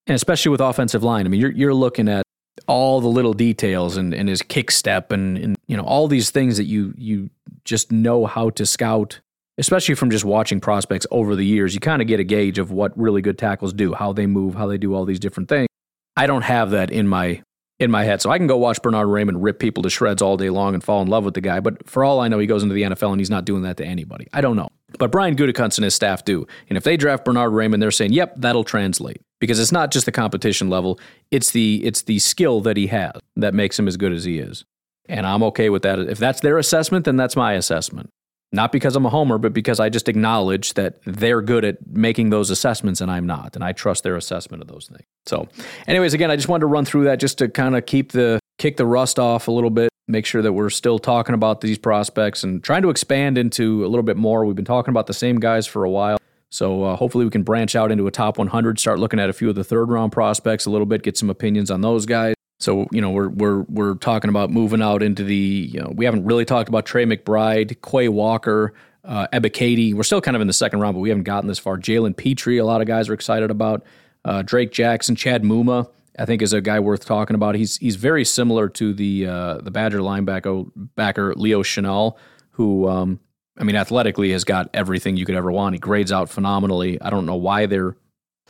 And 0.06 0.14
especially 0.14 0.50
with 0.50 0.60
offensive 0.60 1.02
line, 1.02 1.26
I 1.26 1.28
mean, 1.28 1.40
you're 1.40 1.52
you're 1.52 1.74
looking 1.74 2.08
at 2.08 2.24
all 2.66 3.00
the 3.00 3.08
little 3.08 3.32
details 3.32 3.96
and, 3.96 4.14
and 4.14 4.28
his 4.28 4.42
kick 4.42 4.70
step 4.70 5.12
and, 5.12 5.38
and 5.38 5.56
you 5.66 5.76
know 5.76 5.82
all 5.82 6.08
these 6.08 6.30
things 6.30 6.56
that 6.56 6.64
you 6.64 6.94
you 6.96 7.30
just 7.64 7.90
know 7.90 8.26
how 8.26 8.50
to 8.50 8.66
scout 8.66 9.20
especially 9.60 9.94
from 9.94 10.10
just 10.10 10.24
watching 10.24 10.58
prospects 10.58 11.06
over 11.10 11.36
the 11.36 11.44
years, 11.44 11.74
you 11.74 11.80
kind 11.80 12.02
of 12.02 12.08
get 12.08 12.18
a 12.18 12.24
gauge 12.24 12.58
of 12.58 12.72
what 12.72 12.98
really 12.98 13.22
good 13.22 13.38
tackles 13.38 13.72
do, 13.72 13.92
how 13.94 14.12
they 14.12 14.26
move, 14.26 14.54
how 14.54 14.66
they 14.66 14.78
do 14.78 14.94
all 14.94 15.04
these 15.04 15.20
different 15.20 15.48
things. 15.48 15.68
I 16.16 16.26
don't 16.26 16.42
have 16.42 16.70
that 16.70 16.90
in 16.90 17.06
my 17.06 17.42
in 17.78 17.90
my 17.90 18.04
head. 18.04 18.20
So 18.20 18.30
I 18.30 18.36
can 18.36 18.46
go 18.46 18.58
watch 18.58 18.82
Bernard 18.82 19.08
Raimann 19.08 19.36
rip 19.38 19.58
people 19.58 19.82
to 19.84 19.90
shreds 19.90 20.20
all 20.20 20.36
day 20.36 20.50
long 20.50 20.74
and 20.74 20.84
fall 20.84 21.00
in 21.00 21.08
love 21.08 21.24
with 21.24 21.32
the 21.32 21.40
guy. 21.40 21.60
But 21.60 21.88
for 21.88 22.04
all 22.04 22.20
I 22.20 22.28
know, 22.28 22.38
he 22.38 22.46
goes 22.46 22.62
into 22.62 22.74
the 22.74 22.82
NFL 22.82 23.12
and 23.12 23.20
he's 23.20 23.30
not 23.30 23.46
doing 23.46 23.62
that 23.62 23.78
to 23.78 23.86
anybody. 23.86 24.26
I 24.34 24.42
don't 24.42 24.56
know. 24.56 24.68
But 24.98 25.10
Brian 25.10 25.34
Gutekunst 25.34 25.78
and 25.78 25.84
his 25.84 25.94
staff 25.94 26.24
do. 26.24 26.46
And 26.68 26.76
if 26.76 26.84
they 26.84 26.98
draft 26.98 27.24
Bernard 27.24 27.52
Raimann, 27.52 27.80
they're 27.80 27.90
saying, 27.90 28.12
yep, 28.12 28.34
that'll 28.36 28.64
translate. 28.64 29.22
Because 29.40 29.58
it's 29.58 29.72
not 29.72 29.90
just 29.90 30.04
the 30.04 30.12
competition 30.12 30.68
level, 30.68 31.00
it's 31.30 31.52
the 31.52 31.82
it's 31.82 32.02
the 32.02 32.18
skill 32.18 32.60
that 32.60 32.76
he 32.76 32.88
has 32.88 33.12
that 33.36 33.54
makes 33.54 33.78
him 33.78 33.88
as 33.88 33.96
good 33.96 34.12
as 34.12 34.24
he 34.24 34.38
is. 34.38 34.66
And 35.08 35.26
I'm 35.26 35.42
okay 35.44 35.70
with 35.70 35.80
that. 35.82 35.98
If 36.00 36.18
that's 36.18 36.40
their 36.40 36.58
assessment, 36.58 37.06
then 37.06 37.16
that's 37.16 37.34
my 37.34 37.54
assessment. 37.54 38.10
Not 38.52 38.72
because 38.72 38.96
I'm 38.96 39.06
a 39.06 39.10
homer, 39.10 39.38
but 39.38 39.52
because 39.52 39.78
I 39.78 39.88
just 39.88 40.08
acknowledge 40.08 40.74
that 40.74 41.00
they're 41.04 41.40
good 41.40 41.64
at 41.64 41.86
making 41.86 42.30
those 42.30 42.50
assessments 42.50 43.00
and 43.00 43.10
I'm 43.10 43.26
not. 43.26 43.54
And 43.54 43.62
I 43.64 43.72
trust 43.72 44.02
their 44.02 44.16
assessment 44.16 44.62
of 44.62 44.68
those 44.68 44.88
things. 44.88 45.06
So, 45.26 45.46
anyways, 45.86 46.14
again, 46.14 46.30
I 46.30 46.36
just 46.36 46.48
wanted 46.48 46.62
to 46.62 46.66
run 46.66 46.84
through 46.84 47.04
that 47.04 47.20
just 47.20 47.38
to 47.38 47.48
kind 47.48 47.76
of 47.76 47.86
keep 47.86 48.10
the 48.12 48.40
kick 48.58 48.76
the 48.76 48.86
rust 48.86 49.18
off 49.18 49.46
a 49.46 49.52
little 49.52 49.70
bit, 49.70 49.88
make 50.08 50.26
sure 50.26 50.42
that 50.42 50.52
we're 50.52 50.70
still 50.70 50.98
talking 50.98 51.34
about 51.34 51.60
these 51.60 51.78
prospects 51.78 52.42
and 52.42 52.62
trying 52.62 52.82
to 52.82 52.90
expand 52.90 53.38
into 53.38 53.84
a 53.84 53.88
little 53.88 54.02
bit 54.02 54.16
more. 54.16 54.44
We've 54.44 54.56
been 54.56 54.64
talking 54.64 54.90
about 54.90 55.06
the 55.06 55.14
same 55.14 55.38
guys 55.38 55.66
for 55.66 55.84
a 55.84 55.90
while. 55.90 56.18
So 56.50 56.82
uh, 56.82 56.96
hopefully 56.96 57.24
we 57.24 57.30
can 57.30 57.44
branch 57.44 57.76
out 57.76 57.92
into 57.92 58.08
a 58.08 58.10
top 58.10 58.36
100, 58.36 58.80
start 58.80 58.98
looking 58.98 59.20
at 59.20 59.30
a 59.30 59.32
few 59.32 59.48
of 59.48 59.54
the 59.54 59.62
third 59.62 59.88
round 59.88 60.10
prospects 60.10 60.66
a 60.66 60.70
little 60.70 60.86
bit, 60.86 61.02
get 61.04 61.16
some 61.16 61.30
opinions 61.30 61.70
on 61.70 61.80
those 61.80 62.06
guys. 62.06 62.34
So 62.60 62.86
you 62.92 63.00
know 63.00 63.10
we're 63.10 63.28
we're 63.28 63.62
we're 63.62 63.94
talking 63.94 64.28
about 64.28 64.50
moving 64.50 64.82
out 64.82 65.02
into 65.02 65.24
the 65.24 65.34
you 65.34 65.80
know 65.80 65.92
we 65.94 66.04
haven't 66.04 66.24
really 66.24 66.44
talked 66.44 66.68
about 66.68 66.86
Trey 66.86 67.06
McBride, 67.06 67.80
Quay 67.82 68.08
Walker, 68.08 68.74
uh, 69.04 69.26
Ebiketie. 69.32 69.94
We're 69.94 70.02
still 70.02 70.20
kind 70.20 70.36
of 70.36 70.42
in 70.42 70.46
the 70.46 70.52
second 70.52 70.80
round, 70.80 70.94
but 70.94 71.00
we 71.00 71.08
haven't 71.08 71.24
gotten 71.24 71.48
this 71.48 71.58
far. 71.58 71.78
Jalen 71.78 72.16
Pitre, 72.16 72.58
a 72.58 72.64
lot 72.64 72.82
of 72.82 72.86
guys 72.86 73.08
are 73.08 73.14
excited 73.14 73.50
about. 73.50 73.82
Uh, 74.24 74.42
Drake 74.42 74.72
Jackson, 74.72 75.16
Chad 75.16 75.42
Muma, 75.42 75.88
I 76.18 76.26
think 76.26 76.42
is 76.42 76.52
a 76.52 76.60
guy 76.60 76.78
worth 76.80 77.06
talking 77.06 77.34
about. 77.34 77.54
He's 77.54 77.78
he's 77.78 77.96
very 77.96 78.26
similar 78.26 78.68
to 78.68 78.92
the 78.92 79.26
uh, 79.26 79.54
the 79.58 79.70
Badger 79.70 80.00
linebacker 80.00 80.70
backer 80.94 81.34
Leo 81.34 81.62
Chenal, 81.62 82.16
who 82.50 82.86
um, 82.88 83.20
I 83.56 83.64
mean 83.64 83.76
athletically 83.76 84.32
has 84.32 84.44
got 84.44 84.68
everything 84.74 85.16
you 85.16 85.24
could 85.24 85.34
ever 85.34 85.50
want. 85.50 85.74
He 85.74 85.78
grades 85.78 86.12
out 86.12 86.28
phenomenally. 86.28 87.00
I 87.00 87.08
don't 87.08 87.24
know 87.24 87.36
why 87.36 87.64
they're 87.64 87.96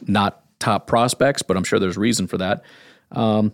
not 0.03 0.43
top 0.59 0.89
prospects, 0.89 1.43
but 1.43 1.57
I'm 1.57 1.63
sure 1.65 1.79
there's 1.79 1.97
reason 1.97 2.27
for 2.27 2.39
that. 2.39 2.65
Um, 3.13 3.53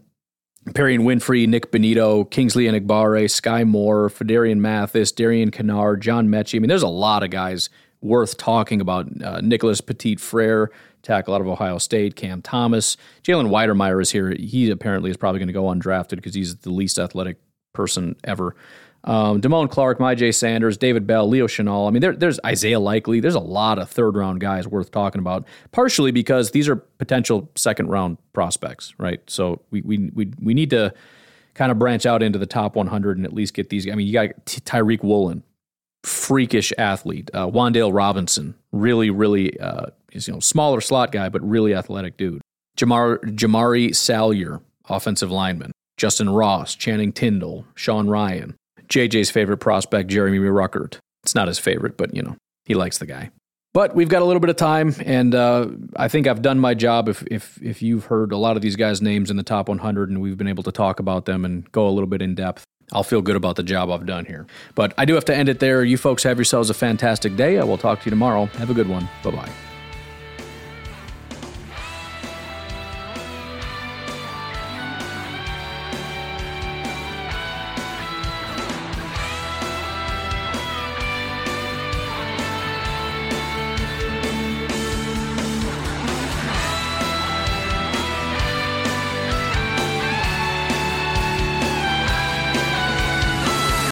Perrion 0.71 1.01
Winfrey, 1.01 1.47
Nik 1.47 1.71
Bonitto, 1.71 2.29
Kingsley 2.31 2.65
Enagbare, 2.65 3.25
Skyy 3.27 3.67
Moore, 3.67 4.09
Phidarian 4.09 4.59
Mathis, 4.59 5.13
Darian 5.13 5.51
Kinnard, 5.51 6.01
John 6.01 6.29
Metchie. 6.29 6.57
I 6.57 6.59
mean, 6.59 6.69
there's 6.69 6.83
a 6.83 6.89
lot 6.89 7.23
of 7.23 7.31
guys 7.31 7.71
worth 8.01 8.37
talking 8.37 8.81
about. 8.81 9.07
Uh, 9.23 9.41
Nicholas 9.41 9.81
Petit 9.81 10.17
Frere, 10.17 10.71
tackle 11.03 11.35
out 11.35 11.41
of 11.41 11.47
Ohio 11.47 11.79
State, 11.79 12.17
Cam 12.17 12.43
Thomas. 12.43 12.97
Jalen 13.23 13.49
Wydermyer 13.49 14.03
is 14.03 14.11
here. 14.11 14.31
He 14.31 14.71
apparently 14.71 15.11
is 15.11 15.17
probably 15.17 15.39
going 15.39 15.49
to 15.49 15.53
go 15.53 15.65
undrafted 15.65 16.17
because 16.17 16.35
he's 16.35 16.57
the 16.57 16.71
least 16.71 16.99
athletic 16.99 17.39
person 17.73 18.17
ever. 18.25 18.57
Um, 19.07 19.41
Damone 19.41 19.71
Clark, 19.71 19.99
Myjai 19.99 20.35
Sanders, 20.35 20.77
David 20.77 21.07
Bell, 21.07 21.29
Leo 21.29 21.47
Chenal. 21.47 21.87
I 21.87 21.91
mean, 21.93 22.01
there, 22.01 22.15
there's 22.15 22.41
Isaiah 22.45 22.81
Likely. 22.81 23.21
There's 23.21 23.37
a 23.37 23.41
lot 23.41 23.79
of 23.79 23.89
third 23.89 24.17
round 24.17 24.41
guys 24.41 24.67
worth 24.67 24.91
talking 24.91 25.21
about, 25.21 25.47
partially 25.71 26.11
because 26.11 26.51
these 26.51 26.69
are 26.69 26.77
potential 26.77 27.49
second 27.55 27.89
round 27.89 28.19
prospects, 28.33 28.95
right? 28.99 29.21
So 29.29 29.63
we, 29.71 29.83
we, 29.83 30.11
we, 30.13 30.33
we 30.43 30.55
need 30.55 30.71
to 30.71 30.93
kind 31.55 31.71
of 31.71 31.79
branch 31.79 32.05
out 32.05 32.23
into 32.23 32.39
the 32.39 32.47
top 32.47 32.75
100 32.75 33.17
and 33.17 33.25
at 33.25 33.33
least 33.33 33.55
get 33.55 33.71
these. 33.71 33.89
I 33.89 33.95
mean, 33.95 34.09
you 34.09 34.13
got 34.13 34.31
T- 34.45 34.61
Tariq 34.61 35.03
Woolen, 35.05 35.45
freakish 36.03 36.73
athlete. 36.77 37.31
Uh, 37.33 37.47
Wan'Dale 37.47 37.95
Robinson, 37.95 38.57
really, 38.73 39.11
really, 39.11 39.59
uh, 39.61 39.87
you 40.13 40.21
know, 40.33 40.41
smaller 40.41 40.81
slot 40.81 41.13
guy, 41.13 41.29
but 41.29 41.43
really 41.49 41.75
athletic 41.75 42.17
dude. 42.17 42.43
Jamar, 42.77 43.19
Jamaree 43.21 43.95
Salyer, 43.95 44.61
offensive 44.89 45.31
lineman. 45.31 45.71
Justin 45.97 46.29
Ross, 46.29 46.75
Channing 46.75 47.11
Tindall, 47.11 47.65
Sean 47.75 48.07
Rhyan, 48.07 48.55
JJ's 48.89 49.31
favorite 49.31 49.59
prospect, 49.59 50.11
Jeremy 50.11 50.39
Ruckert. 50.39 50.99
It's 51.25 51.35
not 51.35 51.49
his 51.49 51.59
favorite, 51.59 51.97
but 51.97 52.15
you 52.15 52.23
know, 52.23 52.37
he 52.65 52.75
likes 52.75 52.99
the 52.99 53.07
guy. 53.07 53.31
But 53.75 53.95
we've 53.95 54.09
got 54.09 54.23
a 54.23 54.25
little 54.25 54.41
bit 54.41 54.49
of 54.49 54.57
time, 54.57 54.95
and 55.05 55.35
uh, 55.35 55.69
I 55.97 56.09
think 56.09 56.27
I've 56.27 56.41
done 56.41 56.59
my 56.59 56.73
job. 56.73 57.11
If, 57.11 57.23
if 57.31 57.61
if 57.63 57.83
you've 57.83 58.07
heard 58.07 58.33
a 58.33 58.39
lot 58.39 58.57
of 58.57 58.63
these 58.63 58.75
guys' 58.75 59.03
names 59.03 59.31
in 59.31 59.37
the 59.37 59.43
top 59.43 59.69
100, 59.69 60.09
and 60.09 60.23
we've 60.23 60.39
been 60.39 60.49
able 60.49 60.63
to 60.63 60.73
talk 60.73 60.99
about 60.99 61.27
them 61.27 61.45
and 61.45 61.71
go 61.73 61.87
a 61.87 61.91
little 61.91 62.09
bit 62.09 62.23
in 62.23 62.35
depth, 62.35 62.65
I'll 62.93 63.03
feel 63.03 63.21
good 63.21 63.37
about 63.37 63.57
the 63.57 63.63
job 63.63 63.91
I've 63.91 64.07
done 64.07 64.25
here. 64.25 64.47
But 64.75 64.95
I 64.97 65.05
do 65.05 65.15
have 65.15 65.27
to 65.27 65.37
end 65.37 65.51
it 65.51 65.59
there. 65.59 65.85
You 65.85 65.99
folks 65.99 66.23
have 66.23 66.39
yourselves 66.39 66.71
a 66.71 66.75
fantastic 66.75 67.37
day. 67.37 67.59
I 67.59 67.65
will 67.65 67.77
talk 67.79 68.01
to 68.01 68.07
you 68.07 68.11
tomorrow. 68.11 68.47
Have 68.47 68.71
a 68.71 68.75
good 68.75 68.89
one. 68.89 69.09
Bye 69.23 69.33
bye. 69.33 69.76